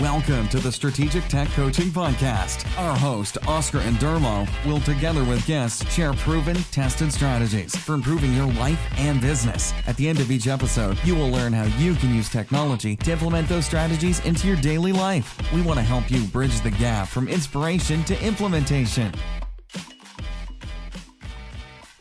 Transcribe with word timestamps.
Welcome 0.00 0.48
to 0.48 0.58
the 0.58 0.72
Strategic 0.72 1.22
Tech 1.28 1.48
Coaching 1.48 1.88
Podcast. 1.88 2.66
Our 2.78 2.96
host, 2.96 3.36
Oscar 3.46 3.80
Andermo, 3.80 4.48
will 4.64 4.80
together 4.80 5.22
with 5.22 5.46
guests 5.46 5.86
share 5.92 6.14
proven, 6.14 6.56
tested 6.70 7.12
strategies 7.12 7.76
for 7.76 7.92
improving 7.92 8.32
your 8.32 8.50
life 8.54 8.80
and 8.96 9.20
business. 9.20 9.74
At 9.86 9.98
the 9.98 10.08
end 10.08 10.18
of 10.18 10.30
each 10.30 10.46
episode, 10.46 10.96
you 11.04 11.14
will 11.14 11.28
learn 11.28 11.52
how 11.52 11.64
you 11.76 11.94
can 11.96 12.14
use 12.14 12.30
technology 12.30 12.96
to 12.96 13.12
implement 13.12 13.50
those 13.50 13.66
strategies 13.66 14.24
into 14.24 14.46
your 14.46 14.56
daily 14.56 14.92
life. 14.92 15.36
We 15.52 15.60
want 15.60 15.78
to 15.78 15.84
help 15.84 16.10
you 16.10 16.24
bridge 16.24 16.58
the 16.62 16.70
gap 16.70 17.06
from 17.06 17.28
inspiration 17.28 18.02
to 18.04 18.26
implementation. 18.26 19.12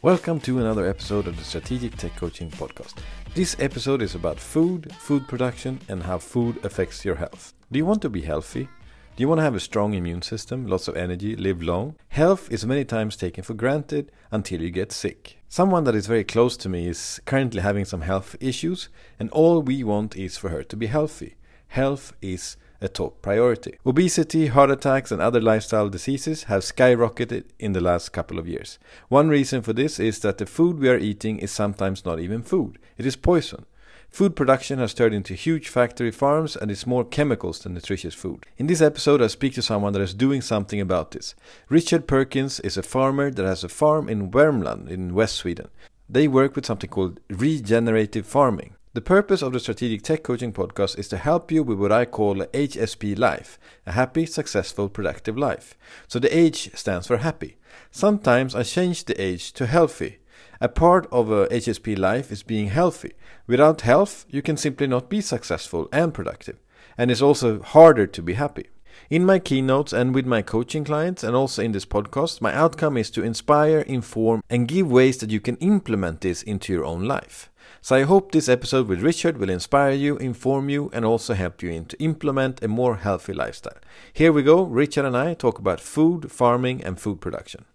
Welcome 0.02 0.40
to 0.40 0.60
another 0.60 0.88
episode 0.88 1.28
of 1.28 1.36
the 1.38 1.44
Strategic 1.44 1.98
Tech 1.98 2.16
Coaching 2.16 2.52
Podcast. 2.52 2.94
This 3.34 3.56
episode 3.60 4.02
is 4.02 4.14
about 4.14 4.38
food, 4.38 4.94
food 5.00 5.26
production, 5.26 5.80
and 5.88 6.04
how 6.04 6.18
food 6.18 6.66
affects 6.66 7.06
your 7.06 7.16
health. 7.16 7.54
Do 7.72 7.80
you 7.80 7.86
want 7.86 8.02
to 8.02 8.10
be 8.10 8.24
healthy? 8.24 8.68
Do 9.16 9.24
you 9.24 9.30
want 9.30 9.40
to 9.40 9.44
have 9.44 9.56
a 9.56 9.60
strong 9.62 9.94
immune 9.94 10.22
system, 10.22 10.68
lots 10.68 10.90
of 10.90 10.98
energy, 10.98 11.38
live 11.38 11.64
long? 11.64 11.96
Health 12.10 12.52
is 12.52 12.66
many 12.66 12.84
times 12.84 13.16
taken 13.16 13.46
for 13.46 13.54
granted 13.54 14.12
until 14.32 14.62
you 14.62 14.70
get 14.70 14.92
sick. 14.92 15.38
Someone 15.48 15.86
that 15.86 15.96
is 15.96 16.08
very 16.08 16.26
close 16.26 16.58
to 16.58 16.68
me 16.68 16.90
is 16.90 17.22
currently 17.24 17.62
having 17.62 17.86
some 17.86 18.02
health 18.02 18.36
issues, 18.42 18.90
and 19.18 19.30
all 19.30 19.62
we 19.62 19.82
want 19.82 20.18
is 20.18 20.38
for 20.38 20.50
her 20.50 20.64
to 20.64 20.76
be 20.76 20.88
healthy. 20.88 21.36
Health 21.70 22.12
is 22.22 22.58
a 22.82 22.90
top 22.90 23.22
priority. 23.22 23.78
Obesity, 23.86 24.48
heart 24.48 24.72
attacks, 24.72 25.12
and 25.12 25.22
other 25.22 25.40
lifestyle 25.40 25.90
diseases 25.90 26.44
have 26.44 26.64
skyrocketed 26.64 27.46
in 27.60 27.74
the 27.74 27.82
last 27.82 28.10
couple 28.10 28.40
of 28.40 28.48
years. 28.48 28.80
One 29.08 29.30
reason 29.30 29.62
for 29.62 29.74
this 29.74 30.00
is 30.00 30.20
that 30.20 30.40
the 30.40 30.46
food 30.46 30.80
we 30.80 30.90
are 30.90 30.98
eating 30.98 31.40
is 31.40 31.52
sometimes 31.52 32.06
not 32.06 32.20
even 32.20 32.42
food, 32.42 32.80
it 32.98 33.06
is 33.06 33.16
poison. 33.16 33.66
Food 34.12 34.36
production 34.36 34.80
has 34.80 34.94
turned 34.94 35.16
into 35.16 35.34
huge 35.34 35.70
factory 35.70 36.12
farms 36.12 36.58
and 36.58 36.70
it's 36.70 36.86
more 36.86 37.06
chemicals 37.06 37.60
than 37.60 37.74
nutritious 37.74 38.14
food. 38.14 38.46
In 38.58 38.68
this 38.68 38.82
episode, 38.82 39.22
I 39.22 39.28
speak 39.28 39.54
to 39.54 39.62
someone 39.62 39.94
that 39.94 40.02
is 40.02 40.14
doing 40.14 40.42
something 40.42 40.82
about 40.82 41.12
this. 41.12 41.34
Richard 41.70 42.10
Perkins 42.10 42.60
is 42.60 42.76
a 42.76 42.84
farmer 42.84 43.32
that 43.32 43.46
has 43.46 43.64
a 43.64 43.70
farm 43.70 44.10
in 44.10 44.30
Värmland 44.30 44.90
in 44.90 45.14
West 45.14 45.36
Sweden. 45.36 45.70
They 46.10 46.28
work 46.28 46.58
with 46.58 46.66
something 46.66 46.90
called 46.90 47.22
regenerative 47.30 48.26
farming. 48.26 48.76
The 48.94 49.00
purpose 49.00 49.42
of 49.42 49.54
the 49.54 49.62
Strategic 49.62 50.02
Tech 50.02 50.22
Coaching 50.22 50.52
Podcast 50.52 51.00
is 51.00 51.08
to 51.08 51.18
help 51.18 51.50
you 51.50 51.64
with 51.64 51.80
what 51.80 51.94
I 51.94 52.04
call 52.04 52.42
a 52.42 52.48
HSP 52.48 53.18
life, 53.18 53.58
a 53.86 53.94
happy, 53.94 54.26
successful, 54.26 54.90
productive 54.90 55.38
life. 55.38 55.76
So 56.10 56.20
the 56.20 56.38
H 56.38 56.72
stands 56.74 57.08
for 57.08 57.16
happy. 57.16 57.56
Sometimes 57.90 58.54
I 58.54 58.64
change 58.64 59.06
the 59.06 59.22
H 59.22 59.54
to 59.54 59.66
healthy. 59.66 60.18
A 60.60 60.68
part 60.68 61.08
of 61.10 61.32
a 61.32 61.48
HSP 61.48 61.98
life 61.98 62.34
is 62.34 62.44
being 62.44 62.68
healthy. 62.68 63.14
Without 63.48 63.80
health, 63.80 64.26
you 64.28 64.42
can 64.42 64.58
simply 64.58 64.88
not 64.88 65.10
be 65.10 65.22
successful 65.22 65.88
and 65.94 66.14
productive. 66.14 66.58
And 66.98 67.10
it's 67.10 67.22
also 67.22 67.62
harder 67.62 68.08
to 68.08 68.22
be 68.22 68.34
happy. 68.34 68.68
In 69.10 69.26
my 69.26 69.40
keynotes 69.40 69.94
and 69.94 70.14
with 70.14 70.26
my 70.26 70.42
coaching 70.42 70.84
clients, 70.84 71.24
and 71.24 71.34
also 71.34 71.64
in 71.64 71.72
this 71.72 71.86
podcast, 71.86 72.42
my 72.42 72.54
outcome 72.54 72.98
is 72.98 73.10
to 73.12 73.24
inspire, 73.24 73.80
inform, 73.80 74.44
and 74.50 74.68
give 74.68 74.92
ways 74.92 75.18
that 75.20 75.30
you 75.30 75.40
can 75.40 75.56
implement 75.58 76.20
this 76.20 76.44
into 76.44 76.74
your 76.74 76.84
own 76.84 77.06
life. 77.06 77.51
So 77.84 77.96
I 77.96 78.04
hope 78.04 78.32
this 78.32 78.48
episode 78.48 78.88
with 78.88 79.02
Richard 79.02 79.38
will 79.38 79.50
inspire 79.50 79.94
you, 79.94 80.16
inform 80.18 80.70
you, 80.70 80.92
and 80.94 81.04
also 81.04 81.34
help 81.34 81.64
you 81.64 81.72
in 81.72 81.86
to 81.86 81.98
implement 82.00 82.64
a 82.64 82.68
more 82.68 82.98
healthy 82.98 83.34
lifestyle. 83.34 83.80
Here 84.14 84.32
we 84.32 84.44
go. 84.44 84.62
Richard 84.62 85.04
and 85.04 85.18
I 85.18 85.34
talk 85.34 85.58
about 85.58 85.80
food, 85.80 86.32
farming, 86.32 86.84
and 86.84 87.00
food 87.00 87.20
production. 87.20 87.66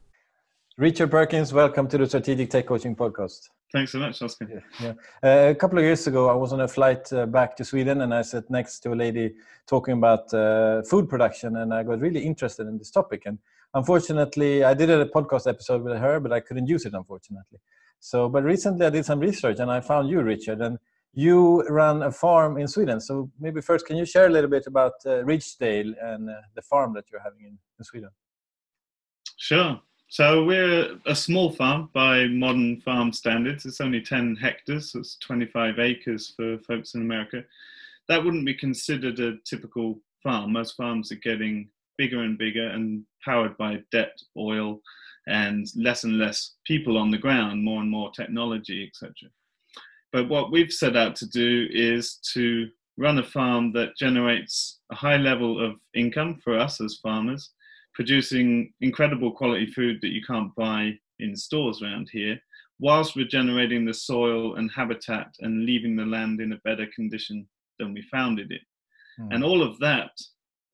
Richard 0.79 1.11
Perkins, 1.11 1.53
welcome 1.53 1.89
to 1.89 1.99
the 1.99 2.07
Strategic 2.07 2.51
Tech 2.51 2.67
Coaching 2.67 2.95
Podcast. 2.95 3.49
Thanks 3.73 3.91
so 3.91 3.99
much, 3.99 4.23
Oscar. 4.23 4.47
Yeah. 4.81 4.93
yeah. 5.23 5.29
Uh, 5.29 5.51
a 5.51 5.55
couple 5.57 5.77
of 5.79 5.85
years 5.85 6.07
ago, 6.07 6.31
I 6.31 6.35
was 6.35 6.53
on 6.53 6.61
a 6.61 6.69
flight 6.69 7.13
uh, 7.13 7.27
back 7.27 7.57
to 7.57 7.65
Sweden 7.65 8.03
and 8.03 8.15
I 8.15 8.23
sat 8.23 8.49
next 8.49 8.79
to 8.85 8.93
a 8.93 8.95
lady 8.95 9.35
talking 9.67 9.95
about 9.95 10.33
uh, 10.33 10.83
food 10.83 11.09
production, 11.09 11.57
and 11.57 11.75
I 11.75 11.83
got 11.83 11.99
really 11.99 12.25
interested 12.25 12.69
in 12.69 12.79
this 12.79 12.93
topic. 12.93 13.23
And 13.27 13.39
unfortunately, 13.75 14.63
I 14.63 14.73
did 14.73 14.89
a 14.89 15.07
podcast 15.07 15.49
episode 15.49 15.83
with 15.83 15.99
her, 15.99 16.21
but 16.21 16.33
I 16.33 16.39
couldn't 16.39 16.69
use 16.69 16.87
it, 16.87 16.95
unfortunately. 16.95 17.59
So, 18.01 18.29
but 18.29 18.45
recently 18.45 18.87
I 18.87 18.91
did 18.91 19.05
some 19.05 19.21
research 19.21 19.59
and 19.59 19.71
I 19.71 19.81
found 19.81 20.09
you, 20.09 20.23
Richard, 20.23 20.61
and 20.61 20.79
you 21.13 21.63
run 21.69 22.03
a 22.03 22.13
farm 22.13 22.59
in 22.59 22.69
Sweden. 22.69 23.01
So 23.01 23.31
maybe 23.41 23.61
first, 23.61 23.87
can 23.87 23.97
you 23.97 24.05
share 24.05 24.27
a 24.27 24.31
little 24.31 24.51
bit 24.51 24.67
about 24.67 24.93
uh, 25.07 25.25
Ridgedale 25.25 25.95
and 26.03 26.31
uh, 26.31 26.35
the 26.55 26.63
farm 26.63 26.93
that 26.95 27.05
you're 27.11 27.23
having 27.23 27.41
in, 27.41 27.59
in 27.79 27.85
Sweden? 27.85 28.11
Sure. 29.39 29.81
So 30.09 30.45
we're 30.45 30.99
a 31.07 31.15
small 31.15 31.51
farm 31.51 31.91
by 31.93 32.27
modern 32.27 32.81
farm 32.83 33.13
standards. 33.13 33.67
It's 33.67 33.81
only 33.81 34.01
10 34.01 34.37
hectares, 34.37 34.93
so 34.93 35.01
it's 35.01 35.17
25 35.19 35.79
acres 35.79 36.33
for 36.37 36.59
folks 36.59 36.95
in 36.95 37.01
America. 37.01 37.43
That 38.09 38.23
wouldn't 38.23 38.47
be 38.47 38.55
considered 38.55 39.19
a 39.19 39.39
typical 39.45 39.99
farm. 40.23 40.53
Most 40.53 40.77
farms 40.77 41.11
are 41.11 41.17
getting 41.17 41.71
bigger 41.99 42.23
and 42.23 42.39
bigger 42.39 42.69
and 42.69 43.05
powered 43.25 43.57
by 43.57 43.83
debt, 43.91 44.17
oil, 44.37 44.81
and 45.27 45.67
less 45.77 46.05
and 46.05 46.19
less 46.19 46.55
people 46.67 46.97
on 46.97 47.11
the 47.11 47.19
ground, 47.19 47.63
more 47.63 47.81
and 47.81 47.91
more 47.91 48.11
technology, 48.13 48.87
etc. 48.87 49.13
But 50.13 50.29
what 50.29 50.51
we've 50.51 50.73
set 50.73 50.97
out 50.97 51.17
to 51.17 51.27
do 51.27 51.67
is 51.71 52.19
to 52.33 52.69
run 52.97 53.19
a 53.19 53.23
farm 53.23 53.73
that 53.73 53.97
generates 53.99 54.81
a 54.91 54.95
high 54.95 55.17
level 55.17 55.63
of 55.65 55.77
income 55.95 56.41
for 56.43 56.59
us 56.59 56.81
as 56.81 57.01
farmers, 57.03 57.51
producing 57.95 58.73
incredible 58.81 59.33
quality 59.33 59.67
food 59.67 59.99
that 60.01 60.13
you 60.13 60.23
can't 60.27 60.55
buy 60.55 60.93
in 61.19 61.37
stores 61.37 61.83
around 61.83 62.09
here, 62.11 62.39
whilst 62.79 63.17
regenerating 63.17 63.85
the 63.85 63.95
soil 63.95 64.57
and 64.57 64.71
habitat 64.75 65.35
and 65.41 65.65
leaving 65.65 65.97
the 65.97 66.05
land 66.05 66.41
in 66.41 66.53
a 66.53 66.61
better 66.65 66.87
condition 66.95 67.47
than 67.79 67.93
we 67.93 68.03
founded 68.11 68.51
it. 68.53 68.61
Mm. 69.21 69.35
And 69.35 69.45
all 69.45 69.63
of 69.63 69.79
that 69.81 70.11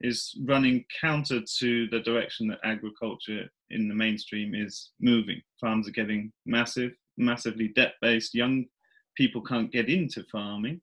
is 0.02 0.36
running 0.46 0.84
counter 1.00 1.40
to 1.58 1.88
the 1.88 2.00
direction 2.00 2.48
that 2.48 2.58
agriculture 2.64 3.48
in 3.70 3.88
the 3.88 3.94
mainstream 3.94 4.54
is 4.54 4.90
moving. 5.00 5.40
Farms 5.60 5.88
are 5.88 5.92
getting 5.92 6.32
massive, 6.44 6.92
massively 7.16 7.68
debt 7.68 7.94
based. 8.02 8.34
Young 8.34 8.66
people 9.16 9.42
can't 9.42 9.72
get 9.72 9.88
into 9.88 10.24
farming, 10.30 10.80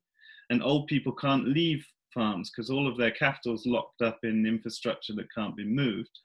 and 0.50 0.62
old 0.62 0.86
people 0.86 1.12
can't 1.12 1.48
leave 1.48 1.84
farms 2.12 2.50
because 2.50 2.70
all 2.70 2.88
of 2.88 2.96
their 2.96 3.10
capital 3.10 3.54
is 3.54 3.66
locked 3.66 4.02
up 4.02 4.18
in 4.22 4.46
infrastructure 4.46 5.14
that 5.14 5.32
can't 5.34 5.56
be 5.56 5.64
moved. 5.64 6.18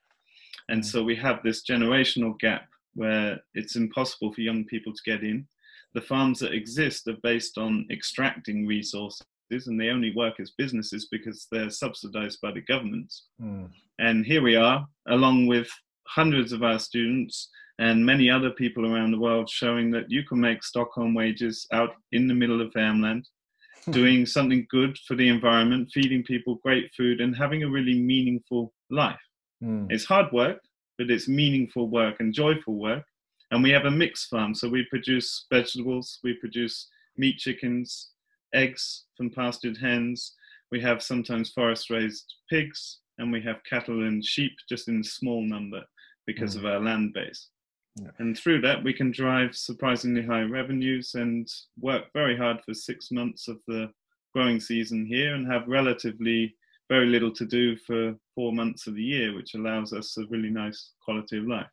And 0.68 0.82
mm. 0.82 0.84
so 0.84 1.02
we 1.02 1.16
have 1.16 1.42
this 1.42 1.64
generational 1.64 2.38
gap 2.38 2.68
where 2.94 3.38
it's 3.54 3.76
impossible 3.76 4.32
for 4.32 4.40
young 4.40 4.64
people 4.64 4.92
to 4.92 5.10
get 5.10 5.22
in. 5.22 5.46
The 5.94 6.00
farms 6.00 6.40
that 6.40 6.52
exist 6.52 7.06
are 7.08 7.16
based 7.22 7.58
on 7.58 7.86
extracting 7.90 8.66
resources 8.66 9.22
and 9.50 9.80
they 9.80 9.88
only 9.88 10.14
work 10.14 10.40
as 10.40 10.52
businesses 10.58 11.08
because 11.10 11.46
they're 11.50 11.70
subsidized 11.70 12.40
by 12.40 12.52
the 12.52 12.62
government. 12.62 13.12
Mm. 13.40 13.70
And 13.98 14.26
here 14.26 14.42
we 14.42 14.56
are, 14.56 14.86
along 15.08 15.46
with 15.46 15.68
hundreds 16.06 16.52
of 16.52 16.62
our 16.62 16.78
students 16.78 17.48
and 17.78 18.04
many 18.04 18.30
other 18.30 18.50
people 18.50 18.86
around 18.86 19.12
the 19.12 19.18
world, 19.18 19.48
showing 19.48 19.90
that 19.90 20.10
you 20.10 20.24
can 20.24 20.40
make 20.40 20.64
Stockholm 20.64 21.14
wages 21.14 21.66
out 21.72 21.90
in 22.12 22.26
the 22.26 22.34
middle 22.34 22.60
of 22.60 22.72
farmland, 22.72 23.28
doing 23.90 24.26
something 24.26 24.66
good 24.70 24.96
for 25.06 25.14
the 25.14 25.28
environment, 25.28 25.90
feeding 25.92 26.22
people 26.22 26.60
great 26.62 26.90
food, 26.96 27.20
and 27.20 27.36
having 27.36 27.62
a 27.62 27.70
really 27.70 27.98
meaningful 27.98 28.72
life. 28.90 29.16
Mm. 29.62 29.86
It's 29.90 30.04
hard 30.04 30.32
work, 30.32 30.60
but 30.98 31.10
it's 31.10 31.28
meaningful 31.28 31.88
work 31.88 32.16
and 32.20 32.32
joyful 32.32 32.74
work. 32.74 33.04
And 33.50 33.62
we 33.62 33.70
have 33.70 33.84
a 33.84 33.90
mixed 33.90 34.28
farm, 34.28 34.54
so 34.54 34.68
we 34.68 34.86
produce 34.90 35.46
vegetables, 35.52 36.18
we 36.24 36.34
produce 36.34 36.88
meat 37.16 37.38
chickens, 37.38 38.10
eggs 38.54 39.04
from 39.16 39.30
pastured 39.30 39.76
hens. 39.76 40.34
We 40.70 40.80
have 40.80 41.02
sometimes 41.02 41.50
forest 41.50 41.90
raised 41.90 42.34
pigs, 42.50 42.98
and 43.18 43.32
we 43.32 43.40
have 43.42 43.64
cattle 43.68 44.06
and 44.06 44.24
sheep 44.24 44.52
just 44.68 44.88
in 44.88 45.02
small 45.02 45.42
number 45.42 45.82
because 46.26 46.56
mm. 46.56 46.58
of 46.58 46.66
our 46.66 46.80
land 46.80 47.12
base. 47.14 47.48
Yeah. 47.96 48.10
And 48.18 48.36
through 48.36 48.60
that, 48.62 48.84
we 48.84 48.92
can 48.92 49.10
drive 49.10 49.56
surprisingly 49.56 50.22
high 50.22 50.42
revenues 50.42 51.14
and 51.14 51.50
work 51.80 52.04
very 52.12 52.36
hard 52.36 52.58
for 52.64 52.74
six 52.74 53.10
months 53.10 53.48
of 53.48 53.58
the 53.66 53.90
growing 54.34 54.60
season 54.60 55.06
here 55.06 55.34
and 55.34 55.50
have 55.50 55.66
relatively 55.66 56.54
very 56.90 57.06
little 57.06 57.32
to 57.32 57.46
do 57.46 57.76
for 57.76 58.14
four 58.34 58.52
months 58.52 58.86
of 58.86 58.94
the 58.94 59.02
year, 59.02 59.34
which 59.34 59.54
allows 59.54 59.92
us 59.92 60.16
a 60.18 60.26
really 60.26 60.50
nice 60.50 60.92
quality 61.02 61.38
of 61.38 61.46
life. 61.46 61.66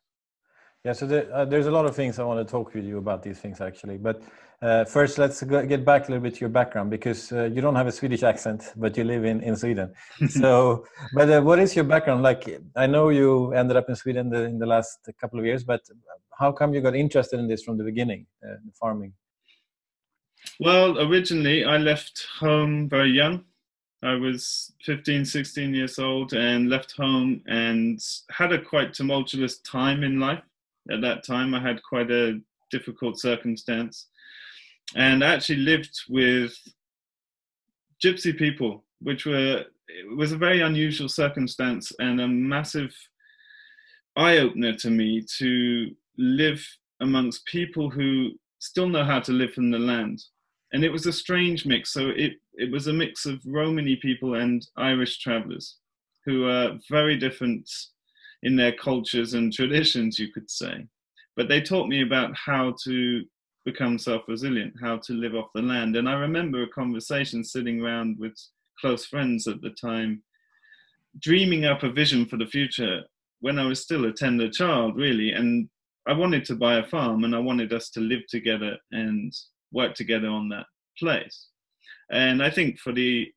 Yeah, 0.84 0.92
so 0.92 1.06
there, 1.06 1.32
uh, 1.32 1.44
there's 1.44 1.66
a 1.66 1.70
lot 1.70 1.86
of 1.86 1.94
things 1.94 2.18
I 2.18 2.24
want 2.24 2.46
to 2.46 2.50
talk 2.50 2.74
with 2.74 2.84
you 2.84 2.98
about 2.98 3.22
these 3.22 3.38
things 3.38 3.60
actually. 3.60 3.96
But 3.96 4.22
uh, 4.64 4.84
first, 4.86 5.18
let's 5.18 5.42
go, 5.42 5.64
get 5.66 5.84
back 5.84 6.08
a 6.08 6.12
little 6.12 6.22
bit 6.22 6.34
to 6.34 6.40
your 6.40 6.48
background 6.48 6.90
because 6.90 7.30
uh, 7.32 7.44
you 7.44 7.60
don't 7.60 7.74
have 7.74 7.86
a 7.86 7.92
Swedish 7.92 8.22
accent, 8.22 8.72
but 8.76 8.96
you 8.96 9.04
live 9.04 9.26
in, 9.26 9.42
in 9.42 9.54
Sweden. 9.56 9.92
so, 10.28 10.86
but 11.12 11.28
uh, 11.28 11.42
what 11.42 11.58
is 11.58 11.76
your 11.76 11.84
background? 11.84 12.22
Like, 12.22 12.60
I 12.74 12.86
know 12.86 13.10
you 13.10 13.52
ended 13.52 13.76
up 13.76 13.90
in 13.90 13.96
Sweden 13.96 14.30
the, 14.30 14.44
in 14.44 14.58
the 14.58 14.64
last 14.64 15.00
couple 15.20 15.38
of 15.38 15.44
years, 15.44 15.64
but 15.64 15.82
how 16.38 16.50
come 16.50 16.72
you 16.72 16.80
got 16.80 16.96
interested 16.96 17.38
in 17.38 17.46
this 17.46 17.62
from 17.62 17.76
the 17.76 17.84
beginning, 17.84 18.24
uh, 18.42 18.54
farming? 18.80 19.12
Well, 20.60 20.98
originally 20.98 21.64
I 21.64 21.76
left 21.76 22.26
home 22.40 22.88
very 22.88 23.10
young. 23.10 23.44
I 24.02 24.14
was 24.14 24.72
15, 24.82 25.26
16 25.26 25.74
years 25.74 25.98
old 25.98 26.32
and 26.32 26.70
left 26.70 26.92
home 26.92 27.42
and 27.46 28.00
had 28.30 28.52
a 28.52 28.62
quite 28.62 28.94
tumultuous 28.94 29.58
time 29.58 30.02
in 30.04 30.20
life 30.20 30.42
at 30.90 31.02
that 31.02 31.22
time. 31.22 31.54
I 31.54 31.60
had 31.60 31.82
quite 31.82 32.10
a 32.10 32.40
difficult 32.70 33.18
circumstance 33.18 34.06
and 34.94 35.24
I 35.24 35.34
actually 35.34 35.58
lived 35.58 35.98
with 36.08 36.56
gypsy 38.04 38.36
people, 38.36 38.84
which 39.00 39.26
were 39.26 39.64
it 39.88 40.16
was 40.16 40.32
a 40.32 40.38
very 40.38 40.62
unusual 40.62 41.08
circumstance 41.08 41.92
and 41.98 42.20
a 42.20 42.28
massive 42.28 42.94
eye 44.16 44.38
opener 44.38 44.74
to 44.74 44.90
me 44.90 45.24
to 45.38 45.90
live 46.16 46.64
amongst 47.00 47.46
people 47.46 47.90
who 47.90 48.30
still 48.58 48.88
know 48.88 49.04
how 49.04 49.20
to 49.20 49.32
live 49.32 49.52
from 49.52 49.70
the 49.70 49.78
land. 49.78 50.22
And 50.72 50.84
it 50.84 50.90
was 50.90 51.06
a 51.06 51.12
strange 51.12 51.66
mix. 51.66 51.92
So 51.92 52.08
it, 52.08 52.32
it 52.54 52.70
was 52.70 52.86
a 52.86 52.92
mix 52.92 53.26
of 53.26 53.40
Romani 53.44 53.96
people 53.96 54.34
and 54.34 54.66
Irish 54.76 55.18
travelers 55.18 55.76
who 56.24 56.48
are 56.48 56.78
very 56.90 57.16
different 57.16 57.70
in 58.42 58.56
their 58.56 58.72
cultures 58.72 59.34
and 59.34 59.52
traditions, 59.52 60.18
you 60.18 60.32
could 60.32 60.50
say. 60.50 60.86
But 61.36 61.48
they 61.48 61.60
taught 61.60 61.88
me 61.88 62.02
about 62.02 62.34
how 62.36 62.74
to 62.84 63.24
become 63.64 63.98
self 63.98 64.22
resilient, 64.28 64.74
how 64.80 64.98
to 64.98 65.12
live 65.12 65.34
off 65.34 65.50
the 65.54 65.62
land. 65.62 65.96
And 65.96 66.08
I 66.08 66.14
remember 66.14 66.62
a 66.62 66.68
conversation 66.68 67.42
sitting 67.42 67.80
around 67.80 68.18
with 68.18 68.34
close 68.80 69.06
friends 69.06 69.46
at 69.46 69.60
the 69.60 69.70
time, 69.70 70.22
dreaming 71.18 71.64
up 71.64 71.82
a 71.82 71.90
vision 71.90 72.26
for 72.26 72.36
the 72.36 72.46
future 72.46 73.02
when 73.40 73.58
I 73.58 73.66
was 73.66 73.80
still 73.80 74.04
a 74.06 74.12
tender 74.12 74.50
child, 74.50 74.96
really. 74.96 75.32
And 75.32 75.68
I 76.06 76.12
wanted 76.12 76.44
to 76.46 76.56
buy 76.56 76.76
a 76.76 76.86
farm 76.86 77.24
and 77.24 77.34
I 77.34 77.38
wanted 77.38 77.72
us 77.72 77.90
to 77.90 78.00
live 78.00 78.26
together 78.28 78.76
and 78.92 79.32
work 79.72 79.94
together 79.94 80.28
on 80.28 80.48
that 80.50 80.66
place. 80.98 81.48
And 82.10 82.42
I 82.42 82.50
think 82.50 82.78
for 82.78 82.92
the 82.92 83.32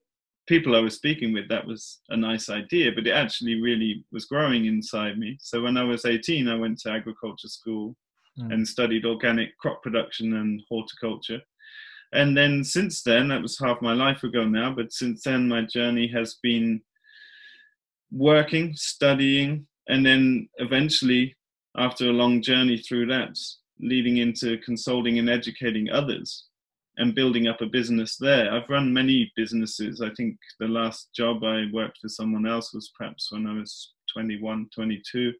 people 0.48 0.76
I 0.76 0.80
was 0.80 0.96
speaking 0.96 1.34
with, 1.34 1.48
that 1.50 1.66
was 1.66 2.00
a 2.10 2.18
nice 2.18 2.50
idea, 2.50 2.92
but 2.94 3.08
it 3.08 3.12
actually 3.12 3.62
really 3.62 4.06
was 4.12 4.26
growing 4.26 4.66
inside 4.66 5.18
me. 5.18 5.38
So 5.42 5.62
when 5.62 5.78
I 5.78 5.84
was 5.84 6.06
18, 6.06 6.48
I 6.48 6.56
went 6.56 6.80
to 6.80 6.92
agriculture 6.92 7.48
school 7.48 7.96
mm. 8.40 8.54
and 8.54 8.68
studied 8.68 9.06
organic 9.06 9.58
crop 9.58 9.82
production 9.82 10.34
and 10.36 10.62
horticulture. 10.70 11.42
And 12.14 12.38
then 12.38 12.64
since 12.64 13.04
then, 13.04 13.28
that 13.30 13.42
was 13.42 13.60
half 13.60 13.82
my 13.82 13.94
life 13.94 14.24
ago 14.24 14.46
now, 14.46 14.74
but 14.74 14.94
since 14.94 15.24
then, 15.24 15.48
my 15.48 15.64
journey 15.64 16.08
has 16.08 16.38
been 16.42 16.82
working, 18.12 18.74
studying, 18.76 19.68
and 19.90 20.06
then 20.06 20.50
eventually, 20.58 21.36
after 21.78 22.10
a 22.10 22.14
long 22.14 22.42
journey 22.42 22.78
through 22.78 23.08
that, 23.08 23.38
leading 23.80 24.18
into 24.18 24.58
consulting 24.60 25.20
and 25.20 25.30
educating 25.30 25.90
others 25.90 26.46
and 26.98 27.14
building 27.14 27.48
up 27.48 27.62
a 27.62 27.66
business 27.68 28.18
there. 28.18 28.52
I've 28.52 28.70
run 28.70 28.92
many 28.92 29.32
businesses. 29.36 30.02
I 30.02 30.10
think 30.16 30.38
the 30.60 30.68
last 30.68 31.10
job 31.16 31.44
I 31.44 31.66
worked 31.72 32.00
for 32.02 32.10
someone 32.10 32.48
else 32.48 32.74
was 32.74 32.92
perhaps 32.98 33.32
when 33.32 33.46
I 33.46 33.54
was 33.54 33.94
21, 34.14 34.70
22. 34.74 35.34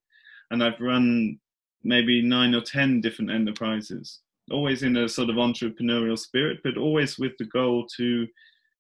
And 0.52 0.64
I've 0.64 0.80
run 0.80 1.40
maybe 1.88 2.22
nine 2.22 2.54
or 2.54 2.62
10 2.62 3.02
different 3.02 3.32
enterprises, 3.32 4.20
always 4.52 4.84
in 4.84 4.98
a 4.98 5.10
sort 5.10 5.30
of 5.30 5.38
entrepreneurial 5.38 6.20
spirit, 6.20 6.60
but 6.64 6.78
always 6.78 7.18
with 7.18 7.32
the 7.40 7.46
goal 7.46 7.88
to 7.96 8.28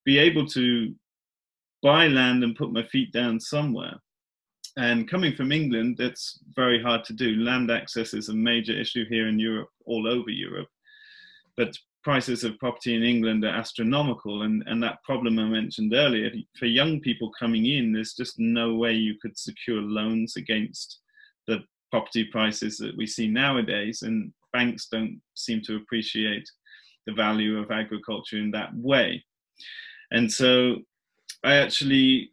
be 0.05 0.17
able 0.19 0.45
to 0.45 0.93
buy 1.81 2.07
land 2.07 2.43
and 2.43 2.55
put 2.55 2.71
my 2.71 2.83
feet 2.83 3.11
down 3.13 3.39
somewhere. 3.39 3.95
And 4.77 5.09
coming 5.09 5.33
from 5.35 5.51
England, 5.51 5.95
that's 5.97 6.39
very 6.53 6.81
hard 6.81 7.03
to 7.05 7.13
do. 7.13 7.37
Land 7.37 7.71
access 7.71 8.13
is 8.13 8.29
a 8.29 8.33
major 8.33 8.79
issue 8.79 9.05
here 9.09 9.27
in 9.27 9.39
Europe, 9.39 9.69
all 9.85 10.07
over 10.07 10.29
Europe. 10.29 10.67
But 11.55 11.75
prices 12.03 12.43
of 12.43 12.59
property 12.59 12.95
in 12.95 13.03
England 13.03 13.43
are 13.43 13.55
astronomical, 13.55 14.43
and, 14.43 14.63
and 14.67 14.83
that 14.83 15.03
problem 15.03 15.39
I 15.39 15.45
mentioned 15.45 15.93
earlier 15.93 16.29
for 16.59 16.65
young 16.65 16.99
people 16.99 17.31
coming 17.39 17.65
in, 17.65 17.91
there's 17.91 18.13
just 18.13 18.37
no 18.37 18.75
way 18.75 18.93
you 18.93 19.15
could 19.21 19.37
secure 19.37 19.81
loans 19.81 20.35
against 20.35 20.99
the 21.47 21.63
property 21.91 22.25
prices 22.25 22.77
that 22.77 22.95
we 22.97 23.07
see 23.07 23.27
nowadays, 23.27 24.01
and 24.01 24.31
banks 24.53 24.87
don't 24.91 25.21
seem 25.35 25.61
to 25.63 25.75
appreciate 25.75 26.49
the 27.05 27.13
value 27.13 27.57
of 27.57 27.71
agriculture 27.71 28.37
in 28.37 28.51
that 28.51 28.69
way. 28.75 29.23
And 30.11 30.31
so 30.31 30.77
I 31.43 31.55
actually 31.55 32.31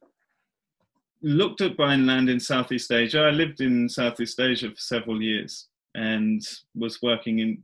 looked 1.23 1.61
at 1.61 1.77
buying 1.77 2.07
land 2.07 2.29
in 2.29 2.39
Southeast 2.39 2.93
Asia. 2.93 3.21
I 3.21 3.31
lived 3.31 3.61
in 3.61 3.89
Southeast 3.89 4.39
Asia 4.41 4.69
for 4.71 4.77
several 4.77 5.23
years 5.23 5.69
and 5.95 6.43
was 6.75 7.01
working 7.03 7.39
in 7.39 7.63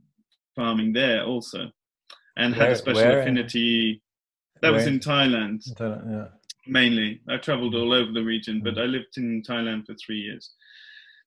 farming 0.55 0.93
there 0.93 1.23
also 1.23 1.69
and 2.37 2.55
where, 2.55 2.67
had 2.67 2.73
a 2.73 2.77
special 2.77 3.19
affinity. 3.19 4.01
That 4.61 4.69
where? 4.69 4.79
was 4.79 4.87
in 4.87 4.99
Thailand, 4.99 5.73
Thailand 5.75 6.11
yeah. 6.11 6.27
mainly. 6.67 7.21
I 7.29 7.37
traveled 7.37 7.75
all 7.75 7.93
over 7.93 8.11
the 8.11 8.23
region, 8.23 8.61
but 8.63 8.75
mm. 8.75 8.81
I 8.81 8.85
lived 8.85 9.17
in 9.17 9.43
Thailand 9.43 9.85
for 9.85 9.95
three 9.95 10.19
years. 10.19 10.51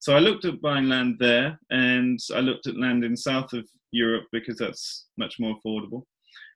So 0.04 0.14
I 0.14 0.18
looked 0.18 0.44
at 0.44 0.60
buying 0.60 0.90
land 0.90 1.16
there, 1.18 1.58
and 1.70 2.20
I 2.34 2.40
looked 2.40 2.66
at 2.66 2.76
land 2.76 3.04
in 3.04 3.16
south 3.16 3.54
of 3.54 3.66
Europe 3.90 4.26
because 4.32 4.58
that's 4.58 5.06
much 5.16 5.40
more 5.40 5.56
affordable. 5.56 6.02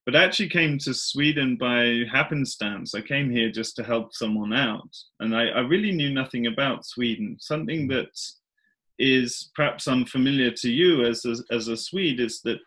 But 0.05 0.15
I 0.15 0.25
actually 0.25 0.51
came 0.51 0.77
to 0.81 0.93
Sweden 0.93 1.57
by 1.57 2.03
happenstance. 2.13 2.95
I 2.95 3.01
came 3.01 3.31
here 3.31 3.51
just 3.51 3.75
to 3.77 3.83
help 3.83 4.13
someone 4.13 4.53
out, 4.53 4.91
and 5.21 5.35
I, 5.35 5.47
I 5.47 5.61
really 5.61 5.93
knew 5.93 6.11
nothing 6.11 6.47
about 6.47 6.85
Sweden. 6.85 7.39
Something 7.41 7.89
mm. 7.89 7.93
that 7.95 8.21
is 8.99 9.51
perhaps 9.57 9.89
unfamiliar 9.89 10.51
to 10.51 10.71
you 10.71 11.07
as 11.07 11.25
a, 11.25 11.37
as 11.51 11.69
a 11.69 11.77
Swede 11.79 12.21
is 12.21 12.43
that 12.43 12.59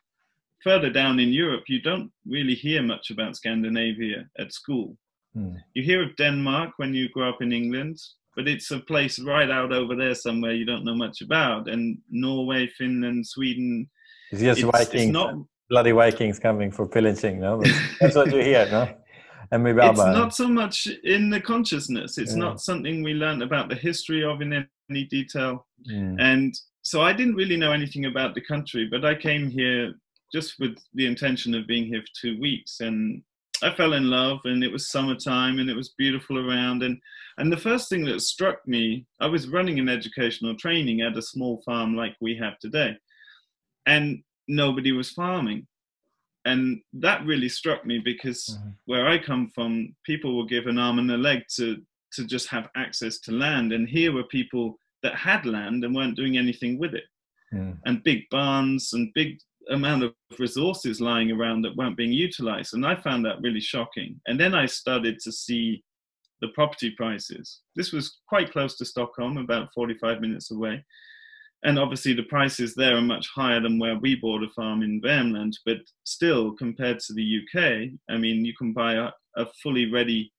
further 0.64 0.90
down 0.90 1.20
in 1.20 1.30
Europe, 1.30 1.66
you 1.68 1.80
don't 1.80 2.12
really 2.26 2.56
hear 2.56 2.82
much 2.82 3.12
about 3.12 3.36
Scandinavia 3.36 4.28
at 4.40 4.52
school. 4.52 4.98
Hmm. 5.36 5.58
You 5.76 5.84
hear 5.84 6.02
of 6.02 6.16
Denmark 6.16 6.72
when 6.78 6.96
you 6.96 7.08
grow 7.10 7.30
up 7.30 7.44
in 7.44 7.54
England, 7.54 8.00
but 8.36 8.48
it's 8.48 8.72
a 8.72 8.80
place 8.80 9.20
right 9.20 9.50
out 9.50 9.72
over 9.72 9.96
there 9.96 10.16
somewhere 10.16 10.54
you 10.54 10.66
don't 10.66 10.86
know 10.86 10.96
much 10.96 11.22
about. 11.22 11.68
And 11.68 11.98
Norway, 12.10 12.68
Finland, 12.68 13.28
Sweden. 13.28 13.90
It's 14.32 14.42
just 14.42 14.62
it's, 14.62 14.70
Vikings, 14.70 15.04
it's 15.04 15.12
not, 15.12 15.36
bloody 15.70 15.92
Vikings 15.92 16.40
coming 16.40 16.72
for 16.72 16.88
pillaging. 16.88 17.40
No, 17.40 17.62
that's 18.00 18.16
what 18.16 18.32
you 18.32 18.42
hear, 18.52 18.68
no. 18.72 18.94
And 19.52 19.64
maybe 19.64 19.82
it's 19.82 19.98
not 19.98 20.34
so 20.34 20.48
much 20.48 20.88
in 21.04 21.30
the 21.30 21.42
consciousness. 21.42 22.18
It's 22.18 22.32
yeah. 22.32 22.38
not 22.38 22.62
something 22.62 23.04
we 23.04 23.14
learn 23.14 23.42
about 23.42 23.68
the 23.68 23.76
history 23.76 24.24
of 24.24 24.42
in 24.42 24.66
any 24.90 25.06
detail. 25.06 25.68
Mm. 25.90 26.16
And 26.20 26.54
so 26.84 27.02
I 27.02 27.12
didn't 27.12 27.36
really 27.36 27.58
know 27.58 27.74
anything 27.74 28.06
about 28.06 28.34
the 28.34 28.42
country, 28.42 28.88
but 28.90 29.04
I 29.04 29.14
came 29.14 29.50
here 29.50 29.94
just 30.34 30.56
with 30.60 30.78
the 30.94 31.06
intention 31.06 31.54
of 31.54 31.68
being 31.68 31.86
here 31.86 32.02
for 32.02 32.22
two 32.22 32.40
weeks. 32.40 32.80
And 32.80 33.22
I 33.64 33.74
fell 33.74 33.94
in 33.94 34.10
love, 34.10 34.40
and 34.46 34.64
it 34.64 34.72
was 34.72 34.90
summertime, 34.90 35.60
and 35.60 35.70
it 35.70 35.76
was 35.76 35.90
beautiful 35.98 36.38
around. 36.40 36.84
And 36.84 37.00
and 37.38 37.52
the 37.52 37.58
first 37.58 37.90
thing 37.90 38.06
that 38.06 38.22
struck 38.22 38.68
me, 38.68 39.06
I 39.20 39.28
was 39.28 39.48
running 39.48 39.80
an 39.80 39.90
educational 39.90 40.56
training 40.56 41.02
at 41.02 41.18
a 41.18 41.22
small 41.22 41.62
farm 41.66 41.96
like 41.96 42.16
we 42.20 42.36
have 42.38 42.60
today, 42.60 42.98
and 43.86 44.24
nobody 44.48 44.92
was 44.92 45.12
farming. 45.12 45.68
And 46.44 46.82
that 46.94 47.24
really 47.24 47.50
struck 47.50 47.86
me 47.86 48.00
because 48.00 48.44
mm-hmm. 48.46 48.70
where 48.86 49.08
I 49.08 49.20
come 49.20 49.52
from, 49.54 49.96
people 50.06 50.38
were 50.38 50.48
given 50.48 50.78
an 50.78 50.84
arm 50.84 50.98
and 50.98 51.12
a 51.12 51.18
leg 51.18 51.44
to 51.58 51.78
to 52.14 52.26
just 52.26 52.48
have 52.50 52.70
access 52.76 53.20
to 53.20 53.32
land, 53.32 53.74
and 53.74 53.88
here 53.88 54.12
were 54.12 54.24
people 54.24 54.78
that 55.04 55.16
had 55.16 55.46
land 55.46 55.84
and 55.84 55.96
weren't 55.96 56.16
doing 56.18 56.38
anything 56.38 56.78
with 56.78 56.94
it. 56.94 57.06
Mm. 57.54 57.78
And 57.86 58.04
big 58.04 58.30
barns 58.30 58.94
and 58.94 59.12
big 59.14 59.40
amount 59.70 60.04
of 60.04 60.14
resources 60.40 61.02
lying 61.02 61.32
around 61.32 61.62
that 61.62 61.76
weren't 61.76 61.98
being 61.98 62.12
utilized. 62.12 62.74
And 62.74 62.86
I 62.86 62.96
found 62.96 63.26
that 63.26 63.42
really 63.42 63.62
shocking. 63.62 64.20
And 64.28 64.40
then 64.40 64.54
I 64.54 64.66
started 64.66 65.20
to 65.20 65.32
see 65.32 65.84
the 66.42 66.50
property 66.50 66.92
prices. 66.92 67.62
This 67.76 67.92
was 67.92 68.20
quite 68.28 68.52
close 68.52 68.78
to 68.78 68.86
Stockholm, 68.86 69.38
about 69.38 69.74
45 69.74 70.22
minutes 70.22 70.52
away. 70.52 70.84
And 71.64 71.78
obviously, 71.78 72.14
the 72.14 72.24
prices 72.24 72.74
there 72.74 72.98
are 72.98 73.02
much 73.02 73.28
higher 73.36 73.62
than 73.62 73.78
where 73.78 74.00
we 74.00 74.16
bought 74.16 74.44
a 74.44 74.50
farm 74.56 74.82
in 74.82 75.00
Värmland. 75.00 75.54
But 75.64 75.78
still, 76.06 76.54
compared 76.54 77.00
to 77.02 77.14
the 77.14 77.40
UK, 77.40 77.92
I 78.10 78.18
mean, 78.18 78.44
you 78.44 78.54
can 78.58 78.74
buy 78.74 78.96
a, 78.96 79.10
a 79.38 79.46
fully 79.62 79.92
ready 79.92 80.34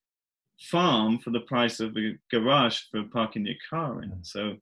farm 0.71 1.19
for 1.19 1.31
the 1.31 1.41
price 1.41 1.81
of 1.81 1.97
a 1.97 2.15
garage 2.31 2.81
for 2.91 3.05
parking 3.13 3.47
your 3.47 3.57
car 3.69 4.03
in. 4.03 4.11
Mm. 4.11 4.27
So 4.27 4.57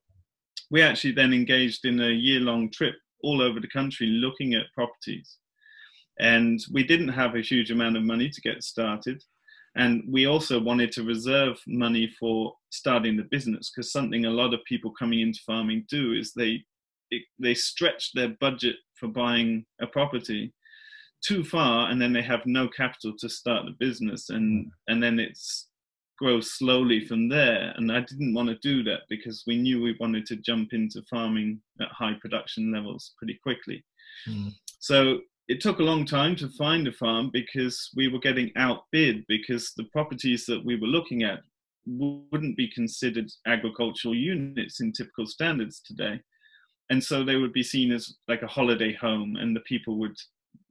we 0.69 0.81
actually 0.81 1.13
then 1.13 1.33
engaged 1.33 1.85
in 1.85 1.99
a 1.99 2.09
year 2.09 2.39
long 2.39 2.69
trip 2.71 2.95
all 3.23 3.41
over 3.41 3.59
the 3.59 3.67
country 3.67 4.07
looking 4.07 4.53
at 4.53 4.73
properties. 4.73 5.37
And 6.19 6.59
we 6.71 6.83
didn't 6.83 7.09
have 7.09 7.35
a 7.35 7.41
huge 7.41 7.71
amount 7.71 7.97
of 7.97 8.03
money 8.03 8.29
to 8.29 8.41
get 8.41 8.63
started. 8.63 9.23
And 9.75 10.03
we 10.07 10.25
also 10.25 10.59
wanted 10.59 10.91
to 10.93 11.03
reserve 11.03 11.57
money 11.65 12.13
for 12.19 12.53
starting 12.69 13.15
the 13.15 13.27
business 13.31 13.71
because 13.71 13.91
something 13.91 14.25
a 14.25 14.29
lot 14.29 14.53
of 14.53 14.63
people 14.65 14.91
coming 14.91 15.21
into 15.21 15.39
farming 15.45 15.85
do 15.89 16.13
is 16.13 16.33
they 16.33 16.63
they 17.39 17.53
stretch 17.53 18.11
their 18.13 18.29
budget 18.39 18.75
for 18.95 19.07
buying 19.07 19.65
a 19.81 19.87
property 19.87 20.53
too 21.21 21.43
far 21.43 21.89
and 21.89 22.01
then 22.01 22.13
they 22.13 22.21
have 22.21 22.45
no 22.45 22.67
capital 22.67 23.13
to 23.17 23.29
start 23.29 23.65
the 23.65 23.85
business 23.85 24.29
and 24.29 24.71
and 24.87 25.03
then 25.03 25.19
it's 25.19 25.67
grow 26.21 26.39
slowly 26.39 27.03
from 27.03 27.27
there. 27.27 27.73
And 27.75 27.91
I 27.91 28.01
didn't 28.01 28.35
want 28.35 28.47
to 28.49 28.55
do 28.61 28.83
that 28.83 29.01
because 29.09 29.43
we 29.47 29.57
knew 29.57 29.81
we 29.81 29.97
wanted 29.99 30.27
to 30.27 30.35
jump 30.35 30.71
into 30.71 31.01
farming 31.09 31.59
at 31.81 31.87
high 31.89 32.13
production 32.21 32.71
levels 32.71 33.13
pretty 33.17 33.39
quickly. 33.41 33.83
Mm. 34.29 34.53
So 34.79 35.21
it 35.47 35.61
took 35.61 35.79
a 35.79 35.83
long 35.83 36.05
time 36.05 36.35
to 36.35 36.49
find 36.49 36.87
a 36.87 36.91
farm 36.91 37.31
because 37.33 37.89
we 37.95 38.07
were 38.07 38.19
getting 38.19 38.51
outbid 38.55 39.25
because 39.27 39.73
the 39.75 39.85
properties 39.85 40.45
that 40.45 40.63
we 40.63 40.79
were 40.79 40.87
looking 40.87 41.23
at 41.23 41.39
wouldn't 41.87 42.55
be 42.55 42.69
considered 42.69 43.31
agricultural 43.47 44.13
units 44.13 44.79
in 44.79 44.91
typical 44.91 45.25
standards 45.25 45.81
today. 45.83 46.21
And 46.91 47.03
so 47.03 47.23
they 47.23 47.37
would 47.37 47.53
be 47.53 47.63
seen 47.63 47.91
as 47.91 48.15
like 48.27 48.43
a 48.43 48.47
holiday 48.47 48.93
home, 48.93 49.37
and 49.37 49.55
the 49.55 49.61
people 49.61 49.97
would 49.97 50.15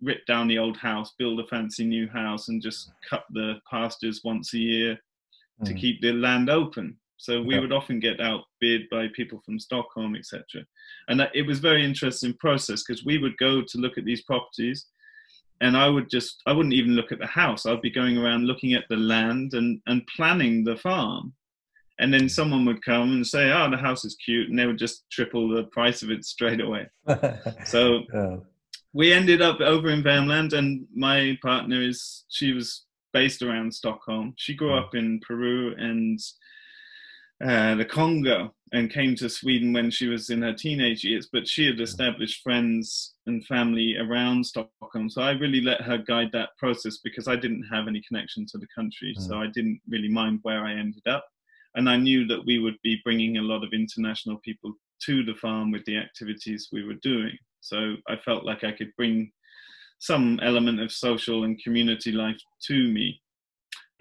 rip 0.00 0.24
down 0.26 0.46
the 0.46 0.58
old 0.58 0.76
house, 0.76 1.14
build 1.18 1.40
a 1.40 1.46
fancy 1.46 1.84
new 1.84 2.08
house, 2.08 2.48
and 2.48 2.62
just 2.62 2.92
cut 3.08 3.24
the 3.30 3.54
pastures 3.68 4.20
once 4.22 4.54
a 4.54 4.58
year 4.58 5.00
mm. 5.60 5.66
to 5.66 5.74
keep 5.74 6.00
the 6.00 6.12
land 6.12 6.50
open. 6.50 6.96
So 7.20 7.42
we 7.42 7.60
would 7.60 7.72
often 7.72 8.00
get 8.00 8.18
outbid 8.18 8.88
by 8.90 9.08
people 9.14 9.42
from 9.44 9.60
Stockholm, 9.60 10.16
etc. 10.16 10.42
And 11.08 11.20
that, 11.20 11.30
it 11.34 11.46
was 11.46 11.58
very 11.58 11.84
interesting 11.84 12.32
process 12.40 12.82
because 12.82 13.04
we 13.04 13.18
would 13.18 13.36
go 13.36 13.60
to 13.60 13.78
look 13.78 13.98
at 13.98 14.06
these 14.06 14.22
properties, 14.22 14.86
and 15.60 15.76
I 15.76 15.88
would 15.88 16.08
just 16.08 16.40
I 16.46 16.52
wouldn't 16.52 16.74
even 16.74 16.92
look 16.92 17.12
at 17.12 17.18
the 17.18 17.26
house. 17.26 17.66
I'd 17.66 17.82
be 17.82 17.90
going 17.90 18.16
around 18.16 18.46
looking 18.46 18.72
at 18.72 18.84
the 18.88 18.96
land 18.96 19.52
and 19.52 19.82
and 19.86 20.06
planning 20.16 20.64
the 20.64 20.76
farm. 20.76 21.34
And 21.98 22.14
then 22.14 22.30
someone 22.30 22.64
would 22.64 22.82
come 22.82 23.12
and 23.12 23.26
say, 23.26 23.52
"Oh, 23.52 23.70
the 23.70 23.76
house 23.76 24.06
is 24.06 24.16
cute," 24.24 24.48
and 24.48 24.58
they 24.58 24.64
would 24.64 24.78
just 24.78 25.04
triple 25.12 25.46
the 25.50 25.64
price 25.64 26.02
of 26.02 26.10
it 26.10 26.24
straight 26.34 26.62
away. 26.62 26.88
so 27.66 28.00
yeah. 28.14 28.36
we 28.94 29.12
ended 29.12 29.42
up 29.42 29.60
over 29.60 29.90
in 29.90 30.02
Värmland, 30.02 30.54
and 30.54 30.86
my 30.96 31.38
partner 31.42 31.82
is 31.82 32.24
she 32.30 32.54
was 32.54 32.86
based 33.12 33.42
around 33.42 33.74
Stockholm. 33.74 34.34
She 34.36 34.54
grew 34.54 34.74
up 34.74 34.94
in 34.94 35.20
Peru 35.20 35.74
and 35.76 36.18
uh, 37.44 37.74
the 37.74 37.84
Congo 37.84 38.54
and 38.72 38.92
came 38.92 39.16
to 39.16 39.28
Sweden 39.28 39.72
when 39.72 39.90
she 39.90 40.06
was 40.06 40.30
in 40.30 40.42
her 40.42 40.52
teenage 40.52 41.02
years, 41.02 41.28
but 41.32 41.48
she 41.48 41.66
had 41.66 41.80
established 41.80 42.42
friends 42.42 43.14
and 43.26 43.44
family 43.46 43.96
around 43.96 44.44
Stockholm. 44.44 45.08
So 45.08 45.22
I 45.22 45.32
really 45.32 45.60
let 45.60 45.80
her 45.80 45.98
guide 45.98 46.30
that 46.32 46.50
process 46.58 46.98
because 46.98 47.26
I 47.26 47.36
didn't 47.36 47.64
have 47.64 47.88
any 47.88 48.02
connection 48.06 48.46
to 48.46 48.58
the 48.58 48.68
country. 48.74 49.14
Mm. 49.18 49.26
So 49.26 49.38
I 49.38 49.48
didn't 49.48 49.80
really 49.88 50.08
mind 50.08 50.40
where 50.42 50.64
I 50.64 50.72
ended 50.72 51.06
up. 51.06 51.24
And 51.74 51.88
I 51.88 51.96
knew 51.96 52.26
that 52.26 52.44
we 52.44 52.58
would 52.58 52.76
be 52.82 53.00
bringing 53.04 53.38
a 53.38 53.42
lot 53.42 53.64
of 53.64 53.72
international 53.72 54.38
people 54.44 54.74
to 55.06 55.24
the 55.24 55.34
farm 55.34 55.70
with 55.70 55.84
the 55.84 55.96
activities 55.96 56.68
we 56.70 56.84
were 56.84 56.98
doing. 57.02 57.36
So 57.60 57.96
I 58.08 58.16
felt 58.16 58.44
like 58.44 58.64
I 58.64 58.72
could 58.72 58.92
bring 58.96 59.32
some 60.00 60.40
element 60.42 60.80
of 60.80 60.90
social 60.90 61.44
and 61.44 61.62
community 61.62 62.10
life 62.10 62.40
to 62.66 62.88
me 62.88 63.20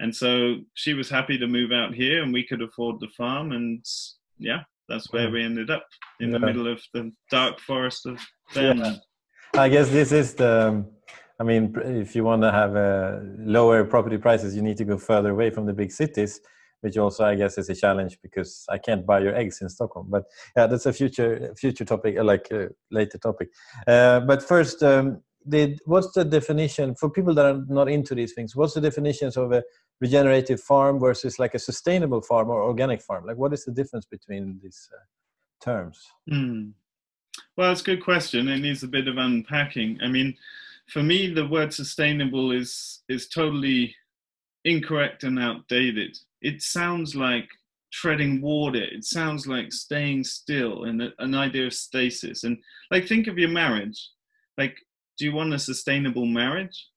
and 0.00 0.14
so 0.14 0.56
she 0.74 0.94
was 0.94 1.08
happy 1.08 1.38
to 1.38 1.46
move 1.46 1.70
out 1.70 1.94
here 1.94 2.22
and 2.22 2.32
we 2.32 2.44
could 2.44 2.62
afford 2.62 2.98
the 2.98 3.08
farm 3.16 3.52
and 3.52 3.84
yeah 4.38 4.62
that's 4.88 5.12
where 5.12 5.30
we 5.30 5.44
ended 5.44 5.70
up 5.70 5.86
in 6.18 6.30
yeah. 6.30 6.38
the 6.38 6.46
middle 6.46 6.66
of 6.66 6.82
the 6.94 7.12
dark 7.30 7.60
forest 7.60 8.06
of 8.06 8.18
Värmland. 8.52 8.98
Yeah. 9.54 9.60
I 9.60 9.68
guess 9.68 9.88
this 9.88 10.10
is 10.10 10.34
the 10.34 10.84
I 11.38 11.44
mean 11.44 11.74
if 12.04 12.16
you 12.16 12.24
want 12.24 12.42
to 12.42 12.50
have 12.50 12.74
a 12.74 13.22
lower 13.38 13.84
property 13.84 14.18
prices 14.18 14.56
you 14.56 14.62
need 14.62 14.78
to 14.78 14.84
go 14.84 14.98
further 14.98 15.30
away 15.30 15.50
from 15.50 15.66
the 15.66 15.72
big 15.72 15.92
cities 15.92 16.40
which 16.80 16.96
also 16.96 17.24
I 17.24 17.34
guess 17.34 17.58
is 17.58 17.68
a 17.68 17.74
challenge 17.74 18.18
because 18.22 18.64
I 18.68 18.78
can't 18.78 19.06
buy 19.06 19.20
your 19.20 19.34
eggs 19.34 19.60
in 19.60 19.68
Stockholm. 19.68 20.06
But 20.08 20.24
yeah, 20.56 20.66
that's 20.66 20.86
a 20.86 20.92
future 20.92 21.54
future 21.56 21.84
topic, 21.84 22.16
like 22.22 22.50
a 22.50 22.70
later 22.90 23.18
topic. 23.18 23.48
Uh, 23.86 24.20
but 24.20 24.42
first, 24.42 24.82
um, 24.82 25.22
did 25.50 25.80
what's 25.84 26.12
the 26.12 26.24
definition 26.24 26.94
for 26.94 27.10
people 27.10 27.34
that 27.34 27.44
are 27.44 27.64
not 27.68 27.88
into 27.88 28.14
these 28.14 28.32
things? 28.32 28.56
What's 28.56 28.74
the 28.74 28.80
definitions 28.80 29.36
of 29.36 29.52
a 29.52 29.62
regenerative 30.00 30.60
farm 30.60 30.98
versus 30.98 31.38
like 31.38 31.54
a 31.54 31.58
sustainable 31.58 32.22
farm 32.22 32.48
or 32.50 32.62
organic 32.62 33.02
farm? 33.02 33.26
Like, 33.26 33.36
what 33.36 33.52
is 33.52 33.64
the 33.64 33.72
difference 33.72 34.06
between 34.06 34.60
these 34.62 34.88
uh, 34.92 35.64
terms? 35.64 36.00
Mm. 36.30 36.72
Well, 37.56 37.72
it's 37.72 37.82
a 37.82 37.84
good 37.84 38.02
question. 38.02 38.48
It 38.48 38.58
needs 38.58 38.82
a 38.82 38.88
bit 38.88 39.08
of 39.08 39.16
unpacking. 39.16 39.98
I 40.02 40.08
mean, 40.08 40.36
for 40.88 41.02
me, 41.02 41.32
the 41.32 41.46
word 41.46 41.72
sustainable 41.72 42.52
is 42.52 43.02
is 43.08 43.28
totally 43.28 43.94
incorrect 44.64 45.24
and 45.24 45.38
outdated. 45.38 46.16
It 46.42 46.62
sounds 46.62 47.14
like 47.14 47.48
treading 47.92 48.40
water. 48.40 48.82
It 48.82 49.04
sounds 49.04 49.46
like 49.46 49.72
staying 49.72 50.24
still 50.24 50.84
and 50.84 51.12
an 51.18 51.34
idea 51.34 51.66
of 51.66 51.74
stasis. 51.74 52.44
And 52.44 52.58
like, 52.90 53.06
think 53.06 53.26
of 53.26 53.38
your 53.38 53.48
marriage. 53.48 54.10
Like, 54.56 54.76
do 55.20 55.26
you 55.26 55.34
want 55.34 55.52
a 55.52 55.58
sustainable 55.58 56.24
marriage? 56.24 56.88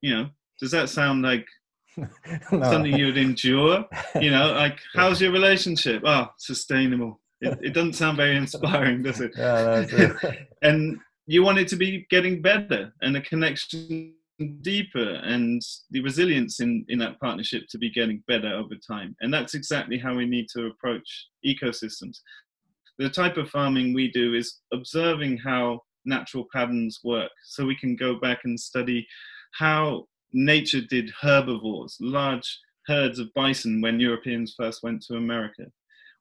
You 0.00 0.14
know, 0.14 0.28
does 0.58 0.70
that 0.70 0.88
sound 0.88 1.22
like 1.22 1.46
no. 1.96 2.06
something 2.62 2.96
you 2.96 3.06
would 3.06 3.18
endure. 3.18 3.84
You 4.20 4.30
know, 4.30 4.52
like 4.52 4.78
how's 4.94 5.20
your 5.20 5.30
relationship? 5.30 6.02
Oh, 6.04 6.28
sustainable. 6.38 7.20
It, 7.42 7.58
it 7.62 7.74
doesn't 7.74 7.92
sound 7.92 8.16
very 8.16 8.34
inspiring, 8.34 9.02
does 9.02 9.20
it? 9.20 9.32
Yeah, 9.36 9.84
it. 9.86 10.48
and 10.62 10.98
you 11.26 11.42
want 11.42 11.58
it 11.58 11.68
to 11.68 11.76
be 11.76 12.06
getting 12.08 12.40
better 12.40 12.94
and 13.02 13.14
the 13.14 13.20
connection 13.20 14.14
deeper 14.62 15.20
and 15.32 15.60
the 15.90 16.00
resilience 16.00 16.60
in, 16.60 16.86
in 16.88 16.98
that 17.00 17.20
partnership 17.20 17.64
to 17.68 17.78
be 17.78 17.90
getting 17.90 18.22
better 18.26 18.54
over 18.54 18.74
time. 18.90 19.14
And 19.20 19.32
that's 19.32 19.54
exactly 19.54 19.98
how 19.98 20.14
we 20.14 20.24
need 20.24 20.46
to 20.54 20.66
approach 20.66 21.26
ecosystems. 21.44 22.20
The 22.98 23.10
type 23.10 23.36
of 23.36 23.50
farming 23.50 23.92
we 23.92 24.10
do 24.10 24.32
is 24.32 24.60
observing 24.72 25.38
how 25.38 25.80
natural 26.06 26.46
patterns 26.52 27.00
work 27.04 27.30
so 27.44 27.66
we 27.66 27.76
can 27.76 27.96
go 27.96 28.14
back 28.14 28.40
and 28.44 28.58
study 28.58 29.06
how 29.52 30.06
nature 30.32 30.80
did 30.80 31.10
herbivores, 31.20 31.96
large 32.00 32.58
herds 32.86 33.18
of 33.18 33.32
bison 33.34 33.80
when 33.80 34.00
Europeans 34.00 34.54
first 34.56 34.82
went 34.82 35.02
to 35.02 35.16
America. 35.16 35.64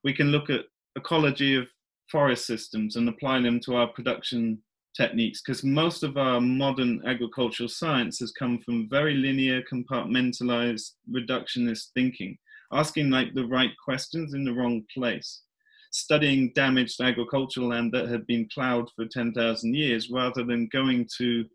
We 0.04 0.14
can 0.14 0.28
look 0.28 0.50
at 0.50 0.66
ecology 0.96 1.56
of 1.56 1.68
forest 2.12 2.46
systems 2.46 2.96
and 2.96 3.10
apply 3.10 3.42
them 3.42 3.60
to 3.62 3.76
our 3.76 3.88
production 3.88 4.62
techniques 4.96 5.42
because 5.42 5.64
most 5.64 6.04
of 6.04 6.18
our 6.18 6.40
modern 6.40 7.02
agricultural 7.06 7.70
science 7.70 8.20
has 8.20 8.32
come 8.32 8.60
from 8.60 8.90
very 8.90 9.14
linear, 9.14 9.62
compartmentalized, 9.72 10.92
reductionist 11.12 11.88
thinking, 11.94 12.38
asking 12.72 13.10
like 13.10 13.34
the 13.34 13.46
right 13.46 13.72
questions 13.84 14.34
in 14.34 14.44
the 14.44 14.54
wrong 14.54 14.84
place, 14.94 15.42
studying 15.96 16.52
damaged 16.56 17.00
agricultural 17.00 17.70
land 17.70 17.90
that 17.94 18.10
had 18.10 18.28
been 18.28 18.46
plowed 18.54 18.90
for 18.96 19.06
10,000 19.06 19.74
years 19.74 20.10
rather 20.10 20.44
than 20.44 20.68
going 20.74 21.08
to 21.18 21.46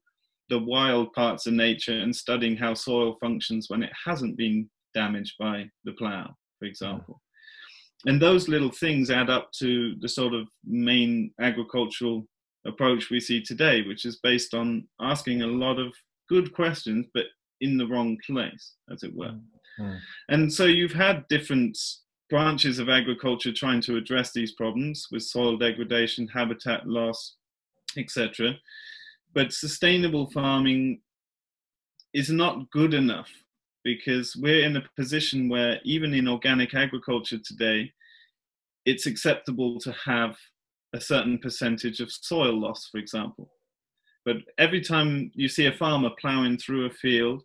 the 0.49 0.59
wild 0.59 1.13
parts 1.13 1.47
of 1.47 1.53
nature 1.53 1.93
and 1.93 2.17
studying 2.17 2.57
how 2.57 2.73
soil 2.73 3.19
functions 3.21 3.67
when 3.69 3.83
it 3.83 3.93
hasn't 4.07 4.39
been 4.39 4.69
damaged 4.95 5.35
by 5.39 5.69
the 5.85 5.93
plow, 5.93 6.35
for 6.59 6.65
example. 6.65 7.21
And 8.07 8.21
those 8.21 8.49
little 8.49 8.71
things 8.71 9.11
add 9.11 9.29
up 9.29 9.53
to 9.59 9.95
the 10.01 10.09
sort 10.09 10.33
of 10.33 10.49
main 10.65 11.33
agricultural 11.39 12.27
approach 12.67 13.11
we 13.11 13.21
see 13.21 13.43
today, 13.43 13.83
which 13.83 14.07
is 14.07 14.21
based 14.23 14.55
on 14.55 14.89
asking 15.03 15.43
a 15.43 15.47
lot 15.47 15.79
of 15.79 15.93
good 16.31 16.55
questions, 16.55 17.07
but 17.13 17.27
in 17.61 17.77
the 17.77 17.87
wrong 17.87 18.17
place, 18.27 18.73
as 18.91 19.03
it 19.03 19.15
were. 19.15 19.35
Mm-hmm. 19.79 19.97
And 20.31 20.51
so 20.51 20.65
you've 20.65 20.95
had 20.95 21.29
different 21.29 21.77
branches 22.31 22.79
of 22.79 22.89
agriculture 22.89 23.53
trying 23.53 23.81
to 23.83 23.97
address 23.97 24.33
these 24.33 24.53
problems 24.53 25.07
with 25.11 25.23
soil 25.23 25.57
degradation, 25.59 26.29
habitat 26.29 26.87
loss, 26.87 27.37
etc 27.99 28.55
but 29.35 29.53
sustainable 29.53 30.31
farming 30.31 31.01
is 32.13 32.31
not 32.31 32.71
good 32.71 32.95
enough 32.95 33.31
because 33.85 34.37
we're 34.37 34.65
in 34.65 34.77
a 34.77 34.85
position 34.97 35.49
where 35.49 35.79
even 35.85 36.13
in 36.13 36.29
organic 36.29 36.75
agriculture 36.75 37.39
today 37.39 37.93
it's 38.85 39.07
acceptable 39.07 39.79
to 39.79 39.93
have 40.05 40.37
a 40.95 41.01
certain 41.01 41.39
percentage 41.39 42.01
of 42.01 42.11
soil 42.11 42.59
loss 42.59 42.89
for 42.91 42.99
example. 42.99 43.51
But 44.25 44.39
every 44.59 44.81
time 44.81 45.31
you 45.35 45.49
see 45.49 45.67
a 45.67 45.73
farmer 45.73 46.11
plowing 46.21 46.59
through 46.59 46.87
a 46.87 46.91
field 46.91 47.43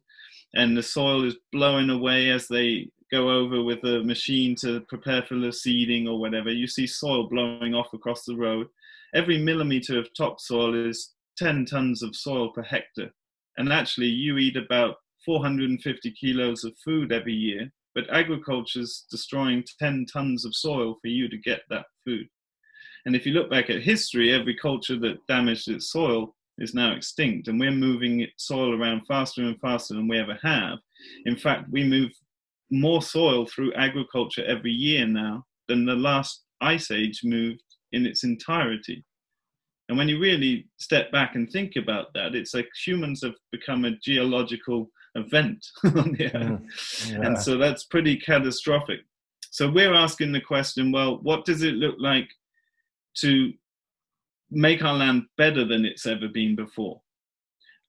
and 0.55 0.75
the 0.75 0.83
soil 0.83 1.23
is 1.23 1.35
blowing 1.51 1.89
away 1.89 2.31
as 2.31 2.47
they 2.47 2.89
go 3.11 3.29
over 3.29 3.63
with 3.63 3.83
a 3.83 4.03
machine 4.03 4.55
to 4.55 4.81
prepare 4.81 5.23
for 5.23 5.35
the 5.35 5.51
seeding 5.51 6.07
or 6.07 6.19
whatever 6.19 6.51
you 6.51 6.67
see 6.67 6.87
soil 6.87 7.27
blowing 7.29 7.75
off 7.75 7.93
across 7.93 8.23
the 8.25 8.35
road 8.35 8.67
every 9.15 9.37
millimeter 9.37 9.97
of 9.97 10.13
topsoil 10.13 10.75
is 10.75 11.13
10 11.37 11.65
tons 11.65 12.03
of 12.03 12.15
soil 12.15 12.51
per 12.51 12.61
hectare. 12.61 13.11
And 13.57 13.71
actually, 13.71 14.07
you 14.07 14.37
eat 14.37 14.57
about 14.57 14.95
450 15.25 16.11
kilos 16.11 16.63
of 16.63 16.73
food 16.83 17.11
every 17.11 17.33
year, 17.33 17.71
but 17.95 18.09
agriculture 18.13 18.81
is 18.81 19.05
destroying 19.09 19.63
10 19.79 20.05
tons 20.11 20.45
of 20.45 20.53
soil 20.53 20.97
for 21.01 21.07
you 21.07 21.29
to 21.29 21.37
get 21.37 21.61
that 21.69 21.85
food. 22.03 22.27
And 23.05 23.15
if 23.15 23.25
you 23.25 23.33
look 23.33 23.49
back 23.49 23.69
at 23.69 23.81
history, 23.81 24.33
every 24.33 24.55
culture 24.55 24.99
that 24.99 25.25
damaged 25.27 25.69
its 25.69 25.91
soil 25.91 26.35
is 26.57 26.73
now 26.73 26.93
extinct, 26.93 27.47
and 27.47 27.59
we're 27.59 27.71
moving 27.71 28.27
soil 28.37 28.79
around 28.79 29.05
faster 29.07 29.43
and 29.43 29.59
faster 29.59 29.93
than 29.93 30.07
we 30.07 30.19
ever 30.19 30.37
have. 30.41 30.79
In 31.25 31.35
fact, 31.35 31.69
we 31.69 31.83
move 31.83 32.11
more 32.71 33.01
soil 33.01 33.45
through 33.45 33.73
agriculture 33.73 34.43
every 34.45 34.71
year 34.71 35.05
now 35.05 35.45
than 35.67 35.85
the 35.85 35.95
last 35.95 36.43
ice 36.61 36.91
age 36.91 37.21
moved 37.23 37.63
in 37.91 38.05
its 38.05 38.23
entirety. 38.23 39.03
And 39.87 39.97
when 39.97 40.09
you 40.09 40.19
really 40.19 40.67
step 40.77 41.11
back 41.11 41.35
and 41.35 41.49
think 41.49 41.75
about 41.75 42.13
that, 42.13 42.33
it's 42.33 42.53
like 42.53 42.67
humans 42.85 43.21
have 43.23 43.35
become 43.51 43.85
a 43.85 43.97
geological 43.97 44.89
event 45.13 45.65
on 45.83 46.13
the 46.13 46.25
earth. 46.33 46.61
Mm, 46.61 47.11
yeah. 47.11 47.25
And 47.25 47.39
so 47.39 47.57
that's 47.57 47.85
pretty 47.85 48.17
catastrophic. 48.17 49.01
So 49.51 49.69
we're 49.69 49.93
asking 49.93 50.31
the 50.31 50.41
question 50.41 50.91
well, 50.91 51.19
what 51.21 51.45
does 51.45 51.61
it 51.61 51.75
look 51.75 51.95
like 51.99 52.29
to 53.17 53.53
make 54.49 54.83
our 54.83 54.95
land 54.95 55.23
better 55.37 55.65
than 55.65 55.85
it's 55.85 56.05
ever 56.05 56.27
been 56.27 56.55
before? 56.55 57.01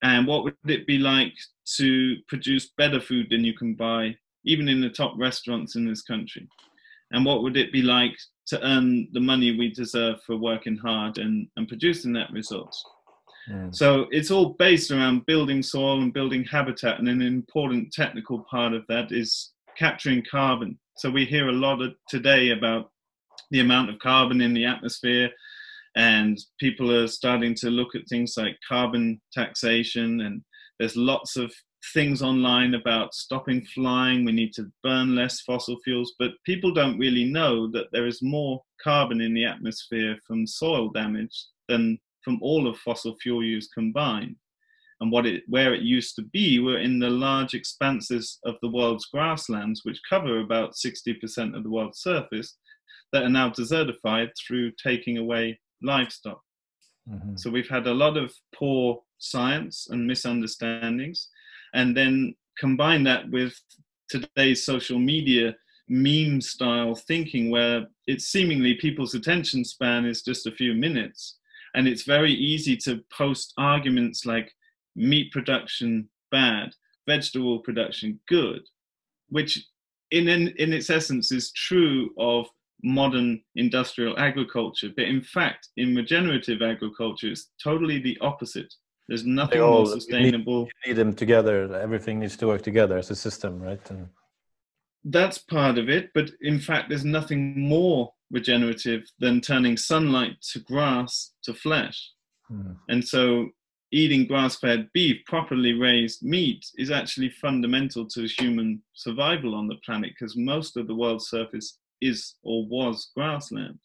And 0.03 0.27
what 0.27 0.45
would 0.45 0.55
it 0.67 0.87
be 0.87 0.99
like 0.99 1.33
to 1.77 2.17
produce 2.29 2.71
better 2.77 3.01
food 3.01 3.29
than 3.31 3.45
you 3.45 3.55
can 3.55 3.75
buy, 3.75 4.17
even 4.47 4.69
in 4.69 4.81
the 4.81 4.91
top 4.91 5.15
restaurants 5.19 5.77
in 5.77 5.87
this 5.87 6.03
country? 6.03 6.49
And 7.13 7.25
what 7.25 7.43
would 7.43 7.57
it 7.57 7.73
be 7.73 7.83
like 7.83 8.17
to 8.47 8.65
earn 8.65 9.09
the 9.13 9.21
money 9.21 9.57
we 9.57 9.73
deserve 9.73 10.23
for 10.23 10.37
working 10.37 10.77
hard 10.77 11.19
and, 11.19 11.49
and 11.57 11.69
producing 11.69 12.13
that 12.13 12.33
resource. 12.33 12.85
Mm. 13.51 13.75
So 13.75 14.07
it's 14.11 14.31
all 14.31 14.51
based 14.51 14.91
around 14.91 15.27
building 15.27 15.63
soil 15.63 16.01
and 16.01 16.13
building 16.13 16.45
habitat, 16.45 16.99
and 16.99 17.09
an 17.09 17.23
important 17.23 17.93
technical 17.93 18.41
part 18.51 18.73
of 18.73 18.85
that 18.89 19.13
is 19.13 19.53
capturing 19.77 20.25
carbon. 20.31 20.79
So 20.97 21.11
we 21.11 21.25
hear 21.25 21.49
a 21.49 21.53
lot 21.53 21.83
of, 21.83 21.95
today 22.09 22.51
about 22.51 22.91
the 23.51 23.61
amount 23.61 23.91
of 23.91 23.99
carbon 23.99 24.41
in 24.41 24.55
the 24.55 24.65
atmosphere, 24.65 25.31
and 25.97 26.39
people 26.59 26.93
are 26.93 27.09
starting 27.09 27.55
to 27.57 27.71
look 27.71 27.95
at 27.95 28.09
things 28.09 28.35
like 28.37 28.57
carbon 28.69 29.21
taxation. 29.33 30.21
And 30.21 30.43
there's 30.79 30.97
lots 30.97 31.37
of 31.37 31.53
things 31.93 32.23
online 32.23 32.75
about 32.75 33.15
stopping 33.15 33.65
flying. 33.75 34.25
We 34.25 34.33
need 34.33 34.53
to 34.55 34.71
burn 34.83 35.15
less 35.15 35.41
fossil 35.41 35.79
fuels, 35.85 36.15
but 36.19 36.33
people 36.45 36.73
don't 36.73 36.99
really 36.99 37.25
know 37.25 37.71
that 37.73 37.87
there 37.93 38.07
is 38.07 38.23
more 38.23 38.63
carbon 38.83 39.21
in 39.21 39.35
the 39.35 39.45
atmosphere 39.45 40.17
from 40.27 40.47
soil 40.47 40.91
damage 40.91 41.47
than 41.69 41.99
from 42.23 42.39
all 42.43 42.67
of 42.67 42.79
fossil 42.79 43.17
fuel 43.23 43.43
use 43.43 43.69
combined 43.69 44.37
and 45.01 45.13
what 45.13 45.27
it 45.27 45.43
where 45.47 45.75
it 45.75 45.83
used 45.83 46.15
to 46.17 46.23
be 46.23 46.59
were 46.59 46.79
in 46.79 46.99
the 46.99 47.11
large 47.11 47.55
expanses 47.55 48.39
of 48.45 48.57
the 48.63 48.71
world's 48.71 49.07
grasslands 49.07 49.83
which 49.85 50.01
cover 50.09 50.41
about 50.41 50.75
60% 50.75 51.57
of 51.57 51.63
the 51.63 51.71
world's 51.71 52.01
surface 52.01 52.57
that 53.13 53.23
are 53.23 53.31
now 53.31 53.51
desertified 53.51 54.31
through 54.37 54.73
taking 54.83 55.19
away 55.19 55.59
livestock 55.83 56.41
mm-hmm. 57.09 57.37
so 57.37 57.51
we've 57.51 57.69
had 57.69 57.87
a 57.87 57.95
lot 57.95 58.17
of 58.17 58.33
poor 58.55 59.01
science 59.19 59.89
and 59.91 60.07
misunderstandings 60.07 61.29
and 61.75 61.97
then 61.97 62.35
combine 62.59 63.05
that 63.05 63.31
with 63.31 63.59
today's 64.09 64.65
social 64.65 64.99
media 64.99 65.55
meme 65.89 66.41
style 66.41 66.95
thinking 66.95 67.51
where 67.51 67.87
it's 68.07 68.27
seemingly 68.27 68.75
people's 68.75 69.15
attention 69.15 69.65
span 69.65 70.05
is 70.05 70.23
just 70.23 70.47
a 70.47 70.53
few 70.53 70.75
minutes 70.75 71.39
and 71.75 71.87
it's 71.87 72.03
very 72.03 72.33
easy 72.33 72.77
to 72.77 73.05
post 73.13 73.53
arguments 73.59 74.27
like 74.27 74.53
meat 74.97 75.31
production 75.31 76.09
bad, 76.31 76.71
vegetable 77.07 77.61
production 77.61 78.19
good, 78.29 78.63
which 79.29 79.65
in, 80.11 80.29
in, 80.29 80.49
in 80.59 80.73
its 80.73 80.91
essence 80.91 81.31
is 81.31 81.53
true 81.53 82.11
of 82.19 82.47
modern 82.83 83.43
industrial 83.55 84.19
agriculture. 84.19 84.91
But 84.95 85.07
in 85.07 85.23
fact, 85.23 85.69
in 85.77 85.95
regenerative 85.95 86.63
agriculture, 86.63 87.29
it's 87.29 87.51
totally 87.63 87.99
the 87.99 88.19
opposite. 88.21 88.73
There's 89.09 89.25
nothing 89.25 89.61
all, 89.61 89.85
more 89.85 89.87
sustainable. 89.87 90.53
You 90.53 90.65
need, 90.65 90.73
you 90.85 90.93
need, 90.95 90.97
them 91.01 91.15
together. 91.15 91.75
Everything 91.77 92.21
needs 92.21 92.37
to 92.39 92.47
work 92.47 92.63
together 92.63 92.99
as 92.99 93.11
a 93.11 93.17
system, 93.17 93.63
right? 93.63 93.81
And... 93.91 94.09
That's 95.05 95.39
part 95.39 95.79
of 95.79 95.89
it. 95.89 96.11
But 96.13 96.31
in 96.41 96.59
fact, 96.59 96.89
there's 96.89 97.05
nothing 97.05 97.61
more 97.61 98.13
regenerative 98.31 99.05
than 99.21 99.41
turning 99.41 99.77
sunlight 99.77 100.41
to 100.53 100.59
grass 100.61 101.33
to 101.45 101.55
flesh. 101.55 102.11
Hmm. 102.49 102.73
And 102.89 103.05
so 103.05 103.51
eating 103.93 104.27
grass 104.27 104.57
fed 104.57 104.89
beef, 104.93 105.25
properly 105.27 105.73
raised 105.73 106.23
meat, 106.23 106.67
is 106.77 106.91
actually 106.91 107.31
fundamental 107.31 108.07
to 108.07 108.27
human 108.27 108.83
survival 108.95 109.55
on 109.55 109.69
the 109.69 109.77
planet 109.85 110.11
because 110.19 110.37
most 110.37 110.77
of 110.77 110.89
the 110.89 110.95
world's 110.95 111.29
surface 111.29 111.79
is 112.01 112.35
or 112.43 112.67
was 112.67 113.11
grassland. 113.15 113.79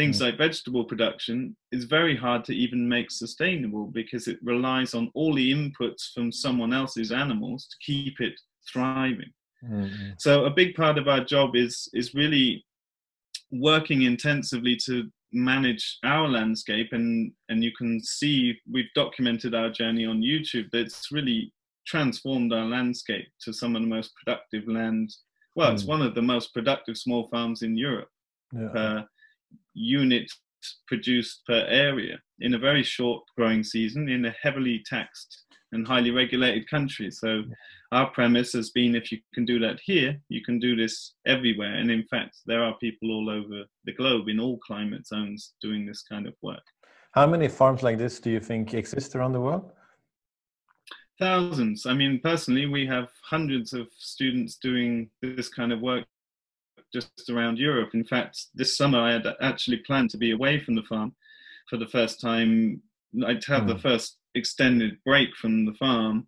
Things 0.00 0.18
mm. 0.18 0.22
like 0.22 0.38
vegetable 0.38 0.84
production 0.84 1.54
is 1.72 1.84
very 1.84 2.16
hard 2.16 2.42
to 2.46 2.54
even 2.54 2.88
make 2.88 3.10
sustainable 3.10 3.84
because 3.84 4.28
it 4.28 4.38
relies 4.42 4.94
on 4.94 5.10
all 5.12 5.34
the 5.34 5.52
inputs 5.52 6.14
from 6.14 6.32
someone 6.32 6.72
else's 6.72 7.12
animals 7.12 7.66
to 7.66 7.76
keep 7.84 8.18
it 8.18 8.32
thriving. 8.72 9.30
Mm-hmm. 9.62 10.12
So 10.16 10.46
a 10.46 10.50
big 10.50 10.74
part 10.74 10.96
of 10.96 11.06
our 11.06 11.22
job 11.22 11.54
is 11.54 11.90
is 11.92 12.14
really 12.14 12.64
working 13.50 14.00
intensively 14.00 14.74
to 14.86 15.10
manage 15.34 15.98
our 16.02 16.26
landscape 16.28 16.88
and 16.92 17.32
and 17.50 17.62
you 17.62 17.72
can 17.76 18.02
see 18.02 18.58
we've 18.72 18.94
documented 18.94 19.54
our 19.54 19.70
journey 19.70 20.04
on 20.04 20.20
youtube 20.20 20.68
that's 20.72 21.12
really 21.12 21.52
transformed 21.86 22.52
our 22.52 22.64
landscape 22.64 23.28
to 23.40 23.52
some 23.52 23.76
of 23.76 23.82
the 23.82 23.88
most 23.96 24.10
productive 24.16 24.66
land 24.66 25.08
well 25.54 25.70
mm. 25.70 25.74
it's 25.74 25.84
one 25.84 26.02
of 26.02 26.16
the 26.16 26.22
most 26.22 26.52
productive 26.52 26.96
small 26.96 27.28
farms 27.28 27.62
in 27.62 27.76
europe 27.76 28.08
yeah. 28.52 28.68
per 28.72 29.08
unit 29.74 30.30
produced 30.86 31.42
per 31.46 31.64
area 31.68 32.18
in 32.40 32.54
a 32.54 32.58
very 32.58 32.82
short 32.82 33.22
growing 33.36 33.64
season 33.64 34.08
in 34.08 34.24
a 34.26 34.34
heavily 34.42 34.82
taxed 34.86 35.44
and 35.72 35.86
highly 35.86 36.10
regulated 36.10 36.68
country. 36.68 37.10
So 37.10 37.44
our 37.92 38.10
premise 38.10 38.52
has 38.54 38.70
been 38.70 38.94
if 38.94 39.12
you 39.12 39.18
can 39.34 39.44
do 39.44 39.58
that 39.60 39.78
here, 39.84 40.20
you 40.28 40.42
can 40.42 40.58
do 40.58 40.74
this 40.74 41.14
everywhere. 41.26 41.74
And 41.74 41.90
in 41.90 42.04
fact, 42.04 42.38
there 42.46 42.62
are 42.62 42.74
people 42.78 43.10
all 43.10 43.30
over 43.30 43.64
the 43.84 43.92
globe 43.92 44.28
in 44.28 44.40
all 44.40 44.58
climate 44.58 45.06
zones 45.06 45.54
doing 45.62 45.86
this 45.86 46.02
kind 46.02 46.26
of 46.26 46.34
work. 46.42 46.62
How 47.12 47.26
many 47.26 47.48
farms 47.48 47.82
like 47.82 47.98
this 47.98 48.20
do 48.20 48.30
you 48.30 48.40
think 48.40 48.74
exist 48.74 49.16
around 49.16 49.32
the 49.32 49.40
world? 49.40 49.70
Thousands. 51.18 51.86
I 51.86 51.94
mean, 51.94 52.20
personally, 52.22 52.66
we 52.66 52.86
have 52.86 53.08
hundreds 53.22 53.72
of 53.72 53.88
students 53.98 54.56
doing 54.56 55.10
this 55.20 55.48
kind 55.48 55.72
of 55.72 55.80
work 55.80 56.06
just 56.92 57.30
around 57.30 57.58
Europe. 57.58 57.90
In 57.94 58.04
fact, 58.04 58.46
this 58.54 58.76
summer 58.76 58.98
I 58.98 59.12
had 59.12 59.26
actually 59.40 59.78
planned 59.78 60.10
to 60.10 60.18
be 60.18 60.32
away 60.32 60.58
from 60.58 60.74
the 60.74 60.82
farm 60.82 61.14
for 61.68 61.76
the 61.76 61.86
first 61.86 62.20
time. 62.20 62.82
I'd 63.26 63.44
have 63.44 63.62
mm. 63.62 63.68
the 63.68 63.74
hmm. 63.74 63.80
first 63.80 64.18
extended 64.34 64.98
break 65.04 65.34
from 65.36 65.66
the 65.66 65.74
farm 65.74 66.26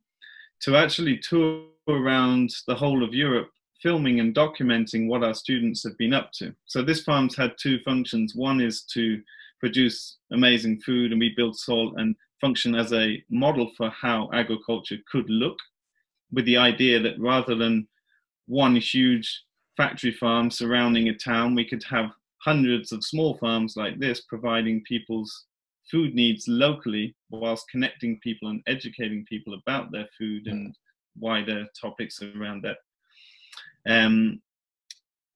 to 0.62 0.76
actually 0.76 1.18
tour 1.18 1.64
around 1.88 2.50
the 2.66 2.74
whole 2.74 3.02
of 3.02 3.14
Europe 3.14 3.50
filming 3.82 4.20
and 4.20 4.34
documenting 4.34 5.08
what 5.08 5.24
our 5.24 5.34
students 5.34 5.82
have 5.82 5.98
been 5.98 6.14
up 6.14 6.30
to. 6.32 6.54
So 6.66 6.82
this 6.82 7.02
farm's 7.02 7.36
had 7.36 7.54
two 7.58 7.80
functions. 7.80 8.34
One 8.34 8.60
is 8.60 8.82
to 8.94 9.20
produce 9.58 10.18
amazing 10.32 10.80
food 10.80 11.10
and 11.10 11.20
we 11.20 11.34
build 11.36 11.58
salt 11.58 11.94
and 11.96 12.14
function 12.40 12.74
as 12.74 12.92
a 12.92 13.22
model 13.28 13.70
for 13.76 13.90
how 13.90 14.30
agriculture 14.32 14.98
could 15.10 15.28
look 15.28 15.58
with 16.32 16.44
the 16.44 16.56
idea 16.56 17.00
that 17.00 17.18
rather 17.18 17.54
than 17.54 17.88
one 18.46 18.76
huge 18.76 19.42
factory 19.76 20.12
farm 20.12 20.50
surrounding 20.50 21.08
a 21.08 21.14
town, 21.14 21.54
we 21.54 21.68
could 21.68 21.84
have 21.84 22.10
hundreds 22.44 22.92
of 22.92 23.04
small 23.04 23.36
farms 23.38 23.76
like 23.76 23.98
this 23.98 24.22
providing 24.22 24.82
people's 24.82 25.46
food 25.90 26.14
needs 26.14 26.46
locally 26.48 27.14
whilst 27.30 27.70
connecting 27.70 28.18
people 28.20 28.48
and 28.48 28.62
educating 28.66 29.24
people 29.26 29.54
about 29.54 29.90
their 29.92 30.06
food 30.18 30.46
and 30.46 30.74
wider 31.18 31.66
topics 31.80 32.20
around 32.22 32.64
that. 32.64 32.76
Um, 33.88 34.40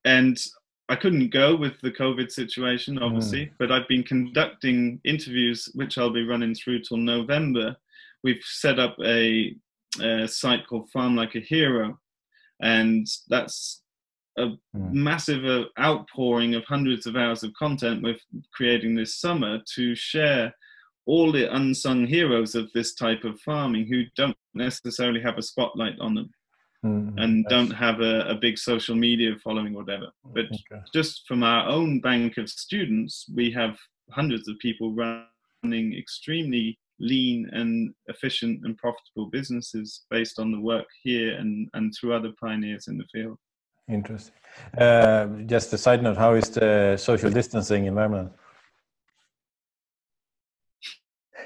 and 0.05 0.37
I 0.89 0.95
couldn't 0.95 1.31
go 1.31 1.55
with 1.55 1.79
the 1.81 1.91
COVID 1.91 2.31
situation, 2.31 2.97
obviously, 2.97 3.47
mm. 3.47 3.51
but 3.59 3.71
I've 3.71 3.87
been 3.89 4.03
conducting 4.03 5.01
interviews, 5.03 5.69
which 5.75 5.97
I'll 5.97 6.13
be 6.13 6.25
running 6.25 6.55
through 6.55 6.81
till 6.81 6.97
November. 6.97 7.75
We've 8.23 8.43
set 8.43 8.79
up 8.79 8.95
a, 9.03 9.53
a 10.01 10.27
site 10.27 10.65
called 10.65 10.89
Farm 10.91 11.15
Like 11.15 11.35
a 11.35 11.41
Hero, 11.41 11.99
and 12.61 13.05
that's 13.27 13.81
a 14.37 14.45
mm. 14.45 14.57
massive 14.73 15.45
uh, 15.45 15.65
outpouring 15.79 16.55
of 16.55 16.63
hundreds 16.65 17.05
of 17.05 17.15
hours 17.15 17.43
of 17.43 17.53
content 17.53 18.03
we're 18.03 18.15
creating 18.53 18.95
this 18.95 19.19
summer 19.19 19.59
to 19.75 19.95
share 19.95 20.53
all 21.07 21.31
the 21.31 21.53
unsung 21.55 22.05
heroes 22.05 22.53
of 22.53 22.71
this 22.73 22.93
type 22.93 23.23
of 23.23 23.39
farming 23.39 23.87
who 23.87 24.03
don't 24.15 24.37
necessarily 24.53 25.21
have 25.21 25.37
a 25.37 25.41
spotlight 25.41 25.97
on 25.99 26.13
them 26.13 26.29
mm, 26.85 27.13
and 27.17 27.45
don't 27.47 27.71
have 27.71 28.01
a, 28.01 28.21
a, 28.27 28.35
big 28.35 28.57
social 28.57 28.93
media 28.93 29.31
following 29.41 29.73
or 29.73 29.83
whatever. 29.83 30.07
But 30.25 30.45
okay. 30.45 30.83
just 30.93 31.25
from 31.25 31.43
our 31.43 31.67
own 31.67 32.01
bank 32.01 32.37
of 32.37 32.49
students, 32.49 33.25
we 33.33 33.49
have 33.51 33.77
hundreds 34.11 34.49
of 34.49 34.59
people 34.59 34.93
running 34.93 35.97
extremely 35.97 36.77
lean 36.99 37.49
and 37.53 37.93
efficient 38.07 38.65
and 38.65 38.77
profitable 38.77 39.27
businesses 39.27 40.05
based 40.09 40.39
on 40.39 40.51
the 40.51 40.59
work 40.59 40.87
here 41.03 41.37
and, 41.37 41.69
and 41.73 41.93
through 41.93 42.13
other 42.13 42.31
pioneers 42.39 42.87
in 42.87 42.97
the 42.97 43.05
field. 43.13 43.37
Interesting. 43.89 44.33
Uh, 44.77 45.27
just 45.45 45.71
a 45.73 45.77
side 45.77 46.03
note, 46.03 46.17
how 46.17 46.33
is 46.33 46.49
the 46.49 46.97
social 46.97 47.29
distancing 47.29 47.85
in 47.85 47.93
Värmland? 47.93 48.31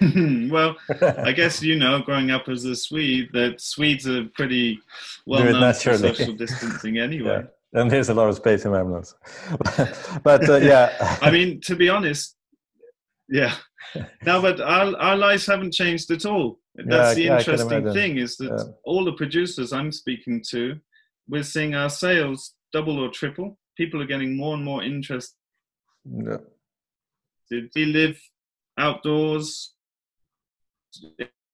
well, 0.52 0.76
I 1.20 1.32
guess 1.32 1.62
you 1.62 1.78
know, 1.78 2.00
growing 2.00 2.32
up 2.32 2.50
as 2.50 2.66
a 2.66 2.76
Swede, 2.76 3.30
that 3.34 3.62
Swedes 3.62 4.08
are 4.08 4.26
pretty 4.34 4.80
well 5.28 5.44
known 5.44 5.74
for 5.74 5.98
social 5.98 6.34
distancing 6.34 6.98
anyway. 7.08 7.44
Yeah. 7.74 7.80
And 7.80 7.90
there's 7.90 8.10
a 8.10 8.14
lot 8.14 8.28
of 8.28 8.36
space 8.36 8.66
in 8.66 8.72
Värmland. 8.72 9.14
but 10.24 10.50
uh, 10.50 10.58
yeah. 10.58 11.18
I 11.22 11.30
mean, 11.30 11.62
to 11.62 11.76
be 11.76 11.90
honest, 11.90 12.36
yeah. 13.30 13.54
No, 14.26 14.42
but 14.42 14.60
our, 14.60 14.96
our 14.98 15.16
lives 15.16 15.46
haven't 15.46 15.74
changed 15.74 16.10
at 16.12 16.26
all. 16.26 16.60
That's 16.76 17.18
yeah, 17.18 17.36
the 17.36 17.38
interesting 17.38 17.94
thing 17.94 18.18
is 18.18 18.38
that 18.38 18.74
all 18.84 19.06
the 19.06 19.14
producers 19.14 19.72
I'm 19.74 19.92
speaking 19.92 20.44
to 20.50 20.80
we're 21.28 21.44
seeing 21.44 21.76
our 21.76 21.90
sales 21.90 22.54
double 22.74 23.00
or 23.00 23.10
triple. 23.10 23.58
People 23.78 24.02
are 24.02 24.08
getting 24.08 24.36
more 24.36 24.56
and 24.56 24.64
more 24.64 24.84
interested. 24.84 25.36
Yeah. 26.06 26.38
We 27.50 27.86
live 27.86 28.20
outdoors 28.78 29.74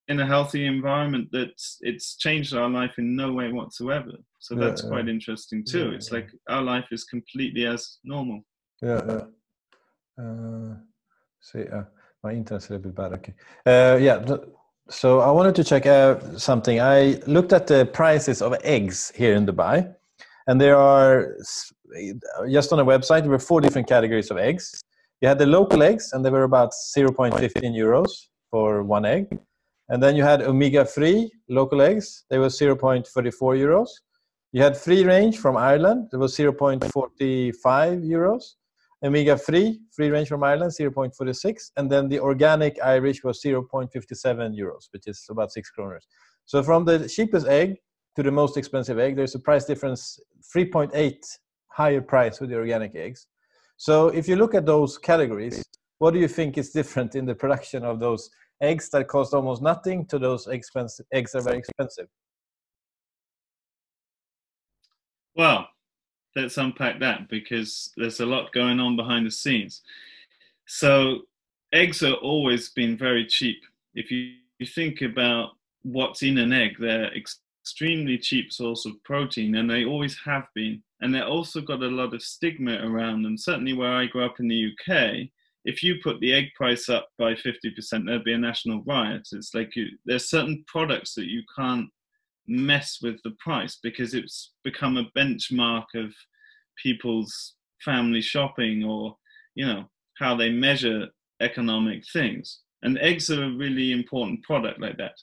in 0.08 0.20
a 0.20 0.26
healthy 0.26 0.66
environment 0.66 1.30
that 1.32 1.52
it's 1.82 2.16
changed 2.16 2.56
our 2.56 2.70
life 2.70 2.94
in 2.98 3.16
no 3.16 3.34
way 3.34 3.52
whatsoever. 3.52 4.12
So 4.40 4.56
that's 4.56 4.84
yeah, 4.84 4.90
quite 4.90 5.10
interesting 5.10 5.64
too. 5.66 5.92
it's 5.92 6.12
like 6.12 6.30
our 6.48 6.62
life 6.62 6.86
is 6.92 7.04
completely 7.04 7.66
as 7.66 7.98
normal. 8.04 8.42
Yeah, 8.82 9.02
yeah. 9.08 10.24
Uh, 10.24 10.76
see, 11.42 11.68
uh, 11.68 11.84
my 12.24 12.32
internet's 12.32 12.70
a 12.70 12.74
little 12.74 12.92
bit 12.92 12.96
bad. 12.96 13.14
Okay. 13.14 13.34
Uh, 13.66 13.98
yeah, 14.00 14.24
so 14.90 15.20
I 15.20 15.32
wanted 15.32 15.56
to 15.56 15.64
check 15.64 15.86
out 15.86 16.40
something. 16.40 16.80
I 16.80 17.20
looked 17.28 17.54
at 17.54 17.68
the 17.68 17.86
prices 17.86 18.42
of 18.42 18.56
eggs 18.64 19.12
here 19.16 19.36
in 19.36 19.46
Dubai, 19.46 19.94
and 20.48 20.60
there 20.60 20.78
are 20.78 21.36
just 22.50 22.72
on 22.74 22.80
a 22.80 22.86
website 22.86 23.22
there 23.22 23.32
were 23.32 23.40
four 23.40 23.62
different 23.62 23.88
categories 23.88 24.32
of 24.32 24.38
eggs. 24.38 24.82
You 25.22 25.28
had 25.28 25.40
the 25.40 25.46
local 25.46 25.84
eggs, 25.84 26.12
and 26.14 26.24
they 26.24 26.30
were 26.30 26.44
about 26.44 26.72
0.15 26.96 27.40
euros 27.76 28.10
for 28.52 28.84
one 28.84 29.06
egg. 29.06 29.40
And 29.90 30.04
then 30.04 30.16
you 30.16 30.24
had 30.24 30.42
omega-free 30.42 31.32
local 31.50 31.82
eggs. 31.82 32.26
They 32.30 32.38
were 32.38 32.48
0.34 32.48 33.08
euros. 33.58 33.90
You 34.52 34.62
had 34.62 34.78
free 34.78 35.04
range 35.04 35.38
from 35.38 35.58
Ireland. 35.58 36.10
It 36.14 36.18
was 36.18 36.36
0.45 36.36 36.92
euros. 38.04 38.44
Omega 39.04 39.38
free, 39.38 39.80
free 39.92 40.10
range 40.10 40.28
from 40.28 40.44
Ireland, 40.44 40.72
0.46. 40.72 41.72
And 41.78 41.90
then 41.90 42.10
the 42.10 42.20
organic 42.20 42.78
Irish 42.84 43.24
was 43.24 43.42
0.57 43.44 43.92
euros, 44.58 44.88
which 44.92 45.08
is 45.08 45.26
about 45.30 45.52
six 45.52 45.72
kroners. 45.78 46.06
So 46.46 46.64
from 46.64 46.86
the 46.86 47.08
cheapest 47.08 47.48
egg 47.48 47.76
to 48.16 48.24
the 48.24 48.32
most 48.32 48.58
expensive 48.58 48.98
egg, 48.98 49.16
there's 49.16 49.36
a 49.36 49.40
price 49.40 49.66
difference, 49.66 50.20
3.8 50.56 51.16
higher 51.68 52.02
price 52.02 52.40
with 52.40 52.50
the 52.50 52.56
organic 52.56 52.96
eggs. 52.96 53.28
So 53.78 54.08
if 54.08 54.28
you 54.28 54.36
look 54.36 54.56
at 54.56 54.66
those 54.66 54.98
categories, 54.98 55.64
what 56.00 56.12
do 56.14 56.20
you 56.20 56.28
think 56.28 56.58
is 56.58 56.72
different 56.72 57.16
in 57.16 57.26
the 57.26 57.36
production 57.36 57.84
of 57.84 58.00
those 58.00 58.30
eggs 58.62 58.90
that 58.90 59.08
cost 59.08 59.34
almost 59.34 59.62
nothing 59.62 60.06
to 60.08 60.18
those 60.18 60.48
expensive 60.48 61.06
eggs 61.12 61.32
that 61.34 61.40
are 61.40 61.42
very 61.44 61.60
expensive? 61.60 62.08
Well, 65.36 65.68
let's 66.38 66.58
unpack 66.58 67.00
that 67.00 67.28
because 67.30 67.92
there's 67.98 68.20
a 68.20 68.26
lot 68.26 68.54
going 68.54 68.80
on 68.80 68.96
behind 68.96 69.26
the 69.26 69.32
scenes. 69.32 69.82
So, 70.68 71.22
eggs 71.74 72.02
have 72.02 72.20
always 72.22 72.70
been 72.70 72.98
very 72.98 73.26
cheap. 73.26 73.58
If 73.96 74.12
you, 74.12 74.34
you 74.60 74.68
think 74.68 75.02
about 75.02 75.52
what's 75.82 76.22
in 76.22 76.38
an 76.38 76.54
egg, 76.54 76.76
they're 76.80 77.12
extremely 77.16 78.18
cheap 78.18 78.54
source 78.54 78.86
of 78.86 79.04
protein, 79.04 79.56
and 79.56 79.70
they 79.70 79.86
always 79.86 80.18
have 80.26 80.48
been. 80.54 80.84
And 81.02 81.14
they've 81.14 81.24
also 81.24 81.62
got 81.62 81.82
a 81.82 81.88
lot 81.88 82.14
of 82.14 82.22
stigma 82.22 82.80
around 82.84 83.24
them. 83.24 83.38
Certainly, 83.38 83.74
where 83.74 83.94
I 83.94 84.06
grew 84.06 84.26
up 84.26 84.40
in 84.40 84.48
the 84.48 84.72
UK, 84.72 85.30
if 85.66 85.82
you 85.84 85.96
put 86.04 86.20
the 86.20 86.34
egg 86.34 86.46
price 86.56 86.88
up 86.88 87.10
by 87.18 87.34
50%, 87.34 88.06
there'd 88.06 88.24
be 88.24 88.34
a 88.34 88.38
national 88.38 88.84
riot. 88.84 89.28
It's 89.32 89.54
like 89.54 89.76
you, 89.76 89.88
there's 90.06 90.30
certain 90.30 90.64
products 90.68 91.16
that 91.16 91.26
you 91.26 91.42
can't 91.58 91.90
mess 92.48 93.00
with 93.02 93.22
the 93.24 93.36
price 93.40 93.78
because 93.82 94.14
it's 94.14 94.54
become 94.64 94.98
a 94.98 95.10
benchmark 95.18 95.86
of 95.96 96.14
people's 96.82 97.56
family 97.84 98.22
shopping 98.22 98.84
or, 98.84 99.16
you 99.56 99.66
know, 99.66 99.86
how 100.18 100.36
they 100.36 100.50
measure 100.50 101.08
economic 101.42 102.04
things. 102.12 102.62
And 102.84 102.98
eggs 103.00 103.30
are 103.30 103.44
a 103.44 103.52
really 103.52 103.92
important 103.92 104.44
product 104.44 104.80
like 104.80 104.98
that. 104.98 105.16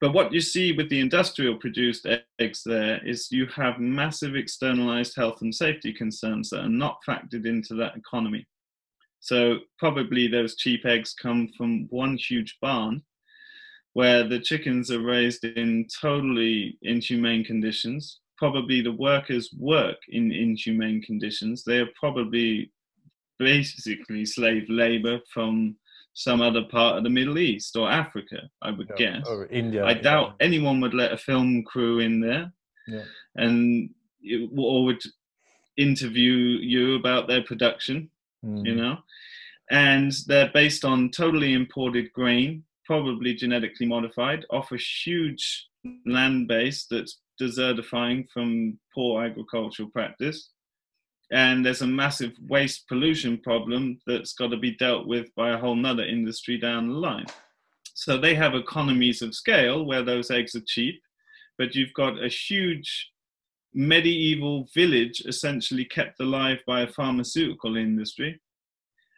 But 0.00 0.14
what 0.14 0.32
you 0.32 0.40
see 0.40 0.72
with 0.72 0.88
the 0.90 0.98
industrial 0.98 1.56
produced 1.56 2.08
eggs 2.40 2.62
there 2.66 3.06
is 3.06 3.30
you 3.30 3.46
have 3.54 3.78
massive 3.78 4.34
externalized 4.34 5.14
health 5.16 5.42
and 5.42 5.54
safety 5.54 5.92
concerns 5.92 6.50
that 6.50 6.64
are 6.64 6.68
not 6.68 6.98
factored 7.08 7.46
into 7.46 7.74
that 7.74 7.96
economy. 7.96 8.44
So 9.20 9.58
probably 9.78 10.26
those 10.26 10.56
cheap 10.56 10.84
eggs 10.84 11.14
come 11.14 11.48
from 11.56 11.86
one 11.90 12.16
huge 12.16 12.58
barn 12.60 13.02
where 13.94 14.26
the 14.26 14.40
chickens 14.40 14.90
are 14.90 15.02
raised 15.02 15.44
in 15.44 15.86
totally 16.00 16.78
inhumane 16.82 17.44
conditions. 17.44 18.20
Probably 18.38 18.80
the 18.80 18.92
workers 18.92 19.50
work 19.58 19.98
in 20.08 20.32
inhumane 20.32 21.02
conditions. 21.02 21.62
They 21.64 21.78
are 21.78 21.88
probably 21.98 22.72
basically 23.38 24.24
slave 24.24 24.68
labor 24.68 25.20
from 25.32 25.76
some 26.14 26.42
other 26.42 26.62
part 26.64 26.98
of 26.98 27.04
the 27.04 27.10
Middle 27.10 27.38
East 27.38 27.76
or 27.76 27.90
Africa, 27.90 28.42
I 28.60 28.70
would 28.70 28.90
yeah, 28.98 29.18
guess. 29.18 29.28
Or 29.28 29.46
India. 29.46 29.84
I 29.84 29.94
doubt 29.94 30.34
anyone 30.40 30.80
would 30.80 30.94
let 30.94 31.12
a 31.12 31.16
film 31.16 31.62
crew 31.64 32.00
in 32.00 32.20
there 32.20 32.52
yeah. 32.86 33.04
and 33.36 33.90
or 34.56 34.84
would 34.84 35.02
interview 35.76 36.32
you 36.60 36.96
about 36.96 37.28
their 37.28 37.42
production, 37.42 38.10
mm. 38.44 38.66
you 38.66 38.74
know 38.74 38.98
and 39.72 40.12
they're 40.26 40.50
based 40.52 40.84
on 40.84 41.10
totally 41.10 41.54
imported 41.54 42.12
grain, 42.12 42.62
probably 42.92 43.32
genetically 43.32 43.86
modified, 43.86 44.44
off 44.50 44.70
a 44.70 44.76
huge 44.76 45.66
land 46.04 46.46
base 46.46 46.84
that's 46.90 47.20
desertifying 47.40 48.28
from 48.28 48.78
poor 48.94 49.24
agricultural 49.24 49.88
practice. 49.88 50.50
And 51.30 51.64
there's 51.64 51.80
a 51.80 51.86
massive 51.86 52.32
waste 52.46 52.86
pollution 52.88 53.38
problem 53.38 53.98
that's 54.06 54.34
got 54.34 54.48
to 54.48 54.58
be 54.58 54.76
dealt 54.76 55.06
with 55.06 55.34
by 55.34 55.52
a 55.52 55.56
whole 55.56 55.74
nother 55.74 56.04
industry 56.04 56.58
down 56.58 56.88
the 56.88 56.94
line. 56.94 57.24
So 57.94 58.18
they 58.18 58.34
have 58.34 58.54
economies 58.54 59.22
of 59.22 59.34
scale 59.34 59.86
where 59.86 60.02
those 60.02 60.30
eggs 60.30 60.54
are 60.54 60.66
cheap, 60.66 61.00
but 61.56 61.74
you've 61.74 61.94
got 61.94 62.22
a 62.22 62.28
huge 62.28 63.10
medieval 63.72 64.68
village 64.74 65.22
essentially 65.24 65.86
kept 65.86 66.20
alive 66.20 66.58
by 66.66 66.82
a 66.82 66.92
pharmaceutical 66.92 67.78
industry 67.78 68.38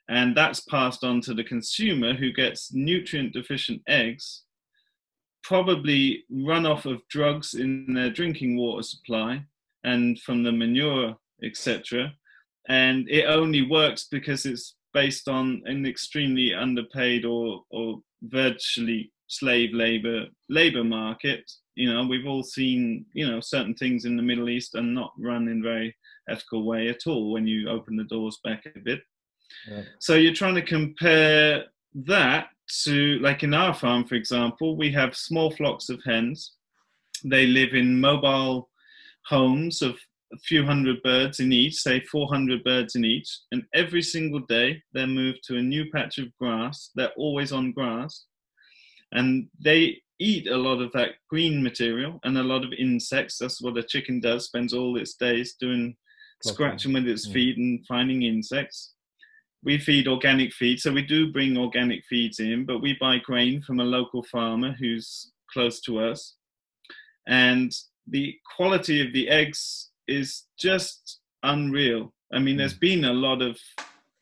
and 0.09 0.37
that's 0.37 0.61
passed 0.61 1.05
on 1.05 1.21
to 1.21 1.35
the 1.35 1.45
consumer 1.45 2.15
who 2.15 2.33
gets 2.33 2.73
nutrient 2.73 3.33
deficient 3.33 3.81
eggs 3.89 4.43
probably 5.43 6.25
runoff 6.33 6.87
of 6.91 7.01
drugs 7.09 7.55
in 7.55 7.93
their 7.95 8.11
drinking 8.11 8.57
water 8.57 8.83
supply 8.83 9.43
and 9.85 10.21
from 10.21 10.43
the 10.43 10.53
manure 10.53 11.15
etc 11.43 12.13
and 12.69 13.09
it 13.09 13.25
only 13.25 13.63
works 13.69 14.07
because 14.11 14.47
it's 14.47 14.77
based 14.93 15.29
on 15.29 15.63
an 15.67 15.85
extremely 15.85 16.55
underpaid 16.55 17.25
or 17.25 17.63
or 17.71 18.01
virtually 18.23 19.13
slave 19.29 19.75
labor 19.75 20.27
labor 20.49 20.85
market. 20.85 21.51
You 21.75 21.93
know 21.93 22.07
we've 22.07 22.27
all 22.27 22.45
seen 22.45 23.05
you 23.13 23.29
know 23.29 23.41
certain 23.41 23.75
things 23.75 24.05
in 24.05 24.17
the 24.17 24.23
middle 24.23 24.49
east 24.49 24.77
are 24.77 24.83
not 24.83 25.13
run 25.19 25.49
in 25.49 25.63
very 25.63 25.95
ethical 26.31 26.65
way 26.65 26.89
at 26.89 27.07
all 27.07 27.33
when 27.33 27.47
you 27.47 27.69
open 27.69 27.97
the 27.97 28.05
doors 28.05 28.39
back 28.45 28.65
a 28.65 28.79
bit 28.79 29.01
so 29.99 30.15
you're 30.15 30.35
trying 30.35 30.55
to 30.55 30.63
compare 30.63 31.65
that 31.95 32.49
to, 32.85 33.19
like 33.21 33.43
in 33.43 33.55
our 33.55 33.75
farm, 33.75 34.05
for 34.05 34.15
example, 34.15 34.77
we 34.77 34.91
have 34.93 35.17
small 35.17 35.51
flocks 35.51 35.89
of 35.89 36.01
hens. 36.05 36.55
They 37.25 37.47
live 37.47 37.75
in 37.75 38.01
mobile 38.01 38.71
homes 39.27 39.83
of 39.83 39.97
a 40.33 40.39
few 40.39 40.65
hundred 40.65 41.03
birds 41.03 41.41
in 41.41 41.53
each, 41.53 41.77
say 41.77 42.01
400 42.01 42.65
birds 42.65 42.97
in 42.97 43.05
each, 43.05 43.29
and 43.53 43.63
every 43.75 44.03
single 44.03 44.41
day 44.41 44.83
they're 44.93 45.07
moved 45.07 45.41
to 45.45 45.57
a 45.57 45.63
new 45.63 45.91
patch 45.91 46.19
of 46.19 46.37
grass. 46.39 46.91
They're 46.95 47.13
always 47.17 47.53
on 47.53 47.73
grass, 47.73 48.25
and 49.13 49.49
they 49.63 50.03
eat 50.19 50.49
a 50.49 50.57
lot 50.57 50.81
of 50.81 50.93
that 50.93 51.11
green 51.29 51.63
material 51.63 52.21
and 52.25 52.39
a 52.39 52.43
lot 52.43 52.65
of 52.65 52.73
insects. 52.73 53.39
That's 53.39 53.61
what 53.61 53.79
a 53.79 53.83
chicken 53.83 54.21
does, 54.21 54.47
spends 54.47 54.73
all 54.73 54.97
its 54.97 55.15
days 55.15 55.55
doing 55.59 55.97
scratching 56.43 56.93
with 56.93 57.07
its 57.07 57.27
feet 57.27 57.57
and 57.57 57.87
finding 57.87 58.23
insects 58.23 58.94
we 59.65 59.79
feed 59.79 60.07
organic 60.07 60.53
feed, 60.53 60.79
so 60.79 60.93
we 60.93 61.03
do 61.03 61.33
bring 61.33 61.57
organic 61.57 62.05
feeds 62.05 62.39
in, 62.39 62.65
but 62.67 62.81
we 62.83 62.97
buy 63.01 63.19
grain 63.19 63.63
from 63.63 63.81
a 63.81 63.85
local 63.85 64.23
farmer 64.23 64.73
who's 64.79 65.33
close 65.51 65.81
to 65.83 66.01
us. 66.01 66.35
And 67.27 67.73
the 68.07 68.37
quality 68.57 69.05
of 69.05 69.13
the 69.13 69.29
eggs 69.29 69.91
is 70.07 70.45
just 70.59 71.21
unreal. 71.43 72.13
I 72.33 72.39
mean, 72.39 72.57
there's 72.57 72.75
hmm. 72.75 72.81
been 72.81 73.05
a 73.07 73.13
lot 73.13 73.41
of 73.41 73.59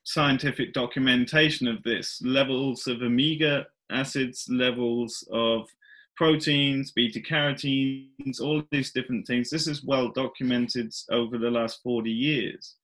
scientific 0.04 0.72
documentation 0.72 1.68
of 1.68 1.82
this 1.84 2.20
levels 2.24 2.86
of 2.86 3.02
omega 3.02 3.66
acids, 3.90 4.46
levels 4.48 5.26
of 5.32 5.68
proteins, 6.16 6.92
beta 6.92 7.20
carotenes, 7.20 8.40
all 8.40 8.62
these 8.70 8.92
different 8.92 9.26
things. 9.26 9.50
This 9.50 9.66
is 9.66 9.84
well 9.84 10.08
documented 10.08 10.92
over 11.10 11.38
the 11.38 11.50
last 11.50 11.82
40 11.82 12.10
years. 12.10 12.76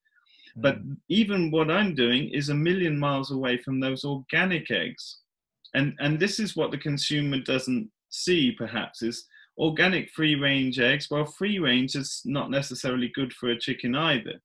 But 0.61 0.79
even 1.09 1.51
what 1.51 1.71
I'm 1.71 1.95
doing 1.95 2.31
is 2.31 2.49
a 2.49 2.55
million 2.55 2.99
miles 2.99 3.31
away 3.31 3.59
from 3.59 3.81
those 3.81 4.05
organic 4.05 4.71
eggs. 4.71 5.19
And, 5.75 5.95
and 5.99 6.19
this 6.19 6.41
is 6.41 6.57
what 6.57 6.71
the 6.71 6.79
consumer 6.79 7.39
doesn't 7.39 7.91
see, 8.11 8.53
perhaps, 8.53 9.03
is 9.03 9.25
organic 9.57 10.11
free 10.11 10.35
range 10.35 10.81
eggs. 10.81 11.09
Well, 11.11 11.27
free 11.27 11.59
range 11.59 11.95
is 11.95 12.23
not 12.25 12.51
necessarily 12.51 13.11
good 13.15 13.33
for 13.33 13.51
a 13.51 13.59
chicken 13.59 13.95
either. 13.95 14.41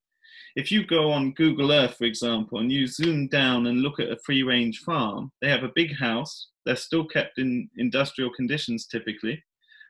If 0.56 0.70
you 0.70 0.86
go 0.86 1.10
on 1.10 1.32
Google 1.32 1.72
Earth, 1.72 1.96
for 1.96 2.04
example, 2.04 2.60
and 2.60 2.70
you 2.70 2.86
zoom 2.86 3.26
down 3.28 3.66
and 3.66 3.82
look 3.82 3.98
at 3.98 4.12
a 4.12 4.18
free 4.24 4.44
range 4.44 4.80
farm, 4.80 5.32
they 5.42 5.48
have 5.48 5.64
a 5.64 5.72
big 5.74 5.96
house. 5.96 6.50
They're 6.64 6.76
still 6.76 7.06
kept 7.06 7.38
in 7.38 7.68
industrial 7.76 8.30
conditions 8.36 8.86
typically 8.86 9.42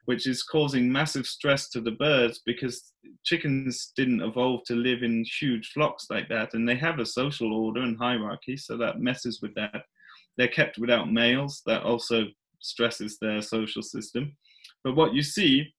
which 0.05 0.27
is 0.27 0.43
causing 0.43 0.91
massive 0.91 1.27
stress 1.27 1.69
to 1.71 1.81
the 1.81 1.93
birds 1.93 2.41
because 2.45 2.93
chickens 3.25 3.93
didn't 3.97 4.21
evolve 4.21 4.63
to 4.65 4.75
live 4.75 5.03
in 5.03 5.25
huge 5.41 5.71
flocks 5.73 6.07
like 6.11 6.29
that 6.29 6.55
and 6.55 6.69
they 6.69 6.75
have 6.75 6.99
a 6.99 7.07
social 7.07 7.53
order 7.53 7.81
and 7.81 7.97
hierarchy 7.99 8.57
so 8.57 8.77
that 8.77 9.01
messes 9.01 9.41
with 9.41 9.55
that. 9.55 9.85
They're 10.37 10.49
kept 10.49 10.79
without 10.79 11.13
males. 11.13 11.63
That 11.67 11.83
also 11.83 12.27
stresses 12.61 13.19
their 13.21 13.41
social 13.41 13.83
system. 13.83 14.37
But 14.83 14.97
what 14.97 15.15
you 15.15 15.23
see 15.23 15.73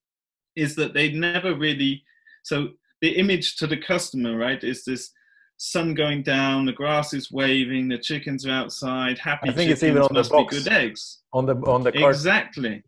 is 0.56 0.76
that 0.76 0.94
they 0.94 1.12
never 1.12 1.54
really 1.56 2.04
so 2.44 2.70
the 3.02 3.10
image 3.18 3.58
to 3.58 3.68
the 3.68 3.78
customer 3.78 4.38
right 4.38 4.64
is 4.64 4.86
this 4.86 5.12
sun 5.58 5.94
going 5.94 6.24
down, 6.24 6.66
the 6.66 6.74
grass 6.74 7.14
is 7.14 7.32
waving, 7.32 7.88
the 7.88 7.98
chickens 7.98 8.46
are 8.46 8.52
outside, 8.52 9.18
happy. 9.18 9.50
I 9.50 9.54
think 9.54 9.70
chickens, 9.70 9.72
it's 9.72 9.84
even 9.84 10.02
on 10.02 10.14
the 10.14 10.30
box. 10.30 10.64
good 10.64 10.72
eggs 10.72 11.22
on 11.34 11.46
the 11.46 11.56
on 11.56 11.84
the 11.84 11.92
cart, 11.92 12.16
exactly 12.16 12.84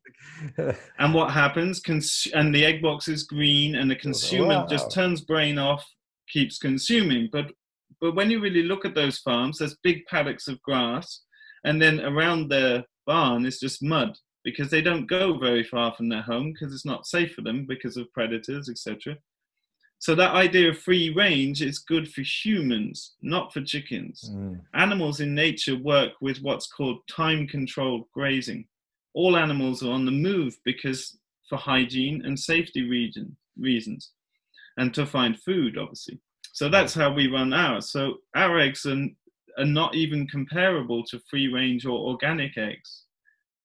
and 0.99 1.13
what 1.13 1.31
happens? 1.31 1.79
Cons- 1.79 2.27
and 2.33 2.53
the 2.53 2.65
egg 2.65 2.81
box 2.81 3.07
is 3.07 3.23
green, 3.23 3.75
and 3.75 3.89
the 3.89 3.95
oh, 3.95 4.01
consumer 4.01 4.47
Wow. 4.47 4.67
just 4.67 4.91
turns 4.91 5.21
brain 5.21 5.57
off, 5.57 5.85
keeps 6.29 6.57
consuming. 6.57 7.29
But 7.31 7.51
but 7.99 8.15
when 8.15 8.29
you 8.29 8.39
really 8.39 8.63
look 8.63 8.85
at 8.85 8.95
those 8.95 9.17
farms, 9.19 9.57
there's 9.57 9.77
big 9.83 10.05
paddocks 10.05 10.47
of 10.47 10.61
grass, 10.61 11.23
and 11.63 11.81
then 11.81 12.01
around 12.01 12.49
their 12.49 12.83
barn 13.05 13.45
is 13.45 13.59
just 13.59 13.81
mud 13.81 14.17
because 14.43 14.69
they 14.69 14.81
don't 14.81 15.07
go 15.07 15.37
very 15.37 15.63
far 15.63 15.93
from 15.95 16.09
their 16.09 16.21
home 16.21 16.53
because 16.53 16.73
it's 16.73 16.85
not 16.85 17.07
safe 17.07 17.33
for 17.33 17.41
them 17.41 17.65
because 17.67 17.97
of 17.97 18.11
predators, 18.13 18.69
etc. 18.69 19.17
So 19.99 20.13
that 20.15 20.35
idea 20.35 20.69
of 20.69 20.77
free 20.77 21.09
range 21.09 21.61
is 21.61 21.79
good 21.79 22.11
for 22.11 22.21
humans, 22.21 23.15
not 23.21 23.51
for 23.53 23.61
chickens 23.61 24.31
Mm. 24.31 24.61
animals 24.73 25.19
in 25.21 25.33
nature 25.33 25.75
work 25.75 26.13
with 26.21 26.41
what's 26.41 26.67
called 26.67 27.07
time 27.07 27.47
controlled 27.47 28.05
grazing. 28.11 28.67
All 29.13 29.35
animals 29.35 29.81
are 29.81 29.91
on 29.91 30.05
the 30.05 30.11
move 30.11 30.57
because 30.63 31.17
for 31.49 31.57
hygiene 31.57 32.23
and 32.25 32.39
safety 32.39 32.83
region, 32.83 33.35
reasons 33.57 34.11
and 34.77 34.93
to 34.93 35.05
find 35.05 35.39
food, 35.39 35.77
obviously. 35.77 36.19
So 36.53 36.69
that's 36.69 36.93
how 36.93 37.11
we 37.13 37.27
run 37.27 37.51
ours. 37.53 37.91
So 37.91 38.17
our 38.35 38.59
eggs 38.59 38.85
are, 38.85 39.07
are 39.57 39.65
not 39.65 39.95
even 39.95 40.27
comparable 40.27 41.03
to 41.05 41.19
free 41.29 41.47
range 41.47 41.85
or 41.85 41.99
organic 41.99 42.57
eggs. 42.57 43.03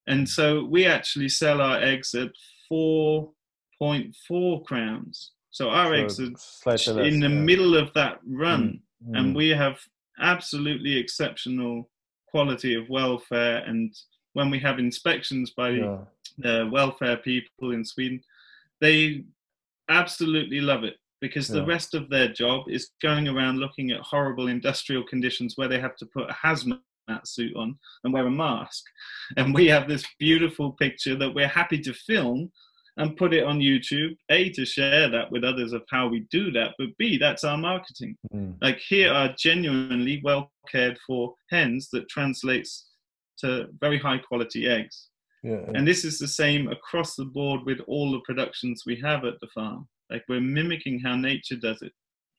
And 0.06 0.28
so 0.28 0.64
we 0.64 0.86
actually 0.86 1.28
sell 1.28 1.60
our 1.60 1.80
eggs 1.80 2.14
at 2.14 2.30
4.4 2.70 4.64
crowns. 4.64 5.32
So 5.52 5.70
our 5.70 5.86
So 5.86 5.92
eggs 5.92 6.20
are 6.20 6.30
slightly 6.36 6.92
less, 6.94 7.12
in 7.14 7.20
the 7.20 7.28
yeah. 7.28 7.34
middle 7.34 7.76
of 7.76 7.92
that 7.94 8.18
run 8.26 8.82
Mm. 9.08 9.18
and 9.18 9.34
we 9.34 9.48
have 9.48 9.78
absolutely 10.20 10.96
exceptional 10.96 11.90
quality 12.26 12.74
of 12.74 12.88
welfare 12.88 13.58
and 13.66 13.94
when 14.34 14.50
we 14.50 14.58
have 14.58 14.78
inspections 14.78 15.50
by 15.50 15.70
yeah. 15.70 15.98
the 16.38 16.68
welfare 16.72 17.16
people 17.16 17.72
in 17.72 17.84
sweden 17.84 18.22
they 18.80 19.24
absolutely 19.88 20.60
love 20.60 20.84
it 20.84 20.96
because 21.20 21.46
the 21.48 21.64
rest 21.64 21.94
of 21.94 22.08
their 22.08 22.28
job 22.28 22.68
is 22.68 22.90
going 23.00 23.28
around 23.28 23.58
looking 23.58 23.90
at 23.90 24.00
horrible 24.00 24.48
industrial 24.48 25.04
conditions 25.04 25.56
where 25.56 25.68
they 25.68 25.78
have 25.80 25.96
to 25.96 26.06
put 26.06 26.30
a 26.30 26.34
hazmat 26.34 26.80
suit 27.24 27.54
on 27.56 27.76
and 28.04 28.12
wear 28.12 28.26
a 28.26 28.30
mask 28.30 28.84
and 29.36 29.54
we 29.54 29.66
have 29.66 29.88
this 29.88 30.04
beautiful 30.18 30.72
picture 30.72 31.16
that 31.16 31.34
we're 31.34 31.48
happy 31.48 31.78
to 31.78 31.92
film 31.92 32.50
and 32.98 33.16
put 33.16 33.32
it 33.32 33.44
on 33.44 33.58
youtube 33.58 34.16
a 34.30 34.50
to 34.50 34.64
share 34.64 35.08
that 35.08 35.30
with 35.30 35.44
others 35.44 35.72
of 35.72 35.82
how 35.90 36.06
we 36.08 36.20
do 36.30 36.50
that 36.50 36.72
but 36.78 36.88
b 36.98 37.16
that's 37.18 37.44
our 37.44 37.56
marketing 37.56 38.16
Mm. 38.34 38.56
like 38.60 38.78
here 38.78 39.12
are 39.12 39.34
genuinely 39.38 40.20
well 40.24 40.50
cared 40.68 40.98
for 41.06 41.34
hens 41.50 41.88
that 41.92 42.08
translates 42.08 42.88
to 43.38 43.66
very 43.80 43.98
high 43.98 44.18
quality 44.18 44.66
eggs 44.68 45.08
yeah. 45.42 45.64
and 45.74 45.86
this 45.86 46.04
is 46.04 46.18
the 46.18 46.28
same 46.28 46.68
across 46.68 47.16
the 47.16 47.24
board 47.24 47.60
with 47.64 47.80
all 47.86 48.12
the 48.12 48.20
productions 48.20 48.84
we 48.86 48.96
have 48.96 49.24
at 49.24 49.38
the 49.40 49.48
farm 49.54 49.88
like 50.10 50.24
we're 50.28 50.40
mimicking 50.40 51.00
how 51.00 51.16
nature 51.16 51.56
does 51.56 51.80
it 51.82 51.92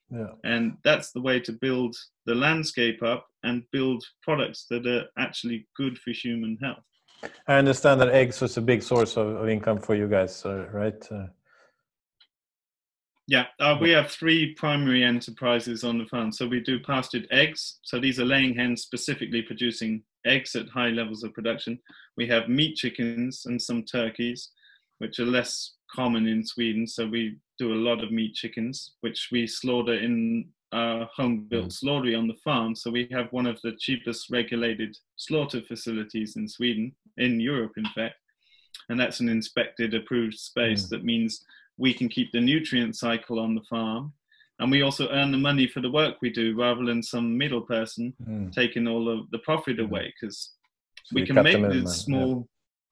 yeah. 0.09 0.27
and 0.43 0.77
that's 0.83 1.11
the 1.11 1.21
way 1.21 1.39
to 1.39 1.51
build 1.53 1.95
the 2.25 2.35
landscape 2.35 3.01
up 3.03 3.25
and 3.43 3.63
build 3.71 4.03
products 4.21 4.65
that 4.69 4.85
are 4.87 5.05
actually 5.17 5.67
good 5.75 5.97
for 5.99 6.11
human 6.11 6.57
health 6.61 6.83
I 7.47 7.55
understand 7.55 8.01
that 8.01 8.09
eggs 8.09 8.41
was 8.41 8.57
a 8.57 8.61
big 8.61 8.83
source 8.83 9.17
of, 9.17 9.27
of 9.35 9.49
income 9.49 9.79
for 9.79 9.95
you 9.95 10.07
guys, 10.07 10.45
uh, 10.45 10.67
right? 10.71 11.11
Uh, 11.11 11.27
Yeah, 13.27 13.45
uh, 13.59 13.77
we 13.79 13.91
have 13.91 14.11
three 14.11 14.53
primary 14.55 15.03
enterprises 15.03 15.83
on 15.83 15.97
the 15.97 16.05
farm. 16.05 16.31
So 16.31 16.45
we 16.45 16.59
do 16.59 16.79
pastured 16.79 17.27
eggs. 17.31 17.79
So 17.83 17.99
these 17.99 18.19
are 18.19 18.25
laying 18.25 18.53
hens 18.55 18.81
specifically 18.81 19.41
producing 19.41 20.03
eggs 20.25 20.55
at 20.55 20.67
high 20.69 20.89
levels 20.89 21.23
of 21.23 21.33
production. 21.33 21.79
We 22.17 22.27
have 22.27 22.49
meat 22.49 22.75
chickens 22.75 23.45
and 23.45 23.61
some 23.61 23.83
turkeys, 23.83 24.51
which 24.99 25.19
are 25.19 25.25
less 25.25 25.75
common 25.95 26.27
in 26.27 26.45
Sweden. 26.45 26.85
So 26.85 27.07
we 27.07 27.37
do 27.59 27.73
a 27.73 27.83
lot 27.89 28.03
of 28.03 28.11
meat 28.11 28.35
chickens, 28.35 28.95
which 29.01 29.29
we 29.31 29.47
slaughter 29.47 29.93
in 29.93 30.49
our 30.73 31.09
home 31.15 31.45
built 31.49 31.69
slaughtery 31.69 32.17
on 32.17 32.27
the 32.27 32.39
farm. 32.43 32.75
So 32.75 32.89
we 32.91 33.07
have 33.11 33.31
one 33.31 33.45
of 33.45 33.59
the 33.61 33.73
cheapest 33.79 34.29
regulated 34.31 34.97
slaughter 35.15 35.61
facilities 35.61 36.35
in 36.35 36.47
Sweden, 36.47 36.93
in 37.17 37.39
Europe, 37.39 37.73
in 37.77 37.85
fact. 37.95 38.15
And 38.89 38.99
that's 38.99 39.19
an 39.19 39.29
inspected, 39.29 39.93
approved 39.93 40.37
space. 40.37 40.85
Mm. 40.85 40.89
That 40.89 41.03
means 41.05 41.43
we 41.77 41.93
can 41.93 42.09
keep 42.09 42.31
the 42.31 42.41
nutrient 42.41 42.95
cycle 42.95 43.39
on 43.39 43.55
the 43.55 43.61
farm 43.69 44.13
and 44.59 44.69
we 44.69 44.83
also 44.83 45.09
earn 45.09 45.31
the 45.31 45.37
money 45.37 45.65
for 45.67 45.81
the 45.81 45.89
work 45.89 46.15
we 46.21 46.29
do 46.29 46.55
rather 46.55 46.85
than 46.85 47.01
some 47.01 47.35
middle 47.37 47.61
person 47.61 48.13
mm. 48.27 48.51
taking 48.53 48.87
all 48.87 49.09
of 49.09 49.29
the 49.31 49.39
profit 49.39 49.77
Mm. 49.77 49.85
away 49.85 50.13
because 50.13 50.51
So 51.05 51.15
we 51.15 51.25
can 51.25 51.41
make 51.43 51.61
the 51.61 51.87
small 51.89 52.47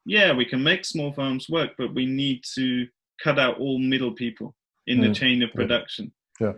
yeah. 0.06 0.34
we 0.34 0.46
can 0.46 0.64
make 0.64 0.84
small 0.86 1.12
farms 1.14 1.48
work 1.50 1.72
but 1.78 1.94
we 1.94 2.06
need 2.08 2.44
to 2.56 2.88
cut 3.24 3.38
out 3.38 3.60
all 3.60 3.78
middle 3.78 4.14
people 4.24 4.56
in 4.88 5.00
the 5.00 5.10
Mm. 5.10 5.16
chain 5.16 5.44
of 5.44 5.54
production 5.54 6.12
Yeah. 6.40 6.54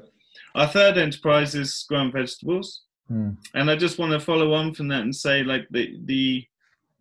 Our 0.55 0.67
third 0.67 0.97
enterprise 0.97 1.55
is 1.55 1.85
grown 1.89 2.11
vegetables 2.11 2.81
Mm. 3.11 3.35
and 3.53 3.69
I 3.69 3.75
just 3.75 3.99
want 3.99 4.13
to 4.13 4.19
follow 4.19 4.53
on 4.53 4.73
from 4.73 4.87
that 4.87 5.01
and 5.01 5.13
say, 5.13 5.43
like 5.43 5.67
the 5.71 5.99
the 6.05 6.45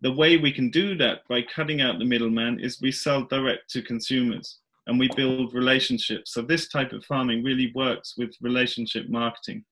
the 0.01 0.11
way 0.11 0.35
we 0.35 0.51
can 0.51 0.69
do 0.69 0.95
that 0.97 1.21
by 1.29 1.41
cutting 1.43 1.79
out 1.79 1.97
the 1.97 2.03
middleman 2.13 2.59
is 2.59 2.81
we 2.81 2.91
sell 2.91 3.23
direct 3.23 3.69
to 3.69 3.81
consumers 3.81 4.59
and 4.85 4.99
we 4.99 5.07
build 5.15 5.53
relationships. 5.53 6.33
So 6.33 6.41
this 6.41 6.67
type 6.67 6.91
of 6.91 7.05
farming 7.05 7.41
really 7.41 7.71
works 7.73 8.15
with 8.17 8.35
relationship 8.41 9.07
marketing, 9.07 9.63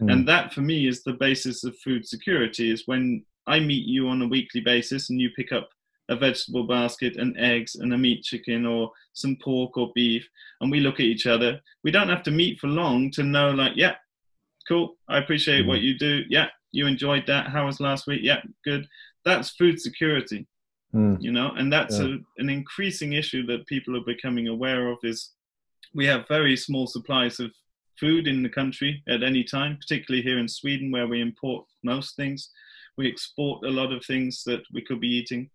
Mm. 0.00 0.12
and 0.12 0.28
that 0.28 0.54
for 0.54 0.60
me 0.60 0.86
is 0.86 1.02
the 1.02 1.14
basis 1.14 1.64
of 1.64 1.76
food 1.80 2.06
security. 2.06 2.70
Is 2.70 2.86
when 2.86 3.24
I 3.48 3.58
meet 3.58 3.84
you 3.84 4.06
on 4.08 4.22
a 4.22 4.28
weekly 4.28 4.60
basis 4.60 5.10
and 5.10 5.20
you 5.20 5.30
pick 5.30 5.50
up 5.50 5.68
a 6.10 6.16
vegetable 6.16 6.64
basket 6.66 7.16
and 7.16 7.36
eggs 7.38 7.76
and 7.76 7.94
a 7.94 7.98
meat 7.98 8.22
chicken 8.22 8.66
or 8.66 8.90
some 9.14 9.36
pork 9.42 9.76
or 9.78 9.90
beef 9.94 10.28
and 10.60 10.70
we 10.70 10.80
look 10.80 10.96
at 11.00 11.06
each 11.06 11.26
other. 11.26 11.60
We 11.84 11.90
don't 11.90 12.08
have 12.08 12.22
to 12.24 12.30
meet 12.30 12.58
for 12.58 12.66
long 12.66 13.10
to 13.12 13.22
know 13.22 13.50
like 13.52 13.74
yeah 13.76 13.94
cool 14.68 14.96
i 15.08 15.16
appreciate 15.18 15.66
what 15.66 15.80
you 15.80 15.96
do. 15.98 16.22
Yeah 16.28 16.48
you 16.72 16.86
enjoyed 16.86 17.24
that. 17.26 17.48
How 17.48 17.66
was 17.66 17.80
last 17.80 18.06
week? 18.06 18.20
Yeah 18.22 18.40
good. 18.64 18.86
That's 19.24 19.50
food 19.50 19.80
security 19.80 20.46
Mm. 20.92 21.22
you 21.22 21.30
know 21.30 21.52
and 21.58 21.72
that's 21.72 22.00
Yeah. 22.00 22.06
a, 22.06 22.18
an 22.42 22.50
increasing 22.50 23.12
issue 23.12 23.46
that 23.46 23.68
people 23.68 23.96
are 23.96 24.12
becoming 24.14 24.48
aware 24.48 24.88
of 24.88 24.98
is 25.04 25.30
we 25.94 26.04
have 26.06 26.26
very 26.26 26.56
small 26.56 26.88
supplies 26.88 27.38
of 27.38 27.52
food 28.00 28.26
in 28.26 28.42
the 28.42 28.48
country 28.60 28.92
at 29.14 29.22
any 29.22 29.44
time 29.44 29.76
particularly 29.76 30.22
here 30.28 30.40
in 30.40 30.48
sweden 30.48 30.90
where 30.90 31.06
we 31.06 31.20
import 31.20 31.64
most 31.84 32.16
things. 32.16 32.50
We 32.98 33.06
export 33.08 33.64
a 33.64 33.70
lot 33.80 33.92
of 33.92 34.04
things 34.04 34.42
that 34.48 34.62
we 34.74 34.82
could 34.82 35.00
be 35.00 35.14
eating 35.20 35.48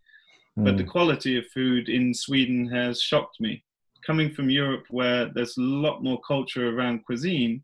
but 0.57 0.77
the 0.77 0.83
Mm. 0.83 0.87
quality 0.89 1.37
of 1.37 1.45
food 1.47 1.89
in 1.89 2.13
sweden 2.13 2.67
has 2.67 3.01
shocked 3.01 3.39
me 3.39 3.63
coming 4.05 4.31
from 4.33 4.49
europe 4.49 4.85
where 4.89 5.25
there's 5.33 5.57
a 5.57 5.61
lot 5.61 6.03
more 6.03 6.19
culture 6.21 6.69
around 6.69 7.03
cuisine 7.05 7.63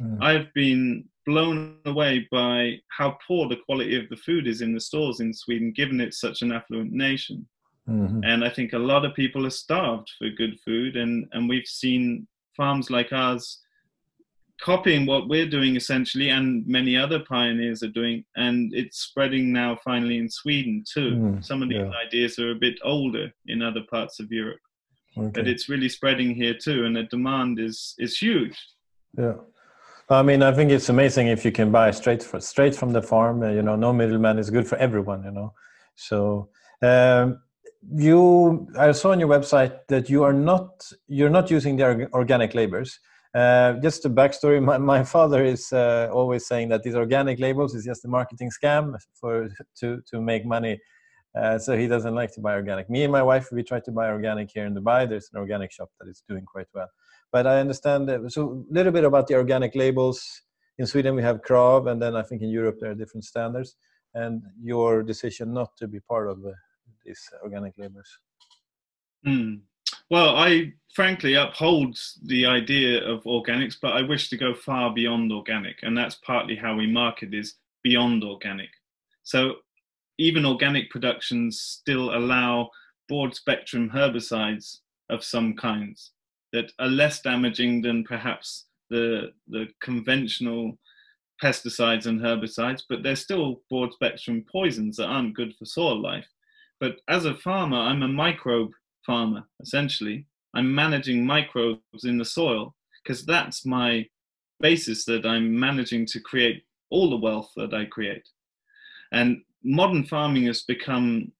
Mm. 0.00 0.18
i've 0.22 0.52
been 0.54 1.04
blown 1.26 1.78
away 1.84 2.26
by 2.32 2.80
how 2.88 3.16
poor 3.26 3.48
the 3.48 3.56
quality 3.66 3.94
of 3.96 4.08
the 4.08 4.16
food 4.16 4.46
is 4.48 4.60
in 4.60 4.72
the 4.74 4.80
stores 4.80 5.20
in 5.20 5.32
sweden 5.32 5.70
given 5.72 6.00
it's 6.00 6.18
such 6.20 6.42
an 6.42 6.52
affluent 6.52 6.92
nation 6.92 7.46
Mhm. 7.88 8.20
and 8.24 8.42
I 8.44 8.48
think 8.48 8.72
a 8.72 8.78
lot 8.78 9.04
of 9.04 9.14
people 9.14 9.44
are 9.46 9.50
starved 9.50 10.08
for 10.18 10.30
good 10.30 10.58
food, 10.64 10.96
and 10.96 11.28
and 11.32 11.46
we've 11.50 11.66
seen 11.66 12.26
farms 12.56 12.88
like 12.90 13.12
ours 13.12 13.60
copying 14.60 15.06
what 15.06 15.28
we're 15.28 15.48
doing 15.48 15.76
essentially, 15.76 16.30
and 16.30 16.66
many 16.66 16.96
other 16.96 17.20
pioneers 17.20 17.82
are 17.82 17.88
doing, 17.88 18.24
and 18.36 18.72
it's 18.74 18.98
spreading 18.98 19.52
now 19.52 19.76
finally 19.84 20.18
in 20.18 20.28
Sweden 20.28 20.84
too. 20.90 21.12
Mm, 21.12 21.44
Some 21.44 21.62
of 21.62 21.68
these 21.68 21.78
yeah. 21.78 21.90
ideas 22.06 22.38
are 22.38 22.52
a 22.52 22.54
bit 22.56 22.78
older 22.84 23.32
in 23.46 23.62
other 23.62 23.82
parts 23.90 24.20
of 24.20 24.30
Europe, 24.30 24.60
but 25.16 25.46
it's 25.46 25.68
really 25.68 25.88
spreading 25.88 26.34
here 26.34 26.54
too, 26.54 26.84
and 26.84 26.96
the 26.96 27.04
demand 27.04 27.58
is 27.58 27.94
is 27.98 28.18
huge. 28.18 28.56
Yeah. 29.18 29.34
I 30.10 30.22
mean, 30.22 30.42
I 30.42 30.52
think 30.52 30.70
it's 30.70 30.90
amazing 30.90 31.28
if 31.28 31.44
you 31.44 31.52
can 31.52 31.70
buy 31.70 31.90
straight 31.90 32.22
for, 32.22 32.38
straight 32.40 32.76
from 32.76 32.92
the 32.92 33.00
farm. 33.00 33.42
You 33.42 33.62
know, 33.62 33.76
no 33.76 33.92
middleman 33.92 34.38
is 34.38 34.50
good 34.50 34.68
for 34.68 34.76
everyone. 34.76 35.24
You 35.24 35.30
know, 35.30 35.54
so 35.94 36.50
um, 36.82 37.40
you. 37.94 38.68
I 38.78 38.92
saw 38.92 39.12
on 39.12 39.20
your 39.20 39.30
website 39.30 39.86
that 39.88 40.10
you 40.10 40.22
are 40.22 40.32
not 40.32 40.90
you're 41.08 41.30
not 41.30 41.50
using 41.50 41.76
the 41.76 41.84
org- 41.84 42.10
organic 42.12 42.54
labels. 42.54 42.98
Uh, 43.34 43.74
just 43.82 44.04
a 44.04 44.10
backstory. 44.10 44.62
My, 44.70 44.78
my 44.78 45.02
father 45.02 45.44
is 45.44 45.72
uh, 45.72 46.08
always 46.12 46.46
saying 46.46 46.68
that 46.68 46.84
these 46.84 46.94
organic 46.94 47.40
labels 47.40 47.74
is 47.74 47.84
just 47.84 48.04
a 48.04 48.08
marketing 48.08 48.50
scam 48.50 48.96
for 49.20 49.48
to 49.80 50.00
to 50.10 50.20
make 50.20 50.46
money. 50.46 50.80
Uh, 51.36 51.58
so 51.58 51.76
he 51.76 51.88
doesn't 51.88 52.14
like 52.14 52.32
to 52.32 52.40
buy 52.40 52.54
organic. 52.54 52.88
Me 52.88 53.02
and 53.02 53.10
my 53.10 53.22
wife, 53.22 53.48
we 53.50 53.64
try 53.64 53.80
to 53.80 53.90
buy 53.90 54.06
organic 54.08 54.48
here 54.54 54.66
in 54.66 54.72
Dubai. 54.72 55.08
There's 55.08 55.30
an 55.32 55.40
organic 55.40 55.72
shop 55.72 55.88
that 55.98 56.08
is 56.08 56.22
doing 56.28 56.44
quite 56.44 56.68
well 56.72 56.88
but 57.34 57.48
I 57.48 57.58
understand 57.58 58.08
that. 58.08 58.30
So, 58.30 58.64
a 58.70 58.72
little 58.72 58.92
bit 58.92 59.02
about 59.02 59.26
the 59.26 59.34
organic 59.34 59.74
labels. 59.74 60.18
In 60.78 60.86
Sweden, 60.86 61.16
we 61.16 61.22
have 61.22 61.42
Krav, 61.42 61.90
and 61.90 62.00
then 62.00 62.14
I 62.14 62.22
think 62.22 62.42
in 62.42 62.48
Europe 62.48 62.76
there 62.80 62.92
are 62.92 62.94
different 63.02 63.24
standards. 63.24 63.74
And 64.14 64.42
your 64.62 65.02
decision 65.02 65.52
not 65.52 65.70
to 65.78 65.88
be 65.88 65.98
part 65.98 66.30
of 66.30 66.38
uh, 66.46 66.52
these 67.04 67.20
organic 67.42 67.74
labels. 67.76 68.08
Hmm. 69.24 69.54
Well, 70.10 70.36
I 70.36 70.72
frankly 70.94 71.34
uphold 71.34 71.98
the 72.22 72.46
idea 72.46 73.04
of 73.04 73.24
organics, 73.24 73.76
but 73.80 73.94
I 73.94 74.02
wish 74.02 74.28
to 74.30 74.36
go 74.36 74.54
far 74.54 74.92
beyond 74.92 75.32
organic, 75.32 75.78
and 75.82 75.96
that's 75.96 76.16
partly 76.16 76.56
how 76.56 76.76
we 76.76 76.86
market 76.86 77.34
is 77.34 77.56
beyond 77.82 78.22
organic. 78.22 78.70
So 79.22 79.56
even 80.18 80.46
organic 80.46 80.90
productions 80.90 81.60
still 81.60 82.14
allow 82.14 82.70
broad 83.08 83.34
spectrum 83.34 83.90
herbicides 83.90 84.78
of 85.10 85.24
some 85.24 85.54
kinds 85.56 86.12
that 86.52 86.70
are 86.78 86.86
less 86.86 87.20
damaging 87.20 87.82
than 87.82 88.04
perhaps 88.04 88.66
the 88.90 89.32
the 89.48 89.66
conventional 89.80 90.78
pesticides 91.42 92.06
and 92.06 92.20
herbicides, 92.20 92.82
but 92.88 93.02
they're 93.02 93.16
still 93.16 93.62
broad 93.68 93.92
spectrum 93.92 94.44
poisons 94.50 94.96
that 94.96 95.06
aren't 95.06 95.34
good 95.34 95.54
for 95.58 95.64
soil 95.64 96.00
life. 96.00 96.28
But 96.78 97.00
as 97.08 97.24
a 97.24 97.34
farmer, 97.34 97.78
I'm 97.78 98.02
a 98.02 98.08
microbe 98.08 98.72
farmer 99.04 99.44
essentially. 99.60 100.26
I'm 100.54 100.74
managing 100.74 101.26
microbes 101.26 102.04
in 102.04 102.18
the 102.18 102.24
soil 102.24 102.74
because 103.02 103.24
that's 103.24 103.66
my 103.66 104.06
basis 104.60 105.04
that 105.04 105.26
I'm 105.26 105.58
managing 105.58 106.06
to 106.06 106.20
create 106.20 106.64
all 106.90 107.10
the 107.10 107.16
wealth 107.16 107.50
that 107.56 107.74
I 107.74 107.86
create. 107.86 108.26
And 109.12 109.42
modern 109.62 110.04
farming 110.04 110.46
has 110.46 110.62
become 110.62 111.32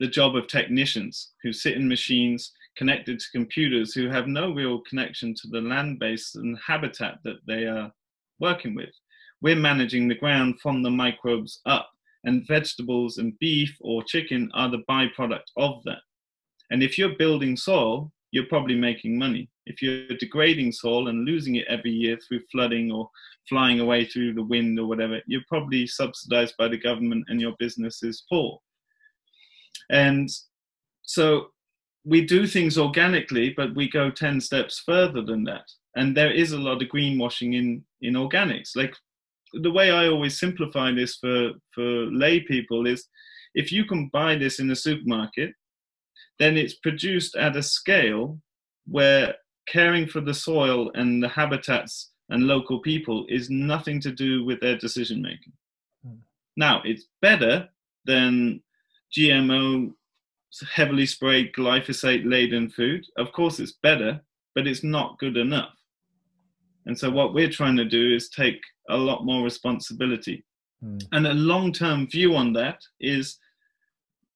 the 0.00 0.08
job 0.08 0.34
of 0.34 0.48
technicians 0.48 1.32
who 1.42 1.52
sit 1.52 1.74
in 1.74 1.88
machines 1.88 2.52
connected 2.76 3.20
to 3.20 3.30
computers 3.32 3.92
who 3.92 4.08
have 4.08 4.26
no 4.26 4.52
real 4.52 4.80
connection 4.88 5.34
to 5.34 5.48
the 5.48 5.60
land 5.60 5.98
base 5.98 6.34
and 6.34 6.58
habitat 6.66 7.18
that 7.24 7.36
they 7.46 7.66
are 7.66 7.92
working 8.40 8.74
with. 8.74 8.90
We're 9.42 9.56
managing 9.56 10.08
the 10.08 10.14
ground 10.14 10.60
from 10.60 10.82
the 10.82 10.90
microbes 10.90 11.60
up, 11.66 11.90
and 12.24 12.46
vegetables 12.46 13.18
and 13.18 13.38
beef 13.38 13.74
or 13.80 14.02
chicken 14.02 14.50
are 14.54 14.70
the 14.70 14.84
byproduct 14.88 15.48
of 15.56 15.82
that. 15.84 16.02
And 16.70 16.82
if 16.82 16.96
you're 16.96 17.16
building 17.16 17.56
soil, 17.56 18.12
you're 18.32 18.46
probably 18.46 18.76
making 18.76 19.18
money. 19.18 19.48
If 19.66 19.82
you're 19.82 20.06
degrading 20.18 20.72
soil 20.72 21.08
and 21.08 21.24
losing 21.24 21.56
it 21.56 21.66
every 21.68 21.90
year 21.90 22.16
through 22.16 22.42
flooding 22.50 22.92
or 22.92 23.10
flying 23.48 23.80
away 23.80 24.04
through 24.04 24.34
the 24.34 24.44
wind 24.44 24.78
or 24.78 24.86
whatever, 24.86 25.20
you're 25.26 25.42
probably 25.48 25.86
subsidized 25.86 26.54
by 26.58 26.68
the 26.68 26.78
government 26.78 27.24
and 27.28 27.40
your 27.40 27.54
business 27.58 28.02
is 28.02 28.24
poor. 28.28 28.58
And 29.90 30.28
so 31.02 31.48
we 32.04 32.24
do 32.24 32.46
things 32.46 32.78
organically, 32.78 33.52
but 33.56 33.74
we 33.74 33.90
go 33.90 34.10
10 34.10 34.40
steps 34.40 34.82
further 34.86 35.22
than 35.22 35.44
that. 35.44 35.64
And 35.96 36.16
there 36.16 36.32
is 36.32 36.52
a 36.52 36.58
lot 36.58 36.82
of 36.82 36.88
greenwashing 36.88 37.54
in, 37.56 37.84
in 38.00 38.14
organics. 38.14 38.76
Like 38.76 38.94
the 39.52 39.72
way 39.72 39.90
I 39.90 40.06
always 40.06 40.38
simplify 40.38 40.92
this 40.92 41.16
for, 41.16 41.50
for 41.74 41.82
lay 41.82 42.40
people 42.40 42.86
is 42.86 43.06
if 43.54 43.72
you 43.72 43.84
can 43.84 44.08
buy 44.12 44.36
this 44.36 44.60
in 44.60 44.70
a 44.70 44.76
supermarket, 44.76 45.52
then 46.40 46.56
it's 46.56 46.74
produced 46.74 47.36
at 47.36 47.54
a 47.54 47.62
scale 47.62 48.40
where 48.86 49.34
caring 49.68 50.08
for 50.08 50.20
the 50.20 50.34
soil 50.34 50.90
and 50.94 51.22
the 51.22 51.28
habitats 51.28 52.10
and 52.30 52.46
local 52.46 52.80
people 52.80 53.26
is 53.28 53.50
nothing 53.50 54.00
to 54.00 54.10
do 54.10 54.42
with 54.44 54.58
their 54.60 54.78
decision 54.78 55.20
making. 55.20 55.52
Mm. 56.04 56.18
Now, 56.56 56.80
it's 56.84 57.04
better 57.20 57.68
than 58.06 58.62
GMO 59.16 59.92
heavily 60.72 61.06
sprayed 61.06 61.52
glyphosate 61.52 62.28
laden 62.28 62.70
food. 62.70 63.04
Of 63.18 63.32
course, 63.32 63.60
it's 63.60 63.74
better, 63.82 64.20
but 64.54 64.66
it's 64.66 64.82
not 64.82 65.18
good 65.18 65.36
enough. 65.36 65.74
And 66.86 66.98
so, 66.98 67.10
what 67.10 67.34
we're 67.34 67.50
trying 67.50 67.76
to 67.76 67.84
do 67.84 68.14
is 68.14 68.30
take 68.30 68.60
a 68.88 68.96
lot 68.96 69.26
more 69.26 69.44
responsibility. 69.44 70.44
Mm. 70.82 71.06
And 71.12 71.26
a 71.26 71.34
long 71.34 71.70
term 71.70 72.08
view 72.08 72.34
on 72.34 72.54
that 72.54 72.80
is 72.98 73.36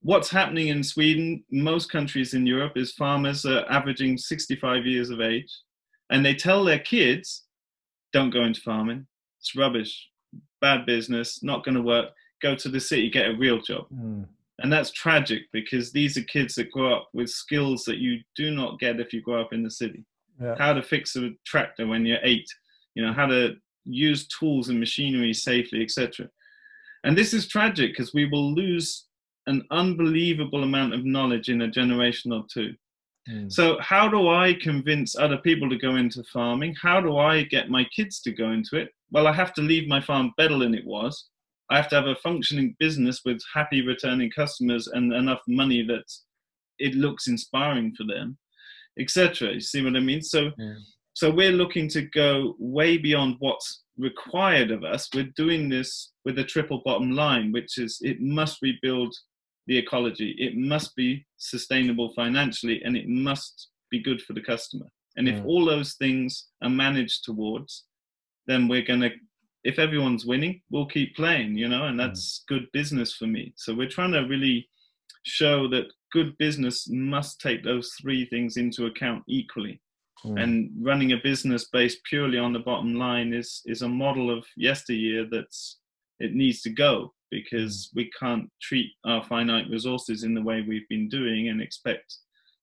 what's 0.04 0.30
happening 0.30 0.68
in 0.68 0.84
Sweden, 0.84 1.42
most 1.50 1.90
countries 1.90 2.34
in 2.34 2.46
Europe, 2.46 2.76
is 2.76 2.92
farmers 2.92 3.44
are 3.46 3.64
averaging 3.70 4.18
65 4.18 4.86
years 4.86 5.10
of 5.10 5.20
age, 5.20 5.50
and 6.10 6.24
they 6.24 6.34
tell 6.34 6.62
their 6.62 6.78
kids, 6.78 7.44
don't 8.12 8.30
go 8.30 8.44
into 8.44 8.60
farming. 8.60 9.06
It's 9.40 9.56
rubbish, 9.56 10.08
bad 10.60 10.86
business, 10.86 11.42
not 11.42 11.64
going 11.64 11.74
to 11.74 11.82
work. 11.82 12.10
Go 12.42 12.54
to 12.54 12.68
the 12.68 12.80
city, 12.80 13.10
get 13.10 13.30
a 13.30 13.36
real 13.36 13.60
job. 13.60 13.86
Mm. 13.92 14.26
And 14.60 14.72
that's 14.72 14.92
tragic 14.92 15.42
because 15.52 15.90
these 15.90 16.16
are 16.16 16.22
kids 16.22 16.54
that 16.56 16.70
grow 16.70 16.94
up 16.94 17.08
with 17.14 17.30
skills 17.30 17.84
that 17.84 17.98
you 17.98 18.20
do 18.36 18.50
not 18.50 18.78
get 18.78 19.00
if 19.00 19.12
you 19.12 19.22
grow 19.22 19.40
up 19.40 19.52
in 19.52 19.62
the 19.62 19.70
city. 19.70 20.04
Yeah. 20.40 20.54
How 20.58 20.74
to 20.74 20.82
fix 20.82 21.16
a 21.16 21.30
tractor 21.46 21.86
when 21.86 22.04
you're 22.04 22.18
eight, 22.22 22.46
you 22.94 23.04
know, 23.04 23.12
how 23.12 23.26
to 23.26 23.56
use 23.84 24.28
tools 24.28 24.68
and 24.68 24.78
machinery 24.78 25.32
safely, 25.32 25.82
etc. 25.82 26.28
And 27.04 27.16
this 27.16 27.32
is 27.32 27.48
tragic 27.48 27.92
because 27.92 28.14
we 28.14 28.26
will 28.26 28.54
lose 28.54 29.06
an 29.46 29.62
unbelievable 29.70 30.64
amount 30.64 30.94
of 30.94 31.04
knowledge 31.04 31.48
in 31.48 31.62
a 31.62 31.70
generation 31.70 32.32
or 32.32 32.44
two. 32.52 32.74
Mm. 33.28 33.50
So, 33.50 33.78
how 33.80 34.08
do 34.08 34.28
I 34.28 34.54
convince 34.54 35.16
other 35.16 35.38
people 35.38 35.68
to 35.70 35.76
go 35.76 35.96
into 35.96 36.22
farming? 36.24 36.74
How 36.80 37.00
do 37.00 37.16
I 37.16 37.44
get 37.44 37.70
my 37.70 37.84
kids 37.84 38.20
to 38.22 38.32
go 38.32 38.50
into 38.50 38.76
it? 38.76 38.90
Well, 39.10 39.26
I 39.26 39.32
have 39.32 39.54
to 39.54 39.62
leave 39.62 39.88
my 39.88 40.00
farm 40.00 40.32
better 40.36 40.58
than 40.58 40.74
it 40.74 40.84
was. 40.84 41.28
I 41.70 41.76
have 41.76 41.88
to 41.88 41.96
have 41.96 42.06
a 42.06 42.16
functioning 42.16 42.76
business 42.78 43.22
with 43.24 43.40
happy 43.54 43.80
returning 43.80 44.30
customers 44.30 44.88
and 44.88 45.12
enough 45.12 45.40
money 45.48 45.82
that 45.86 46.04
it 46.78 46.94
looks 46.94 47.26
inspiring 47.26 47.94
for 47.96 48.04
them, 48.04 48.36
etc. 48.98 49.54
You 49.54 49.60
see 49.60 49.82
what 49.82 49.96
I 49.96 50.00
mean? 50.00 50.20
So, 50.20 50.50
yeah. 50.58 50.74
so 51.14 51.30
we're 51.30 51.52
looking 51.52 51.88
to 51.90 52.02
go 52.02 52.56
way 52.58 52.98
beyond 52.98 53.36
what's 53.38 53.84
required 53.96 54.70
of 54.70 54.84
us. 54.84 55.08
We're 55.14 55.32
doing 55.36 55.70
this 55.70 56.12
with 56.26 56.38
a 56.38 56.44
triple 56.44 56.82
bottom 56.84 57.12
line, 57.12 57.52
which 57.52 57.78
is 57.78 57.98
it 58.02 58.20
must 58.20 58.60
rebuild 58.60 59.14
the 59.66 59.78
ecology, 59.78 60.34
it 60.38 60.56
must 60.56 60.94
be 60.94 61.26
sustainable 61.36 62.12
financially, 62.14 62.82
and 62.84 62.96
it 62.96 63.08
must 63.08 63.68
be 63.90 64.02
good 64.02 64.20
for 64.22 64.32
the 64.32 64.42
customer. 64.42 64.86
And 65.16 65.26
yeah. 65.26 65.34
if 65.34 65.44
all 65.44 65.64
those 65.64 65.94
things 65.94 66.48
are 66.62 66.70
managed 66.70 67.24
towards, 67.24 67.84
then 68.46 68.68
we're 68.68 68.82
going 68.82 69.00
to 69.00 69.10
if 69.64 69.78
everyone's 69.78 70.26
winning, 70.26 70.60
we'll 70.70 70.86
keep 70.86 71.16
playing, 71.16 71.56
you 71.56 71.68
know, 71.68 71.86
and 71.86 71.98
that's 71.98 72.40
mm. 72.40 72.46
good 72.48 72.66
business 72.72 73.14
for 73.14 73.26
me. 73.26 73.54
So 73.56 73.74
we're 73.74 73.88
trying 73.88 74.12
to 74.12 74.20
really 74.20 74.68
show 75.24 75.68
that 75.68 75.86
good 76.12 76.36
business 76.36 76.86
must 76.90 77.40
take 77.40 77.64
those 77.64 77.90
three 78.00 78.26
things 78.26 78.58
into 78.58 78.86
account 78.86 79.24
equally. 79.26 79.80
Mm. 80.24 80.42
And 80.42 80.70
running 80.80 81.12
a 81.12 81.16
business 81.22 81.68
based 81.72 82.04
purely 82.04 82.38
on 82.38 82.52
the 82.52 82.58
bottom 82.58 82.94
line 82.94 83.32
is 83.32 83.62
is 83.64 83.82
a 83.82 83.88
model 83.88 84.36
of 84.36 84.44
yesteryear 84.56 85.26
that's 85.30 85.78
it 86.20 86.34
needs 86.34 86.60
to 86.62 86.70
go 86.70 87.12
because 87.34 87.90
we 87.96 88.04
can't 88.20 88.46
treat 88.62 88.90
our 89.04 89.22
finite 89.24 89.68
resources 89.68 90.22
in 90.22 90.32
the 90.34 90.44
way 90.48 90.56
we've 90.62 90.88
been 90.88 91.08
doing 91.08 91.48
and 91.48 91.60
expect 91.60 92.08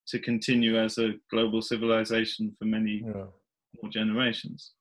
to 0.07 0.17
continue 0.19 0.73
as 0.85 0.97
a 0.97 1.09
global 1.29 1.61
civilization 1.61 2.55
for 2.57 2.65
many 2.65 3.03
yeah. 3.05 3.25
more 3.81 3.91
generations. 3.91 4.71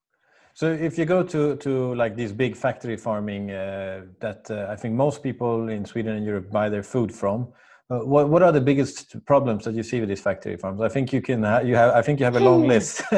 So 0.54 0.66
if 0.88 0.98
you 0.98 1.06
go 1.06 1.20
to 1.34 1.56
to 1.64 1.94
like 2.02 2.14
these 2.16 2.32
big 2.44 2.56
factory 2.64 2.96
farming 2.96 3.50
uh, 3.50 4.02
that 4.24 4.42
uh, 4.50 4.74
I 4.74 4.76
think 4.80 4.92
most 4.94 5.22
people 5.22 5.54
in 5.76 5.84
Sweden 5.84 6.16
and 6.16 6.24
Europe 6.30 6.48
buy 6.50 6.68
their 6.68 6.82
food 6.82 7.10
from, 7.20 7.38
uh, 7.90 8.00
what 8.12 8.24
what 8.32 8.42
are 8.42 8.52
the 8.52 8.64
biggest 8.70 9.16
problems 9.32 9.64
that 9.64 9.74
you 9.78 9.84
see 9.90 9.98
with 10.00 10.08
these 10.08 10.24
factory 10.28 10.56
farms? 10.56 10.80
I 10.88 10.90
think 10.94 11.12
you 11.12 11.22
can 11.28 11.40
you 11.68 11.74
have 11.82 11.90
I 12.00 12.02
think 12.02 12.18
you 12.20 12.26
have 12.30 12.38
a 12.42 12.46
long 12.50 12.62
list. 12.74 13.02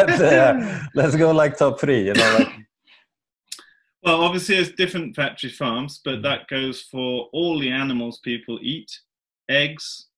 but, 0.00 0.14
uh, 0.34 0.52
let's 0.94 1.16
go 1.16 1.28
like 1.42 1.52
top 1.56 1.80
three. 1.80 2.02
You 2.08 2.14
know, 2.14 2.30
like... 2.38 2.52
Well, 4.04 4.20
obviously, 4.20 4.56
there's 4.56 4.72
different 4.72 5.16
factory 5.16 5.48
farms, 5.48 6.00
but 6.04 6.14
mm-hmm. 6.14 6.22
that 6.24 6.48
goes 6.48 6.82
for 6.82 7.28
all 7.32 7.58
the 7.58 7.70
animals 7.70 8.18
people 8.18 8.58
eat, 8.60 8.90
eggs, 9.48 10.08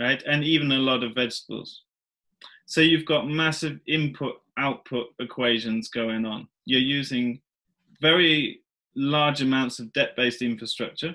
right, 0.00 0.22
and 0.26 0.42
even 0.42 0.72
a 0.72 0.78
lot 0.78 1.04
of 1.04 1.14
vegetables. 1.14 1.82
So 2.64 2.80
you've 2.80 3.04
got 3.04 3.28
massive 3.28 3.78
input 3.86 4.40
output 4.58 5.08
equations 5.20 5.88
going 5.88 6.24
on. 6.24 6.48
You're 6.64 6.80
using 6.80 7.40
very 8.00 8.60
large 8.96 9.42
amounts 9.42 9.78
of 9.80 9.92
debt 9.92 10.16
based 10.16 10.40
infrastructure. 10.40 11.14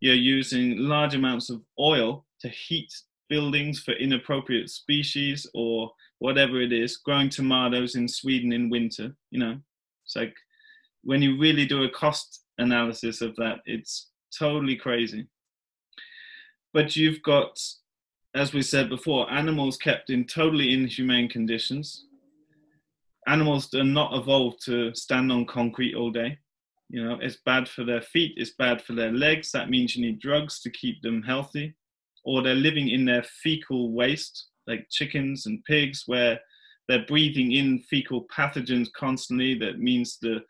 You're 0.00 0.14
using 0.14 0.78
large 0.78 1.14
amounts 1.14 1.50
of 1.50 1.60
oil 1.78 2.24
to 2.40 2.48
heat 2.48 2.92
buildings 3.28 3.80
for 3.80 3.92
inappropriate 3.92 4.70
species 4.70 5.46
or 5.52 5.92
whatever 6.18 6.62
it 6.62 6.72
is, 6.72 6.96
growing 6.96 7.28
tomatoes 7.28 7.94
in 7.94 8.08
Sweden 8.08 8.52
in 8.52 8.70
winter. 8.70 9.14
You 9.30 9.40
know, 9.40 9.58
it's 10.04 10.16
like 10.16 10.34
when 11.06 11.22
you 11.22 11.38
really 11.38 11.64
do 11.64 11.84
a 11.84 11.90
cost 11.90 12.44
analysis 12.58 13.22
of 13.22 13.34
that, 13.36 13.60
it's 13.64 14.10
totally 14.38 14.76
crazy. 14.76 15.26
But 16.74 16.96
you've 16.96 17.22
got, 17.22 17.58
as 18.34 18.52
we 18.52 18.60
said 18.60 18.90
before, 18.90 19.30
animals 19.32 19.78
kept 19.78 20.10
in 20.10 20.26
totally 20.26 20.74
inhumane 20.74 21.28
conditions 21.28 22.06
animals 23.26 23.72
are 23.74 23.84
not 23.84 24.14
evolved 24.14 24.64
to 24.64 24.94
stand 24.94 25.30
on 25.32 25.46
concrete 25.46 25.94
all 25.94 26.10
day. 26.10 26.38
You 26.88 27.04
know, 27.04 27.18
it's 27.20 27.38
bad 27.44 27.68
for 27.68 27.84
their 27.84 28.00
feet, 28.00 28.34
it's 28.36 28.52
bad 28.58 28.80
for 28.80 28.94
their 28.94 29.10
legs. 29.10 29.50
That 29.50 29.70
means 29.70 29.96
you 29.96 30.06
need 30.06 30.20
drugs 30.20 30.60
to 30.60 30.70
keep 30.70 31.02
them 31.02 31.22
healthy. 31.22 31.74
Or 32.24 32.42
they're 32.42 32.54
living 32.54 32.88
in 32.88 33.04
their 33.04 33.24
fecal 33.42 33.92
waste, 33.92 34.48
like 34.66 34.86
chickens 34.90 35.46
and 35.46 35.64
pigs, 35.64 36.04
where 36.06 36.40
they're 36.88 37.06
breathing 37.06 37.52
in 37.52 37.80
fecal 37.80 38.26
pathogens 38.28 38.88
constantly. 38.92 39.58
That 39.58 39.78
means 39.80 40.18
the 40.20 40.42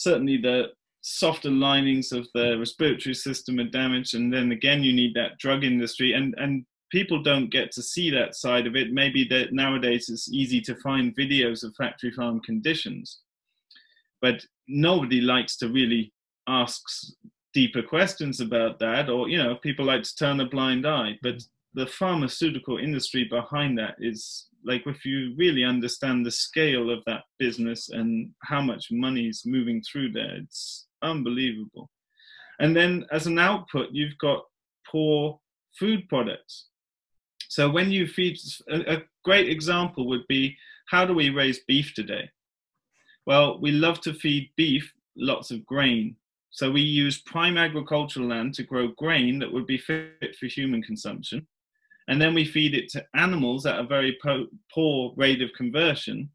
certainly 0.00 0.36
the 0.36 0.68
softer 1.02 1.50
linings 1.50 2.12
of 2.12 2.26
the 2.34 2.58
respiratory 2.58 3.14
system 3.14 3.58
are 3.58 3.64
damaged. 3.64 4.14
And 4.14 4.32
then 4.32 4.52
again, 4.52 4.82
you 4.82 4.92
need 4.92 5.14
that 5.14 5.38
drug 5.38 5.64
industry. 5.64 6.12
And 6.12 6.34
and 6.38 6.64
people 6.90 7.22
don't 7.22 7.50
get 7.50 7.70
to 7.72 7.82
see 7.82 8.10
that 8.10 8.34
side 8.34 8.66
of 8.66 8.76
it. 8.76 8.92
Maybe 8.92 9.24
that 9.30 9.52
nowadays 9.52 10.08
it's 10.08 10.30
easy 10.32 10.60
to 10.62 10.74
find 10.76 11.16
videos 11.16 11.62
of 11.62 11.74
factory 11.76 12.10
farm 12.10 12.40
conditions, 12.40 13.20
but 14.20 14.44
nobody 14.68 15.20
likes 15.20 15.56
to 15.58 15.68
really 15.68 16.12
ask 16.48 16.82
deeper 17.54 17.82
questions 17.82 18.40
about 18.40 18.78
that, 18.80 19.08
or 19.08 19.28
you 19.28 19.38
know, 19.38 19.56
people 19.56 19.84
like 19.84 20.02
to 20.02 20.16
turn 20.16 20.40
a 20.40 20.48
blind 20.48 20.86
eye. 20.86 21.18
But 21.22 21.42
the 21.74 21.86
pharmaceutical 21.86 22.78
industry 22.78 23.24
behind 23.24 23.78
that 23.78 23.94
is 24.00 24.46
like 24.64 24.86
if 24.86 25.04
you 25.04 25.34
really 25.36 25.64
understand 25.64 26.24
the 26.24 26.30
scale 26.30 26.90
of 26.90 27.00
that 27.06 27.22
business 27.38 27.88
and 27.88 28.30
how 28.44 28.60
much 28.60 28.88
money 28.90 29.26
is 29.26 29.42
moving 29.46 29.82
through 29.82 30.12
there, 30.12 30.36
it's 30.36 30.86
unbelievable. 31.02 31.90
And 32.58 32.76
then 32.76 33.06
as 33.10 33.26
an 33.26 33.38
output, 33.38 33.88
you've 33.92 34.18
got 34.18 34.44
poor 34.90 35.40
food 35.78 36.08
products. 36.08 36.66
So 37.48 37.70
when 37.70 37.90
you 37.90 38.06
feed, 38.06 38.38
a, 38.68 38.96
a 38.96 39.02
great 39.24 39.48
example 39.48 40.06
would 40.08 40.26
be 40.28 40.56
how 40.88 41.04
do 41.04 41.14
we 41.14 41.30
raise 41.30 41.60
beef 41.66 41.94
today? 41.94 42.28
Well, 43.26 43.60
we 43.60 43.70
love 43.70 44.00
to 44.02 44.14
feed 44.14 44.50
beef 44.56 44.92
lots 45.16 45.50
of 45.50 45.64
grain. 45.64 46.16
So 46.50 46.70
we 46.70 46.80
use 46.80 47.22
prime 47.22 47.56
agricultural 47.56 48.26
land 48.26 48.54
to 48.54 48.64
grow 48.64 48.88
grain 48.88 49.38
that 49.38 49.52
would 49.52 49.66
be 49.66 49.78
fit 49.78 50.36
for 50.38 50.46
human 50.46 50.82
consumption. 50.82 51.46
And 52.08 52.20
then 52.20 52.34
we 52.34 52.44
feed 52.44 52.74
it 52.74 52.88
to 52.90 53.04
animals 53.14 53.66
at 53.66 53.78
a 53.78 53.84
very 53.84 54.18
po- 54.22 54.48
poor 54.72 55.12
rate 55.16 55.42
of 55.42 55.52
conversion 55.56 56.30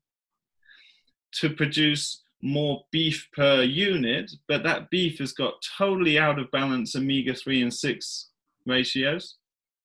to 1.34 1.50
produce 1.50 2.24
more 2.42 2.86
beef 2.92 3.28
per 3.34 3.64
unit, 3.64 4.32
but 4.48 4.64
that 4.64 4.90
beef 4.90 5.18
has 5.20 5.34
got 5.34 5.54
totally 5.78 6.20
out 6.20 6.40
of 6.40 6.52
balance 6.52 6.96
omega 6.96 7.34
3 7.34 7.64
and 7.64 7.74
6 7.74 8.30
ratios, 8.66 9.38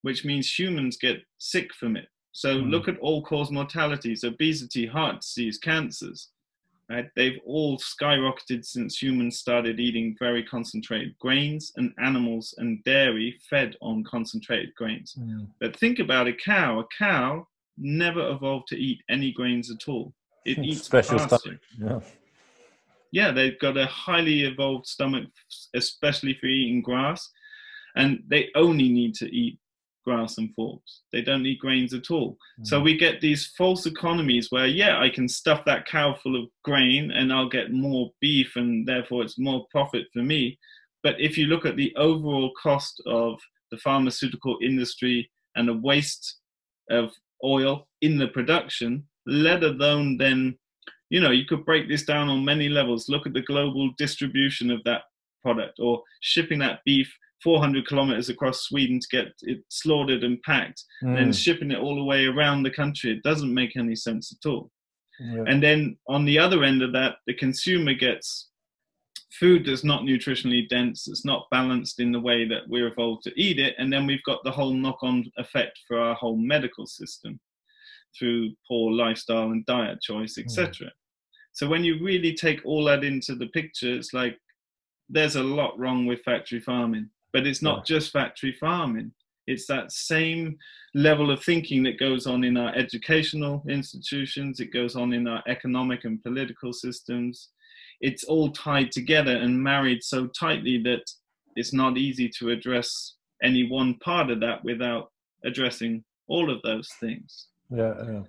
which 0.03 0.25
means 0.25 0.59
humans 0.59 0.97
get 0.97 1.23
sick 1.39 1.75
from 1.75 1.97
it. 1.97 2.09
So 2.33 2.57
mm. 2.57 2.71
look 2.71 2.89
at 2.89 2.99
all 2.99 3.23
cause 3.23 3.51
mortalities 3.51 4.25
obesity, 4.25 4.87
heart 4.87 5.21
disease, 5.21 5.59
cancers. 5.59 6.29
Right? 6.91 7.09
They've 7.15 7.39
all 7.47 7.79
skyrocketed 7.79 8.65
since 8.65 9.01
humans 9.01 9.39
started 9.39 9.79
eating 9.79 10.17
very 10.19 10.43
concentrated 10.43 11.17
grains 11.21 11.73
and 11.77 11.93
animals 12.03 12.53
and 12.59 12.83
dairy 12.83 13.39
fed 13.49 13.77
on 13.81 14.03
concentrated 14.03 14.75
grains. 14.75 15.15
Mm. 15.17 15.47
But 15.61 15.77
think 15.77 16.01
about 16.01 16.27
a 16.27 16.33
cow. 16.33 16.81
A 16.81 16.85
cow 16.99 17.47
never 17.79 18.29
evolved 18.31 18.67
to 18.69 18.77
eat 18.77 18.99
any 19.09 19.31
grains 19.31 19.71
at 19.71 19.89
all. 19.89 20.13
It 20.45 20.59
eats 20.65 20.83
special 20.83 21.21
stuff. 21.21 21.43
Yeah. 21.79 22.01
Yeah, 23.13 23.33
they've 23.33 23.59
got 23.59 23.77
a 23.77 23.87
highly 23.87 24.43
evolved 24.43 24.87
stomach, 24.87 25.29
especially 25.75 26.35
for 26.41 26.47
eating 26.47 26.83
grass, 26.83 27.29
and 27.97 28.23
they 28.29 28.49
only 28.55 28.89
need 28.89 29.15
to 29.17 29.27
eat 29.35 29.59
grass 30.05 30.39
and 30.39 30.55
forbs. 30.57 31.01
They 31.13 31.23
don't 31.23 31.43
need 31.43 31.59
grains 31.59 31.95
at 31.95 32.11
all. 32.11 32.37
Mm. 32.61 32.67
So 32.67 32.81
we 32.81 32.97
get 32.97 33.21
these 33.21 33.47
false 33.57 33.87
economies 33.87 34.49
where, 34.51 34.67
yeah, 34.67 35.01
I 35.01 35.11
can 35.11 35.29
stuff 35.29 35.65
that 35.67 35.87
cow 35.87 36.15
full 36.23 36.41
of 36.41 36.49
grain 36.65 37.11
and 37.11 37.33
I'll 37.33 37.49
get 37.49 37.73
more 37.73 38.11
beef 38.21 38.57
and 38.57 38.87
therefore 38.87 39.23
it's 39.23 39.39
more 39.39 39.67
profit 39.71 40.07
for 40.13 40.23
me. 40.23 40.59
But 41.03 41.17
if 41.19 41.39
you 41.39 41.47
look 41.47 41.65
at 41.65 41.77
the 41.77 41.95
overall 41.97 42.53
cost 42.61 43.01
of 43.07 43.39
the 43.71 43.79
pharmaceutical 43.79 44.59
industry 44.63 45.31
and 45.57 45.69
the 45.69 45.75
waste 45.75 46.39
of 46.91 47.13
oil 47.45 47.89
in 48.03 48.19
the 48.19 48.29
production, 48.29 49.07
let 49.27 49.63
alone 49.63 50.19
then, 50.19 50.59
you 51.09 51.21
know, 51.21 51.31
you 51.31 51.45
could 51.45 51.65
break 51.65 51.89
this 51.89 52.05
down 52.05 52.29
on 52.29 52.45
many 52.45 52.69
levels. 52.69 53.09
Look 53.09 53.27
at 53.27 53.33
the 53.33 53.43
global 53.43 53.91
distribution 53.97 54.71
of 54.71 54.83
that 54.85 55.03
product 55.43 55.79
or 55.79 56.03
shipping 56.21 56.59
that 56.61 56.81
beef 56.85 57.13
400 57.43 57.87
kilometers 57.87 58.29
across 58.29 58.63
Sweden 58.63 59.01
to 59.01 59.09
get 59.11 59.29
it 59.43 59.63
slaughtered 59.69 60.25
and 60.25 60.41
packed, 60.43 60.85
mm. 61.03 61.09
and 61.09 61.17
then 61.17 61.33
shipping 61.33 61.71
it 61.71 61.79
all 61.79 61.97
the 61.97 62.05
way 62.05 62.27
around 62.27 62.63
the 62.63 62.71
country. 62.71 63.11
It 63.11 63.23
doesn't 63.23 63.53
make 63.53 63.77
any 63.77 63.97
sense 63.97 64.33
at 64.33 64.49
all. 64.49 64.71
Yeah. 65.19 65.45
And 65.47 65.63
then 65.63 65.99
on 66.09 66.25
the 66.25 66.39
other 66.39 66.65
end 66.65 66.83
of 66.83 66.93
that, 66.93 67.17
the 67.27 67.35
consumer 67.35 67.95
gets 67.95 68.49
food 69.39 69.65
that's 69.65 69.85
not 69.85 70.03
nutritionally 70.03 70.69
dense, 70.69 71.09
it's 71.09 71.25
not 71.25 71.47
balanced 71.51 72.01
in 72.01 72.13
the 72.13 72.21
way 72.21 72.47
that 72.49 72.63
we're 72.69 72.89
evolved 72.89 73.25
to 73.25 73.41
eat 73.41 73.59
it, 73.59 73.75
and 73.79 73.93
then 73.93 74.07
we've 74.07 74.23
got 74.25 74.43
the 74.45 74.51
whole 74.51 74.73
knock-on 74.73 75.31
effect 75.37 75.79
for 75.87 75.99
our 75.99 76.15
whole 76.15 76.37
medical 76.37 76.87
system 76.87 77.39
through 78.19 78.51
poor 78.67 78.93
lifestyle 78.93 79.51
and 79.51 79.65
diet 79.67 80.01
choice, 80.01 80.37
etc. 80.39 80.87
Mm. 80.87 80.91
So 81.53 81.69
when 81.69 81.85
you 81.85 82.03
really 82.03 82.35
take 82.35 82.61
all 82.65 82.85
that 82.85 83.05
into 83.05 83.35
the 83.35 83.47
picture, 83.49 83.93
it's 83.93 84.13
like 84.13 84.37
there's 85.09 85.37
a 85.37 85.43
lot 85.43 85.79
wrong 85.79 86.07
with 86.07 86.23
factory 86.23 86.61
farming. 86.61 87.09
But 87.33 87.47
it's 87.47 87.63
not 87.63 87.79
yeah. 87.79 87.97
just 87.97 88.13
factory 88.13 88.53
farming. 88.53 89.13
It's 89.47 89.67
that 89.67 89.93
same 89.93 90.59
level 90.95 91.31
of 91.31 91.43
thinking 91.43 91.83
that 91.85 91.99
goes 91.99 92.27
on 92.27 92.45
in 92.45 92.57
our 92.57 92.75
educational 92.75 93.65
institutions, 93.69 94.61
it 94.61 94.73
goes 94.73 94.97
on 94.97 95.13
in 95.13 95.27
our 95.27 95.43
economic 95.49 96.05
and 96.05 96.23
political 96.23 96.73
systems. 96.73 97.51
It's 98.01 98.25
all 98.25 98.51
tied 98.51 98.93
together 98.93 99.37
and 99.37 99.63
married 99.63 100.03
so 100.03 100.27
tightly 100.29 100.83
that 100.85 101.03
it's 101.57 101.73
not 101.73 101.99
easy 101.99 102.29
to 102.39 102.51
address 102.51 103.15
any 103.43 103.69
one 103.69 103.95
part 103.95 104.31
of 104.31 104.41
that 104.41 104.65
without 104.65 105.11
addressing 105.45 106.05
all 106.29 106.51
of 106.51 106.63
those 106.63 106.89
things. 107.01 107.49
Yeah, 107.71 107.95
yeah. 108.07 108.23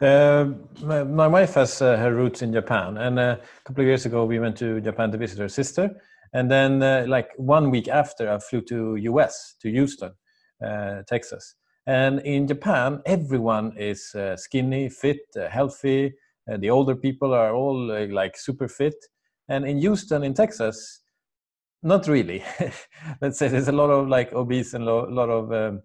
Uh, 0.00 0.52
my, 0.82 1.02
my, 1.02 1.26
wife 1.26 1.54
has 1.54 1.82
uh, 1.82 1.96
her 1.96 2.14
roots 2.14 2.42
in 2.42 2.52
Japan, 2.52 2.98
and 2.98 3.18
uh, 3.18 3.36
a 3.40 3.64
couple 3.64 3.82
of 3.82 3.88
years 3.88 4.06
ago 4.06 4.24
we 4.24 4.38
went 4.38 4.56
to 4.58 4.80
Japan 4.80 5.10
to 5.10 5.18
visit 5.18 5.38
her 5.38 5.48
sister, 5.48 6.00
and 6.32 6.50
then, 6.50 6.82
uh, 6.82 7.04
like 7.08 7.30
one 7.36 7.70
week 7.70 7.88
after, 7.88 8.30
I 8.30 8.38
flew 8.38 8.60
to 8.62 8.96
US 8.96 9.54
to 9.62 9.70
Houston, 9.70 10.12
uh, 10.64 11.02
Texas. 11.06 11.54
And 11.86 12.20
in 12.20 12.46
Japan, 12.46 13.00
everyone 13.06 13.74
is 13.78 14.14
uh, 14.14 14.36
skinny, 14.36 14.90
fit, 14.90 15.20
uh, 15.36 15.48
healthy. 15.48 16.14
Uh, 16.50 16.58
the 16.58 16.70
older 16.70 16.94
people 16.94 17.32
are 17.32 17.54
all 17.54 17.90
uh, 17.90 18.06
like 18.08 18.36
super 18.36 18.68
fit. 18.68 18.96
And 19.48 19.66
in 19.66 19.78
Houston, 19.78 20.22
in 20.22 20.34
Texas, 20.34 21.00
not 21.82 22.06
really. 22.06 22.44
Let's 23.22 23.38
say 23.38 23.48
there's 23.48 23.68
a 23.68 23.72
lot 23.72 23.88
of 23.88 24.08
like 24.08 24.32
obese 24.34 24.74
and 24.74 24.84
a 24.84 24.86
lo- 24.86 25.08
lot 25.08 25.30
of 25.30 25.52
um, 25.52 25.82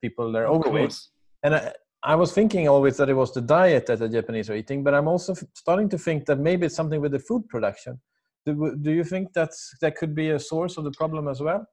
people 0.00 0.30
that 0.32 0.38
are 0.42 0.46
overweight. 0.46 0.96
And 1.42 1.56
I, 1.56 1.72
I 2.02 2.14
was 2.14 2.32
thinking 2.32 2.68
always 2.68 2.96
that 2.98 3.08
it 3.08 3.14
was 3.14 3.34
the 3.34 3.40
diet 3.40 3.86
that 3.86 3.98
the 3.98 4.08
Japanese 4.08 4.48
are 4.48 4.54
eating, 4.54 4.84
but 4.84 4.94
I'm 4.94 5.08
also 5.08 5.32
f- 5.32 5.42
starting 5.54 5.88
to 5.88 5.98
think 5.98 6.26
that 6.26 6.38
maybe 6.38 6.66
it's 6.66 6.76
something 6.76 7.00
with 7.00 7.12
the 7.12 7.18
food 7.18 7.48
production 7.48 8.00
do, 8.46 8.76
do 8.80 8.92
you 8.92 9.04
think 9.04 9.32
that's 9.32 9.74
that 9.80 9.96
could 9.96 10.14
be 10.14 10.30
a 10.30 10.38
source 10.38 10.76
of 10.76 10.84
the 10.84 10.92
problem 10.92 11.28
as 11.28 11.40
well? 11.40 11.66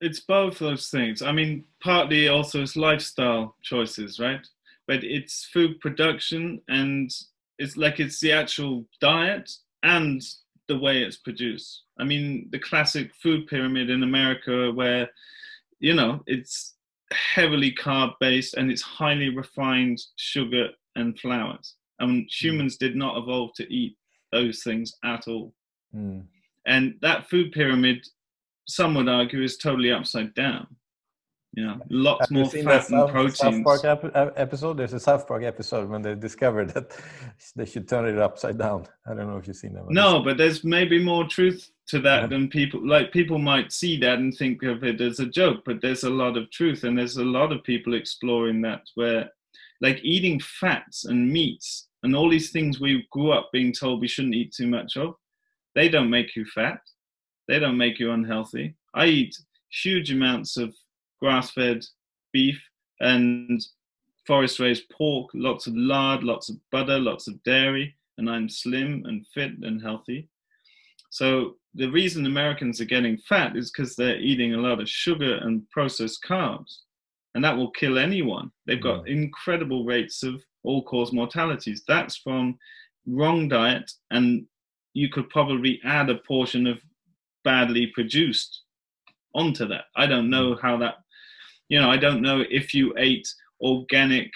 It's 0.00 0.20
both 0.20 0.58
those 0.58 0.88
things. 0.88 1.22
I 1.22 1.32
mean, 1.32 1.64
partly 1.82 2.28
also 2.28 2.62
it's 2.62 2.76
lifestyle 2.76 3.56
choices, 3.62 4.18
right? 4.18 4.46
But 4.86 5.04
it's 5.04 5.48
food 5.52 5.80
production 5.80 6.60
and 6.68 7.10
it's 7.58 7.76
like 7.76 8.00
it's 8.00 8.20
the 8.20 8.32
actual 8.32 8.86
diet 9.00 9.50
and 9.82 10.22
the 10.68 10.78
way 10.78 11.02
it's 11.02 11.16
produced. 11.16 11.84
I 11.98 12.04
mean, 12.04 12.48
the 12.50 12.58
classic 12.58 13.14
food 13.22 13.46
pyramid 13.46 13.90
in 13.90 14.02
America, 14.02 14.72
where 14.72 15.08
you 15.80 15.94
know 15.94 16.22
it's 16.26 16.74
heavily 17.12 17.72
carb 17.72 18.14
based 18.20 18.54
and 18.54 18.70
it's 18.70 18.82
highly 18.82 19.28
refined 19.28 20.00
sugar 20.16 20.68
and 20.96 21.18
flours. 21.18 21.76
And 22.00 22.22
hmm. 22.22 22.26
humans 22.28 22.76
did 22.76 22.96
not 22.96 23.16
evolve 23.18 23.52
to 23.56 23.72
eat 23.72 23.96
those 24.32 24.62
things 24.62 24.92
at 25.04 25.28
all. 25.28 25.54
Mm. 25.94 26.24
And 26.66 26.94
that 27.02 27.28
food 27.28 27.52
pyramid, 27.52 28.06
some 28.66 28.94
would 28.94 29.08
argue, 29.08 29.42
is 29.42 29.56
totally 29.58 29.92
upside 29.92 30.34
down. 30.34 30.66
You 31.56 31.64
know, 31.64 31.80
lots 31.88 32.22
Have 32.22 32.30
more 32.32 32.50
fat 32.50 32.90
and 32.90 33.08
proteins. 33.08 33.38
South 33.38 33.62
Park 33.62 33.84
ep- 33.84 34.32
episode. 34.36 34.76
There's 34.76 34.92
a 34.92 34.98
South 34.98 35.28
Park 35.28 35.44
episode 35.44 35.88
when 35.88 36.02
they 36.02 36.16
discovered 36.16 36.70
that 36.70 36.98
they 37.56 37.64
should 37.64 37.86
turn 37.86 38.06
it 38.06 38.18
upside 38.18 38.58
down. 38.58 38.88
I 39.06 39.14
don't 39.14 39.30
know 39.30 39.36
if 39.36 39.46
you've 39.46 39.56
seen 39.56 39.74
that. 39.74 39.84
One. 39.84 39.94
No, 39.94 40.20
but 40.20 40.36
there's 40.36 40.64
maybe 40.64 41.02
more 41.02 41.28
truth 41.28 41.70
to 41.88 42.00
that 42.00 42.22
yeah. 42.22 42.26
than 42.26 42.48
people 42.48 42.84
like. 42.84 43.12
People 43.12 43.38
might 43.38 43.70
see 43.72 43.96
that 44.00 44.18
and 44.18 44.36
think 44.36 44.64
of 44.64 44.82
it 44.82 45.00
as 45.00 45.20
a 45.20 45.26
joke, 45.26 45.62
but 45.64 45.80
there's 45.80 46.02
a 46.02 46.10
lot 46.10 46.36
of 46.36 46.50
truth, 46.50 46.82
and 46.82 46.98
there's 46.98 47.18
a 47.18 47.24
lot 47.24 47.52
of 47.52 47.62
people 47.62 47.94
exploring 47.94 48.60
that 48.62 48.82
where, 48.96 49.30
like, 49.80 50.00
eating 50.02 50.40
fats 50.40 51.04
and 51.04 51.32
meats 51.32 51.86
and 52.02 52.16
all 52.16 52.28
these 52.28 52.50
things 52.50 52.80
we 52.80 53.06
grew 53.12 53.30
up 53.30 53.50
being 53.52 53.72
told 53.72 54.00
we 54.00 54.08
shouldn't 54.08 54.34
eat 54.34 54.52
too 54.52 54.66
much 54.66 54.96
of 54.96 55.14
they 55.74 55.88
don't 55.88 56.10
make 56.10 56.36
you 56.36 56.44
fat. 56.46 56.80
They 57.48 57.58
don't 57.58 57.76
make 57.76 57.98
you 57.98 58.12
unhealthy. 58.12 58.74
I 58.94 59.06
eat 59.06 59.36
huge 59.82 60.12
amounts 60.12 60.56
of 60.56 60.74
grass 61.20 61.50
fed 61.50 61.84
beef 62.32 62.62
and 63.00 63.64
forest 64.26 64.60
raised 64.60 64.88
pork, 64.90 65.30
lots 65.34 65.66
of 65.66 65.76
lard, 65.76 66.22
lots 66.22 66.48
of 66.48 66.56
butter, 66.70 66.98
lots 66.98 67.28
of 67.28 67.42
dairy, 67.42 67.94
and 68.18 68.30
I'm 68.30 68.48
slim 68.48 69.02
and 69.06 69.26
fit 69.34 69.52
and 69.62 69.82
healthy. 69.82 70.28
So 71.10 71.56
the 71.74 71.90
reason 71.90 72.26
Americans 72.26 72.80
are 72.80 72.86
getting 72.86 73.18
fat 73.18 73.56
is 73.56 73.70
because 73.70 73.94
they're 73.94 74.18
eating 74.18 74.54
a 74.54 74.58
lot 74.58 74.80
of 74.80 74.88
sugar 74.88 75.36
and 75.42 75.68
processed 75.70 76.24
carbs. 76.28 76.78
And 77.34 77.44
that 77.44 77.56
will 77.56 77.70
kill 77.72 77.98
anyone. 77.98 78.50
They've 78.66 78.82
got 78.82 79.06
yeah. 79.06 79.14
incredible 79.14 79.84
rates 79.84 80.22
of 80.22 80.42
all 80.62 80.84
cause 80.84 81.12
mortalities. 81.12 81.82
That's 81.86 82.16
from 82.16 82.58
wrong 83.06 83.48
diet 83.48 83.90
and 84.10 84.46
you 84.94 85.08
could 85.08 85.28
probably 85.28 85.80
add 85.84 86.08
a 86.08 86.16
portion 86.26 86.66
of 86.66 86.78
badly 87.44 87.88
produced 87.88 88.62
onto 89.34 89.66
that. 89.66 89.84
I 89.96 90.06
don't 90.06 90.30
know 90.30 90.54
hmm. 90.54 90.66
how 90.66 90.76
that, 90.78 90.94
you 91.68 91.80
know, 91.80 91.90
I 91.90 91.96
don't 91.96 92.22
know 92.22 92.44
if 92.48 92.72
you 92.72 92.94
ate 92.96 93.28
organic 93.60 94.30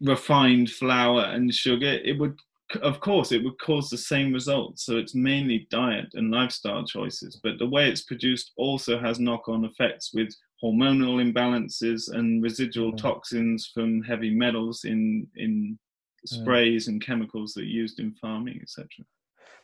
refined 0.00 0.70
flour 0.70 1.24
and 1.24 1.52
sugar, 1.54 1.98
it 2.04 2.18
would 2.18 2.36
of 2.82 3.00
course, 3.00 3.32
it 3.32 3.42
would 3.42 3.58
cause 3.58 3.90
the 3.90 3.98
same 3.98 4.32
results. 4.32 4.86
So 4.86 4.96
it's 4.96 5.14
mainly 5.14 5.66
diet 5.70 6.10
and 6.14 6.30
lifestyle 6.30 6.84
choices, 6.84 7.40
but 7.42 7.58
the 7.58 7.68
way 7.68 7.88
it's 7.88 8.04
produced 8.04 8.52
also 8.56 8.98
has 8.98 9.18
knock-on 9.18 9.64
effects 9.64 10.12
with 10.14 10.28
hormonal 10.62 11.20
imbalances 11.20 12.12
and 12.12 12.42
residual 12.42 12.92
mm. 12.92 12.98
toxins 12.98 13.70
from 13.74 14.02
heavy 14.02 14.30
metals 14.30 14.84
in 14.84 15.26
in 15.36 15.78
sprays 16.26 16.88
and 16.88 17.04
chemicals 17.04 17.54
that 17.54 17.62
are 17.62 17.76
used 17.82 17.98
in 18.00 18.12
farming, 18.12 18.58
etc. 18.62 18.86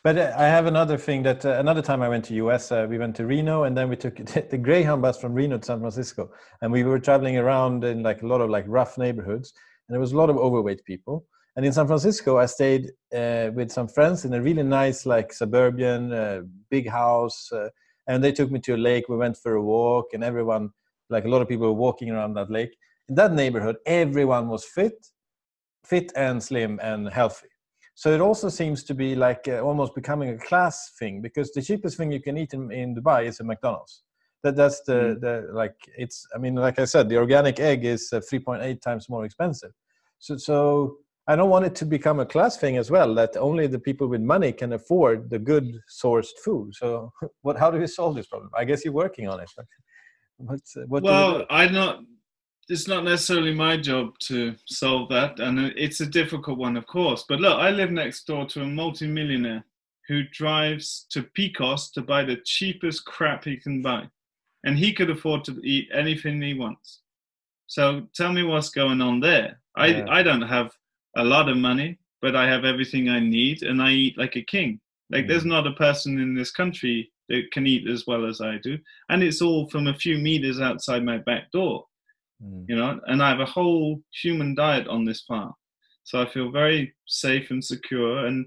But 0.03 0.17
uh, 0.17 0.33
I 0.37 0.45
have 0.45 0.67
another 0.67 0.97
thing 0.97 1.23
that 1.23 1.45
uh, 1.45 1.57
another 1.59 1.81
time 1.81 2.01
I 2.01 2.09
went 2.09 2.25
to 2.25 2.33
US, 2.35 2.71
uh, 2.71 2.87
we 2.89 2.97
went 2.97 3.15
to 3.17 3.25
Reno, 3.25 3.63
and 3.63 3.75
then 3.75 3.89
we 3.89 3.95
took 3.95 4.15
the 4.49 4.57
Greyhound 4.57 5.01
bus 5.01 5.19
from 5.19 5.33
Reno 5.33 5.57
to 5.57 5.65
San 5.65 5.79
Francisco, 5.79 6.31
and 6.61 6.71
we 6.71 6.83
were 6.83 6.99
traveling 6.99 7.37
around 7.37 7.83
in 7.83 8.03
like 8.03 8.21
a 8.21 8.27
lot 8.27 8.41
of 8.41 8.49
like 8.49 8.65
rough 8.67 8.97
neighborhoods, 8.97 9.53
and 9.87 9.93
there 9.93 9.99
was 9.99 10.11
a 10.11 10.17
lot 10.17 10.29
of 10.29 10.37
overweight 10.37 10.83
people. 10.85 11.25
And 11.55 11.65
in 11.65 11.73
San 11.73 11.87
Francisco, 11.87 12.37
I 12.37 12.45
stayed 12.45 12.91
uh, 13.15 13.49
with 13.55 13.71
some 13.71 13.87
friends 13.87 14.25
in 14.25 14.33
a 14.35 14.41
really 14.41 14.61
nice 14.61 15.07
like 15.07 15.33
suburban 15.33 16.13
uh, 16.13 16.41
big 16.69 16.87
house, 16.87 17.51
uh, 17.51 17.69
and 18.07 18.23
they 18.23 18.31
took 18.31 18.51
me 18.51 18.59
to 18.61 18.75
a 18.75 18.77
lake. 18.77 19.09
We 19.09 19.17
went 19.17 19.37
for 19.37 19.55
a 19.55 19.63
walk, 19.63 20.13
and 20.13 20.23
everyone, 20.23 20.69
like 21.09 21.25
a 21.25 21.29
lot 21.29 21.41
of 21.41 21.49
people, 21.49 21.67
were 21.67 21.73
walking 21.73 22.11
around 22.11 22.35
that 22.35 22.51
lake. 22.51 22.77
In 23.09 23.15
that 23.15 23.33
neighborhood, 23.33 23.77
everyone 23.85 24.49
was 24.49 24.65
fit, 24.65 25.07
fit 25.89 26.11
and 26.15 26.41
slim 26.41 26.79
and 26.81 27.09
healthy 27.09 27.49
so 27.97 28.11
it 28.13 28.21
also 28.21 28.47
seems 28.47 28.83
to 28.83 28.93
be 28.93 29.15
like 29.15 29.47
uh, 29.47 29.59
almost 29.61 29.95
becoming 29.95 30.29
a 30.29 30.37
class 30.37 30.91
thing 30.99 31.19
because 31.19 31.51
the 31.51 31.63
cheapest 31.63 31.97
thing 31.97 32.11
you 32.11 32.21
can 32.21 32.37
eat 32.37 32.53
in, 32.53 32.71
in 32.71 32.95
Dubai 32.95 33.25
is 33.25 33.39
a 33.39 33.43
McDonald's. 33.43 34.03
That 34.43 34.55
that's 34.55 34.81
the 34.81 34.93
mm. 34.93 35.19
the 35.19 35.47
like 35.51 35.73
it's. 35.97 36.27
I 36.35 36.37
mean, 36.37 36.53
like 36.53 36.77
I 36.77 36.85
said, 36.85 37.09
the 37.09 37.17
organic 37.17 37.59
egg 37.59 37.85
is 37.85 38.13
uh, 38.13 38.19
3.8 38.19 38.81
times 38.81 39.09
more 39.09 39.25
expensive. 39.25 39.71
So 40.19 40.37
so 40.37 40.97
I 41.27 41.35
don't 41.35 41.49
want 41.49 41.65
it 41.65 41.73
to 41.77 41.85
become 41.85 42.19
a 42.19 42.25
class 42.27 42.55
thing 42.55 42.77
as 42.77 42.91
well. 42.91 43.15
That 43.15 43.35
only 43.35 43.65
the 43.65 43.79
people 43.79 44.07
with 44.07 44.21
money 44.21 44.51
can 44.51 44.73
afford 44.73 45.31
the 45.31 45.39
good 45.39 45.67
sourced 45.89 46.37
food. 46.45 46.75
So 46.75 47.11
what? 47.41 47.57
How 47.57 47.71
do 47.71 47.79
we 47.79 47.87
solve 47.87 48.13
this 48.15 48.27
problem? 48.27 48.51
I 48.55 48.63
guess 48.63 48.85
you're 48.85 48.93
working 48.93 49.27
on 49.27 49.39
it. 49.39 49.49
What's, 50.37 50.77
what 50.85 51.01
well, 51.01 51.47
I'm 51.49 51.73
not 51.73 52.01
it's 52.69 52.87
not 52.87 53.05
necessarily 53.05 53.53
my 53.53 53.77
job 53.77 54.17
to 54.19 54.55
solve 54.65 55.09
that, 55.09 55.39
and 55.39 55.59
it's 55.77 56.01
a 56.01 56.05
difficult 56.05 56.57
one, 56.57 56.75
of 56.75 56.85
course. 56.85 57.23
But 57.27 57.39
look, 57.39 57.57
I 57.57 57.69
live 57.69 57.91
next 57.91 58.27
door 58.27 58.45
to 58.47 58.61
a 58.61 58.67
multimillionaire 58.67 59.63
who 60.07 60.23
drives 60.23 61.05
to 61.11 61.23
Picos 61.23 61.91
to 61.93 62.01
buy 62.01 62.23
the 62.23 62.37
cheapest 62.45 63.05
crap 63.05 63.45
he 63.45 63.57
can 63.57 63.81
buy, 63.81 64.09
and 64.65 64.77
he 64.77 64.93
could 64.93 65.09
afford 65.09 65.45
to 65.45 65.59
eat 65.63 65.89
anything 65.93 66.41
he 66.41 66.53
wants. 66.53 67.01
So 67.67 68.07
tell 68.13 68.33
me 68.33 68.43
what's 68.43 68.69
going 68.69 69.01
on 69.01 69.19
there. 69.19 69.59
I 69.75 70.03
I 70.03 70.23
don't 70.23 70.41
have 70.41 70.71
a 71.15 71.23
lot 71.23 71.49
of 71.49 71.57
money, 71.57 71.99
but 72.21 72.35
I 72.35 72.47
have 72.49 72.65
everything 72.65 73.09
I 73.09 73.19
need, 73.19 73.63
and 73.63 73.81
I 73.81 73.91
eat 73.91 74.17
like 74.17 74.35
a 74.35 74.41
king. 74.41 74.79
Like 75.09 75.25
mm. 75.25 75.29
there's 75.29 75.45
not 75.45 75.67
a 75.67 75.73
person 75.73 76.19
in 76.19 76.35
this 76.35 76.51
country 76.51 77.11
that 77.29 77.51
can 77.51 77.67
eat 77.67 77.87
as 77.89 78.05
well 78.07 78.25
as 78.25 78.41
I 78.41 78.57
do, 78.57 78.77
and 79.09 79.23
it's 79.23 79.41
all 79.41 79.69
from 79.69 79.87
a 79.87 79.93
few 79.93 80.17
meters 80.17 80.59
outside 80.59 81.03
my 81.05 81.17
back 81.17 81.51
door 81.51 81.85
mm. 82.43 82.65
you 82.67 82.75
know, 82.75 82.99
and 83.07 83.21
I 83.21 83.29
have 83.29 83.39
a 83.39 83.45
whole 83.45 84.01
human 84.21 84.55
diet 84.55 84.87
on 84.87 85.05
this 85.05 85.21
farm. 85.21 85.53
So 86.03 86.21
I 86.21 86.29
feel 86.29 86.51
very 86.51 86.93
safe 87.05 87.51
and 87.51 87.63
secure. 87.63 88.25
And, 88.25 88.45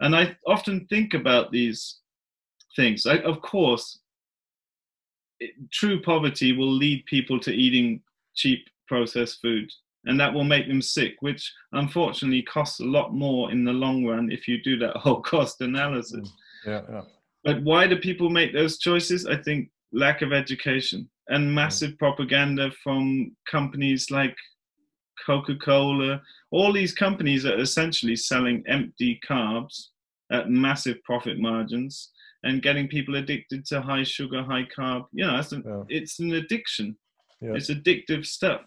and 0.00 0.16
I 0.16 0.36
often 0.46 0.86
think 0.88 1.14
about 1.14 1.52
these 1.52 1.98
things. 2.76 3.06
I, 3.06 3.18
of 3.18 3.42
course, 3.42 4.00
it, 5.40 5.52
true 5.72 6.00
poverty 6.00 6.56
will 6.56 6.72
lead 6.72 7.04
people 7.06 7.38
to 7.40 7.52
eating 7.52 8.02
cheap 8.34 8.66
processed 8.88 9.40
food 9.40 9.70
and 10.06 10.20
that 10.20 10.32
will 10.32 10.44
make 10.44 10.68
them 10.68 10.82
sick, 10.82 11.16
which 11.20 11.52
unfortunately 11.72 12.42
costs 12.42 12.80
a 12.80 12.84
lot 12.84 13.14
more 13.14 13.50
in 13.50 13.64
the 13.64 13.72
long 13.72 14.04
run 14.04 14.30
if 14.30 14.46
you 14.46 14.62
do 14.62 14.78
that 14.78 14.96
whole 14.96 15.22
cost 15.22 15.60
analysis. 15.60 16.28
Mm. 16.28 16.32
Yeah, 16.66 16.80
yeah. 16.90 17.02
But 17.42 17.62
why 17.62 17.86
do 17.86 17.96
people 17.96 18.30
make 18.30 18.52
those 18.52 18.78
choices? 18.78 19.26
I 19.26 19.36
think 19.36 19.68
lack 19.92 20.22
of 20.22 20.32
education 20.32 21.08
and 21.28 21.54
massive 21.54 21.96
propaganda 21.98 22.70
from 22.82 23.34
companies 23.50 24.10
like 24.10 24.36
Coca 25.24 25.56
Cola. 25.56 26.20
All 26.50 26.72
these 26.72 26.92
companies 26.92 27.46
are 27.46 27.58
essentially 27.58 28.16
selling 28.16 28.62
empty 28.66 29.20
carbs 29.28 29.86
at 30.30 30.50
massive 30.50 31.02
profit 31.04 31.38
margins 31.38 32.10
and 32.42 32.62
getting 32.62 32.88
people 32.88 33.16
addicted 33.16 33.64
to 33.66 33.80
high 33.80 34.02
sugar, 34.02 34.42
high 34.42 34.66
carb. 34.76 35.06
You 35.12 35.26
know, 35.26 35.36
an, 35.36 35.62
yeah. 35.66 35.82
it's 35.88 36.18
an 36.20 36.32
addiction. 36.34 36.96
Yeah. 37.40 37.54
It's 37.54 37.70
addictive 37.70 38.26
stuff. 38.26 38.62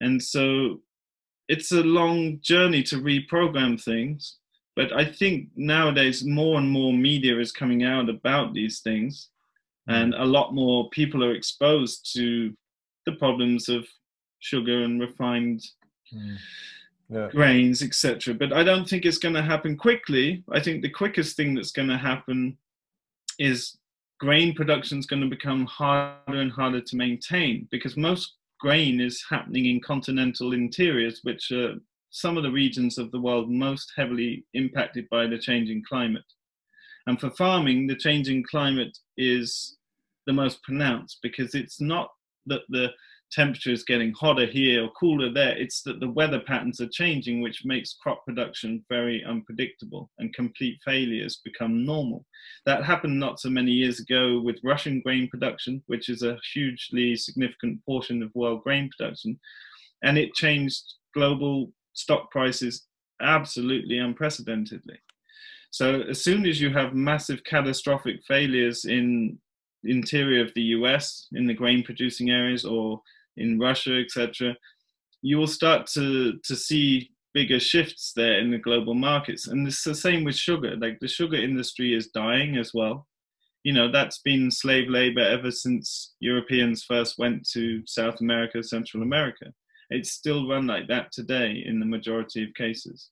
And 0.00 0.22
so 0.22 0.80
it's 1.48 1.72
a 1.72 1.82
long 1.82 2.38
journey 2.40 2.82
to 2.84 2.96
reprogram 2.96 3.82
things. 3.82 4.38
But 4.76 4.92
I 4.92 5.04
think 5.04 5.48
nowadays 5.56 6.24
more 6.24 6.58
and 6.58 6.70
more 6.70 6.92
media 6.92 7.38
is 7.38 7.52
coming 7.52 7.84
out 7.84 8.08
about 8.08 8.54
these 8.54 8.80
things 8.80 9.28
and 9.90 10.14
a 10.14 10.24
lot 10.24 10.54
more 10.54 10.88
people 10.90 11.24
are 11.24 11.34
exposed 11.34 12.12
to 12.14 12.54
the 13.06 13.12
problems 13.12 13.68
of 13.68 13.86
sugar 14.40 14.82
and 14.82 15.00
refined 15.00 15.62
mm. 16.14 16.36
yeah. 17.08 17.28
grains, 17.30 17.82
etc. 17.82 18.34
But 18.34 18.52
I 18.52 18.62
don't 18.62 18.88
think 18.88 19.04
it's 19.04 19.18
going 19.18 19.34
to 19.34 19.42
happen 19.42 19.76
quickly. 19.76 20.42
I 20.52 20.60
think 20.60 20.82
the 20.82 20.90
quickest 20.90 21.36
thing 21.36 21.54
that's 21.54 21.72
going 21.72 21.88
to 21.88 21.98
happen 21.98 22.56
is 23.38 23.78
grain 24.18 24.54
production 24.54 24.98
is 24.98 25.06
going 25.06 25.22
to 25.22 25.28
become 25.28 25.64
harder 25.66 26.40
and 26.40 26.52
harder 26.52 26.80
to 26.80 26.96
maintain 26.96 27.66
because 27.70 27.96
most 27.96 28.34
grain 28.60 29.00
is 29.00 29.24
happening 29.28 29.66
in 29.66 29.80
continental 29.80 30.52
interiors, 30.52 31.20
which 31.22 31.50
are 31.50 31.74
some 32.10 32.36
of 32.36 32.42
the 32.42 32.50
regions 32.50 32.98
of 32.98 33.10
the 33.10 33.20
world 33.20 33.50
most 33.50 33.92
heavily 33.96 34.44
impacted 34.54 35.08
by 35.10 35.26
the 35.26 35.38
changing 35.38 35.82
climate. 35.88 36.24
And 37.06 37.18
for 37.18 37.30
farming, 37.30 37.86
the 37.86 37.96
changing 37.96 38.44
climate 38.44 38.96
is 39.16 39.78
the 40.26 40.32
most 40.32 40.62
pronounced 40.62 41.18
because 41.22 41.54
it's 41.54 41.80
not 41.80 42.10
that 42.46 42.62
the 42.68 42.90
temperature 43.30 43.70
is 43.70 43.84
getting 43.84 44.12
hotter 44.12 44.46
here 44.46 44.84
or 44.84 44.90
cooler 44.90 45.32
there, 45.32 45.56
it's 45.56 45.82
that 45.82 46.00
the 46.00 46.10
weather 46.10 46.40
patterns 46.40 46.80
are 46.80 46.88
changing, 46.88 47.40
which 47.40 47.64
makes 47.64 47.94
crop 47.94 48.24
production 48.26 48.84
very 48.88 49.24
unpredictable 49.24 50.10
and 50.18 50.34
complete 50.34 50.78
failures 50.84 51.40
become 51.44 51.84
normal. 51.84 52.24
That 52.66 52.84
happened 52.84 53.18
not 53.18 53.40
so 53.40 53.48
many 53.48 53.70
years 53.70 54.00
ago 54.00 54.40
with 54.40 54.64
Russian 54.64 55.00
grain 55.00 55.28
production, 55.28 55.82
which 55.86 56.08
is 56.08 56.22
a 56.22 56.38
hugely 56.52 57.16
significant 57.16 57.84
portion 57.84 58.22
of 58.22 58.34
world 58.34 58.62
grain 58.62 58.90
production, 58.96 59.38
and 60.02 60.18
it 60.18 60.34
changed 60.34 60.82
global 61.14 61.72
stock 61.92 62.30
prices 62.30 62.86
absolutely 63.20 63.98
unprecedentedly. 63.98 64.98
So 65.70 66.02
as 66.02 66.24
soon 66.24 66.46
as 66.46 66.60
you 66.60 66.70
have 66.70 66.94
massive 66.94 67.44
catastrophic 67.44 68.24
failures 68.26 68.86
in 68.86 69.38
interior 69.84 70.44
of 70.44 70.52
the 70.54 70.62
US 70.76 71.26
in 71.32 71.46
the 71.46 71.54
grain 71.54 71.82
producing 71.82 72.30
areas 72.30 72.64
or 72.64 73.00
in 73.36 73.58
Russia, 73.58 74.00
etc., 74.00 74.56
you 75.22 75.36
will 75.36 75.46
start 75.46 75.86
to 75.88 76.38
to 76.44 76.56
see 76.56 77.10
bigger 77.32 77.60
shifts 77.60 78.12
there 78.14 78.38
in 78.40 78.50
the 78.50 78.58
global 78.58 78.94
markets. 78.94 79.46
And 79.46 79.66
it's 79.66 79.84
the 79.84 79.94
same 79.94 80.24
with 80.24 80.34
sugar. 80.34 80.76
Like 80.76 80.98
the 81.00 81.08
sugar 81.08 81.36
industry 81.36 81.94
is 81.94 82.08
dying 82.08 82.56
as 82.56 82.72
well. 82.74 83.06
You 83.62 83.72
know, 83.72 83.90
that's 83.90 84.18
been 84.18 84.50
slave 84.50 84.88
labor 84.88 85.20
ever 85.20 85.50
since 85.50 86.14
Europeans 86.20 86.82
first 86.82 87.18
went 87.18 87.48
to 87.50 87.82
South 87.86 88.20
America, 88.20 88.62
Central 88.62 89.02
America. 89.02 89.52
It's 89.90 90.12
still 90.12 90.48
run 90.48 90.66
like 90.66 90.88
that 90.88 91.12
today 91.12 91.62
in 91.66 91.78
the 91.78 91.86
majority 91.86 92.42
of 92.42 92.54
cases. 92.54 93.10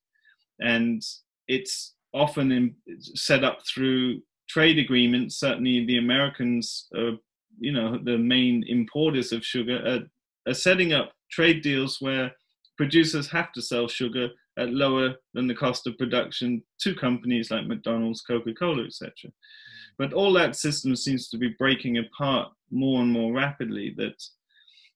And 0.61 1.03
it's 1.49 1.95
often 2.14 2.51
in, 2.51 2.75
set 3.14 3.45
up 3.45 3.59
through 3.66 4.23
trade 4.49 4.78
agreements, 4.78 5.38
certainly 5.38 5.84
the 5.84 5.99
Americans, 5.99 6.88
are, 6.96 7.12
you 7.59 7.72
know, 7.72 7.99
the 8.03 8.18
main 8.18 8.64
importers 8.68 9.32
of 9.32 9.44
sugar, 9.44 9.82
are, 9.86 10.51
are 10.51 10.55
setting 10.55 10.92
up 10.92 11.12
trade 11.30 11.62
deals 11.62 12.01
where 12.01 12.32
producers 12.76 13.30
have 13.30 13.53
to 13.53 13.62
sell 13.62 13.88
sugar 13.88 14.28
at 14.59 14.70
lower 14.70 15.14
than 15.34 15.46
the 15.46 15.55
cost 15.55 15.86
of 15.86 15.99
production 15.99 16.62
to 16.80 16.94
companies 16.94 17.51
like 17.51 17.66
McDonald's, 17.66 18.22
Coca-Cola, 18.22 18.84
etc. 18.84 19.12
But 19.99 20.12
all 20.12 20.32
that 20.34 20.57
system 20.57 20.96
seems 20.96 21.28
to 21.28 21.38
be 21.38 21.55
breaking 21.59 21.99
apart 21.99 22.53
more 22.70 23.03
and 23.03 23.11
more 23.11 23.32
rapidly. 23.32 23.94
That 23.96 24.22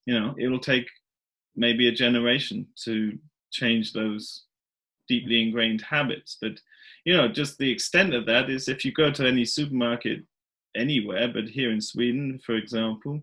you 0.07 0.19
know 0.19 0.35
it 0.39 0.49
will 0.49 0.61
take 0.61 0.87
maybe 1.57 1.89
a 1.89 1.93
generation 1.93 2.67
to 2.85 3.19
change 3.51 3.93
those 3.93 4.45
deeply 5.09 5.43
ingrained 5.43 5.83
habits. 5.83 6.39
But 6.41 6.61
you 7.05 7.17
know, 7.17 7.29
just 7.29 7.59
the 7.59 7.71
extent 7.71 8.15
of 8.15 8.27
that 8.27 8.49
is 8.49 8.69
if 8.69 8.85
you 8.85 8.93
go 8.93 9.11
to 9.11 9.27
any 9.27 9.45
supermarket 9.45 10.21
anywhere, 10.77 11.29
but 11.33 11.45
here 11.45 11.71
in 11.73 11.81
Sweden, 11.81 12.41
for 12.45 12.55
example, 12.55 13.21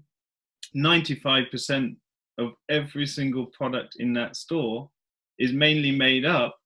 95% 0.76 1.96
of 2.38 2.54
every 2.70 3.06
single 3.06 3.48
product 3.48 3.96
in 4.00 4.14
that 4.14 4.36
store 4.36 4.90
is 5.40 5.52
mainly 5.54 5.92
made 5.92 6.26
up 6.26 6.58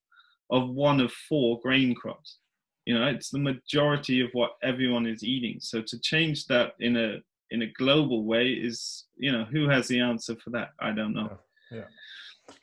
of 0.50 0.70
one 0.70 1.00
of 1.00 1.12
four 1.30 1.60
grain 1.62 1.96
crops. 1.96 2.38
You 2.86 3.00
know, 3.00 3.08
it's 3.08 3.30
the 3.30 3.40
majority 3.40 4.22
of 4.22 4.30
what 4.34 4.52
everyone 4.62 5.06
is 5.06 5.24
eating. 5.24 5.60
So 5.62 5.82
to 5.82 6.00
change 6.00 6.46
that 6.48 6.74
in 6.80 6.98
a 6.98 7.20
in 7.52 7.62
a 7.62 7.72
global 7.78 8.26
way 8.26 8.50
is, 8.50 9.06
you 9.16 9.32
know, 9.32 9.46
who 9.46 9.70
has 9.70 9.88
the 9.88 10.00
answer 10.00 10.36
for 10.44 10.50
that? 10.50 10.70
I 10.80 10.92
don't 10.92 11.14
know. 11.14 11.38
Yeah. 11.72 11.78
yeah. 11.78 11.84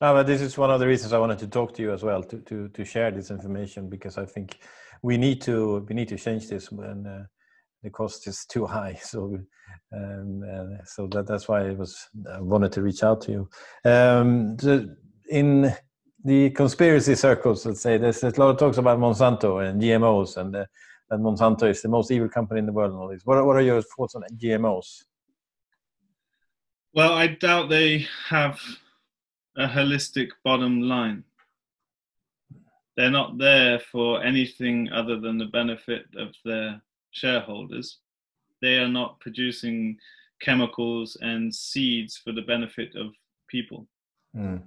No, 0.00 0.14
but 0.14 0.26
this 0.26 0.40
is 0.40 0.58
one 0.58 0.70
of 0.70 0.80
the 0.80 0.86
reasons 0.86 1.12
I 1.12 1.18
wanted 1.18 1.38
to 1.40 1.46
talk 1.46 1.74
to 1.74 1.82
you 1.82 1.92
as 1.92 2.02
well 2.02 2.22
to 2.22 2.38
to 2.38 2.68
to 2.68 2.84
share 2.84 3.10
this 3.10 3.30
information 3.30 3.88
because 3.88 4.18
I 4.18 4.26
think 4.26 4.58
we 5.02 5.16
need 5.16 5.40
to 5.42 5.86
we 5.88 5.94
need 5.94 6.08
to 6.08 6.18
change 6.18 6.48
this 6.48 6.70
when 6.70 7.06
uh, 7.06 7.24
the 7.82 7.90
cost 7.90 8.26
is 8.26 8.44
too 8.46 8.66
high. 8.66 8.98
So 9.02 9.38
um, 9.92 10.42
uh, 10.42 10.84
so 10.84 11.06
that 11.08 11.26
that's 11.26 11.48
why 11.48 11.68
I 11.68 11.72
was 11.72 11.96
I 12.32 12.40
wanted 12.40 12.72
to 12.72 12.82
reach 12.82 13.02
out 13.02 13.20
to 13.22 13.32
you. 13.32 13.48
Um, 13.90 14.56
the, 14.56 14.96
in 15.30 15.72
the 16.24 16.50
conspiracy 16.50 17.14
circles, 17.14 17.64
let's 17.64 17.80
say 17.80 17.96
there's, 17.96 18.20
there's, 18.20 18.36
a 18.36 18.40
lot 18.40 18.50
of 18.50 18.58
talks 18.58 18.76
about 18.76 18.98
Monsanto 18.98 19.66
and 19.66 19.80
GMOs 19.80 20.36
and 20.36 20.54
uh, 20.54 20.64
that 21.08 21.18
Monsanto 21.18 21.68
is 21.68 21.82
the 21.82 21.88
most 21.88 22.10
evil 22.10 22.28
company 22.28 22.58
in 22.58 22.66
the 22.66 22.72
world 22.72 22.92
and 22.92 23.00
all 23.00 23.08
this. 23.08 23.22
What 23.24 23.38
are, 23.38 23.44
what 23.44 23.56
are 23.56 23.62
your 23.62 23.80
thoughts 23.82 24.14
on 24.14 24.22
GMOs? 24.36 25.04
Well, 26.92 27.12
I 27.12 27.28
doubt 27.28 27.70
they 27.70 28.06
have 28.28 28.60
a 29.56 29.66
holistic 29.66 30.28
bottom 30.44 30.82
line. 30.82 31.24
They're 32.96 33.10
not 33.10 33.38
there 33.38 33.78
for 33.78 34.22
anything 34.22 34.90
other 34.92 35.18
than 35.18 35.38
the 35.38 35.46
benefit 35.46 36.06
of 36.16 36.34
their 36.44 36.82
shareholders. 37.12 37.98
They 38.60 38.78
are 38.78 38.88
not 38.88 39.20
producing 39.20 39.96
chemicals 40.40 41.16
and 41.20 41.54
seeds 41.54 42.16
for 42.16 42.32
the 42.32 42.42
benefit 42.42 42.94
of 42.96 43.12
people. 43.48 43.86
Mm. 44.36 44.62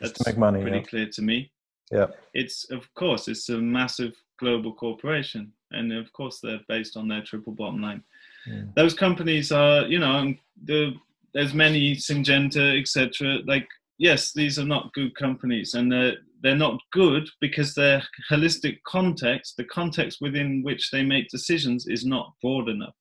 That's 0.00 0.26
make 0.26 0.38
money, 0.38 0.62
pretty 0.62 0.78
yeah. 0.78 0.84
clear 0.84 1.08
to 1.08 1.22
me. 1.22 1.50
Yeah. 1.90 2.06
It's 2.32 2.70
of 2.70 2.92
course 2.94 3.28
it's 3.28 3.48
a 3.48 3.58
massive 3.58 4.14
global 4.38 4.72
corporation, 4.72 5.52
and 5.70 5.92
of 5.92 6.12
course 6.12 6.40
they're 6.40 6.60
based 6.68 6.96
on 6.96 7.08
their 7.08 7.22
triple 7.22 7.52
bottom 7.52 7.80
line. 7.80 8.02
Mm. 8.48 8.74
Those 8.74 8.94
companies 8.94 9.52
are, 9.52 9.82
you 9.82 9.98
know, 9.98 10.34
the, 10.64 10.94
there's 11.32 11.54
many 11.54 11.94
Syngenta, 11.94 12.80
etc. 12.80 13.38
Like 13.46 13.68
yes, 13.98 14.32
these 14.32 14.58
are 14.58 14.64
not 14.64 14.92
good 14.92 15.14
companies, 15.14 15.74
and 15.74 15.90
they're 15.90 16.16
they're 16.42 16.54
not 16.54 16.78
good 16.92 17.28
because 17.40 17.74
their 17.74 18.02
holistic 18.30 18.78
context, 18.86 19.56
the 19.56 19.64
context 19.64 20.18
within 20.20 20.62
which 20.62 20.90
they 20.90 21.02
make 21.02 21.28
decisions, 21.28 21.86
is 21.86 22.04
not 22.04 22.34
broad 22.42 22.68
enough. 22.68 22.94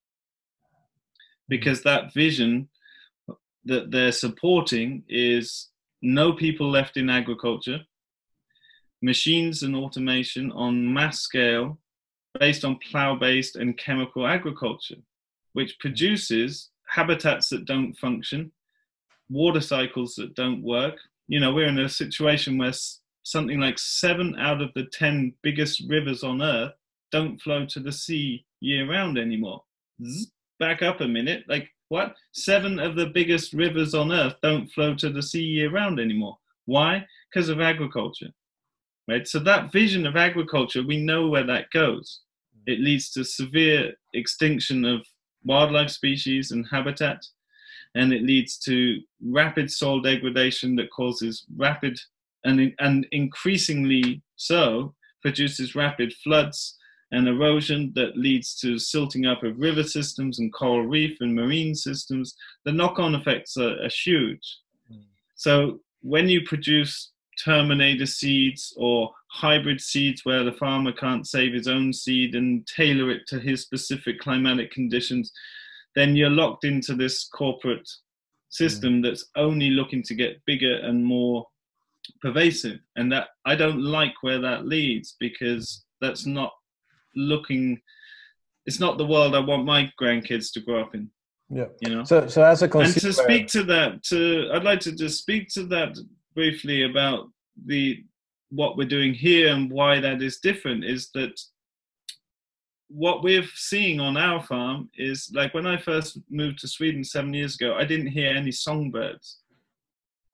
Mm-hmm. 0.66 0.90
Because 1.50 1.84
that 1.84 2.14
vision 2.14 2.70
that 3.66 3.92
they're 3.92 4.14
supporting 4.14 5.04
is 5.10 5.70
no 6.02 6.34
people 6.34 6.70
left 6.70 6.98
in 6.98 7.10
agriculture, 7.10 7.80
machines 9.02 9.64
and 9.64 9.76
automation 9.76 10.52
on 10.54 10.94
mass 10.94 11.20
scale 11.20 11.80
based 12.40 12.66
on 12.66 12.80
plow 12.90 13.16
based 13.16 13.56
and 13.56 13.78
chemical 13.78 14.26
agriculture, 14.26 15.02
which 15.52 15.78
produces 15.80 16.70
habitats 16.88 17.50
that 17.50 17.66
don't 17.66 17.94
function, 17.96 18.52
water 19.34 19.62
cycles 19.62 20.16
that 20.16 20.36
don't 20.36 20.64
work. 20.64 20.96
You 21.28 21.40
know, 21.40 21.54
we're 21.54 21.68
in 21.68 21.80
a 21.80 21.90
situation 21.90 22.58
where 22.58 22.74
something 23.24 23.60
like 23.60 23.80
seven 23.80 24.36
out 24.38 24.62
of 24.62 24.70
the 24.76 24.86
10 24.92 25.34
biggest 25.42 25.84
rivers 25.88 26.24
on 26.24 26.42
earth 26.42 26.74
don't 27.12 27.42
flow 27.42 27.66
to 27.66 27.80
the 27.80 27.92
sea 27.92 28.46
year 28.60 28.90
round 28.90 29.18
anymore. 29.18 29.64
Zzz, 30.06 30.32
back 30.60 30.82
up 30.82 31.02
a 31.02 31.08
minute. 31.08 31.44
Like, 31.48 31.70
what? 31.90 32.16
Seven 32.34 32.80
of 32.80 32.96
the 32.96 33.08
biggest 33.08 33.54
rivers 33.54 33.94
on 33.94 34.12
earth 34.12 34.36
don't 34.42 34.68
flow 34.72 34.96
to 34.96 35.10
the 35.10 35.22
sea 35.22 35.44
year 35.44 35.72
round 35.72 36.00
anymore. 36.00 36.38
Why? 36.66 37.06
Because 37.32 37.50
of 37.50 37.62
agriculture. 37.62 38.30
Right? 39.08 39.28
So, 39.28 39.40
that 39.40 39.72
vision 39.72 40.08
of 40.08 40.16
agriculture, 40.16 40.82
we 40.86 41.04
know 41.04 41.28
where 41.28 41.46
that 41.46 41.70
goes. 41.72 42.22
It 42.66 42.80
leads 42.80 43.12
to 43.12 43.26
severe 43.26 43.94
extinction 44.14 44.86
of 44.86 45.06
wildlife 45.44 45.90
species 45.90 46.52
and 46.52 46.66
habitat, 46.72 47.24
and 47.96 48.14
it 48.14 48.24
leads 48.24 48.58
to 48.58 49.00
rapid 49.26 49.70
soil 49.72 50.02
degradation 50.02 50.76
that 50.76 50.92
causes 50.92 51.46
rapid 51.56 52.00
and, 52.44 52.74
and 52.80 53.08
increasingly 53.12 54.22
so 54.36 54.94
produces 55.22 55.76
rapid 55.76 56.14
floods 56.24 56.78
and 57.12 57.28
erosion 57.28 57.92
that 57.96 58.18
leads 58.18 58.56
to 58.56 58.80
silting 58.80 59.26
up 59.26 59.44
of 59.44 59.60
river 59.60 59.84
systems 59.84 60.40
and 60.40 60.52
coral 60.52 60.86
reef 60.86 61.18
and 61.22 61.34
marine 61.36 61.76
systems. 61.76 62.36
The 62.66 62.72
knock 62.72 62.98
on 62.98 63.14
effects 63.14 63.56
are, 63.56 63.80
are 63.84 63.90
huge. 63.90 64.60
So 65.36 65.80
when 66.02 66.28
you 66.28 66.42
produce 66.46 67.12
terminator 67.44 68.06
seeds 68.06 68.74
or 68.78 69.12
hybrid 69.28 69.82
seeds 69.82 70.26
where 70.26 70.44
the 70.44 70.54
farmer 70.54 70.92
can't 70.92 71.28
save 71.28 71.54
his 71.54 71.68
own 71.68 71.94
seed 71.94 72.36
and 72.36 72.66
tailor 72.68 73.12
it 73.12 73.28
to 73.28 73.40
his 73.40 73.62
specific 73.62 74.20
climatic 74.20 74.72
conditions, 74.72 75.32
then 75.96 76.16
you're 76.16 76.30
locked 76.30 76.64
into 76.64 76.96
this 76.96 77.28
corporate 77.28 77.90
system 78.50 79.00
mm. 79.00 79.04
that's 79.04 79.26
only 79.36 79.70
looking 79.70 80.04
to 80.04 80.16
get 80.16 80.44
bigger 80.46 80.76
and 80.78 81.04
more 81.04 81.46
pervasive. 82.22 82.80
And 82.96 83.12
that 83.12 83.28
i 83.46 83.56
don't 83.56 83.82
like 83.82 84.14
where 84.22 84.40
that 84.40 84.66
leads 84.66 85.16
because 85.20 85.86
that's 86.02 86.26
not 86.26 86.52
looking 87.16 87.80
it's 88.66 88.80
not 88.80 88.98
the 88.98 89.06
world 89.06 89.36
i 89.36 89.40
want 89.40 89.66
my 89.66 89.92
grandkids 90.02 90.52
to 90.54 90.62
grow 90.62 90.82
up 90.82 90.96
in 90.96 91.10
Yeah. 91.50 91.68
you 91.82 91.96
know? 91.96 92.04
So 92.04 92.28
so 92.28 92.44
as 92.44 92.62
a 92.64 92.78
and 92.78 92.94
to 92.94 93.14
speak 93.14 93.48
to 93.50 93.64
that 93.66 94.04
to 94.10 94.50
i'd 94.54 94.64
like 94.64 94.80
to 94.82 94.92
just 94.92 95.20
speak 95.20 95.50
to 95.50 95.64
that 95.68 95.98
briefly 96.36 96.84
about 96.84 97.30
the 97.66 98.04
what 98.50 98.78
we're 98.78 98.88
doing 98.88 99.14
here 99.14 99.54
and 99.54 99.72
why 99.72 100.00
that 100.00 100.22
is 100.22 100.40
different 100.40 100.84
is 100.84 101.10
that 101.14 101.40
what 102.96 103.24
we're 103.24 103.48
seeing 103.56 104.00
on 104.00 104.16
our 104.18 104.42
farm 104.44 104.90
is 104.98 105.32
like 105.34 105.54
when 105.54 105.66
i 105.66 105.76
first 105.78 106.20
moved 106.30 106.60
to 106.60 106.68
sweden 106.68 107.04
seven 107.04 107.34
years 107.34 107.56
ago 107.56 107.74
i 107.76 107.84
didn't 107.84 108.08
hear 108.08 108.30
any 108.30 108.52
songbirds 108.52 109.40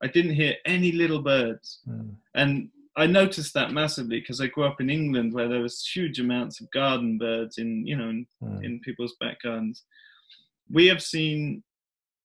i 0.02 0.06
didn't 0.06 0.34
hear 0.34 0.54
any 0.66 0.92
little 0.92 1.22
birds 1.22 1.80
Mm. 1.88 2.14
and 2.34 2.68
I 2.96 3.06
noticed 3.06 3.54
that 3.54 3.72
massively 3.72 4.18
because 4.20 4.40
I 4.40 4.48
grew 4.48 4.64
up 4.64 4.80
in 4.80 4.90
England 4.90 5.32
where 5.32 5.48
there 5.48 5.60
was 5.62 5.86
huge 5.94 6.18
amounts 6.18 6.60
of 6.60 6.70
garden 6.72 7.18
birds 7.18 7.56
in 7.58 7.86
you 7.86 7.96
know 7.96 8.10
in, 8.10 8.26
Mm. 8.42 8.64
in 8.64 8.80
people's 8.80 9.14
back 9.20 9.40
gardens. 9.42 9.84
We 10.68 10.86
have 10.88 11.00
seen 11.00 11.62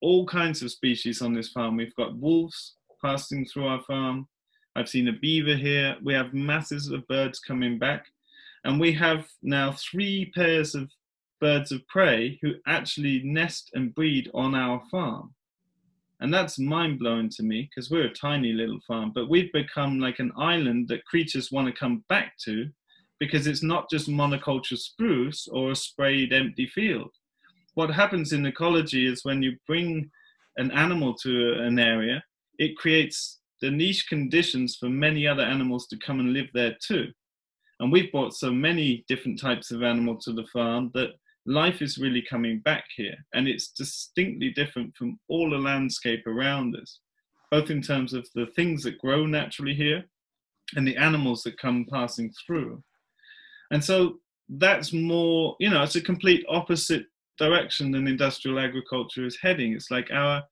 all 0.02 0.26
kinds 0.26 0.64
of 0.64 0.72
species 0.72 1.22
on 1.22 1.34
this 1.36 1.50
farm. 1.56 1.78
We've 1.78 1.96
got 1.96 2.18
wolves 2.18 2.60
passing 3.00 3.46
through 3.46 3.68
our 3.68 3.84
farm. 3.84 4.28
I've 4.76 4.90
seen 4.90 5.08
a 5.08 5.14
beaver 5.26 5.56
here. 5.56 5.96
We 6.08 6.14
have 6.16 6.34
masses 6.34 6.90
of 6.90 7.08
birds 7.08 7.38
coming 7.40 7.78
back, 7.78 8.02
and 8.66 8.80
we 8.80 8.92
have 8.94 9.28
now 9.44 9.72
three 9.72 10.32
pairs 10.36 10.74
of 10.74 10.90
birds 11.40 11.72
of 11.72 11.88
prey 11.88 12.40
who 12.42 12.54
actually 12.68 13.22
nest 13.24 13.70
and 13.76 13.94
breed 13.94 14.30
on 14.34 14.56
our 14.56 14.82
farm. 14.90 15.34
And 16.20 16.34
that's 16.34 16.58
mind 16.58 16.98
blowing 16.98 17.30
to 17.36 17.44
me 17.44 17.70
because 17.70 17.92
we're 17.92 18.08
a 18.08 18.14
tiny 18.14 18.54
little 18.54 18.80
farm, 18.88 19.12
but 19.14 19.30
we've 19.30 19.52
become 19.54 20.00
like 20.00 20.18
an 20.18 20.32
island 20.36 20.88
that 20.88 21.06
creatures 21.06 21.52
want 21.52 21.68
to 21.68 21.80
come 21.80 22.04
back 22.10 22.34
to 22.46 22.68
because 23.20 23.46
it's 23.46 23.62
not 23.62 23.90
just 23.90 24.10
monoculture 24.10 24.78
spruce 24.78 25.48
or 25.52 25.72
a 25.72 25.76
sprayed 25.76 26.34
empty 26.34 26.66
field. 26.66 27.12
What 27.76 27.92
happens 27.92 28.34
in 28.34 28.46
ecology 28.46 29.06
is 29.06 29.24
when 29.24 29.44
you 29.44 29.58
bring 29.68 30.10
an 30.58 30.72
animal 30.72 31.14
to 31.18 31.54
an 31.60 31.78
area, 31.78 32.24
it 32.58 32.78
creates 32.78 33.40
the 33.62 33.70
niche 33.70 34.08
conditions 34.10 34.78
for 34.80 34.90
many 34.90 35.28
other 35.28 35.44
animals 35.44 35.86
to 35.88 35.98
come 35.98 36.20
and 36.20 36.34
live 36.34 36.48
there 36.54 36.76
too. 36.82 37.12
And 37.80 37.92
we've 37.92 38.12
brought 38.12 38.34
so 38.34 38.52
many 38.52 39.04
different 39.08 39.40
types 39.40 39.72
of 39.72 39.84
animal 39.84 40.18
to 40.22 40.34
the 40.34 40.46
farm 40.54 40.92
that 40.94 41.10
life 41.46 41.82
is 41.82 41.98
really 41.98 42.22
coming 42.22 42.60
back 42.60 42.86
here. 42.96 43.16
And 43.34 43.48
it's 43.48 43.72
distinctly 43.72 44.52
different 44.52 44.96
from 44.96 45.20
all 45.28 45.50
the 45.50 45.58
landscape 45.58 46.26
around 46.26 46.76
us 46.76 47.00
both 47.52 47.70
in 47.70 47.82
terms 47.82 48.14
of 48.14 48.28
the 48.36 48.48
things 48.56 48.84
that 48.84 48.98
grow 48.98 49.26
naturally 49.26 49.74
here 49.74 50.04
and 50.76 50.88
the 50.88 50.98
animals 50.98 51.44
that 51.44 51.58
come 51.58 51.86
passing 51.90 52.34
through. 52.46 52.84
And 53.72 53.84
so 53.84 54.16
that's 54.50 54.94
more 54.94 55.56
you 55.60 55.70
know 55.70 55.82
it's 55.82 55.96
a 55.96 56.02
complete 56.02 56.46
opposite 56.48 57.06
direction 57.40 57.92
than 57.92 58.08
industrial 58.08 58.60
agriculture 58.60 59.26
is 59.26 59.38
heading. 59.42 59.74
It's 59.74 59.92
like 59.92 60.10
our 60.12 60.44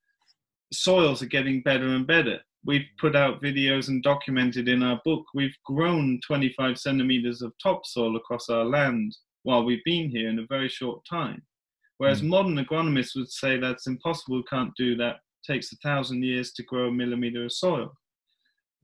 soils 0.72 1.22
are 1.22 1.28
getting 1.28 1.62
better 1.62 1.88
and 1.88 2.08
better 2.08 2.40
we've 2.66 2.88
put 3.00 3.16
out 3.16 3.42
videos 3.42 3.90
and 3.90 4.02
documented 4.04 4.70
in 4.70 4.82
our 4.84 5.00
book 5.04 5.26
we've 5.34 5.56
grown 5.66 6.20
25 6.26 6.78
centimeters 6.78 7.42
of 7.42 7.54
topsoil 7.62 8.16
across 8.16 8.50
our 8.50 8.64
land 8.64 9.16
while 9.44 9.64
we've 9.64 9.84
been 9.84 10.10
here 10.10 10.30
in 10.30 10.40
a 10.40 10.46
very 10.48 10.70
short 10.70 11.04
time. 11.06 11.42
Whereas 11.98 12.22
Mm. 12.22 12.28
modern 12.30 12.56
agronomists 12.58 13.16
would 13.16 13.30
say 13.30 13.58
that's 13.58 13.88
impossible, 13.88 14.42
can't 14.44 14.74
do 14.76 14.96
that, 14.96 15.20
takes 15.46 15.72
a 15.72 15.78
thousand 15.78 16.24
years 16.24 16.52
to 16.54 16.64
grow 16.64 16.88
a 16.88 16.92
millimeter 16.92 17.46
of 17.46 17.52
soil. 17.52 17.94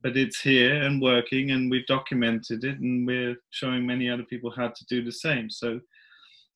But 0.01 0.15
it's 0.15 0.41
here 0.41 0.81
and 0.83 1.01
working, 1.01 1.51
and 1.51 1.69
we've 1.69 1.85
documented 1.87 2.63
it, 2.63 2.79
and 2.79 3.05
we're 3.05 3.35
showing 3.49 3.85
many 3.85 4.09
other 4.09 4.23
people 4.23 4.51
how 4.51 4.69
to 4.69 4.85
do 4.89 5.03
the 5.03 5.11
same. 5.11 5.49
So 5.49 5.79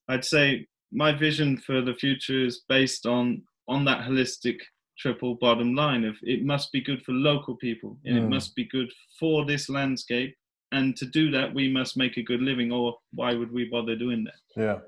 I'd 0.08 0.24
say 0.24 0.66
my 0.92 1.12
vision 1.12 1.58
for 1.58 1.80
the 1.82 1.94
future 1.94 2.44
is 2.44 2.62
based 2.68 3.06
on 3.06 3.42
on 3.66 3.84
that 3.86 4.06
holistic 4.06 4.58
triple 4.98 5.34
bottom 5.34 5.74
line 5.74 6.04
of 6.04 6.16
it 6.22 6.44
must 6.44 6.70
be 6.72 6.80
good 6.80 7.02
for 7.04 7.12
local 7.12 7.56
people 7.56 7.98
and 8.04 8.16
it 8.18 8.22
Mm. 8.22 8.28
must 8.30 8.54
be 8.54 8.64
good 8.64 8.90
for 9.18 9.44
this 9.44 9.68
landscape 9.68 10.34
and 10.72 10.96
to 10.96 11.06
do 11.06 11.30
that 11.30 11.52
we 11.52 11.68
must 11.68 11.96
make 11.96 12.16
a 12.16 12.22
good 12.22 12.40
living 12.40 12.70
or 12.72 12.96
why 13.12 13.34
would 13.34 13.52
we 13.52 13.64
bother 13.64 13.96
doing 13.96 14.24
that 14.24 14.40
yeah. 14.56 14.78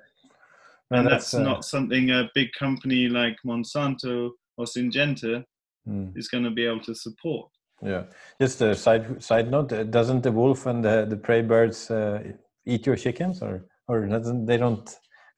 No, 0.91 0.99
and 0.99 1.09
that's, 1.09 1.35
uh, 1.35 1.43
not 1.43 1.65
something 1.65 2.11
a 2.11 2.31
big 2.35 2.53
company 2.53 3.09
like 3.09 3.37
monsanto 3.45 4.31
or 4.57 4.65
syngenta 4.67 5.45
mm. 5.89 6.17
is 6.17 6.29
going 6.29 6.45
to 6.45 6.51
be 6.53 6.65
able 6.65 6.85
to 6.91 6.95
support 6.95 7.51
Yeah. 7.83 8.05
Just 8.41 8.63
a 8.63 8.75
side 8.75 9.05
side 9.23 9.51
note: 9.51 9.71
uh, 9.73 9.85
Doesn't 9.99 10.23
the 10.23 10.33
wolf 10.33 10.67
and 10.67 10.83
the, 10.85 10.97
the 11.13 11.17
prey 11.27 11.43
birds 11.43 11.91
uh, 11.91 12.23
eat 12.65 12.87
your 12.87 12.97
chickens, 12.97 13.43
or 13.43 13.55
or 13.89 14.07
doesn't 14.07 14.47
they 14.47 14.57
don't 14.65 14.89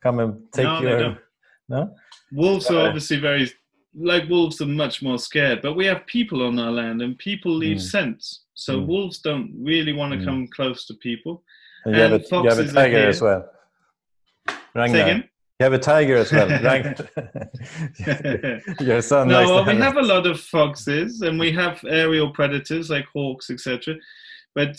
come 0.04 0.20
and 0.22 0.32
take 0.52 0.64
No, 0.70 0.80
your? 0.82 1.18
No. 1.68 1.80
Wolves 2.32 2.70
are 2.70 2.82
Uh, 2.82 2.88
obviously 2.88 3.18
very 3.20 3.44
like 4.00 4.28
wolves 4.28 4.60
are 4.60 4.66
much 4.66 5.02
more 5.02 5.18
scared, 5.18 5.60
but 5.62 5.74
we 5.74 5.86
have 5.86 6.06
people 6.06 6.42
on 6.46 6.58
our 6.58 6.70
land 6.70 7.02
and 7.02 7.18
people 7.18 7.52
leave 7.52 7.78
Mm. 7.78 7.90
scents. 7.90 8.44
So 8.54 8.80
Mm. 8.80 8.86
wolves 8.86 9.18
don't 9.18 9.52
really 9.58 9.92
want 9.92 10.12
to 10.12 10.18
Mm. 10.18 10.24
come 10.24 10.46
close 10.48 10.86
to 10.86 10.94
people. 10.94 11.42
And 11.84 11.94
you 11.94 12.02
have, 12.02 12.12
And 12.12 12.24
a, 12.24 12.42
you 12.42 12.48
have 12.48 12.58
a 12.58 12.72
tiger 12.72 13.08
as 13.08 13.22
well. 13.22 13.50
Ragnar. 14.74 15.02
again? 15.02 15.24
You 15.60 15.64
have 15.64 15.72
a 15.72 15.78
tiger 15.78 16.16
as 16.16 16.30
well. 16.30 16.48
Your 18.80 19.02
son 19.02 19.28
no, 19.28 19.44
well, 19.44 19.64
we 19.64 19.74
have 19.74 19.82
have 19.82 19.96
a 19.96 20.02
lot 20.06 20.26
of 20.26 20.40
foxes 20.40 21.22
and 21.22 21.38
we 21.38 21.50
have 21.52 21.82
aerial 21.88 22.30
predators 22.30 22.90
like 22.90 23.06
hawks, 23.12 23.50
etc. 23.50 23.96
But 24.54 24.76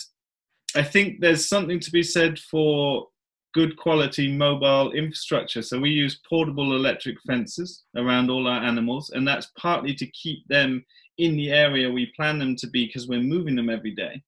I 0.76 0.84
think 0.84 1.20
there's 1.20 1.48
something 1.50 1.80
to 1.82 1.92
be 1.92 2.04
said 2.04 2.40
for 2.40 3.08
good 3.54 3.78
quality 3.78 4.32
mobile 4.32 4.92
infrastructure. 4.92 5.62
So 5.62 5.80
we 5.80 5.90
use 5.90 6.22
portable 6.30 6.76
electric 6.76 7.18
fences 7.26 7.84
around 7.96 8.30
all 8.30 8.48
our 8.48 8.62
animals, 8.62 9.10
and 9.12 9.28
that's 9.28 9.48
partly 9.58 9.94
to 9.96 10.06
keep 10.08 10.48
them 10.48 10.86
in 11.18 11.36
the 11.36 11.52
area 11.52 11.90
we 11.92 12.14
plan 12.16 12.40
them 12.40 12.56
to 12.58 12.68
be 12.68 12.86
because 12.86 13.08
we're 13.08 13.22
moving 13.22 13.56
them 13.56 13.70
every 13.70 13.92
day. 13.92 14.22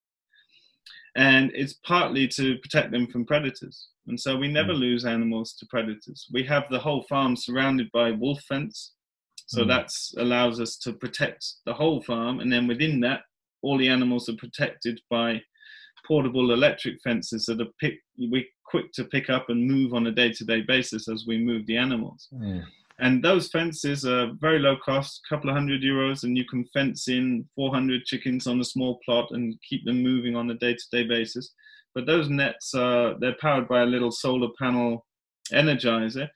And 1.15 1.51
it's 1.53 1.73
partly 1.85 2.27
to 2.29 2.57
protect 2.59 2.91
them 2.91 3.07
from 3.07 3.25
predators. 3.25 3.89
And 4.07 4.19
so 4.19 4.37
we 4.37 4.47
never 4.47 4.73
lose 4.73 5.05
animals 5.05 5.53
to 5.55 5.65
predators. 5.67 6.27
We 6.33 6.43
have 6.43 6.65
the 6.69 6.79
whole 6.79 7.03
farm 7.03 7.35
surrounded 7.35 7.91
by 7.91 8.11
wolf 8.11 8.41
fence. 8.43 8.93
So 9.47 9.63
Mm. 9.63 9.67
that 9.67 9.89
allows 10.17 10.59
us 10.61 10.77
to 10.77 10.93
protect 10.93 11.45
the 11.65 11.73
whole 11.73 12.01
farm. 12.01 12.39
And 12.39 12.51
then 12.51 12.67
within 12.67 13.01
that, 13.01 13.23
all 13.61 13.77
the 13.77 13.89
animals 13.89 14.29
are 14.29 14.35
protected 14.35 15.01
by 15.09 15.41
portable 16.07 16.51
electric 16.51 17.01
fences 17.01 17.45
that 17.45 17.61
are 17.61 17.71
pick, 17.79 18.01
we 18.29 18.47
quick 18.65 18.91
to 18.93 19.03
pick 19.05 19.29
up 19.29 19.49
and 19.49 19.67
move 19.69 19.93
on 19.93 20.07
a 20.07 20.11
day-to-day 20.11 20.61
basis 20.61 21.07
as 21.09 21.25
we 21.27 21.37
move 21.37 21.65
the 21.65 21.77
animals. 21.77 22.27
Mm. 22.33 22.63
And 22.99 23.23
those 23.23 23.49
fences 23.49 24.05
are 24.05 24.31
very 24.39 24.59
low 24.59 24.77
cost, 24.77 25.21
a 25.25 25.35
couple 25.35 25.49
of 25.49 25.55
hundred 25.55 25.81
euros, 25.81 26.23
and 26.23 26.37
you 26.37 26.45
can 26.45 26.65
fence 26.65 27.07
in 27.07 27.45
400 27.55 28.05
chickens 28.05 28.45
on 28.47 28.61
a 28.61 28.63
small 28.63 28.99
plot 29.03 29.29
and 29.31 29.55
keep 29.67 29.83
them 29.85 30.03
moving 30.03 30.35
on 30.35 30.51
a 30.51 30.53
day-to-day 30.55 31.05
basis. 31.07 31.51
But 31.95 32.05
those 32.05 32.29
nets 32.29 32.73
are 32.75 33.15
they're 33.19 33.35
powered 33.41 33.67
by 33.67 33.81
a 33.81 33.85
little 33.85 34.11
solar 34.11 34.49
panel 34.59 35.05
energizer, 35.51 36.29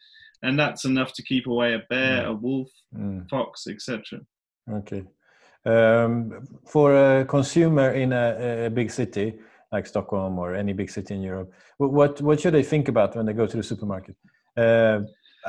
and 0.44 0.60
that's 0.60 0.86
enough 0.86 1.14
to 1.14 1.24
keep 1.24 1.48
away 1.48 1.74
a 1.76 1.84
bear, 1.90 2.26
a 2.26 2.34
wolf, 2.34 2.70
Mm. 2.96 3.30
fox, 3.30 3.68
etc. 3.68 4.22
Okay. 4.72 5.04
Um, 5.66 6.48
for 6.66 6.96
a 6.96 7.26
consumer 7.26 7.92
in 7.92 8.14
a, 8.14 8.66
a 8.68 8.70
big 8.70 8.90
city 8.92 9.34
like 9.76 9.88
Stockholm 9.88 10.34
or 10.40 10.48
any 10.64 10.74
big 10.74 10.90
city 10.98 11.14
in 11.18 11.22
Europe, 11.32 11.50
what 11.78 12.14
what 12.28 12.40
should 12.40 12.56
they 12.58 12.68
think 12.74 12.86
about 12.94 13.16
when 13.16 13.26
they 13.26 13.34
go 13.42 13.48
to 13.48 13.58
the 13.58 13.68
supermarket? 13.72 14.16
Uh, 14.64 14.98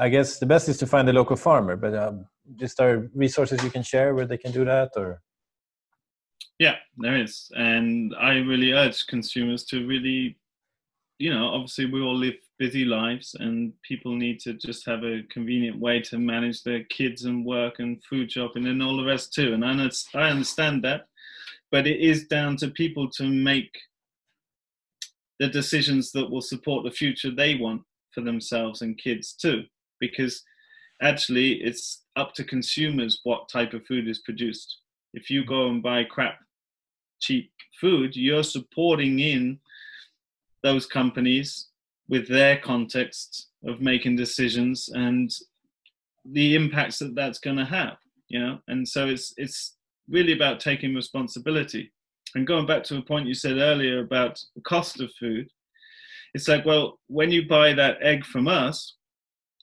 I 0.07 0.09
guess 0.15 0.39
the 0.39 0.51
best 0.55 0.69
is 0.69 0.79
to 0.79 0.87
find 0.87 1.09
a 1.09 1.13
local 1.21 1.37
farmer, 1.37 1.77
but 1.77 1.95
um, 1.95 2.27
is 2.61 2.75
there 2.75 3.09
resources 3.15 3.63
you 3.65 3.71
can 3.71 3.83
share 3.83 4.15
where 4.15 4.27
they 4.27 4.39
can 4.45 4.53
do 4.53 4.65
that? 4.65 4.91
Or 4.97 5.23
Yeah, 6.59 6.77
there 7.05 7.17
is. 7.27 7.51
And 7.57 8.15
I 8.31 8.35
really 8.53 8.73
urge 8.73 9.07
consumers 9.07 9.65
to 9.71 9.87
really, 9.87 10.37
you 11.19 11.33
know, 11.33 11.47
obviously 11.55 11.87
we 11.87 12.01
all 12.03 12.19
live 12.27 12.39
busy 12.59 12.85
lives 12.85 13.37
and 13.39 13.73
people 13.83 14.15
need 14.15 14.41
to 14.41 14.55
just 14.55 14.87
have 14.87 15.03
a 15.05 15.23
convenient 15.31 15.79
way 15.79 16.01
to 16.01 16.19
manage 16.19 16.63
their 16.63 16.85
kids 16.85 17.25
and 17.25 17.45
work 17.45 17.75
and 17.79 18.03
food 18.09 18.31
shopping 18.33 18.67
and 18.67 18.83
all 18.83 18.97
the 18.97 19.11
rest 19.13 19.33
too. 19.33 19.55
And 19.55 19.65
I 19.65 19.73
I 20.15 20.31
understand 20.31 20.85
that, 20.85 21.09
but 21.71 21.87
it 21.87 22.01
is 22.01 22.27
down 22.27 22.57
to 22.59 22.69
people 22.83 23.11
to 23.19 23.25
make 23.25 23.73
the 25.39 25.49
decisions 25.49 26.13
that 26.13 26.31
will 26.31 26.41
support 26.41 26.85
the 26.85 26.91
future 26.91 27.31
they 27.31 27.57
want 27.57 27.83
for 28.13 28.21
themselves 28.23 28.83
and 28.83 28.99
kids 28.99 29.33
too. 29.33 29.65
Because 30.01 30.43
actually, 31.03 31.55
it's 31.55 32.05
up 32.17 32.35
to 32.35 32.45
consumers 32.45 33.21
what 33.25 33.49
type 33.49 33.73
of 33.75 33.87
food 33.87 34.09
is 34.09 34.21
produced. 34.21 34.79
If 35.15 35.31
you 35.31 35.45
go 35.45 35.69
and 35.69 35.83
buy 35.83 36.05
crap 36.05 36.39
cheap 37.21 37.51
food, 37.81 38.17
you're 38.17 38.43
supporting 38.43 39.19
in 39.19 39.59
those 40.63 40.87
companies 40.87 41.69
with 42.09 42.29
their 42.29 42.59
context 42.59 43.49
of 43.67 43.81
making 43.81 44.17
decisions 44.17 44.89
and 44.93 45.31
the 46.25 46.55
impacts 46.55 46.99
that 46.99 47.15
that's 47.15 47.39
going 47.39 47.57
to 47.57 47.65
have, 47.65 47.97
you 48.29 48.39
know. 48.39 48.59
And 48.69 48.87
so 48.87 49.07
it's 49.09 49.33
it's 49.37 49.77
really 50.09 50.33
about 50.33 50.61
taking 50.61 50.95
responsibility. 50.95 51.93
And 52.35 52.47
going 52.47 52.67
back 52.67 52.83
to 52.85 52.99
a 52.99 53.03
point 53.03 53.29
you 53.29 53.35
said 53.35 53.59
earlier 53.59 54.01
about 54.01 54.43
the 54.55 54.63
cost 54.63 55.01
of 55.01 55.11
food, 55.19 55.49
it's 56.35 56.49
like, 56.49 56.67
well, 56.67 56.99
when 57.07 57.31
you 57.31 57.49
buy 57.49 57.73
that 57.73 57.99
egg 58.03 58.25
from 58.25 58.49
us, 58.49 58.97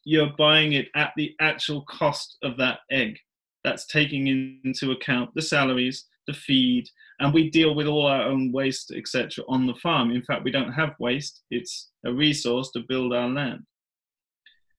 you're 0.06 0.32
buying 0.38 0.74
it 0.74 0.88
at 0.96 1.14
the 1.16 1.36
actual 1.40 1.84
cost 1.84 2.38
of 2.44 2.58
that 2.58 2.80
egg. 2.90 3.18
That's 3.64 3.86
taking 3.86 4.28
into 4.64 4.92
account 4.92 5.30
the 5.36 5.42
salaries, 5.42 6.06
the 6.28 6.34
feed, 6.34 6.86
and 7.20 7.34
we 7.34 7.50
deal 7.50 7.76
with 7.76 7.88
all 7.88 8.06
our 8.06 8.24
own 8.24 8.52
waste, 8.52 8.92
etc., 8.92 9.44
on 9.48 9.68
the 9.68 9.76
farm. 9.76 10.12
In 10.12 10.24
fact, 10.24 10.44
we 10.44 10.52
don't 10.52 10.74
have 10.74 10.96
waste; 11.00 11.44
it's 11.50 11.92
a 12.06 12.12
resource 12.12 12.72
to 12.72 12.82
build 12.88 13.14
our 13.14 13.30
land. 13.30 13.62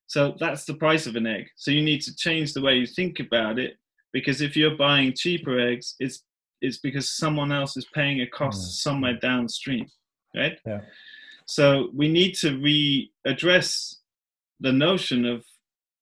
So 0.07 0.37
that's 0.39 0.65
the 0.65 0.75
price 0.75 1.07
of 1.07 1.17
an 1.17 1.27
egg. 1.27 1.47
So 1.57 1.71
you 1.71 1.83
need 1.83 2.03
to 2.03 2.15
change 2.15 2.53
the 2.53 2.61
way 2.61 2.75
you 2.75 2.87
think 2.87 3.21
about 3.21 3.59
it, 3.59 3.79
because 4.13 4.43
if 4.43 4.57
you're 4.57 4.77
buying 4.77 5.15
cheaper 5.17 5.59
eggs, 5.59 5.95
it's 5.99 6.23
it's 6.65 6.79
because 6.79 7.07
someone 7.23 7.53
else 7.53 7.77
is 7.77 7.87
paying 7.99 8.21
a 8.23 8.27
cost 8.27 8.61
Mm. 8.61 8.83
somewhere 8.87 9.19
downstream, 9.31 9.87
right? 10.35 10.59
Yeah. 10.67 10.81
So 11.47 11.65
we 12.01 12.09
need 12.09 12.33
to 12.43 12.49
readdress 12.69 13.97
the 14.61 14.73
notion 14.73 15.25
of 15.35 15.45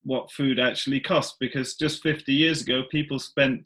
what 0.04 0.32
food 0.32 0.58
actually 0.58 1.00
costs, 1.00 1.36
because 1.38 1.74
just 1.76 2.02
50 2.02 2.32
years 2.32 2.62
ago, 2.62 2.84
people 2.90 3.18
spent 3.18 3.62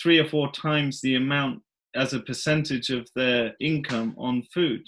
three 0.00 0.18
or 0.18 0.28
four 0.28 0.50
times 0.52 1.00
the 1.00 1.14
amount 1.16 1.62
as 1.94 2.12
a 2.12 2.20
percentage 2.20 2.90
of 2.90 3.08
their 3.14 3.54
income 3.60 4.14
on 4.18 4.42
food. 4.54 4.82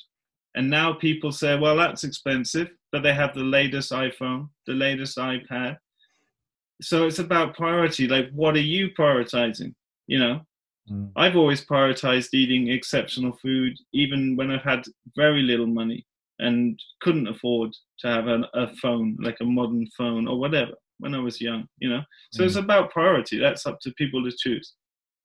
And 0.54 0.68
now 0.68 0.92
people 0.92 1.32
say, 1.32 1.58
well, 1.58 1.76
that's 1.76 2.04
expensive, 2.04 2.68
but 2.92 3.02
they 3.02 3.14
have 3.14 3.34
the 3.34 3.44
latest 3.58 3.92
iPhone, 3.92 4.48
the 4.66 4.74
latest 4.74 5.16
iPad. 5.18 5.78
So 6.80 7.06
it's 7.06 7.18
about 7.18 7.56
priority. 7.56 8.06
Like, 8.06 8.30
what 8.32 8.54
are 8.56 8.70
you 8.76 8.90
prioritizing? 8.98 9.74
You 10.06 10.18
know, 10.18 10.40
Mm. 10.90 11.10
I've 11.16 11.36
always 11.36 11.64
prioritized 11.64 12.34
eating 12.34 12.68
exceptional 12.68 13.36
food, 13.42 13.76
even 13.92 14.36
when 14.36 14.50
I've 14.50 14.62
had 14.62 14.84
very 15.16 15.42
little 15.42 15.66
money 15.66 16.06
and 16.38 16.78
couldn't 17.00 17.28
afford 17.28 17.72
to 18.00 18.08
have 18.08 18.26
an, 18.26 18.44
a 18.54 18.68
phone, 18.76 19.16
like 19.20 19.36
a 19.40 19.44
modern 19.44 19.86
phone 19.96 20.28
or 20.28 20.38
whatever, 20.38 20.72
when 20.98 21.14
I 21.14 21.18
was 21.18 21.40
young, 21.40 21.66
you 21.78 21.88
know. 21.88 22.02
So 22.32 22.44
it's 22.44 22.56
about 22.56 22.92
priority. 22.92 23.38
That's 23.38 23.66
up 23.66 23.80
to 23.80 23.92
people 23.94 24.24
to 24.24 24.36
choose. 24.36 24.74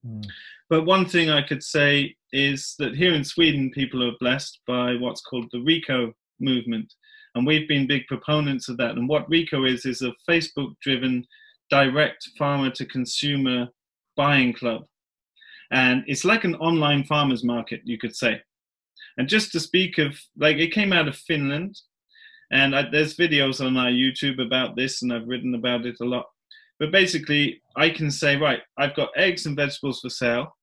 Mm. 0.05 0.26
But 0.70 0.86
one 0.86 1.05
thing 1.05 1.30
I 1.30 1.41
could 1.41 1.64
say 1.64 2.16
is 2.32 2.76
that 2.80 2.95
here 2.95 3.14
in 3.14 3.24
Sweden, 3.24 3.72
people 3.72 4.03
are 4.03 4.18
blessed 4.20 4.59
by 4.66 4.95
what's 4.95 5.22
called 5.22 5.47
the 5.51 5.59
REKO 5.59 6.11
movement. 6.39 6.91
And 7.36 7.45
we've 7.45 7.68
been 7.68 7.88
big 7.88 8.07
proponents 8.07 8.70
of 8.70 8.78
that. 8.78 8.91
And 8.91 9.07
what 9.07 9.30
REKO 9.30 9.72
is, 9.72 9.86
is 9.86 10.01
a 10.01 10.14
Facebook 10.30 10.74
driven 10.82 11.26
direct 11.70 12.28
farmer 12.38 12.70
to 12.72 12.86
consumer 12.86 13.68
buying 14.16 14.53
club. 14.53 14.84
And 15.74 16.04
it's 16.08 16.24
like 16.24 16.46
an 16.46 16.56
online 16.56 17.04
farmers 17.04 17.44
market, 17.44 17.82
you 17.84 17.98
could 17.98 18.16
say. 18.16 18.42
And 19.18 19.28
just 19.28 19.52
to 19.52 19.60
speak 19.60 19.98
of, 19.98 20.18
like, 20.38 20.58
it 20.58 20.72
came 20.72 20.94
out 20.94 21.10
of 21.10 21.18
Finland. 21.18 21.78
And 22.52 22.76
I, 22.76 22.90
there's 22.90 23.18
videos 23.18 23.66
on 23.66 23.76
our 23.76 23.90
YouTube 23.90 24.42
about 24.42 24.76
this, 24.78 25.02
and 25.02 25.12
I've 25.12 25.28
written 25.28 25.56
about 25.56 25.86
it 25.86 25.98
a 26.02 26.06
lot. 26.06 26.28
But 26.80 26.92
basically, 26.92 27.62
I 27.76 27.90
can 27.90 28.10
say, 28.10 28.38
right, 28.38 28.62
I've 28.78 28.96
got 28.96 29.10
eggs 29.18 29.46
and 29.46 29.56
vegetables 29.56 30.00
for 30.00 30.10
sale 30.10 30.54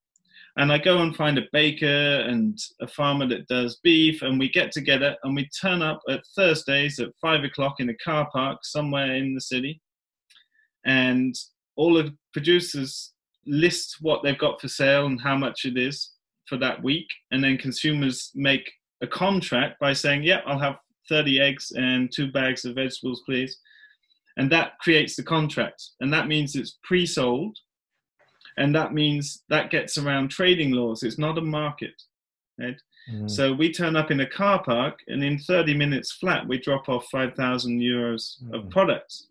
and 0.56 0.72
I 0.72 0.78
go 0.78 0.98
and 0.98 1.14
find 1.14 1.38
a 1.38 1.48
baker 1.52 1.86
and 1.86 2.58
a 2.80 2.86
farmer 2.86 3.26
that 3.28 3.46
does 3.46 3.78
beef, 3.82 4.22
and 4.22 4.38
we 4.38 4.48
get 4.48 4.72
together 4.72 5.16
and 5.22 5.34
we 5.34 5.48
turn 5.48 5.82
up 5.82 6.00
at 6.08 6.24
Thursdays 6.36 6.98
at 6.98 7.10
five 7.20 7.44
o'clock 7.44 7.76
in 7.78 7.88
a 7.88 7.96
car 7.96 8.28
park 8.32 8.58
somewhere 8.62 9.14
in 9.14 9.34
the 9.34 9.40
city, 9.40 9.80
and 10.84 11.34
all 11.76 11.94
the 11.94 12.14
producers 12.32 13.12
list 13.50 13.96
what 14.00 14.22
they've 14.22 14.38
got 14.38 14.60
for 14.60 14.68
sale 14.68 15.06
and 15.06 15.20
how 15.20 15.36
much 15.36 15.64
it 15.64 15.76
is 15.76 16.12
for 16.46 16.56
that 16.58 16.82
week, 16.82 17.08
and 17.30 17.42
then 17.44 17.58
consumers 17.58 18.30
make 18.34 18.70
a 19.02 19.06
contract 19.06 19.78
by 19.80 19.92
saying, 19.92 20.22
"Yeah, 20.22 20.40
I'll 20.46 20.58
have 20.58 20.78
30 21.08 21.40
eggs 21.40 21.72
and 21.72 22.10
two 22.12 22.30
bags 22.30 22.64
of 22.64 22.74
vegetables, 22.76 23.22
please," 23.26 23.58
and 24.36 24.50
that 24.52 24.78
creates 24.78 25.16
the 25.16 25.22
contract, 25.22 25.82
and 26.00 26.12
that 26.12 26.28
means 26.28 26.54
it's 26.56 26.78
pre-sold 26.84 27.58
and 28.56 28.74
that 28.74 28.92
means 28.92 29.44
that 29.48 29.70
gets 29.70 29.96
around 29.96 30.28
trading 30.28 30.72
laws. 30.72 31.02
It's 31.02 31.18
not 31.18 31.38
a 31.38 31.40
market, 31.40 31.94
right? 32.58 32.78
Mm. 33.10 33.30
So 33.30 33.52
we 33.52 33.72
turn 33.72 33.96
up 33.96 34.10
in 34.10 34.20
a 34.20 34.26
car 34.26 34.62
park, 34.62 34.98
and 35.08 35.22
in 35.24 35.38
30 35.38 35.72
minutes 35.74 36.12
flat, 36.12 36.46
we 36.46 36.58
drop 36.58 36.88
off 36.88 37.08
5,000 37.10 37.80
euros 37.80 38.36
of 38.52 38.64
Mm. 38.64 38.70
products. 38.70 39.28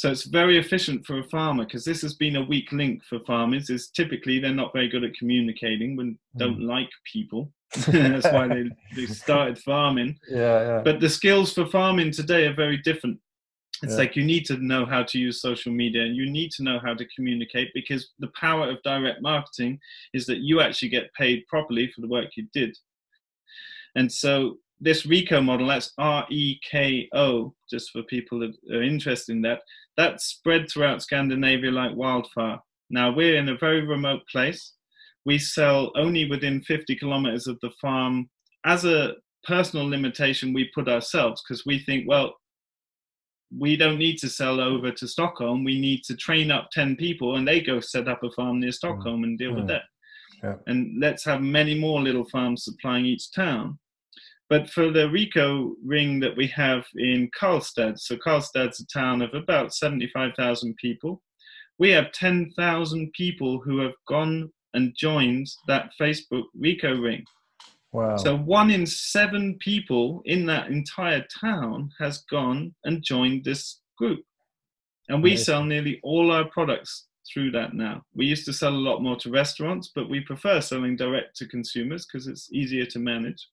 So 0.00 0.10
it's 0.10 0.24
very 0.24 0.56
efficient 0.56 1.04
for 1.04 1.18
a 1.18 1.24
farmer 1.24 1.66
because 1.66 1.84
this 1.84 2.00
has 2.00 2.14
been 2.14 2.36
a 2.36 2.42
weak 2.42 2.72
link 2.72 3.04
for 3.04 3.20
farmers. 3.26 3.68
Is 3.68 3.90
typically 3.90 4.38
they're 4.38 4.54
not 4.54 4.72
very 4.72 4.88
good 4.88 5.04
at 5.04 5.12
communicating 5.12 5.94
when 5.94 6.18
don't 6.38 6.54
hmm. 6.54 6.62
like 6.62 6.88
people. 7.04 7.52
That's 7.86 8.24
why 8.32 8.48
they, 8.48 8.70
they 8.96 9.04
started 9.04 9.58
farming. 9.58 10.18
Yeah, 10.26 10.38
yeah. 10.38 10.82
But 10.82 11.00
the 11.00 11.10
skills 11.10 11.52
for 11.52 11.66
farming 11.66 12.12
today 12.12 12.46
are 12.46 12.54
very 12.54 12.78
different. 12.78 13.18
It's 13.82 13.92
Yeah. 13.92 13.98
like 13.98 14.16
you 14.16 14.24
need 14.24 14.46
to 14.46 14.56
know 14.56 14.86
how 14.86 15.02
to 15.02 15.18
use 15.18 15.42
social 15.42 15.70
media 15.70 16.04
and 16.04 16.16
you 16.16 16.30
need 16.30 16.50
to 16.52 16.62
know 16.62 16.78
how 16.78 16.94
to 16.94 17.04
communicate 17.14 17.68
because 17.74 18.08
the 18.20 18.32
power 18.40 18.70
of 18.70 18.82
direct 18.82 19.20
marketing 19.20 19.80
is 20.14 20.24
that 20.24 20.38
you 20.38 20.62
actually 20.62 20.88
get 20.88 21.12
paid 21.12 21.46
properly 21.46 21.92
for 21.94 22.00
the 22.00 22.08
work 22.08 22.38
you 22.38 22.46
did. 22.54 22.74
And 23.96 24.10
so 24.10 24.56
this 24.80 25.06
REKO 25.06 25.44
model, 25.44 25.66
that's 25.68 25.92
R 25.98 26.26
E 26.30 26.58
K 26.68 27.08
O, 27.14 27.54
just 27.70 27.90
for 27.90 28.02
people 28.04 28.38
that 28.40 28.52
are 28.74 28.82
interested 28.82 29.32
in 29.32 29.42
that, 29.42 29.60
that's 29.96 30.24
spread 30.26 30.68
throughout 30.70 31.02
Scandinavia 31.02 31.70
like 31.70 31.94
wildfire. 31.94 32.58
Now 32.88 33.12
we're 33.12 33.36
in 33.36 33.50
a 33.50 33.58
very 33.58 33.86
remote 33.86 34.22
place. 34.30 34.72
We 35.26 35.38
sell 35.38 35.92
only 35.96 36.28
within 36.28 36.62
50 36.62 36.96
kilometers 36.96 37.46
of 37.46 37.58
the 37.60 37.70
farm 37.80 38.30
as 38.64 38.84
a 38.84 39.14
personal 39.44 39.86
limitation 39.88 40.52
we 40.52 40.70
put 40.74 40.88
ourselves 40.88 41.42
because 41.42 41.64
we 41.66 41.78
think, 41.80 42.08
well, 42.08 42.34
we 43.56 43.76
don't 43.76 43.98
need 43.98 44.16
to 44.18 44.28
sell 44.28 44.60
over 44.60 44.90
to 44.92 45.08
Stockholm. 45.08 45.64
We 45.64 45.78
need 45.80 46.04
to 46.04 46.16
train 46.16 46.50
up 46.50 46.70
10 46.72 46.96
people 46.96 47.36
and 47.36 47.46
they 47.46 47.60
go 47.60 47.80
set 47.80 48.08
up 48.08 48.22
a 48.22 48.30
farm 48.30 48.60
near 48.60 48.72
Stockholm 48.72 49.24
and 49.24 49.38
deal 49.38 49.54
with 49.54 49.64
Mm. 49.64 49.68
that. 49.68 49.82
Yeah. 50.42 50.54
And 50.66 50.98
let's 51.00 51.24
have 51.24 51.42
many 51.42 51.78
more 51.78 52.00
little 52.00 52.24
farms 52.24 52.64
supplying 52.64 53.04
each 53.04 53.30
town. 53.32 53.78
But 54.50 54.68
for 54.68 54.90
the 54.90 55.08
REKO 55.08 55.74
ring 55.82 56.18
that 56.20 56.36
we 56.36 56.48
have 56.48 56.84
in 56.96 57.30
Karlstad, 57.40 58.00
so 58.00 58.16
Karlstad's 58.16 58.80
a 58.80 58.86
town 58.86 59.22
of 59.22 59.32
about 59.32 59.72
75,000 59.72 60.74
people, 60.76 61.22
we 61.78 61.90
have 61.90 62.10
10,000 62.10 63.12
people 63.12 63.60
who 63.64 63.78
have 63.78 63.94
gone 64.08 64.50
and 64.74 64.92
joined 64.98 65.46
that 65.68 65.92
Facebook 66.00 66.42
REKO 66.60 67.00
ring. 67.00 67.24
Wow. 67.92 68.16
So 68.16 68.36
one 68.36 68.72
in 68.72 68.86
seven 68.86 69.56
people 69.60 70.20
in 70.24 70.46
that 70.46 70.68
entire 70.68 71.24
town 71.40 71.90
has 72.00 72.24
gone 72.28 72.74
and 72.84 73.04
joined 73.04 73.44
this 73.44 73.80
group. 73.96 74.20
And 75.08 75.22
we 75.22 75.30
Amazing. 75.30 75.44
sell 75.44 75.64
nearly 75.64 76.00
all 76.02 76.32
our 76.32 76.44
products 76.46 77.06
through 77.32 77.52
that 77.52 77.74
now. 77.74 78.02
We 78.14 78.26
used 78.26 78.46
to 78.46 78.52
sell 78.52 78.72
a 78.72 78.86
lot 78.88 79.00
more 79.00 79.16
to 79.16 79.30
restaurants, 79.30 79.92
but 79.94 80.10
we 80.10 80.20
prefer 80.20 80.60
selling 80.60 80.96
direct 80.96 81.36
to 81.36 81.46
consumers 81.46 82.04
because 82.06 82.26
it's 82.26 82.52
easier 82.52 82.86
to 82.86 82.98
manage. 82.98 83.46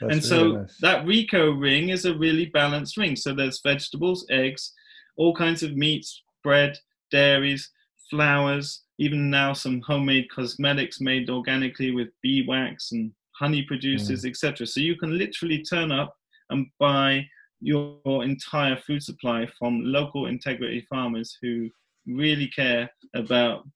That's 0.00 0.12
and 0.14 0.24
so 0.24 0.42
really 0.42 0.56
nice. 0.56 0.78
that 0.78 1.06
REKO 1.06 1.60
ring 1.60 1.90
is 1.90 2.04
a 2.04 2.14
really 2.16 2.46
balanced 2.46 2.96
ring. 2.96 3.16
So 3.16 3.34
there's 3.34 3.60
vegetables, 3.62 4.26
eggs, 4.30 4.72
all 5.16 5.34
kinds 5.34 5.62
of 5.62 5.76
meats, 5.76 6.22
bread, 6.42 6.78
dairies, 7.10 7.70
flowers, 8.10 8.82
even 8.98 9.30
now 9.30 9.52
some 9.52 9.80
homemade 9.80 10.28
cosmetics 10.30 11.00
made 11.00 11.30
organically 11.30 11.92
with 11.92 12.08
beeswax 12.22 12.92
and 12.92 13.12
honey 13.38 13.62
producers, 13.62 14.24
mm. 14.24 14.30
etc. 14.30 14.66
So 14.66 14.80
you 14.80 14.96
can 14.96 15.16
literally 15.16 15.62
turn 15.62 15.90
up 15.92 16.14
and 16.50 16.66
buy 16.78 17.26
your 17.60 18.24
entire 18.24 18.76
food 18.76 19.02
supply 19.02 19.48
from 19.58 19.82
local 19.84 20.26
integrity 20.26 20.86
farmers 20.90 21.38
who 21.40 21.70
really 22.06 22.48
care 22.48 22.90
about 23.14 23.66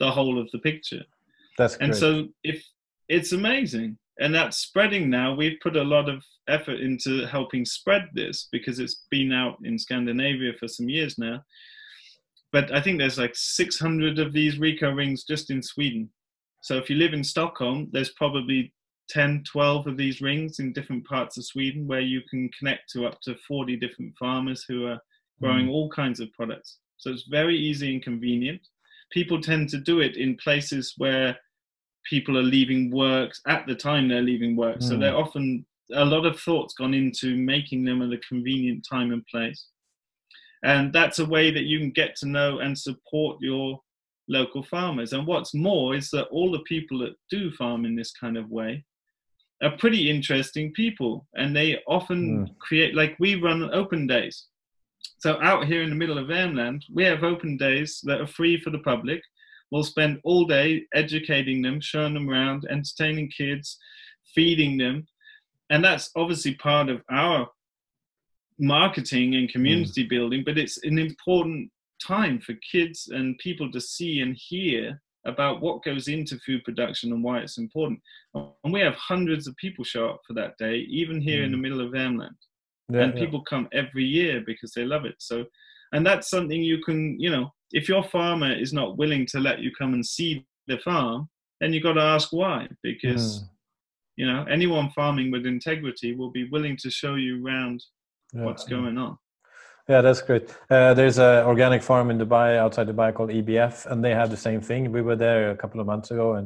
the 0.00 0.10
whole 0.10 0.38
of 0.38 0.50
the 0.50 0.58
picture. 0.58 1.02
That's 1.56 1.76
And 1.76 1.92
great. 1.92 2.00
so 2.00 2.28
if 2.42 2.64
it's 3.08 3.32
amazing 3.32 3.96
and 4.18 4.34
that's 4.34 4.58
spreading 4.58 5.10
now, 5.10 5.34
we've 5.34 5.58
put 5.62 5.76
a 5.76 5.82
lot 5.82 6.08
of 6.08 6.24
effort 6.48 6.80
into 6.80 7.26
helping 7.26 7.64
spread 7.64 8.08
this 8.12 8.48
because 8.52 8.78
it's 8.78 9.04
been 9.10 9.32
out 9.32 9.58
in 9.64 9.78
Scandinavia 9.78 10.52
for 10.58 10.68
some 10.68 10.88
years 10.88 11.18
now. 11.18 11.42
But 12.52 12.72
I 12.72 12.80
think 12.80 12.98
there's 12.98 13.18
like 13.18 13.34
600 13.34 14.18
of 14.20 14.32
these 14.32 14.58
REKO 14.58 14.96
rings 14.96 15.24
just 15.24 15.50
in 15.50 15.62
Sweden. 15.62 16.10
So 16.62 16.76
if 16.76 16.88
you 16.88 16.96
live 16.96 17.12
in 17.12 17.24
Stockholm, 17.24 17.88
there's 17.92 18.12
probably 18.12 18.72
10, 19.08 19.42
12 19.50 19.86
of 19.88 19.96
these 19.96 20.20
rings 20.20 20.60
in 20.60 20.72
different 20.72 21.06
parts 21.06 21.36
of 21.36 21.44
Sweden 21.44 21.86
where 21.86 22.00
you 22.00 22.22
can 22.30 22.48
connect 22.56 22.90
to 22.90 23.06
up 23.06 23.20
to 23.22 23.34
40 23.48 23.76
different 23.76 24.14
farmers 24.18 24.64
who 24.66 24.86
are 24.86 25.00
growing 25.42 25.66
mm. 25.66 25.70
all 25.70 25.90
kinds 25.90 26.20
of 26.20 26.32
products. 26.32 26.78
So 26.96 27.10
it's 27.10 27.26
very 27.28 27.56
easy 27.56 27.92
and 27.92 28.02
convenient. 28.02 28.60
People 29.10 29.40
tend 29.40 29.68
to 29.70 29.78
do 29.78 30.00
it 30.00 30.16
in 30.16 30.36
places 30.36 30.94
where 30.96 31.36
people 32.04 32.36
are 32.38 32.42
leaving 32.42 32.90
work 32.90 33.34
at 33.46 33.66
the 33.66 33.74
time 33.74 34.08
they're 34.08 34.22
leaving 34.22 34.56
work. 34.56 34.82
So 34.82 34.94
Mm. 34.94 35.00
they're 35.00 35.16
often 35.16 35.66
a 35.92 36.04
lot 36.04 36.24
of 36.24 36.40
thoughts 36.40 36.74
gone 36.74 36.94
into 36.94 37.36
making 37.36 37.84
them 37.84 38.00
at 38.02 38.12
a 38.12 38.18
convenient 38.18 38.86
time 38.90 39.12
and 39.12 39.26
place. 39.26 39.66
And 40.62 40.92
that's 40.92 41.18
a 41.18 41.26
way 41.26 41.50
that 41.50 41.64
you 41.64 41.78
can 41.78 41.90
get 41.90 42.16
to 42.16 42.26
know 42.26 42.60
and 42.60 42.78
support 42.78 43.38
your 43.40 43.82
local 44.28 44.62
farmers. 44.62 45.12
And 45.12 45.26
what's 45.26 45.52
more 45.52 45.94
is 45.94 46.10
that 46.10 46.28
all 46.28 46.50
the 46.50 46.60
people 46.60 46.98
that 47.00 47.14
do 47.30 47.50
farm 47.52 47.84
in 47.84 47.94
this 47.94 48.12
kind 48.12 48.38
of 48.38 48.50
way 48.50 48.84
are 49.62 49.76
pretty 49.76 50.10
interesting 50.10 50.72
people. 50.72 51.26
And 51.34 51.54
they 51.54 51.82
often 51.86 52.46
create, 52.58 52.94
like 52.94 53.16
we 53.18 53.34
run 53.34 53.70
open 53.74 54.06
days. 54.06 54.46
So 55.18 55.38
out 55.42 55.66
here 55.66 55.82
in 55.82 55.90
the 55.90 55.96
middle 55.96 56.18
of 56.18 56.28
Värmland, 56.28 56.82
we 56.92 57.04
have 57.04 57.22
open 57.22 57.58
days 57.58 58.00
that 58.04 58.20
are 58.20 58.26
free 58.26 58.58
for 58.58 58.70
the 58.70 58.78
public. 58.78 59.22
We'll 59.74 59.82
spend 59.82 60.20
all 60.22 60.44
day 60.44 60.84
educating 60.94 61.60
them, 61.60 61.80
showing 61.80 62.14
them 62.14 62.30
around, 62.30 62.64
entertaining 62.70 63.28
kids, 63.28 63.76
feeding 64.32 64.78
them. 64.78 65.08
And 65.68 65.84
that's 65.84 66.12
obviously 66.14 66.54
part 66.54 66.88
of 66.88 67.02
our 67.10 67.48
marketing 68.56 69.34
and 69.34 69.48
community 69.48 70.04
mm. 70.04 70.10
building, 70.10 70.42
but 70.46 70.58
it's 70.58 70.78
an 70.84 70.96
important 70.96 71.72
time 72.00 72.38
for 72.38 72.54
kids 72.70 73.08
and 73.12 73.36
people 73.38 73.68
to 73.72 73.80
see 73.80 74.20
and 74.20 74.36
hear 74.38 75.02
about 75.26 75.60
what 75.60 75.82
goes 75.82 76.06
into 76.06 76.38
food 76.46 76.62
production 76.62 77.12
and 77.12 77.24
why 77.24 77.40
it's 77.40 77.58
important. 77.58 77.98
And 78.32 78.72
we 78.72 78.78
have 78.78 78.94
hundreds 78.94 79.48
of 79.48 79.56
people 79.56 79.82
show 79.82 80.08
up 80.08 80.20
for 80.24 80.34
that 80.34 80.56
day, 80.56 80.86
even 80.88 81.20
here 81.20 81.42
in 81.42 81.50
the 81.50 81.58
mm. 81.58 81.62
middle 81.62 81.80
of 81.80 81.90
Värmland 81.90 82.36
Yeah, 82.88 83.00
and 83.00 83.14
yeah. 83.14 83.24
people 83.24 83.42
come 83.42 83.68
every 83.72 84.04
year 84.04 84.40
because 84.46 84.70
they 84.70 84.84
love 84.84 85.04
it 85.04 85.16
so 85.18 85.46
and 85.94 86.04
that's 86.06 86.28
something 86.28 86.62
you 86.62 86.82
can 86.82 87.18
you 87.18 87.30
know 87.30 87.50
if 87.78 87.84
your 87.92 88.02
farmer 88.16 88.52
is 88.64 88.72
not 88.72 88.96
willing 89.00 89.24
to 89.32 89.38
let 89.48 89.58
you 89.64 89.70
come 89.80 89.92
and 89.96 90.04
see 90.16 90.30
the 90.70 90.78
farm 90.88 91.18
then 91.60 91.72
you've 91.72 91.82
got 91.88 91.98
to 92.02 92.06
ask 92.16 92.26
why 92.42 92.58
because 92.90 93.24
Mm. 93.24 93.48
you 94.20 94.26
know 94.30 94.40
anyone 94.56 94.88
farming 94.98 95.28
with 95.34 95.44
integrity 95.56 96.10
will 96.18 96.32
be 96.38 96.44
willing 96.54 96.76
to 96.84 96.88
show 97.00 97.14
you 97.26 97.32
around 97.44 97.78
Yeah, 98.32 98.44
what's 98.46 98.64
going 98.76 98.96
on 99.06 99.14
Yeah, 99.92 100.00
that's 100.06 100.22
great. 100.28 100.44
Uh, 100.74 100.92
there's 100.98 101.18
an 101.28 101.36
organic 101.52 101.82
farm 101.90 102.06
in 102.12 102.16
Dubai, 102.24 102.48
outside 102.64 102.86
Dubai, 102.92 103.08
called 103.16 103.30
EBF, 103.38 103.76
and 103.90 103.98
they 104.04 104.14
have 104.20 104.30
the 104.36 104.42
same 104.48 104.60
thing. 104.68 104.80
We 104.98 105.02
were 105.08 105.18
there 105.26 105.42
a 105.56 105.58
couple 105.62 105.78
of 105.82 105.86
months 105.92 106.08
ago, 106.14 106.26
and 106.38 106.44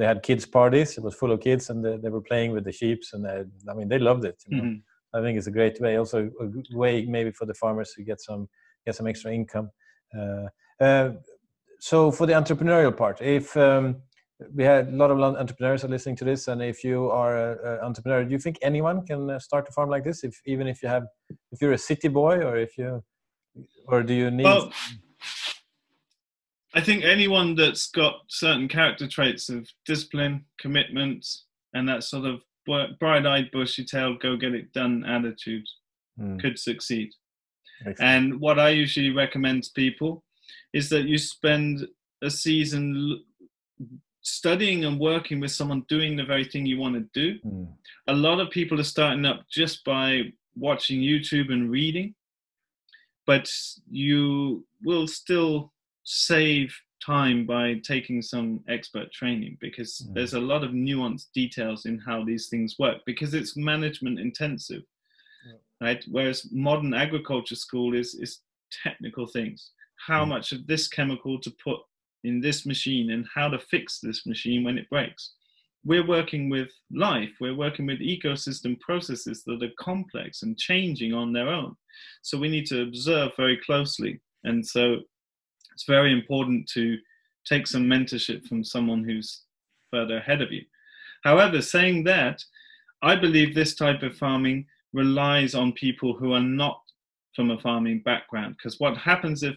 they 0.00 0.06
had 0.12 0.18
kids 0.28 0.44
parties. 0.58 0.88
It 0.98 1.02
was 1.06 1.14
full 1.20 1.32
of 1.34 1.38
kids, 1.48 1.64
and 1.70 1.78
they, 1.84 1.94
they 2.02 2.10
were 2.16 2.26
playing 2.30 2.50
with 2.56 2.64
the 2.68 2.74
sheeps, 2.80 3.06
and 3.14 3.20
they, 3.26 3.36
I 3.70 3.72
mean, 3.78 3.88
they 3.92 4.00
loved 4.10 4.24
it. 4.30 4.38
You 4.46 4.52
know? 4.56 4.64
Mhm. 4.68 4.76
I 5.16 5.18
think 5.22 5.34
it's 5.38 5.50
a 5.52 5.56
great 5.58 5.76
way, 5.84 5.92
also 6.02 6.18
a 6.44 6.46
way 6.82 6.94
maybe 7.16 7.32
for 7.38 7.46
the 7.50 7.58
farmers 7.62 7.88
to 7.94 8.00
get 8.10 8.18
some 8.28 8.42
get 8.86 8.94
some 8.98 9.08
extra 9.12 9.30
income. 9.40 9.68
Uh, 10.14 10.48
uh, 10.80 11.12
so 11.80 12.10
for 12.10 12.26
the 12.26 12.32
entrepreneurial 12.32 12.96
part, 12.96 13.20
if 13.20 13.56
um, 13.56 13.96
we 14.54 14.64
had 14.64 14.88
a 14.88 14.90
lot 14.90 15.10
of 15.10 15.20
entrepreneurs 15.20 15.84
are 15.84 15.88
listening 15.88 16.16
to 16.16 16.24
this, 16.24 16.48
and 16.48 16.62
if 16.62 16.84
you 16.84 17.10
are 17.10 17.52
an 17.52 17.80
entrepreneur, 17.80 18.24
do 18.24 18.30
you 18.30 18.38
think 18.38 18.58
anyone 18.62 19.04
can 19.06 19.30
uh, 19.30 19.38
start 19.38 19.68
a 19.68 19.72
farm 19.72 19.88
like 19.90 20.04
this? 20.04 20.24
If 20.24 20.40
even 20.46 20.66
if 20.66 20.82
you 20.82 20.88
have, 20.88 21.06
if 21.52 21.60
you're 21.60 21.72
a 21.72 21.78
city 21.78 22.08
boy, 22.08 22.38
or 22.38 22.56
if 22.56 22.76
you, 22.76 23.02
or 23.86 24.02
do 24.02 24.14
you 24.14 24.30
need? 24.30 24.44
well 24.44 24.72
i 26.74 26.80
think 26.80 27.04
anyone 27.04 27.54
that's 27.54 27.86
got 27.90 28.16
certain 28.28 28.68
character 28.68 29.06
traits 29.08 29.48
of 29.48 29.66
discipline 29.86 30.44
commitment 30.60 31.26
and 31.72 31.88
that 31.88 32.04
sort 32.04 32.26
of 32.26 32.42
bright-eyed 32.98 33.50
bushy-tailed 33.52 34.20
go 34.20 34.36
get 34.36 34.54
it 34.54 34.72
done 34.72 35.04
attitude 35.04 35.64
Hmm, 36.18 36.38
could 36.38 36.58
succeed 36.58 37.10
excellent. 37.84 38.00
And 38.00 38.40
what 38.40 38.58
I 38.58 38.70
usually 38.70 39.10
recommend 39.10 39.64
to 39.64 39.72
people 39.72 40.24
is 40.72 40.88
that 40.90 41.04
you 41.06 41.18
spend 41.18 41.86
a 42.22 42.30
season 42.30 43.22
studying 44.22 44.84
and 44.84 44.98
working 44.98 45.40
with 45.40 45.52
someone 45.52 45.82
doing 45.88 46.16
the 46.16 46.24
very 46.24 46.44
thing 46.44 46.66
you 46.66 46.78
want 46.78 46.94
to 46.94 47.08
do. 47.12 47.38
Hmm, 47.40 47.64
A 48.08 48.12
lot 48.14 48.40
of 48.40 48.50
people 48.50 48.80
are 48.80 48.84
starting 48.84 49.24
up 49.24 49.46
just 49.50 49.84
by 49.84 50.32
watching 50.56 51.00
YouTube 51.00 51.52
and 51.52 51.70
reading, 51.70 52.14
but 53.26 53.50
you 53.90 54.64
will 54.84 55.06
still 55.06 55.72
save 56.04 56.74
time 57.04 57.46
by 57.46 57.74
taking 57.84 58.22
some 58.22 58.60
expert 58.68 59.12
training 59.12 59.58
because 59.60 60.00
Mm. 60.08 60.14
there's 60.14 60.34
a 60.34 60.40
lot 60.40 60.64
of 60.64 60.70
nuanced 60.72 61.30
details 61.34 61.86
in 61.86 61.98
how 61.98 62.24
these 62.24 62.48
things 62.48 62.78
work 62.78 63.04
because 63.04 63.34
it's 63.34 63.56
management 63.56 64.18
intensive 64.18 64.82
right? 65.80 66.02
Whereas 66.10 66.50
modern 66.52 66.94
agriculture 66.94 67.56
school 67.56 67.94
is 67.94 68.14
is 68.14 68.40
technical 68.84 69.26
things. 69.26 69.72
How 70.06 70.24
Mm. 70.24 70.28
much 70.28 70.52
of 70.52 70.66
this 70.66 70.88
chemical 70.88 71.40
to 71.40 71.50
put 71.62 71.80
in 72.24 72.40
this 72.40 72.66
machine 72.66 73.10
and 73.12 73.26
how 73.34 73.48
to 73.48 73.58
fix 73.58 74.00
this 74.00 74.26
machine 74.26 74.64
when 74.64 74.78
it 74.78 74.88
breaks. 74.90 75.34
we're 75.84 76.06
working 76.18 76.50
with 76.50 76.70
life, 76.90 77.30
we're 77.40 77.54
working 77.54 77.86
with 77.86 78.00
ecosystem 78.00 78.74
processes 78.80 79.44
that 79.44 79.62
are 79.62 79.70
complex 79.78 80.42
and 80.42 80.58
changing 80.58 81.14
on 81.14 81.32
their 81.32 81.48
own. 81.48 81.76
So 82.22 82.36
we 82.38 82.48
need 82.48 82.66
to 82.66 82.82
observe 82.82 83.30
very 83.36 83.56
closely. 83.58 84.20
And 84.42 84.66
so 84.66 84.82
it's 85.72 85.84
very 85.86 86.12
important 86.12 86.68
to 86.70 86.98
take 87.44 87.68
some 87.68 87.84
mentorship 87.86 88.44
from 88.48 88.64
someone 88.64 89.04
who's 89.04 89.42
further 89.92 90.16
ahead 90.18 90.42
of 90.42 90.50
you. 90.50 90.64
However, 91.22 91.62
saying 91.62 92.02
that, 92.04 92.42
I 93.02 93.14
believe 93.14 93.54
this 93.54 93.76
type 93.76 94.02
of 94.02 94.16
farming 94.16 94.66
relies 94.96 95.54
on 95.54 95.72
people 95.72 96.14
who 96.14 96.32
are 96.32 96.40
not 96.40 96.80
from 97.34 97.50
a 97.50 97.58
farming 97.58 98.00
background. 98.00 98.56
Because 98.56 98.80
what 98.80 98.96
happens 98.96 99.42
if 99.42 99.54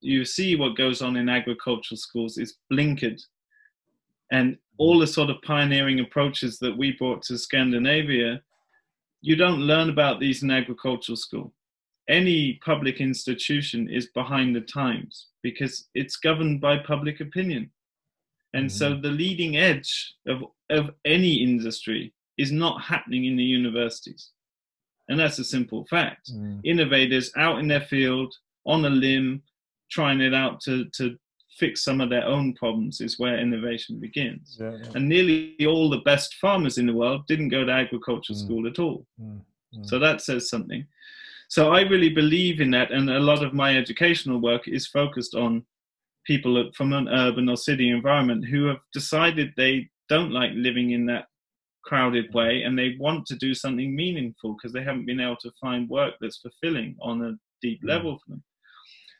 you 0.00 0.24
see 0.24 0.54
what 0.54 0.76
goes 0.76 1.00
on 1.00 1.16
in 1.16 1.28
agricultural 1.28 1.96
schools 1.96 2.36
is 2.36 2.58
blinkered 2.70 3.20
and 4.30 4.58
all 4.76 4.98
the 4.98 5.06
sort 5.06 5.30
of 5.30 5.40
pioneering 5.42 6.00
approaches 6.00 6.58
that 6.58 6.76
we 6.76 6.92
brought 6.92 7.22
to 7.22 7.38
Scandinavia, 7.38 8.40
you 9.22 9.36
don't 9.36 9.60
learn 9.60 9.88
about 9.88 10.20
these 10.20 10.42
in 10.42 10.50
agricultural 10.50 11.16
school. 11.16 11.54
Any 12.08 12.60
public 12.64 13.00
institution 13.00 13.88
is 13.88 14.08
behind 14.14 14.54
the 14.54 14.60
times 14.60 15.28
because 15.42 15.88
it's 15.94 16.16
governed 16.16 16.60
by 16.60 16.76
public 16.78 17.20
opinion. 17.20 17.70
And 18.52 18.66
mm-hmm. 18.66 18.76
so 18.76 19.00
the 19.00 19.08
leading 19.08 19.56
edge 19.56 20.14
of, 20.26 20.42
of 20.68 20.90
any 21.06 21.34
industry 21.42 22.12
is 22.36 22.52
not 22.52 22.82
happening 22.82 23.24
in 23.24 23.36
the 23.36 23.42
universities. 23.42 24.30
And 25.08 25.20
that's 25.20 25.38
a 25.38 25.44
simple 25.44 25.84
fact. 25.86 26.30
Mm. 26.32 26.60
Innovators 26.64 27.30
out 27.36 27.58
in 27.58 27.68
their 27.68 27.82
field, 27.82 28.34
on 28.66 28.84
a 28.84 28.90
limb, 28.90 29.42
trying 29.90 30.20
it 30.20 30.34
out 30.34 30.60
to, 30.62 30.86
to 30.96 31.16
fix 31.58 31.84
some 31.84 32.00
of 32.00 32.10
their 32.10 32.24
own 32.24 32.54
problems 32.54 33.00
is 33.00 33.18
where 33.18 33.38
innovation 33.38 34.00
begins. 34.00 34.56
Yeah, 34.60 34.76
yeah. 34.76 34.90
And 34.94 35.08
nearly 35.08 35.56
all 35.66 35.90
the 35.90 35.98
best 35.98 36.34
farmers 36.34 36.78
in 36.78 36.86
the 36.86 36.94
world 36.94 37.26
didn't 37.26 37.50
go 37.50 37.64
to 37.64 37.72
agriculture 37.72 38.32
mm. 38.32 38.44
school 38.44 38.66
at 38.66 38.78
all. 38.78 39.06
Mm. 39.20 39.40
Mm. 39.76 39.86
So 39.86 39.98
that 39.98 40.20
says 40.20 40.48
something. 40.48 40.86
So 41.48 41.72
I 41.72 41.82
really 41.82 42.08
believe 42.08 42.60
in 42.60 42.70
that, 42.72 42.90
and 42.90 43.10
a 43.10 43.20
lot 43.20 43.44
of 43.44 43.52
my 43.52 43.76
educational 43.76 44.40
work 44.40 44.66
is 44.66 44.86
focused 44.86 45.34
on 45.34 45.64
people 46.26 46.70
from 46.74 46.92
an 46.92 47.08
urban 47.08 47.48
or 47.48 47.56
city 47.56 47.90
environment 47.90 48.46
who 48.46 48.64
have 48.64 48.78
decided 48.92 49.52
they 49.56 49.88
don't 50.08 50.32
like 50.32 50.50
living 50.54 50.92
in 50.92 51.06
that 51.06 51.26
crowded 51.84 52.32
way 52.32 52.62
and 52.62 52.78
they 52.78 52.96
want 52.98 53.26
to 53.26 53.36
do 53.36 53.54
something 53.54 53.94
meaningful 53.94 54.54
because 54.54 54.72
they 54.72 54.82
haven't 54.82 55.06
been 55.06 55.20
able 55.20 55.36
to 55.36 55.50
find 55.60 55.88
work 55.88 56.14
that's 56.20 56.38
fulfilling 56.38 56.96
on 57.00 57.22
a 57.22 57.32
deep 57.62 57.82
mm. 57.82 57.88
level 57.88 58.18
for 58.18 58.30
them. 58.30 58.42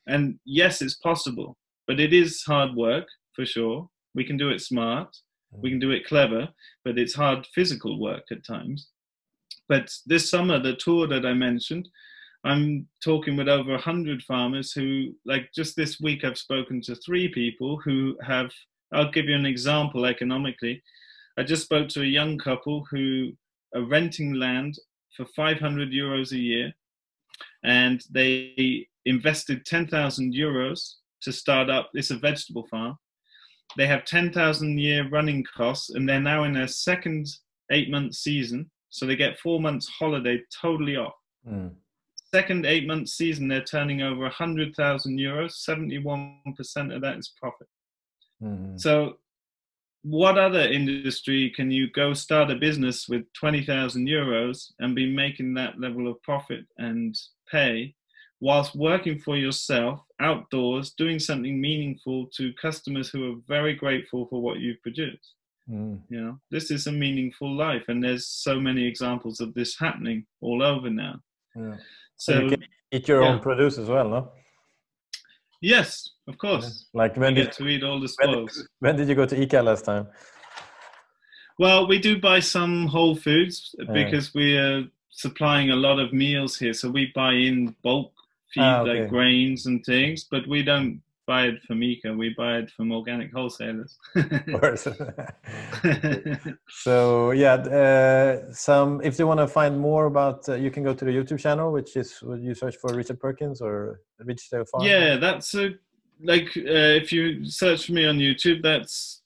And 0.07 0.39
yes, 0.45 0.83
it's 0.83 0.97
possible 0.97 1.57
but 1.87 2.01
it 2.01 2.13
is 2.13 2.43
hard 2.43 2.75
work 2.75 3.07
for 3.35 3.45
sure. 3.45 3.89
We 4.15 4.25
can 4.25 4.37
do 4.37 4.51
it 4.51 4.61
smart, 4.61 5.17
we 5.51 5.71
can 5.71 5.79
do 5.79 5.91
it 5.91 6.07
clever, 6.07 6.49
but 6.85 6.99
it's 6.99 7.15
hard 7.15 7.47
physical 7.55 8.01
work 8.01 8.25
at 8.31 8.47
times. 8.47 8.89
But 9.69 9.91
this 10.07 10.31
summer, 10.31 10.59
the 10.59 10.77
tour 10.77 11.07
that 11.09 11.25
I 11.25 11.33
mentioned, 11.33 11.89
I'm 12.45 12.87
talking 13.03 13.37
with 13.37 13.49
over 13.49 13.73
100 13.73 14.23
farmers 14.23 14.73
who, 14.73 15.15
like 15.25 15.51
just 15.55 15.77
this 15.77 16.01
week, 16.01 16.25
I've 16.25 16.39
spoken 16.39 16.81
to 16.83 16.97
three 16.97 17.29
people 17.29 17.81
who 17.83 18.17
have, 18.23 18.51
I'll 18.93 19.11
give 19.11 19.27
you 19.27 19.35
an 19.35 19.47
example 19.47 20.05
economically. 20.05 20.83
I 21.37 21.43
just 21.43 21.65
spoke 21.65 21.89
to 21.91 22.03
a 22.03 22.07
young 22.07 22.39
couple 22.39 22.87
who 22.91 23.33
are 23.75 23.83
renting 23.83 24.35
land 24.35 24.79
for 25.17 25.27
500 25.27 25.91
euros 25.91 26.33
a 26.33 26.39
year 26.39 26.73
and 27.65 28.03
they 28.11 28.87
invested 29.07 29.65
10,000 29.65 30.35
euros 30.35 30.95
to 31.23 31.33
start 31.33 31.71
up. 31.71 31.91
It's 31.95 32.11
a 32.11 32.19
vegetable 32.19 32.67
farm. 32.71 32.97
They 33.77 33.87
have 33.87 34.05
10,000 34.05 34.79
year 34.79 35.09
running 35.09 35.45
costs, 35.57 35.91
and 35.91 36.09
they're 36.09 36.21
now 36.21 36.45
in 36.45 36.53
their 36.53 36.69
second 36.69 37.27
eight 37.73 37.91
month 37.91 38.15
season. 38.15 38.71
So 38.91 39.07
they 39.07 39.17
get 39.17 39.39
four 39.39 39.61
months 39.61 39.89
holiday 39.89 40.41
totally 40.63 40.97
off. 40.97 41.15
Mm. 41.49 41.73
Second 42.33 42.67
eight 42.67 42.87
month 42.87 43.09
season, 43.09 43.49
they're 43.49 43.65
turning 43.65 44.03
over 44.03 44.23
100,000 44.23 45.19
euros. 45.19 45.65
71% 45.69 46.95
of 46.95 47.01
that 47.03 47.19
is 47.19 47.33
profit. 47.41 47.67
Mm-hmm. 48.43 48.77
So, 48.77 49.15
what 50.05 50.37
other 50.37 50.61
industry 50.61 51.51
can 51.57 51.71
you 51.71 51.91
go 51.91 52.13
start 52.13 52.51
a 52.51 52.55
business 52.55 53.09
with 53.09 53.25
20,000 53.33 54.07
euros 54.07 54.73
and 54.79 54.95
be 54.95 55.11
making 55.11 55.55
that 55.55 55.81
level 55.81 56.09
of 56.09 56.23
profit 56.23 56.67
and 56.77 57.17
pay 57.51 57.95
whilst 58.39 58.77
working 58.77 59.19
for 59.19 59.39
yourself 59.39 60.01
outdoors, 60.21 60.93
doing 60.99 61.19
something 61.19 61.59
meaningful 61.59 62.27
to 62.37 62.53
customers 62.61 63.09
who 63.09 63.33
are 63.33 63.37
very 63.49 63.75
grateful 63.75 64.27
for 64.29 64.43
what 64.43 64.61
you've 64.61 64.83
produced. 64.83 65.33
Mm. 65.71 66.01
You 66.11 66.21
know, 66.21 66.39
this 66.51 66.71
is 66.71 66.87
a 66.87 66.93
meaningful 66.93 67.57
life, 67.57 67.85
and 67.89 68.05
there's 68.05 68.27
so 68.27 68.61
many 68.61 68.87
examples 68.87 69.41
of 69.41 69.55
this 69.55 69.79
happening 69.79 70.27
all 70.43 70.63
over 70.63 70.91
now. 70.91 71.21
Yeah. 71.57 71.77
So 72.17 72.41
you 72.41 72.51
can 72.51 72.65
eat 72.93 73.09
your 73.09 73.23
yeah. 73.23 73.29
own 73.31 73.41
produce 73.41 73.79
as 73.79 73.89
well, 73.89 74.09
no? 74.11 74.33
Yes, 75.63 76.11
of 76.29 76.39
course. 76.39 76.89
Yeah. 76.93 77.03
Like 77.03 77.17
when 77.17 77.37
you 77.37 77.45
did 77.45 77.53
to 77.53 77.69
eat 77.69 77.83
all 77.83 78.01
the 78.01 78.09
spoils. 78.09 78.67
When, 78.81 78.97
did 78.97 79.09
you 79.09 79.15
go 79.15 79.27
to 79.27 79.37
ICA 79.37 79.65
last 79.65 79.85
time? 79.85 80.09
Well, 81.59 81.87
we 81.87 81.99
do 81.99 82.21
buy 82.21 82.41
some 82.41 82.87
Whole 82.87 83.15
Foods 83.15 83.75
because 83.93 84.35
we 84.35 84.57
are 84.57 84.85
supplying 85.11 85.71
a 85.71 85.77
lot 85.77 86.01
of 86.01 86.13
meals 86.13 86.57
here, 86.59 86.73
so 86.73 86.91
we 86.91 87.13
buy 87.15 87.33
in 87.33 87.77
bulk 87.83 88.13
feed 88.53 88.63
ah, 88.63 88.81
okay. 88.81 89.01
like 89.01 89.09
grains 89.09 89.67
and 89.67 89.85
things, 89.85 90.25
but 90.31 90.47
we 90.49 90.63
don't 90.63 91.01
buy 91.27 91.45
it 91.47 91.63
from 91.63 91.81
ICA. 91.81 92.17
We 92.17 92.35
buy 92.37 92.59
it 92.59 92.71
from 92.71 92.93
organic 92.93 93.33
wholesalers. 93.33 93.97
of 94.15 94.61
course. 94.61 94.87
so 96.69 97.31
yeah, 97.31 97.55
uh, 97.55 98.53
some 98.53 99.01
if 99.03 99.19
you 99.19 99.27
want 99.27 99.41
to 99.41 99.49
find 99.49 99.79
more 99.79 100.07
about, 100.07 100.49
uh, 100.49 100.55
you 100.55 100.71
can 100.71 100.83
go 100.83 100.95
to 100.95 101.05
the 101.05 101.11
YouTube 101.11 101.41
channel, 101.41 101.73
which 101.73 101.97
is 101.97 102.23
you 102.39 102.55
search 102.55 102.77
for 102.77 102.95
Richard 102.95 103.21
Perkins 103.21 103.61
or 103.61 104.01
Ridgedale 104.23 104.69
Farm. 104.69 104.85
Yeah, 104.85 105.17
that's 105.17 105.55
a 105.55 105.71
like 106.23 106.49
uh, 106.57 106.95
if 107.01 107.13
you 107.13 107.45
search 107.45 107.87
for 107.87 107.93
me 107.93 108.07
on 108.07 108.19
YouTube, 108.19 108.63
that's 108.63 109.23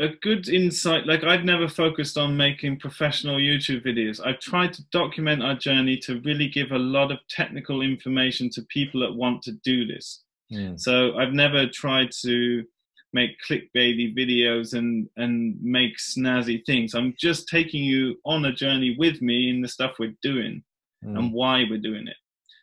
a 0.00 0.08
good 0.20 0.48
insight. 0.48 1.06
Like 1.06 1.24
I've 1.24 1.44
never 1.44 1.68
focused 1.68 2.18
on 2.18 2.36
making 2.36 2.78
professional 2.78 3.36
YouTube 3.36 3.84
videos. 3.86 4.24
I've 4.24 4.40
tried 4.40 4.72
to 4.74 4.82
document 4.90 5.42
our 5.42 5.54
journey 5.54 5.96
to 5.98 6.20
really 6.20 6.48
give 6.48 6.72
a 6.72 6.78
lot 6.78 7.12
of 7.12 7.18
technical 7.28 7.82
information 7.82 8.50
to 8.50 8.62
people 8.62 9.00
that 9.00 9.14
want 9.14 9.42
to 9.42 9.52
do 9.64 9.86
this. 9.86 10.22
Mm. 10.52 10.78
So 10.78 11.16
I've 11.16 11.32
never 11.32 11.66
tried 11.68 12.10
to 12.22 12.64
make 13.12 13.30
clickbaity 13.48 14.16
videos 14.16 14.74
and 14.74 15.08
and 15.16 15.60
make 15.62 15.98
snazzy 15.98 16.64
things. 16.64 16.94
I'm 16.94 17.14
just 17.18 17.48
taking 17.48 17.84
you 17.84 18.16
on 18.24 18.46
a 18.46 18.52
journey 18.52 18.96
with 18.98 19.22
me 19.22 19.50
in 19.50 19.60
the 19.60 19.68
stuff 19.68 19.96
we're 19.98 20.14
doing 20.22 20.62
mm. 21.04 21.18
and 21.18 21.32
why 21.32 21.64
we're 21.68 21.78
doing 21.78 22.08
it. 22.08 22.16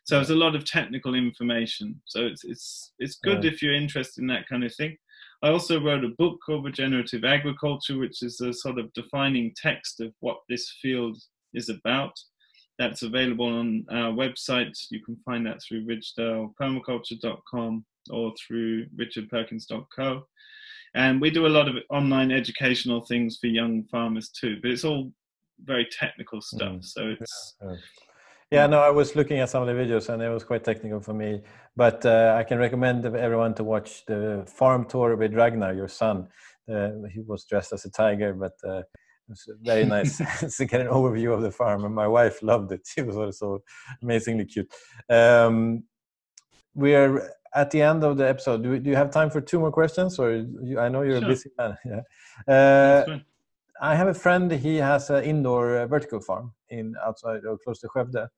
So 0.04 0.20
it's 0.20 0.30
a 0.30 0.34
lot 0.34 0.56
of 0.56 0.64
technical 0.64 1.14
information. 1.14 2.00
So 2.06 2.26
it's 2.26 2.44
it's 2.44 2.92
it's 2.98 3.18
good 3.22 3.44
yeah. 3.44 3.50
if 3.50 3.62
you're 3.62 3.74
interested 3.74 4.20
in 4.20 4.26
that 4.28 4.48
kind 4.48 4.64
of 4.64 4.74
thing. 4.74 4.96
I 5.42 5.48
also 5.48 5.80
wrote 5.80 6.04
a 6.04 6.14
book 6.18 6.38
called 6.44 6.64
Regenerative 6.64 7.24
Agriculture, 7.24 7.98
which 7.98 8.22
is 8.22 8.40
a 8.40 8.52
sort 8.52 8.78
of 8.78 8.92
defining 8.92 9.54
text 9.56 10.00
of 10.00 10.12
what 10.20 10.38
this 10.48 10.70
field 10.82 11.16
is 11.54 11.70
about. 11.70 12.12
That's 12.78 13.02
available 13.02 13.46
on 13.46 13.86
our 13.90 14.12
website. 14.12 14.76
You 14.90 15.02
can 15.04 15.16
find 15.24 15.46
that 15.46 15.62
through 15.62 15.86
ridgedalepermaculture.com 15.86 17.84
or 18.10 18.34
through 18.46 18.86
richardperkins.co. 18.98 20.26
And 20.94 21.20
we 21.20 21.30
do 21.30 21.46
a 21.46 21.48
lot 21.48 21.68
of 21.68 21.76
online 21.88 22.32
educational 22.32 23.02
things 23.02 23.38
for 23.40 23.46
young 23.46 23.84
farmers 23.84 24.28
too, 24.28 24.58
but 24.60 24.70
it's 24.70 24.84
all 24.84 25.12
very 25.64 25.86
technical 25.90 26.40
stuff. 26.40 26.72
Mm. 26.72 26.84
So 26.84 27.14
it's 27.18 27.56
yeah. 27.62 27.76
Yeah, 28.50 28.66
no, 28.66 28.80
I 28.80 28.90
was 28.90 29.14
looking 29.14 29.38
at 29.38 29.48
some 29.48 29.62
of 29.62 29.68
the 29.68 29.80
videos 29.80 30.08
and 30.08 30.20
it 30.20 30.28
was 30.28 30.42
quite 30.42 30.64
technical 30.64 30.98
for 31.00 31.14
me. 31.14 31.40
But 31.76 32.04
uh, 32.04 32.34
I 32.36 32.42
can 32.42 32.58
recommend 32.58 33.06
everyone 33.06 33.54
to 33.54 33.64
watch 33.64 34.04
the 34.06 34.44
farm 34.48 34.86
tour 34.86 35.14
with 35.14 35.34
Ragnar, 35.34 35.72
your 35.72 35.86
son. 35.86 36.26
Uh, 36.68 36.90
he 37.12 37.20
was 37.20 37.44
dressed 37.44 37.72
as 37.72 37.84
a 37.84 37.90
tiger, 37.90 38.34
but 38.34 38.54
uh, 38.66 38.78
it 38.78 38.86
was 39.28 39.48
very 39.62 39.84
nice 39.84 40.18
to 40.56 40.64
get 40.64 40.80
an 40.80 40.88
overview 40.88 41.32
of 41.32 41.42
the 41.42 41.52
farm. 41.52 41.84
And 41.84 41.94
my 41.94 42.08
wife 42.08 42.42
loved 42.42 42.72
it. 42.72 42.88
She 42.92 43.02
was 43.02 43.16
also 43.16 43.62
amazingly 44.02 44.46
cute. 44.46 44.68
Um, 45.08 45.84
we 46.74 46.96
are 46.96 47.30
at 47.54 47.70
the 47.70 47.82
end 47.82 48.02
of 48.02 48.16
the 48.16 48.28
episode. 48.28 48.64
Do, 48.64 48.80
do 48.80 48.90
you 48.90 48.96
have 48.96 49.12
time 49.12 49.30
for 49.30 49.40
two 49.40 49.60
more 49.60 49.70
questions? 49.70 50.18
Or 50.18 50.32
you, 50.32 50.80
I 50.80 50.88
know 50.88 51.02
you're 51.02 51.20
sure. 51.20 51.24
a 51.24 51.28
busy 51.28 51.50
man. 51.56 51.78
Yeah. 51.84 52.52
Uh, 52.52 53.18
I 53.80 53.94
have 53.94 54.08
a 54.08 54.14
friend. 54.14 54.50
He 54.50 54.76
has 54.76 55.08
an 55.08 55.22
indoor 55.22 55.78
uh, 55.78 55.86
vertical 55.86 56.20
farm 56.20 56.52
in 56.68 56.96
outside 57.04 57.44
or 57.44 57.56
close 57.58 57.78
to 57.80 57.88
Skövde. 57.88 58.28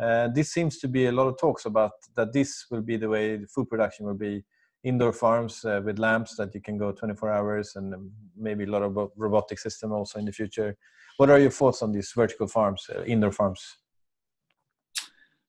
Uh, 0.00 0.28
this 0.28 0.52
seems 0.52 0.78
to 0.78 0.88
be 0.88 1.06
a 1.06 1.12
lot 1.12 1.26
of 1.26 1.38
talks 1.38 1.64
about 1.64 1.92
that 2.14 2.32
this 2.32 2.66
will 2.70 2.82
be 2.82 2.96
the 2.96 3.08
way 3.08 3.36
the 3.36 3.46
food 3.46 3.68
production 3.68 4.06
will 4.06 4.14
be 4.14 4.44
indoor 4.84 5.12
farms 5.12 5.64
uh, 5.64 5.80
with 5.84 5.98
lamps 5.98 6.36
that 6.36 6.54
you 6.54 6.60
can 6.60 6.76
go 6.76 6.92
24 6.92 7.32
hours 7.32 7.76
and 7.76 7.94
um, 7.94 8.10
maybe 8.36 8.64
a 8.64 8.70
lot 8.70 8.82
of 8.82 9.10
robotic 9.16 9.58
system 9.58 9.92
also 9.92 10.18
in 10.18 10.24
the 10.24 10.32
future. 10.32 10.76
What 11.16 11.30
are 11.30 11.38
your 11.38 11.50
thoughts 11.50 11.82
on 11.82 11.92
these 11.92 12.12
vertical 12.14 12.46
farms 12.46 12.86
uh, 12.94 13.02
indoor 13.04 13.32
farms? 13.32 13.78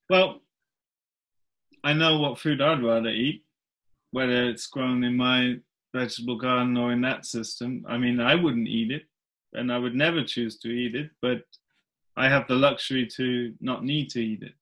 Well 0.10 0.42
i 1.84 1.94
know 1.94 2.18
what 2.18 2.40
food 2.40 2.60
i'd 2.60 2.84
rather 2.84 3.10
eat 3.10 3.44
whether 4.10 4.50
it's 4.50 4.66
grown 4.66 5.04
in 5.04 5.16
my 5.16 5.56
vegetable 5.94 6.38
garden 6.38 6.76
or 6.76 6.92
in 6.92 7.02
that 7.02 7.26
system. 7.26 7.86
I 7.88 7.98
mean 7.98 8.20
i 8.20 8.34
wouldn't 8.34 8.68
eat 8.68 8.92
it 8.92 9.04
and 9.54 9.72
I 9.72 9.78
would 9.78 9.96
never 9.96 10.24
choose 10.24 10.58
to 10.60 10.70
eat 10.70 10.96
it, 10.96 11.10
but 11.22 11.42
I 12.18 12.28
have 12.28 12.48
the 12.48 12.56
luxury 12.56 13.08
to 13.16 13.54
not 13.62 13.84
need 13.84 14.10
to 14.10 14.20
eat 14.20 14.42
it. 14.42 14.54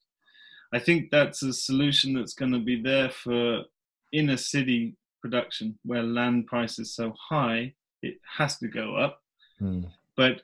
I 0.74 0.80
think 0.80 1.10
that's 1.10 1.42
a 1.42 1.54
solution 1.54 2.14
that's 2.14 2.34
going 2.34 2.52
to 2.52 2.60
be 2.60 2.82
there 2.82 3.10
for 3.10 3.64
inner 4.12 4.38
city 4.38 4.96
production 5.22 5.80
where 5.84 6.04
land 6.04 6.48
price 6.48 6.78
is 6.80 6.94
so 6.94 7.14
high, 7.30 7.74
it 8.02 8.20
has 8.38 8.58
to 8.58 8.68
go 8.68 8.96
up. 8.96 9.22
Mm. 9.62 9.90
But 10.18 10.42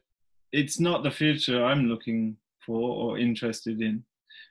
it's 0.51 0.79
not 0.79 1.03
the 1.03 1.11
future 1.11 1.63
I'm 1.63 1.87
looking 1.87 2.37
for 2.65 2.95
or 2.95 3.19
interested 3.19 3.81
in. 3.81 4.03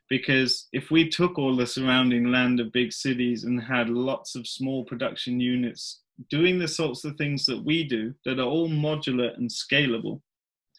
Because 0.09 0.69
if 0.73 0.91
we 0.91 1.09
took 1.09 1.39
all 1.39 1.57
the 1.57 1.67
surrounding 1.67 2.31
land 2.31 2.61
of 2.61 2.73
big 2.73 2.93
cities 2.93 3.45
and 3.45 3.63
had 3.63 3.89
lots 3.89 4.35
of 4.35 4.47
small 4.47 4.85
production 4.85 5.41
units 5.41 6.01
doing 6.29 6.59
the 6.59 6.69
sorts 6.69 7.05
of 7.05 7.17
things 7.17 7.47
that 7.47 7.65
we 7.65 7.85
do 7.85 8.13
that 8.25 8.39
are 8.39 8.53
all 8.55 8.69
modular 8.69 9.35
and 9.39 9.49
scalable, 9.49 10.21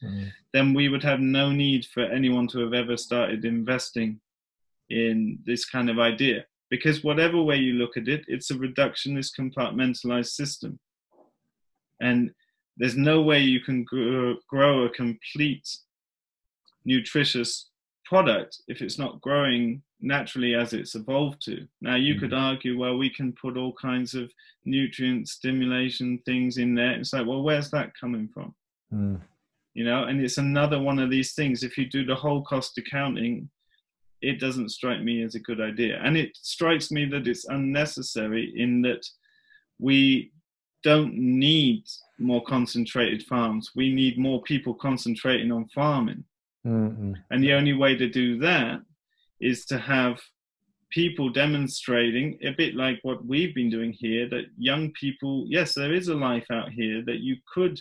mm. 0.03 0.31
then 0.53 0.73
we 0.73 0.89
would 0.89 1.03
have 1.03 1.19
no 1.19 1.51
need 1.51 1.85
for 1.85 2.03
anyone 2.03 2.47
to 2.47 2.59
have 2.59 2.73
ever 2.73 2.97
started 2.97 3.45
investing 3.45 4.19
in 4.89 5.39
this 5.45 5.65
kind 5.65 5.89
of 5.89 5.99
idea. 5.99 6.45
Because 6.69 7.03
whatever 7.03 7.41
way 7.41 7.57
you 7.57 7.73
look 7.73 7.97
at 7.97 8.07
it, 8.07 8.23
it's 8.27 8.51
a 8.51 8.55
reductionist 8.55 9.31
compartmentalized 9.37 10.27
system. 10.27 10.79
And 11.99 12.31
there's 12.77 12.97
no 12.97 13.21
way 13.21 13.39
you 13.39 13.59
can 13.59 13.83
grow, 13.83 14.35
grow 14.47 14.83
a 14.83 14.89
complete 14.89 15.67
nutritious 16.85 17.69
product 18.05 18.61
if 18.67 18.81
it's 18.81 18.97
not 18.97 19.21
growing 19.21 19.81
naturally 20.01 20.55
as 20.55 20.73
it's 20.73 20.95
evolved 20.95 21.41
to. 21.43 21.67
Now, 21.79 21.95
you 21.95 22.15
mm 22.15 22.19
could 22.19 22.33
argue, 22.33 22.77
well, 22.77 22.97
we 22.97 23.09
can 23.09 23.33
put 23.33 23.57
all 23.57 23.73
kinds 23.73 24.15
of 24.15 24.31
nutrient 24.65 25.27
stimulation 25.27 26.19
things 26.25 26.57
in 26.57 26.75
there. 26.75 26.91
It's 26.91 27.13
like, 27.13 27.27
well, 27.27 27.43
where's 27.43 27.69
that 27.71 27.93
coming 27.99 28.29
from? 28.33 28.53
Mm. 28.93 29.21
You 29.73 29.85
know, 29.85 30.03
and 30.03 30.19
it's 30.19 30.37
another 30.37 30.79
one 30.81 30.99
of 30.99 31.09
these 31.09 31.33
things. 31.33 31.63
If 31.63 31.77
you 31.77 31.85
do 31.85 32.05
the 32.05 32.15
whole 32.15 32.43
cost 32.43 32.77
accounting, 32.77 33.49
it 34.21 34.39
doesn't 34.39 34.69
strike 34.69 35.01
me 35.01 35.23
as 35.23 35.35
a 35.35 35.39
good 35.39 35.61
idea. 35.61 35.99
And 36.03 36.17
it 36.17 36.37
strikes 36.41 36.91
me 36.91 37.05
that 37.05 37.27
it's 37.27 37.45
unnecessary 37.45 38.53
in 38.55 38.81
that 38.83 39.05
we 39.79 40.31
don't 40.83 41.13
need 41.15 41.83
more 42.19 42.43
concentrated 42.43 43.23
farms. 43.23 43.71
We 43.75 43.93
need 43.93 44.17
more 44.17 44.41
people 44.43 44.73
concentrating 44.73 45.51
on 45.51 45.67
farming. 45.69 46.23
Mm-hmm. 46.65 47.13
And 47.31 47.43
the 47.43 47.53
only 47.53 47.73
way 47.73 47.95
to 47.95 48.09
do 48.09 48.37
that 48.39 48.81
is 49.39 49.65
to 49.65 49.77
have 49.77 50.19
people 50.91 51.29
demonstrating 51.29 52.37
a 52.43 52.51
bit 52.51 52.75
like 52.75 52.99
what 53.01 53.25
we've 53.25 53.55
been 53.55 53.69
doing 53.69 53.93
here 53.93 54.27
that 54.29 54.43
young 54.57 54.91
people 54.91 55.45
yes 55.47 55.73
there 55.73 55.93
is 55.93 56.09
a 56.09 56.13
life 56.13 56.45
out 56.51 56.69
here 56.69 57.01
that 57.05 57.21
you 57.21 57.37
could 57.51 57.79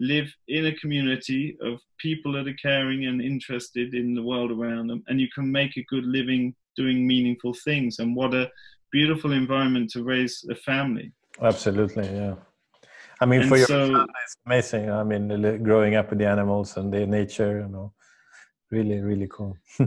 live 0.00 0.32
in 0.48 0.66
a 0.66 0.74
community 0.76 1.56
of 1.62 1.78
people 1.98 2.32
that 2.32 2.48
are 2.48 2.54
caring 2.54 3.06
and 3.06 3.20
interested 3.20 3.94
in 3.94 4.14
the 4.14 4.22
world 4.22 4.50
around 4.50 4.88
them 4.88 5.04
and 5.08 5.20
you 5.20 5.28
can 5.34 5.50
make 5.50 5.76
a 5.76 5.84
good 5.84 6.04
living 6.04 6.54
doing 6.76 7.06
meaningful 7.06 7.54
things. 7.64 7.98
And 7.98 8.16
what 8.16 8.34
a 8.34 8.50
beautiful 8.90 9.32
environment 9.32 9.90
to 9.90 10.02
raise 10.02 10.44
a 10.50 10.54
family. 10.54 11.12
Absolutely 11.40 12.06
yeah. 12.08 12.34
I 13.20 13.26
mean 13.26 13.42
and 13.42 13.48
for 13.48 13.58
your 13.58 13.66
so, 13.66 13.86
family 13.88 14.06
it's 14.24 14.36
amazing. 14.46 14.90
I 14.90 15.04
mean 15.04 15.62
growing 15.62 15.94
up 15.94 16.10
with 16.10 16.18
the 16.18 16.26
animals 16.26 16.76
and 16.76 16.92
the 16.92 17.06
nature 17.06 17.60
you 17.60 17.68
know. 17.68 17.92
Really 18.70 19.00
really 19.00 19.28
cool. 19.28 19.56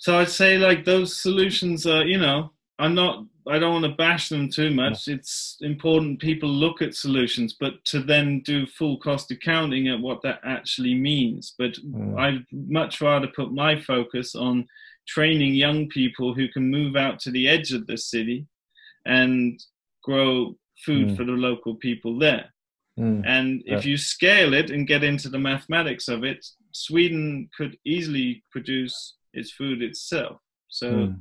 So 0.00 0.16
i'd 0.18 0.28
say 0.28 0.58
like 0.58 0.84
those 0.84 1.20
solutions 1.20 1.84
are 1.84 2.04
you 2.04 2.18
know 2.18 2.52
i'm 2.78 2.94
not 2.94 3.24
i 3.48 3.58
don't 3.58 3.72
want 3.72 3.84
to 3.84 3.96
bash 3.96 4.28
them 4.28 4.48
too 4.48 4.70
much 4.70 5.08
it's 5.08 5.56
important 5.60 6.20
people 6.20 6.48
look 6.48 6.82
at 6.82 6.94
solutions 6.94 7.54
but 7.58 7.72
to 7.84 8.00
then 8.00 8.40
do 8.44 8.66
full 8.66 8.98
cost 8.98 9.30
accounting 9.30 9.88
at 9.88 10.00
what 10.00 10.22
that 10.22 10.40
actually 10.44 10.94
means 10.94 11.54
but 11.58 11.72
mm. 11.72 12.18
i'd 12.18 12.44
much 12.52 13.00
rather 13.00 13.28
put 13.28 13.52
my 13.52 13.78
focus 13.80 14.34
on 14.34 14.66
training 15.06 15.54
young 15.54 15.88
people 15.88 16.34
who 16.34 16.48
can 16.48 16.70
move 16.70 16.96
out 16.96 17.18
to 17.18 17.30
the 17.30 17.48
edge 17.48 17.72
of 17.72 17.86
the 17.86 17.96
city 17.96 18.46
and 19.06 19.62
grow 20.02 20.54
food 20.84 21.08
mm. 21.08 21.16
for 21.16 21.24
the 21.24 21.32
local 21.32 21.74
people 21.74 22.18
there 22.18 22.52
mm. 22.98 23.22
and 23.26 23.62
if 23.66 23.84
you 23.84 23.96
scale 23.96 24.54
it 24.54 24.70
and 24.70 24.86
get 24.86 25.02
into 25.02 25.28
the 25.28 25.38
mathematics 25.38 26.08
of 26.08 26.24
it 26.24 26.44
Sweden 26.72 27.48
could 27.56 27.76
easily 27.84 28.44
produce 28.50 29.16
its 29.32 29.52
food 29.52 29.82
itself. 29.82 30.40
So 30.68 30.92
mm. 30.92 31.20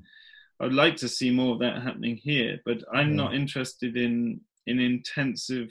I'd 0.60 0.74
like 0.74 0.95
to 0.97 1.08
see 1.08 1.30
more 1.32 1.53
of 1.53 1.60
that 1.60 1.84
happening 1.84 2.18
here, 2.18 2.60
but 2.66 2.84
I'm 2.93 3.16
not 3.16 3.36
interested 3.36 3.95
in 3.95 4.41
in 4.66 4.80
intensive 4.80 5.70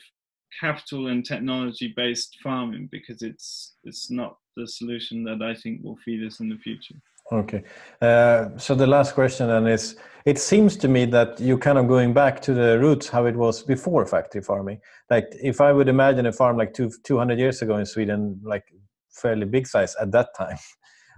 capital 0.61 1.09
and 1.09 1.25
technology 1.25 1.93
based 1.97 2.37
farming 2.43 2.89
because 2.91 3.23
it's 3.23 3.75
it's 3.85 4.11
not 4.11 4.39
the 4.57 4.67
solution 4.67 5.25
that 5.25 5.43
I 5.43 5.55
think 5.55 5.83
will 5.83 5.99
feed 6.05 6.25
us 6.27 6.41
in 6.41 6.49
the 6.49 6.57
future. 6.57 6.95
Okay, 7.33 7.65
uh, 8.01 8.57
so 8.57 8.75
the 8.77 8.87
last 8.87 9.15
question 9.15 9.49
then 9.49 9.67
is: 9.67 9.97
It 10.25 10.39
seems 10.39 10.77
to 10.77 10.89
me 10.89 11.05
that 11.07 11.41
you're 11.41 11.59
kind 11.59 11.79
of 11.79 11.89
going 11.89 12.13
back 12.13 12.41
to 12.43 12.55
the 12.55 12.79
roots 12.79 13.09
how 13.09 13.27
it 13.27 13.35
was 13.35 13.65
before 13.65 14.07
factory 14.07 14.43
farming. 14.43 14.81
Like 15.11 15.27
if 15.43 15.61
I 15.61 15.73
would 15.73 15.89
imagine 15.89 16.27
a 16.27 16.33
farm 16.33 16.57
like 16.57 16.73
two 16.73 16.93
two 17.03 17.19
hundred 17.19 17.41
years 17.41 17.61
ago 17.63 17.77
in 17.77 17.87
Sweden, 17.87 18.41
like 18.45 18.65
fairly 19.11 19.47
big 19.47 19.67
size 19.67 19.97
at 20.01 20.13
that 20.13 20.29
time. 20.37 20.59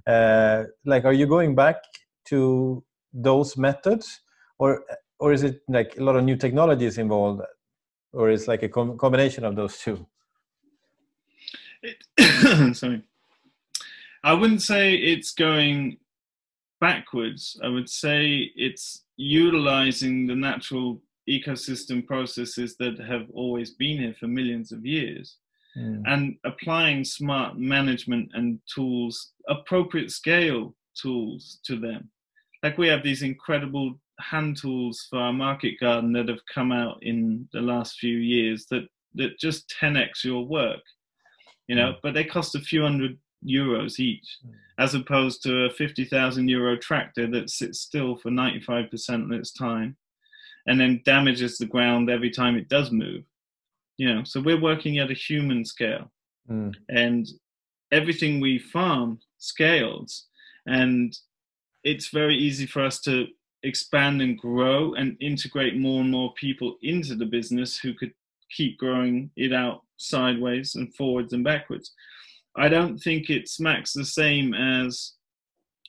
Uh, 0.07 0.65
like, 0.87 1.05
are 1.05 1.13
you 1.13 1.27
going 1.27 1.55
back 1.55 1.77
to 2.25 2.83
those 3.13 3.57
methods, 3.57 4.21
or 4.59 4.85
or 5.19 5.33
is 5.33 5.43
it 5.43 5.63
like 5.69 5.97
a 5.99 6.03
lot 6.03 6.17
of 6.17 6.25
new 6.25 6.37
technologies 6.37 6.99
involved, 6.99 7.43
or 8.13 8.31
is 8.31 8.49
like 8.49 8.63
a 8.63 8.69
com 8.69 8.97
combination 8.99 9.45
of 9.45 9.57
those 9.57 9.79
two? 9.79 10.07
It, 11.83 12.77
sorry, 12.77 13.03
I 14.25 14.33
wouldn't 14.33 14.63
say 14.63 14.95
it's 14.95 15.33
going 15.33 15.99
backwards. 16.81 17.59
I 17.63 17.69
would 17.69 17.89
say 17.89 18.51
it's 18.55 19.05
utilizing 19.17 20.27
the 20.27 20.35
natural 20.35 21.01
ecosystem 21.29 22.07
processes 22.07 22.77
that 22.79 22.99
have 23.01 23.27
always 23.35 23.73
been 23.73 23.99
here 23.99 24.15
for 24.19 24.27
millions 24.27 24.73
of 24.73 24.87
years 24.87 25.37
mm. 25.77 26.03
and 26.07 26.37
applying 26.45 27.05
smart 27.05 27.59
management 27.59 28.31
and 28.35 28.59
tools, 28.73 29.33
appropriate 29.49 30.11
scale 30.11 30.75
tools 31.01 31.59
to 31.65 31.79
them. 31.79 32.11
Like 32.63 32.79
we 32.79 32.89
have 32.89 33.03
these 33.03 33.23
incredible 33.23 34.01
hand 34.21 34.57
tools 34.57 35.07
for 35.09 35.19
our 35.19 35.33
market 35.33 35.79
garden 35.81 36.13
that 36.13 36.29
have 36.29 36.41
come 36.53 36.73
out 36.73 36.99
in 37.03 37.49
the 37.53 37.61
last 37.61 37.99
few 37.99 38.17
years 38.17 38.67
that, 38.71 38.89
that 39.15 39.39
just 39.39 39.73
10x 39.81 40.25
your 40.25 40.45
work, 40.45 40.81
you 41.69 41.77
know, 41.77 41.93
mm. 41.93 41.97
but 42.03 42.15
they 42.15 42.25
cost 42.25 42.57
a 42.57 42.61
few 42.61 42.83
hundred 42.83 43.17
euros 43.47 44.01
each, 44.01 44.39
mm. 44.45 44.53
as 44.79 44.95
opposed 44.95 45.43
to 45.45 45.67
a 45.67 45.71
50,000 45.71 46.49
euro 46.49 46.77
tractor 46.77 47.29
that 47.29 47.51
sits 47.51 47.81
still 47.81 48.17
for 48.17 48.31
95% 48.31 49.25
of 49.25 49.33
its 49.33 49.53
time 49.53 49.97
and 50.67 50.81
then 50.81 51.01
damages 51.05 51.59
the 51.59 51.67
ground 51.67 52.11
every 52.11 52.31
time 52.31 52.57
it 52.57 52.69
does 52.69 52.91
move 52.91 53.25
you 53.99 54.13
know 54.13 54.23
so 54.25 54.41
we're 54.41 54.61
working 54.61 54.99
at 54.99 55.11
a 55.11 55.15
human 55.15 55.65
scale 55.65 56.11
mm. 56.51 56.73
and 56.89 57.29
everything 57.93 58.41
we 58.41 58.59
farm 58.59 59.19
scales 59.39 60.27
and 60.67 61.19
it's 61.89 62.11
very 62.11 62.37
easy 62.37 62.67
for 62.67 62.85
us 62.85 63.01
to 63.01 63.27
expand 63.63 64.21
and 64.21 64.39
grow 64.39 64.93
and 64.95 65.17
integrate 65.21 65.79
more 65.79 66.03
and 66.03 66.11
more 66.11 66.35
people 66.35 66.77
into 66.83 67.15
the 67.15 67.25
business 67.25 67.79
who 67.79 67.95
could 67.95 68.13
keep 68.51 68.77
growing 68.77 69.31
it 69.37 69.55
out 69.55 69.81
sideways 69.97 70.75
and 70.75 70.95
forwards 70.95 71.33
and 71.33 71.43
backwards. 71.43 71.93
I 72.57 72.69
don't 72.69 72.99
think 72.99 73.31
it 73.31 73.49
smacks 73.49 73.95
the 73.95 74.05
same 74.05 74.53
as 74.53 75.15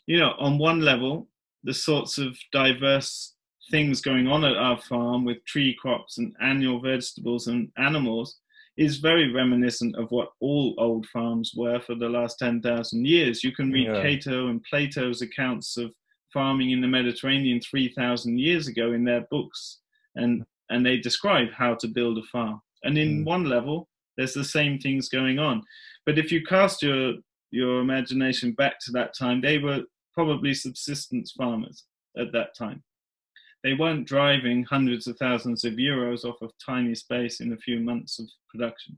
you 0.07 0.17
know 0.17 0.33
on 0.39 0.57
one 0.57 0.79
level 0.79 1.27
the 1.65 1.73
sorts 1.73 2.17
of 2.17 2.37
diverse 2.53 3.33
things 3.69 3.99
going 3.99 4.27
on 4.27 4.45
at 4.45 4.55
our 4.55 4.79
farm 4.81 5.25
with 5.25 5.43
tree 5.45 5.75
crops 5.81 6.17
and 6.17 6.33
annual 6.41 6.79
vegetables 6.79 7.47
and 7.47 7.71
animals 7.77 8.37
is 8.79 8.99
very 8.99 9.29
reminiscent 9.29 9.93
of 9.97 10.09
what 10.09 10.29
all 10.39 10.73
old 10.77 11.05
farms 11.07 11.51
were 11.53 11.81
for 11.81 11.95
the 11.95 12.07
last 12.07 12.39
10,000 12.39 13.05
years. 13.05 13.43
You 13.43 13.51
can 13.51 13.71
read 13.73 13.87
yeah. 13.87 14.01
Cato 14.01 14.47
and 14.47 14.63
Plato's 14.63 15.21
accounts 15.21 15.75
of 15.75 15.91
farming 16.31 16.71
in 16.71 16.79
the 16.79 16.87
Mediterranean 16.87 17.59
3,000 17.59 18.39
years 18.39 18.69
ago 18.69 18.93
in 18.93 19.03
their 19.03 19.27
books, 19.29 19.79
and, 20.15 20.45
and 20.69 20.85
they 20.85 20.95
describe 20.95 21.49
how 21.51 21.75
to 21.75 21.89
build 21.89 22.19
a 22.19 22.23
farm. 22.31 22.61
And 22.83 22.97
in 22.97 23.23
mm. 23.23 23.25
one 23.25 23.43
level, 23.43 23.89
there's 24.15 24.33
the 24.33 24.45
same 24.45 24.79
things 24.79 25.09
going 25.09 25.39
on. 25.39 25.61
But 26.05 26.17
if 26.17 26.31
you 26.31 26.41
cast 26.45 26.81
your, 26.81 27.15
your 27.51 27.81
imagination 27.81 28.53
back 28.53 28.79
to 28.85 28.93
that 28.93 29.13
time, 29.13 29.41
they 29.41 29.57
were 29.57 29.81
probably 30.13 30.53
subsistence 30.53 31.33
farmers 31.33 31.83
at 32.17 32.31
that 32.31 32.55
time 32.55 32.81
they 33.63 33.73
weren't 33.73 34.07
driving 34.07 34.63
hundreds 34.63 35.07
of 35.07 35.17
thousands 35.17 35.63
of 35.65 35.73
euros 35.73 36.23
off 36.23 36.41
of 36.41 36.51
tiny 36.65 36.95
space 36.95 37.39
in 37.41 37.53
a 37.53 37.57
few 37.57 37.79
months 37.79 38.19
of 38.19 38.27
production. 38.49 38.97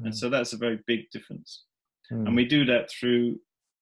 Mm. 0.00 0.06
And 0.06 0.16
so 0.16 0.30
that's 0.30 0.52
a 0.52 0.56
very 0.58 0.80
big 0.86 1.10
difference. 1.10 1.64
Mm. 2.10 2.26
And 2.26 2.36
we 2.36 2.44
do 2.46 2.64
that 2.66 2.90
through 2.90 3.38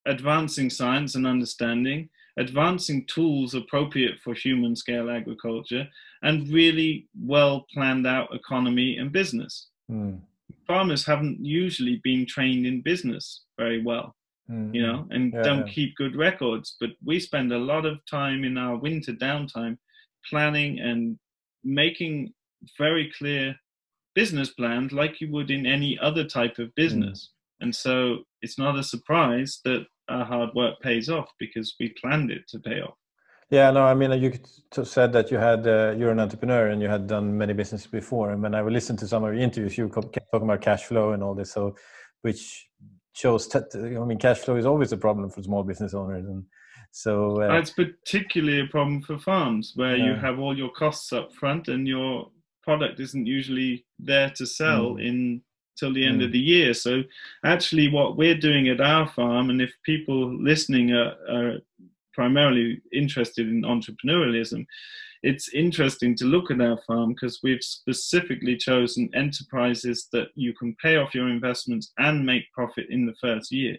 advancing 0.07 0.71
science 0.71 1.15
and 1.15 1.27
understanding, 1.27 2.09
advancing 2.39 3.07
tools 3.07 3.55
appropriate 3.55 4.19
for 4.25 4.35
human 4.35 4.75
scale 4.75 5.11
agriculture, 5.11 5.87
and 6.23 6.49
really 6.49 7.07
well 7.21 7.67
planned 7.73 8.07
out 8.07 8.35
economy 8.35 8.97
and 8.99 9.13
business. 9.13 9.69
Mm. 9.91 10.21
farmers 10.67 11.05
haven't 11.05 11.45
usually 11.45 12.01
been 12.05 12.25
trained 12.25 12.65
in 12.65 12.81
business 12.81 13.43
very 13.59 13.83
well, 13.83 14.15
Mm. 14.49 14.73
you 14.75 14.83
know, 14.83 15.07
and 15.11 15.33
Yeah, 15.33 15.43
don't 15.43 15.67
yeah. 15.67 15.73
keep 15.73 15.97
good 15.97 16.15
records. 16.15 16.77
But 16.81 16.91
we 17.05 17.19
spend 17.19 17.53
a 17.53 17.59
lot 17.59 17.85
of 17.87 18.05
time 18.07 18.45
in 18.45 18.57
our 18.57 18.77
winter 18.77 19.13
downtime 19.13 19.79
planning 20.29 20.79
and 20.81 21.19
making 21.65 22.33
very 22.79 23.13
clear 23.17 23.55
business 24.15 24.51
plans 24.51 24.93
like 24.93 25.21
you 25.21 25.31
would 25.33 25.51
in 25.51 25.67
any 25.67 25.99
other 26.01 26.25
type 26.25 26.59
of 26.59 26.75
business. 26.75 27.31
And 27.61 27.75
so 27.75 28.19
it's 28.43 28.59
not 28.59 28.79
a 28.79 28.83
surprise 28.83 29.61
that 29.65 29.87
our 30.09 30.25
hard 30.25 30.51
work 30.55 30.81
pays 30.81 31.09
off 31.09 31.31
because 31.39 31.75
we 31.79 31.95
planned 32.01 32.31
it 32.31 32.49
to 32.49 32.59
pay 32.59 32.81
off. 32.81 32.95
Yeah, 33.51 33.71
no, 33.73 33.83
I 33.83 33.95
mean, 33.95 34.13
you 34.23 34.33
said 34.85 35.13
that 35.13 35.31
you 35.33 35.39
had 35.39 35.67
uh, 35.67 35.95
you're 35.99 36.13
an 36.13 36.21
entrepreneur 36.21 36.69
and 36.69 36.81
you 36.81 36.89
had 36.89 37.09
done 37.09 37.37
many 37.37 37.53
businesses 37.53 37.89
before. 37.89 38.31
And 38.31 38.43
when 38.43 38.55
I 38.55 38.63
listened 38.63 39.01
to 39.01 39.09
some 39.09 39.25
of 39.25 39.35
your 39.35 39.43
interviews, 39.43 39.77
you 39.77 39.89
kept 39.89 40.15
talking 40.33 40.49
about 40.49 40.61
cash 40.61 40.85
flow 40.85 41.13
and 41.13 41.23
all 41.23 41.35
this, 41.35 41.53
so 41.53 41.75
which 42.23 42.69
shows 43.13 43.49
that 43.49 43.65
I 43.75 44.05
mean, 44.05 44.19
cash 44.19 44.39
flow 44.39 44.55
is 44.55 44.67
always 44.67 44.93
a 44.93 44.97
problem 44.97 45.31
for 45.31 45.43
small 45.43 45.65
business 45.65 45.95
owners, 45.95 46.25
and 46.27 46.45
so 46.91 47.41
uh, 47.41 47.49
That's 47.49 47.71
particularly 47.71 48.61
a 48.61 48.67
problem 48.67 49.03
for 49.03 49.19
farms 49.19 49.73
where 49.77 49.97
you 49.97 50.15
have 50.15 50.39
all 50.39 50.57
your 50.57 50.71
costs 50.71 51.13
up 51.13 51.33
front 51.33 51.69
and 51.69 51.87
your 51.87 52.31
product 52.63 53.01
isn't 53.01 53.27
usually 53.27 53.85
there 53.99 54.31
to 54.31 54.47
sell 54.47 54.95
Mm. 54.95 55.07
in 55.09 55.43
till 55.79 55.93
the 55.95 56.05
end 56.05 56.21
Mm. 56.21 56.25
of 56.27 56.33
the 56.33 56.39
year. 56.39 56.75
So 56.75 57.03
actually 57.45 57.89
what 57.89 58.17
we're 58.17 58.37
doing 58.39 58.69
at 58.69 58.81
our 58.81 59.09
farm 59.09 59.49
and 59.51 59.63
if 59.63 59.73
people 59.85 60.21
listening 60.43 60.93
are, 60.93 61.15
are 61.31 61.59
primarily 62.13 62.81
interested 62.93 63.49
in 63.49 63.63
entrepreneurialism, 63.63 64.67
it's 65.23 65.49
interesting 65.55 66.15
to 66.17 66.25
look 66.25 66.51
at 66.51 66.61
our 66.61 66.79
farm 66.87 67.11
because 67.15 67.41
we've 67.43 67.63
specifically 67.63 68.57
chosen 68.57 69.09
enterprises 69.15 70.09
that 70.13 70.29
you 70.35 70.53
can 70.55 70.75
pay 70.83 70.97
off 70.97 71.15
your 71.15 71.29
investments 71.29 71.93
and 71.99 72.27
make 72.27 72.51
profit 72.53 72.87
in 72.91 73.07
the 73.07 73.15
first 73.21 73.53
year 73.53 73.77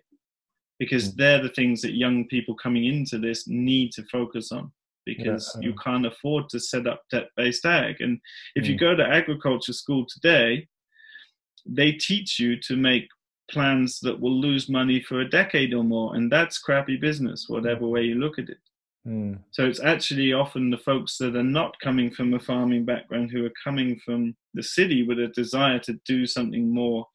because 0.81 1.05
Mm. 1.11 1.15
they're 1.17 1.43
the 1.43 1.55
things 1.59 1.77
that 1.81 1.93
young 2.05 2.17
people 2.33 2.55
coming 2.65 2.85
into 2.93 3.17
this 3.19 3.47
need 3.47 3.89
to 3.93 4.03
focus 4.17 4.51
on 4.51 4.71
because 5.05 5.43
Yeah, 5.55 5.61
you 5.67 5.73
can't 5.85 6.07
afford 6.11 6.43
to 6.49 6.59
set 6.59 6.85
up 6.91 6.99
debt-based 7.11 7.65
ag. 7.65 7.95
And 8.01 8.13
if 8.59 8.63
you 8.67 8.75
Mm. 8.75 8.79
go 8.85 8.91
to 8.95 9.05
agriculture 9.19 9.73
school 9.83 10.03
today 10.15 10.67
they 11.79 11.91
teach 11.91 12.39
you 12.39 12.51
to 12.67 12.75
make 12.75 13.07
plans 13.51 13.99
that 13.99 14.19
will 14.19 14.37
lose 14.47 14.67
money 14.79 14.99
for 15.07 15.17
a 15.21 15.29
decade 15.39 15.71
or 15.77 15.83
more 15.83 16.15
and 16.15 16.31
that's 16.31 16.57
crappy 16.65 16.97
business 17.07 17.39
whatever 17.53 17.85
way 17.87 18.03
you 18.09 18.15
look 18.15 18.39
at 18.39 18.49
it. 18.49 18.57
Mm, 19.05 19.37
so 19.51 19.61
it's 19.69 19.83
actually 19.93 20.33
often 20.33 20.63
the 20.71 20.77
folks 20.89 21.17
that 21.19 21.35
are 21.35 21.51
not 21.59 21.79
coming 21.79 22.09
from 22.09 22.33
a 22.33 22.39
farming 22.39 22.83
background 22.85 23.29
who 23.29 23.45
are 23.45 23.53
coming 23.63 23.99
from 24.05 24.35
the 24.57 24.63
city 24.63 24.99
with 25.07 25.19
a 25.19 25.27
desire 25.41 25.79
to 25.79 25.93
do 26.13 26.25
something 26.25 26.65
more 26.81 27.05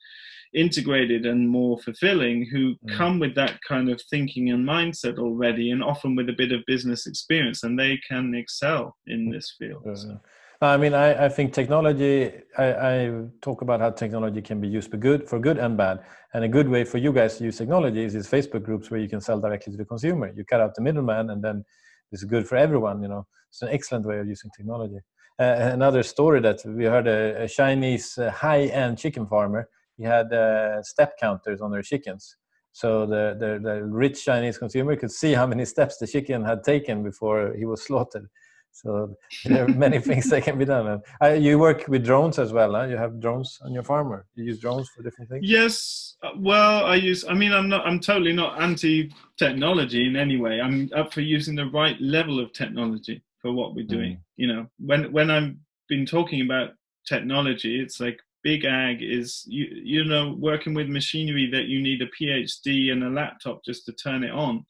integrated 0.57 1.27
and 1.27 1.49
more 1.49 1.79
fulfilling 1.79 2.47
who 2.53 2.75
Mm. 2.77 2.97
come 2.99 3.19
with 3.21 3.35
that 3.35 3.55
kind 3.69 3.89
of 3.93 4.01
thinking 4.11 4.51
and 4.51 4.67
mindset 4.67 5.19
already 5.19 5.71
and 5.71 5.83
often 5.85 6.17
with 6.17 6.29
a 6.29 6.37
bit 6.43 6.51
of 6.53 6.61
business 6.67 7.07
experience 7.07 7.63
and 7.63 7.79
they 7.79 7.95
can 8.09 8.35
excel 8.35 8.97
in 9.07 9.31
this 9.31 9.55
field. 9.59 9.83
So, 9.95 10.19
I 10.63 10.79
mean, 10.79 10.95
I, 10.95 11.27
I 11.27 11.29
think 11.29 11.53
technology. 11.53 12.33
I, 12.57 12.67
I 12.93 12.95
talk 13.43 13.61
about 13.61 13.81
how 13.81 13.91
technology 13.91 14.41
can 14.41 14.59
be 14.59 14.69
used 14.69 14.91
for 14.91 14.97
good, 14.97 15.29
for 15.29 15.39
good 15.39 15.59
and 15.59 15.77
bad. 15.77 16.01
And 16.33 16.45
a 16.45 16.49
good 16.49 16.69
way 16.69 16.85
for 16.85 16.99
you 16.99 17.13
guys 17.13 17.37
to 17.37 17.45
use 17.45 17.59
technology 17.59 18.03
is 18.03 18.15
these 18.15 18.31
Facebook 18.37 18.65
groups 18.69 18.91
where 18.91 19.01
you 19.01 19.09
can 19.09 19.21
sell 19.21 19.39
directly 19.39 19.71
to 19.73 19.77
the 19.77 19.85
consumer. 19.85 20.33
You 20.35 20.45
cut 20.45 20.61
out 20.63 20.75
the 20.75 20.83
middleman, 20.83 21.31
and 21.31 21.41
then 21.47 21.65
it's 22.13 22.25
good 22.25 22.49
for 22.49 22.57
everyone. 22.57 23.03
You 23.03 23.09
know, 23.09 23.27
it's 23.51 23.63
an 23.63 23.69
excellent 23.69 24.07
way 24.07 24.19
of 24.19 24.27
using 24.27 24.51
technology. 24.57 25.01
Uh, 25.39 25.71
another 25.79 26.03
story 26.03 26.41
that 26.41 26.59
we 26.65 26.85
heard: 26.85 27.07
a, 27.07 27.45
a 27.45 27.49
Chinese 27.49 28.17
uh, 28.19 28.31
high-end 28.31 28.97
chicken 28.97 29.27
farmer. 29.27 29.69
He 29.97 30.05
had 30.05 30.33
uh, 30.33 30.83
step 30.83 31.19
counters 31.19 31.61
on 31.61 31.71
their 31.71 31.83
chickens. 31.83 32.37
So 32.73 33.07
the, 33.07 33.35
the 33.39 33.59
the 33.63 33.85
rich 33.85 34.23
Chinese 34.23 34.59
consumer 34.59 34.97
could 34.97 35.11
see 35.11 35.33
how 35.33 35.47
many 35.47 35.65
steps 35.65 35.97
the 35.97 36.07
chicken 36.07 36.45
had 36.45 36.63
taken 36.63 37.03
before 37.03 37.55
he 37.55 37.65
was 37.65 37.83
slaughtered. 37.83 38.29
So 38.77 39.17
there 39.47 39.65
are 39.65 39.69
many 39.69 39.99
things 40.09 40.29
that 40.29 40.43
can 40.43 40.59
be 40.59 40.67
done. 40.67 40.87
And, 40.87 41.03
uh, 41.23 41.29
you 41.29 41.59
work 41.59 41.89
with 41.89 42.05
drones 42.05 42.39
as 42.39 42.53
well, 42.53 42.75
huh? 42.75 42.85
You 42.85 42.99
have 42.99 43.19
drones 43.19 43.59
on 43.65 43.73
your 43.73 43.83
farm, 43.83 44.13
or 44.13 44.27
you 44.35 44.45
use 44.45 44.59
drones 44.59 44.91
for 44.91 45.03
different 45.03 45.31
things. 45.31 45.43
yes, 45.49 46.17
uh, 46.23 46.33
well, 46.37 46.85
I 46.85 46.97
use. 46.97 47.25
I 47.27 47.33
mean, 47.33 47.53
I'm 47.53 47.69
not. 47.71 47.87
I'm 47.87 48.01
totally 48.01 48.35
not 48.35 48.61
anti-technology 48.61 50.07
in 50.07 50.17
any 50.17 50.37
way. 50.37 50.61
I'm 50.61 50.91
up 50.95 51.15
for 51.15 51.23
using 51.23 51.55
the 51.57 51.71
right 51.71 51.99
level 52.01 52.39
of 52.39 52.53
technology 52.53 53.23
for 53.41 53.53
what 53.53 53.75
we're 53.75 53.87
doing. 53.87 54.19
You 54.37 54.49
know, 54.49 54.67
when 54.79 55.11
when 55.13 55.31
I've 55.31 55.55
been 55.89 56.05
talking 56.05 56.43
about 56.43 56.75
technology, 57.07 57.81
it's 57.81 58.01
like 58.01 58.21
big 58.47 58.65
ag 58.65 59.03
is 59.03 59.45
you 59.49 59.65
you 59.93 60.05
know 60.05 60.25
working 60.51 60.73
with 60.73 60.89
machinery 60.99 61.47
that 61.51 61.67
you 61.73 61.79
need 61.83 62.01
a 62.01 62.15
PhD 62.17 62.93
and 62.93 63.03
a 63.03 63.11
laptop 63.21 63.65
just 63.65 63.85
to 63.87 63.93
turn 63.93 64.23
it 64.23 64.31
on. 64.31 64.65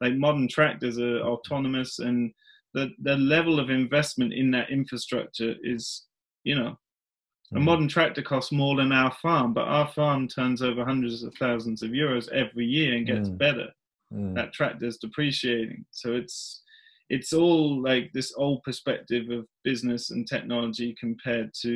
Like 0.00 0.14
modern 0.14 0.48
tractors 0.48 0.96
are 0.98 1.20
autonomous, 1.32 1.98
and 1.98 2.32
the 2.72 2.84
the 3.08 3.16
level 3.34 3.60
of 3.60 3.68
investment 3.68 4.32
in 4.32 4.50
that 4.52 4.70
infrastructure 4.70 5.54
is, 5.74 6.06
you 6.44 6.54
know, 6.58 6.72
a 7.54 7.58
Mhm. 7.58 7.64
modern 7.70 7.88
tractor 7.88 8.22
costs 8.22 8.52
more 8.52 8.74
than 8.76 8.90
our 9.02 9.12
farm, 9.24 9.52
but 9.52 9.68
our 9.78 9.88
farm 9.98 10.26
turns 10.26 10.62
over 10.62 10.82
hundreds 10.92 11.22
of 11.22 11.34
thousands 11.34 11.82
of 11.82 11.90
euros 11.90 12.26
every 12.42 12.66
year 12.76 12.90
and 12.96 13.06
gets 13.12 13.28
Mm. 13.28 13.38
better. 13.44 13.68
Mm. 14.14 14.34
That 14.34 14.54
tractor's 14.58 14.96
depreciating, 15.04 15.84
so 15.90 16.06
it's 16.20 16.36
it's 17.16 17.32
all 17.42 17.82
like 17.90 18.06
this 18.12 18.32
old 18.44 18.62
perspective 18.68 19.24
of 19.36 19.42
business 19.70 20.02
and 20.12 20.22
technology 20.34 20.90
compared 21.04 21.50
to 21.64 21.72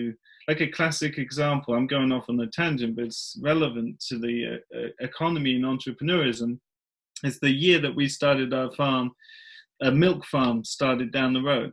like 0.49 0.61
a 0.61 0.69
classic 0.69 1.19
example. 1.19 1.75
I'm 1.75 1.87
going 1.87 2.12
off 2.12 2.29
on 2.29 2.41
a 2.41 2.47
tangent, 2.47 2.97
but 2.97 3.07
it's 3.07 3.39
relevant 3.43 4.01
to 4.09 4.19
the 4.19 4.61
uh, 4.75 4.79
uh, 4.79 4.89
economy 5.01 5.57
and 5.57 5.65
entrepreneurism. 5.65 6.59
It's 7.23 7.39
the 7.41 7.51
year 7.51 7.79
that 7.81 7.95
we 7.95 8.09
started 8.09 8.53
our 8.53 8.71
farm. 8.73 9.12
A 9.83 9.91
milk 9.91 10.25
farm 10.27 10.65
started 10.65 11.12
down 11.12 11.33
the 11.33 11.43
road 11.43 11.73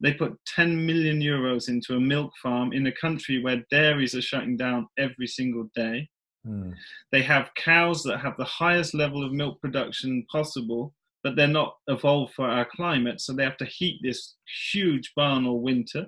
they 0.00 0.12
put 0.12 0.38
10 0.54 0.84
million 0.84 1.20
euros 1.20 1.68
into 1.68 1.96
a 1.96 2.00
milk 2.00 2.32
farm 2.42 2.72
in 2.72 2.86
a 2.86 2.92
country 2.92 3.42
where 3.42 3.64
dairies 3.70 4.14
are 4.14 4.22
shutting 4.22 4.56
down 4.56 4.86
every 4.98 5.26
single 5.26 5.68
day. 5.74 6.08
Mm. 6.46 6.74
They 7.12 7.22
have 7.22 7.54
cows 7.56 8.02
that 8.04 8.18
have 8.18 8.36
the 8.36 8.44
highest 8.44 8.94
level 8.94 9.24
of 9.24 9.32
milk 9.32 9.60
production 9.60 10.24
possible, 10.30 10.94
but 11.24 11.34
they're 11.34 11.48
not 11.48 11.76
evolved 11.88 12.34
for 12.34 12.46
our 12.46 12.66
climate, 12.66 13.20
so 13.20 13.32
they 13.32 13.42
have 13.42 13.56
to 13.56 13.64
heat 13.64 14.00
this 14.02 14.36
huge 14.72 15.12
barn 15.16 15.46
all 15.46 15.60
winter. 15.60 16.06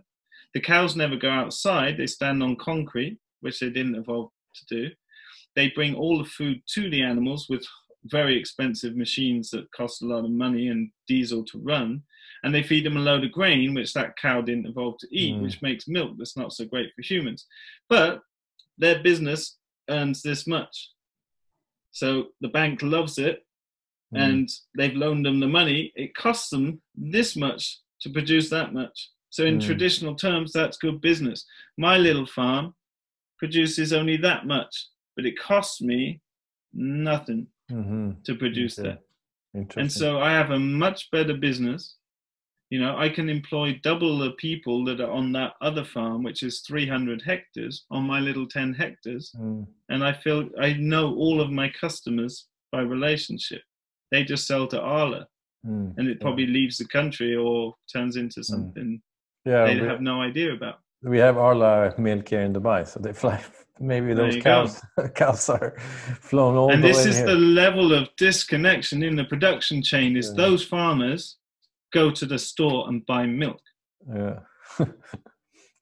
The 0.58 0.64
cows 0.64 0.96
never 0.96 1.14
go 1.14 1.30
outside, 1.30 1.98
they 1.98 2.08
stand 2.08 2.42
on 2.42 2.56
concrete, 2.56 3.16
which 3.42 3.60
they 3.60 3.70
didn't 3.70 3.94
evolve 3.94 4.32
to 4.56 4.64
do. 4.74 4.90
They 5.54 5.68
bring 5.70 5.94
all 5.94 6.18
the 6.18 6.28
food 6.28 6.62
to 6.74 6.90
the 6.90 7.00
animals 7.00 7.46
with 7.48 7.64
very 8.06 8.36
expensive 8.36 8.96
machines 8.96 9.50
that 9.50 9.70
cost 9.70 10.02
a 10.02 10.06
lot 10.06 10.24
of 10.24 10.32
money 10.32 10.66
and 10.66 10.90
diesel 11.06 11.44
to 11.44 11.60
run 11.60 12.02
and 12.42 12.52
they 12.52 12.64
feed 12.64 12.84
them 12.84 12.96
a 12.96 13.00
load 13.00 13.22
of 13.22 13.30
grain, 13.30 13.72
which 13.72 13.92
that 13.94 14.16
cow 14.16 14.40
didn't 14.40 14.66
evolve 14.66 14.98
to 14.98 15.06
eat, 15.12 15.36
Mm. 15.36 15.42
which 15.42 15.62
makes 15.62 15.86
milk 15.86 16.16
that's 16.18 16.36
not 16.36 16.52
so 16.52 16.64
great 16.64 16.92
for 16.96 17.02
humans. 17.02 17.46
But 17.88 18.22
their 18.78 19.00
business 19.00 19.58
earns 19.88 20.22
this 20.22 20.44
much. 20.44 20.90
So 21.92 22.30
the 22.40 22.48
bank 22.48 22.82
loves 22.82 23.16
it 23.18 23.46
Mm. 24.12 24.18
and 24.26 24.48
they've 24.76 24.96
loaned 24.96 25.24
them 25.24 25.38
the 25.38 25.46
money. 25.46 25.92
It 25.94 26.16
costs 26.16 26.50
them 26.50 26.82
this 26.96 27.36
much 27.36 27.78
to 28.00 28.10
produce 28.10 28.50
that 28.50 28.74
much. 28.74 29.10
So, 29.38 29.44
in 29.44 29.58
Mm. 29.58 29.66
traditional 29.66 30.16
terms, 30.16 30.52
that's 30.52 30.76
good 30.78 31.00
business. 31.00 31.46
My 31.76 31.96
little 31.96 32.26
farm 32.26 32.74
produces 33.38 33.92
only 33.92 34.16
that 34.16 34.46
much, 34.46 34.74
but 35.14 35.24
it 35.26 35.38
costs 35.38 35.80
me 35.80 36.20
nothing 36.72 37.46
Mhm. 37.70 38.20
to 38.24 38.34
produce 38.34 38.76
Okay. 38.80 38.98
that. 39.54 39.76
And 39.76 39.92
so 39.92 40.18
I 40.18 40.32
have 40.32 40.50
a 40.50 40.58
much 40.58 41.08
better 41.12 41.34
business. 41.34 41.98
You 42.70 42.80
know, 42.80 42.96
I 42.98 43.08
can 43.10 43.28
employ 43.28 43.78
double 43.80 44.18
the 44.18 44.32
people 44.32 44.84
that 44.86 45.00
are 45.00 45.12
on 45.20 45.30
that 45.34 45.54
other 45.60 45.84
farm, 45.84 46.24
which 46.24 46.42
is 46.42 46.60
300 46.62 47.22
hectares, 47.22 47.84
on 47.92 48.02
my 48.02 48.18
little 48.18 48.48
10 48.48 48.74
hectares. 48.74 49.30
Mm. 49.38 49.68
And 49.88 50.02
I 50.02 50.14
feel 50.14 50.50
I 50.58 50.72
know 50.72 51.14
all 51.14 51.40
of 51.40 51.52
my 51.52 51.68
customers 51.68 52.48
by 52.72 52.80
relationship. 52.80 53.62
They 54.10 54.24
just 54.24 54.48
sell 54.48 54.66
to 54.66 54.80
Arla, 54.80 55.28
Mm. 55.64 55.94
and 55.96 56.08
it 56.08 56.20
probably 56.20 56.46
leaves 56.48 56.76
the 56.78 56.88
country 56.88 57.36
or 57.36 57.76
turns 57.92 58.16
into 58.16 58.42
something 58.42 59.00
yeah, 59.50 59.64
they 59.66 59.86
have 59.92 60.02
no 60.12 60.16
idea 60.28 60.50
about. 60.58 60.76
we 61.14 61.18
have 61.26 61.36
Arla 61.46 61.70
milk 61.98 62.24
here 62.32 62.42
in 62.48 62.52
Dubai, 62.58 62.80
so 62.90 62.96
they 63.04 63.12
fly. 63.22 63.38
Maybe 63.92 64.06
There 64.12 64.16
those 64.32 64.36
cows 64.48 64.72
cows 65.22 65.48
are 65.56 65.68
flown 66.30 66.54
all 66.60 66.70
and 66.72 66.82
this 66.88 67.00
is 67.10 67.16
here. 67.18 67.26
the 67.32 67.40
level 67.64 67.88
of 67.98 68.02
disconnection 68.26 68.98
in 69.08 69.14
the 69.20 69.26
production 69.32 69.78
chain 69.90 70.10
is 70.20 70.26
Yeah. 70.26 70.36
those 70.44 70.62
farmers 70.74 71.22
go 71.98 72.04
to 72.18 72.24
the 72.32 72.38
store 72.50 72.80
and 72.88 72.96
buy 73.12 73.22
milk 73.42 73.60
Yeah, 74.20 74.36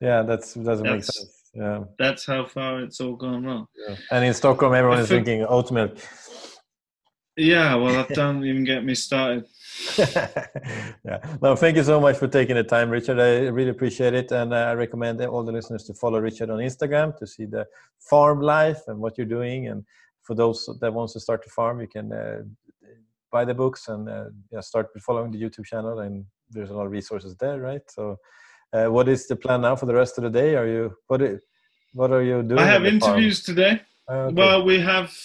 yeah, 0.09 0.21
that's 0.29 0.49
doesn't 0.69 0.89
make 0.95 1.05
sense. 1.05 1.33
Yeah. 1.63 1.79
that's 2.03 2.25
how 2.33 2.43
far 2.57 2.73
it's 2.85 2.99
all 3.05 3.17
gone 3.27 3.43
wrong 3.47 3.65
yeah, 3.83 3.97
and 4.13 4.21
in 4.29 4.35
Stockholm, 4.43 4.73
everyone 4.75 4.99
I 4.99 5.03
is 5.05 5.09
think- 5.09 5.25
drinking 5.25 5.47
oat 5.55 5.69
milk. 5.79 5.93
Yeah, 7.53 7.75
well, 7.81 7.93
that 7.99 8.09
don't 8.23 8.43
even 8.51 8.65
get 8.73 8.83
me 8.89 8.95
started. 8.95 9.45
yeah. 9.99 11.19
No, 11.43 11.57
thank 11.57 11.77
you 11.77 11.85
so 11.85 12.01
much 12.01 12.17
for 12.17 12.29
taking 12.29 12.57
the 12.57 12.65
time, 12.65 12.91
Richard. 12.91 13.19
I 13.21 13.49
really 13.49 13.71
appreciate 13.71 14.15
it, 14.15 14.31
and 14.33 14.55
I 14.55 14.73
recommend 14.73 15.21
all 15.23 15.45
the 15.45 15.53
listeners 15.53 15.85
to 15.85 15.95
follow 15.95 16.21
Richard 16.21 16.51
on 16.51 16.59
Instagram 16.59 17.17
to 17.19 17.27
see 17.27 17.47
the 17.47 17.67
farm 17.99 18.41
life 18.41 18.81
and 18.89 18.99
what 18.99 19.17
you're 19.17 19.27
doing. 19.27 19.69
And 19.69 19.85
for 20.23 20.35
those 20.35 20.69
that 20.81 20.93
wants 20.93 21.13
to 21.15 21.21
start 21.21 21.43
to 21.45 21.51
farm, 21.51 21.81
you 21.81 21.89
can 21.89 22.13
uh, 22.13 22.43
buy 23.31 23.45
the 23.45 23.55
books 23.55 23.89
and 23.89 24.09
uh, 24.09 24.25
yeah, 24.53 24.61
start 24.61 24.89
following 25.01 25.31
the 25.31 25.41
YouTube 25.41 25.65
channel. 25.65 26.01
And 26.01 26.25
there's 26.51 26.71
a 26.71 26.75
lot 26.75 26.87
of 26.87 26.93
resources 26.93 27.37
there, 27.37 27.61
right? 27.61 27.83
So, 27.89 28.17
uh, 28.73 28.87
what 28.87 29.09
is 29.09 29.27
the 29.27 29.37
plan 29.37 29.63
now 29.63 29.77
for 29.77 29.87
the 29.87 29.95
rest 29.95 30.19
of 30.19 30.25
the 30.25 30.31
day? 30.31 30.57
Are 30.57 30.67
you 30.67 30.95
what? 31.07 31.21
What 31.93 32.13
are 32.13 32.23
you 32.23 32.43
doing? 32.43 32.61
I 32.61 32.67
have 32.67 32.85
interviews 32.85 33.45
farm? 33.45 33.57
today. 33.57 33.81
Ah, 34.09 34.15
okay. 34.15 34.35
Well, 34.35 34.65
we 34.65 34.79
have 34.81 35.17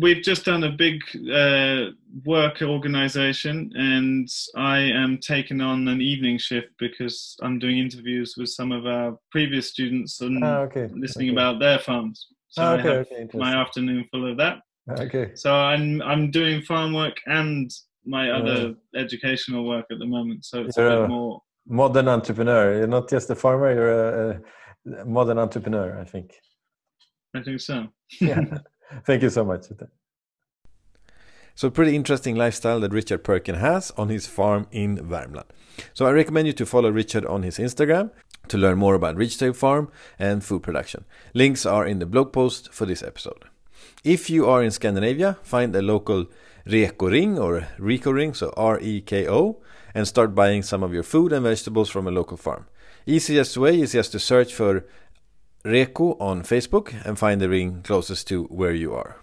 we've 0.00 0.22
just 0.22 0.44
done 0.44 0.64
a 0.64 0.70
big 0.70 1.00
uh, 1.32 1.90
work 2.24 2.62
organization, 2.62 3.72
and 3.74 4.28
I 4.56 4.78
am 4.78 5.18
taking 5.18 5.60
on 5.60 5.88
an 5.88 6.00
evening 6.00 6.38
shift 6.38 6.68
because 6.78 7.36
I'm 7.42 7.58
doing 7.58 7.78
interviews 7.78 8.34
with 8.36 8.48
some 8.48 8.72
of 8.72 8.86
our 8.86 9.16
previous 9.30 9.68
students 9.70 10.20
and 10.20 10.42
Ah, 10.44 10.60
okay. 10.60 10.88
listening 10.94 11.30
okay. 11.30 11.36
about 11.36 11.60
their 11.60 11.78
farms. 11.78 12.26
So 12.48 12.62
Ah, 12.62 12.72
I 12.72 12.76
have 12.78 13.06
okay, 13.12 13.28
my 13.34 13.54
afternoon 13.54 14.06
full 14.10 14.30
of 14.30 14.36
that. 14.38 14.58
Okay. 14.90 15.32
So 15.34 15.54
I'm 15.54 16.02
I'm 16.02 16.30
doing 16.30 16.62
farm 16.62 16.92
work 16.92 17.16
and 17.26 17.70
my 18.04 18.26
Yeah. 18.26 18.36
other 18.38 18.74
educational 18.96 19.64
work 19.64 19.86
at 19.92 19.98
the 19.98 20.06
moment. 20.06 20.44
So 20.44 20.62
it's 20.62 20.76
a 20.76 20.88
bit 21.00 21.08
more. 21.08 21.40
Modern 21.66 22.08
entrepreneur. 22.08 22.76
You're 22.78 22.88
not 22.88 23.08
just 23.08 23.30
a 23.30 23.36
farmer. 23.36 23.72
You're 23.72 23.92
a, 23.92 24.40
a 25.02 25.04
modern 25.04 25.38
entrepreneur. 25.38 25.98
I 26.00 26.04
think. 26.04 26.34
I 27.36 27.42
think 27.42 27.60
so. 27.60 27.86
Yeah. 28.20 28.40
Thank 29.06 29.22
you 29.22 29.30
so 29.30 29.44
much. 29.44 29.66
So, 31.54 31.68
pretty 31.70 31.94
interesting 31.94 32.34
lifestyle 32.34 32.80
that 32.80 32.92
Richard 32.92 33.24
Perkin 33.24 33.56
has 33.56 33.90
on 33.92 34.08
his 34.08 34.26
farm 34.26 34.66
in 34.70 34.96
Värmland. 34.98 35.50
So, 35.92 36.06
I 36.06 36.12
recommend 36.12 36.46
you 36.46 36.52
to 36.54 36.66
follow 36.66 36.90
Richard 36.90 37.26
on 37.26 37.42
his 37.42 37.58
Instagram 37.58 38.10
to 38.48 38.58
learn 38.58 38.78
more 38.78 38.94
about 38.94 39.16
Ridgedale 39.16 39.54
Farm 39.54 39.90
and 40.18 40.42
food 40.42 40.62
production. 40.62 41.04
Links 41.34 41.66
are 41.66 41.86
in 41.86 41.98
the 41.98 42.06
blog 42.06 42.32
post 42.32 42.72
for 42.72 42.86
this 42.86 43.02
episode. 43.02 43.44
If 44.02 44.30
you 44.30 44.48
are 44.48 44.62
in 44.62 44.70
Scandinavia, 44.70 45.38
find 45.42 45.74
a 45.76 45.82
local 45.82 46.26
Reko 46.66 47.10
ring 47.10 47.38
or 47.38 47.68
Reko 47.78 48.12
ring, 48.12 48.34
so 48.34 48.52
R 48.56 48.80
E 48.80 49.00
K 49.00 49.28
O, 49.28 49.60
and 49.94 50.08
start 50.08 50.34
buying 50.34 50.62
some 50.62 50.82
of 50.82 50.94
your 50.94 51.02
food 51.02 51.32
and 51.32 51.42
vegetables 51.44 51.90
from 51.90 52.06
a 52.06 52.10
local 52.10 52.36
farm. 52.36 52.66
Easiest 53.06 53.56
way 53.56 53.80
is 53.80 53.92
just 53.92 54.12
to 54.12 54.18
search 54.18 54.54
for 54.54 54.86
Reko 55.64 56.20
on 56.20 56.42
Facebook 56.42 56.92
and 57.04 57.18
find 57.18 57.40
the 57.40 57.48
ring 57.48 57.82
closest 57.82 58.26
to 58.28 58.44
where 58.44 58.74
you 58.74 58.94
are. 58.94 59.16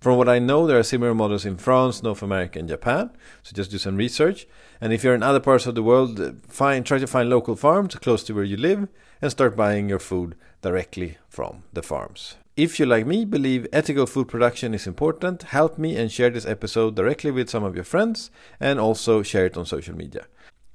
From 0.00 0.16
what 0.16 0.28
I 0.28 0.38
know, 0.38 0.66
there 0.66 0.78
are 0.78 0.82
similar 0.82 1.14
models 1.14 1.44
in 1.44 1.58
France, 1.58 2.02
North 2.02 2.22
America, 2.22 2.58
and 2.58 2.68
Japan. 2.68 3.10
So 3.42 3.54
just 3.54 3.70
do 3.70 3.76
some 3.76 3.96
research. 3.96 4.46
And 4.80 4.92
if 4.92 5.04
you're 5.04 5.14
in 5.14 5.22
other 5.22 5.40
parts 5.40 5.66
of 5.66 5.74
the 5.74 5.82
world, 5.82 6.18
uh, 6.18 6.32
find 6.48 6.86
try 6.86 6.98
to 6.98 7.06
find 7.06 7.28
local 7.28 7.54
farms 7.54 7.96
close 7.96 8.22
to 8.24 8.34
where 8.34 8.44
you 8.44 8.56
live 8.56 8.88
and 9.20 9.30
start 9.30 9.56
buying 9.56 9.88
your 9.90 9.98
food 9.98 10.36
directly 10.62 11.18
from 11.28 11.64
the 11.72 11.82
farms. 11.82 12.36
If 12.56 12.78
you, 12.78 12.86
like 12.86 13.06
me, 13.06 13.24
believe 13.24 13.66
ethical 13.72 14.06
food 14.06 14.28
production 14.28 14.74
is 14.74 14.86
important, 14.86 15.44
help 15.44 15.76
me 15.76 15.96
and 15.96 16.10
share 16.10 16.30
this 16.30 16.46
episode 16.46 16.94
directly 16.94 17.30
with 17.30 17.50
some 17.50 17.64
of 17.64 17.74
your 17.74 17.84
friends 17.84 18.30
and 18.58 18.78
also 18.78 19.22
share 19.22 19.46
it 19.46 19.56
on 19.56 19.66
social 19.66 19.96
media. 19.96 20.26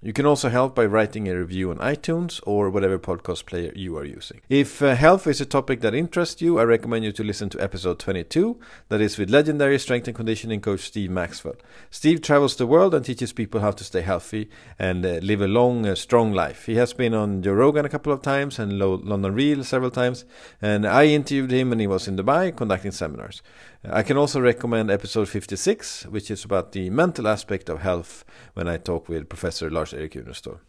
You 0.05 0.13
can 0.13 0.27
also 0.27 0.49
help 0.49 0.75
by 0.75 0.85
writing 0.85 1.27
a 1.27 1.35
review 1.35 1.71
on 1.71 1.79
iTunes 1.79 2.39
or 2.45 2.69
whatever 2.69 2.99
podcast 2.99 3.47
player 3.47 3.71
you 3.75 3.97
are 3.97 4.05
using. 4.05 4.39
If 4.49 4.79
uh, 4.79 4.93
health 4.93 5.25
is 5.25 5.41
a 5.41 5.47
topic 5.47 5.81
that 5.81 5.95
interests 5.95 6.43
you, 6.43 6.59
I 6.59 6.63
recommend 6.63 7.05
you 7.05 7.11
to 7.13 7.23
listen 7.23 7.49
to 7.49 7.59
episode 7.59 7.97
22, 7.97 8.59
that 8.89 9.01
is 9.01 9.17
with 9.17 9.31
legendary 9.31 9.79
strength 9.79 10.07
and 10.07 10.15
conditioning 10.15 10.61
coach 10.61 10.81
Steve 10.81 11.09
Maxwell. 11.09 11.55
Steve 11.89 12.21
travels 12.21 12.55
the 12.55 12.67
world 12.67 12.93
and 12.93 13.03
teaches 13.03 13.33
people 13.33 13.61
how 13.61 13.71
to 13.71 13.83
stay 13.83 14.01
healthy 14.01 14.47
and 14.77 15.03
uh, 15.03 15.13
live 15.23 15.41
a 15.41 15.47
long, 15.47 15.87
uh, 15.87 15.95
strong 15.95 16.31
life. 16.31 16.67
He 16.67 16.75
has 16.75 16.93
been 16.93 17.15
on 17.15 17.41
Joe 17.41 17.53
Rogan 17.53 17.85
a 17.85 17.89
couple 17.89 18.13
of 18.13 18.21
times 18.21 18.59
and 18.59 18.77
Lo- 18.77 19.01
London 19.03 19.33
Real 19.33 19.63
several 19.63 19.89
times, 19.89 20.23
and 20.61 20.85
I 20.85 21.05
interviewed 21.05 21.49
him 21.49 21.71
when 21.71 21.79
he 21.79 21.87
was 21.87 22.07
in 22.07 22.15
Dubai 22.15 22.55
conducting 22.55 22.91
seminars. 22.91 23.41
I 23.89 24.03
can 24.03 24.17
also 24.17 24.39
recommend 24.39 24.89
episode 24.89 25.29
56, 25.29 26.07
which 26.07 26.31
is 26.31 26.43
about 26.45 26.71
the 26.71 26.89
mental 26.89 27.27
aspect 27.27 27.69
of 27.69 27.81
health 27.81 28.25
when 28.53 28.67
I 28.67 28.77
talk 28.77 29.07
with 29.07 29.29
Professor 29.29 29.69
Lars 29.69 29.93
Erik 29.93 30.13
Uneståhl. 30.13 30.59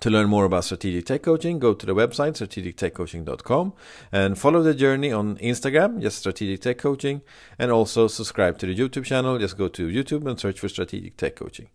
To 0.00 0.08
learn 0.10 0.28
more 0.30 0.46
about 0.46 0.64
strategic 0.64 1.04
tech 1.04 1.22
coaching, 1.22 1.58
go 1.58 1.74
to 1.74 1.84
the 1.84 1.94
website 1.94 2.32
strategictechcoaching.com 2.32 3.74
and 4.12 4.38
follow 4.38 4.62
the 4.62 4.72
journey 4.72 5.12
on 5.12 5.36
Instagram, 5.36 6.00
just 6.00 6.18
strategic 6.18 6.62
tech 6.62 6.78
coaching, 6.78 7.20
and 7.58 7.70
also 7.70 8.08
subscribe 8.08 8.56
to 8.58 8.66
the 8.66 8.74
YouTube 8.74 9.04
channel. 9.04 9.38
Just 9.38 9.58
go 9.58 9.68
to 9.68 9.88
YouTube 9.88 10.26
and 10.26 10.40
search 10.40 10.58
for 10.58 10.70
strategic 10.70 11.18
tech 11.18 11.36
coaching. 11.36 11.68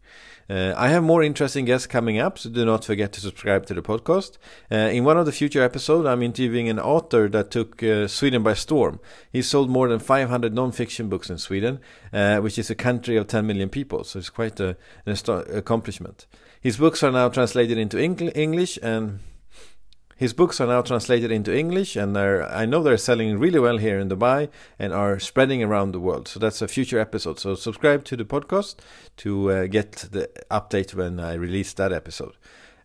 Uh, 0.48 0.74
I 0.78 0.90
have 0.90 1.04
more 1.04 1.24
interesting 1.24 1.66
guests 1.66 1.88
coming 1.88 2.20
up, 2.20 2.38
so 2.38 2.50
do 2.50 2.66
not 2.66 2.86
forget 2.86 3.12
to 3.14 3.22
subscribe 3.22 3.66
to 3.66 3.74
the 3.74 3.82
podcast. 3.82 4.38
Uh, 4.72 4.76
in 4.76 5.04
one 5.04 5.18
of 5.18 5.26
the 5.26 5.32
future 5.32 5.64
episodes, 5.64 6.06
I'm 6.08 6.22
interviewing 6.22 6.70
an 6.70 6.80
author 6.80 7.28
that 7.30 7.50
took 7.50 7.82
uh, 7.82 8.08
Sweden 8.08 8.44
by 8.44 8.54
storm. 8.54 9.00
He 9.32 9.42
sold 9.42 9.70
more 9.70 9.88
than 9.88 10.00
500 10.00 10.54
non-fiction 10.54 11.10
books 11.10 11.30
in 11.30 11.40
Sweden, 11.40 11.80
uh, 12.14 12.38
which 12.40 12.60
is 12.60 12.70
a 12.70 12.76
country 12.76 13.18
of 13.18 13.28
10 13.28 13.48
million 13.48 13.70
people, 13.70 14.04
so 14.04 14.20
it's 14.20 14.30
quite 14.30 14.60
a, 14.60 14.78
an 15.06 15.18
accomplishment. 15.52 16.28
His 16.62 16.78
books 16.78 17.02
are 17.02 17.12
now 17.12 17.30
translated 17.30 17.78
into 17.78 17.98
Eng- 17.98 18.30
English 18.30 18.78
and 18.84 19.20
his 20.16 20.34
books 20.34 20.62
are 20.62 20.68
now 20.68 20.82
translated 20.82 21.32
into 21.32 21.56
English, 21.56 21.96
and 21.96 22.18
I 22.18 22.66
know 22.66 22.82
they're 22.82 22.98
selling 22.98 23.38
really 23.38 23.60
well 23.60 23.78
here 23.78 24.00
in 24.00 24.10
Dubai 24.10 24.50
and 24.80 24.94
are 24.94 25.20
spreading 25.20 25.62
around 25.62 25.92
the 25.92 26.00
world. 26.00 26.28
So 26.28 26.40
that's 26.40 26.62
a 26.62 26.68
future 26.68 27.00
episode. 27.00 27.40
So 27.40 27.56
subscribe 27.56 28.06
to 28.06 28.16
the 28.16 28.26
podcast 28.26 28.76
to 29.18 29.52
uh, 29.52 29.68
get 29.68 29.92
the 30.12 30.30
update 30.50 30.94
when 30.94 31.20
I 31.20 31.34
release 31.34 31.74
that 31.74 31.92
episode. 31.92 32.38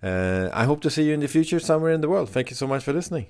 Uh, 0.03 0.49
I 0.53 0.65
hope 0.65 0.81
to 0.83 0.91
see 0.91 1.05
you 1.05 1.15
in 1.15 1.21
the 1.21 1.29
future 1.29 1.61
somewhere 1.61 1.93
in 1.93 2.01
the 2.01 2.09
world. 2.09 2.31
Thank 2.31 2.51
you 2.51 2.57
so 2.57 2.67
much 2.67 2.83
for 2.83 2.93
listening. 2.93 3.27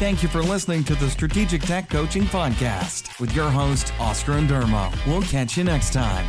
Thank 0.00 0.22
you 0.22 0.28
for 0.28 0.42
listening 0.42 0.84
to 0.84 0.94
the 0.94 1.08
Strategic 1.10 1.62
Tech 1.62 1.90
Coaching 1.90 2.24
Podcast 2.24 3.20
with 3.20 3.34
your 3.36 3.50
host, 3.50 3.92
Oscar 4.00 4.32
and 4.32 4.50
We'll 5.06 5.22
catch 5.22 5.56
you 5.56 5.64
next 5.64 5.92
time. 5.92 6.26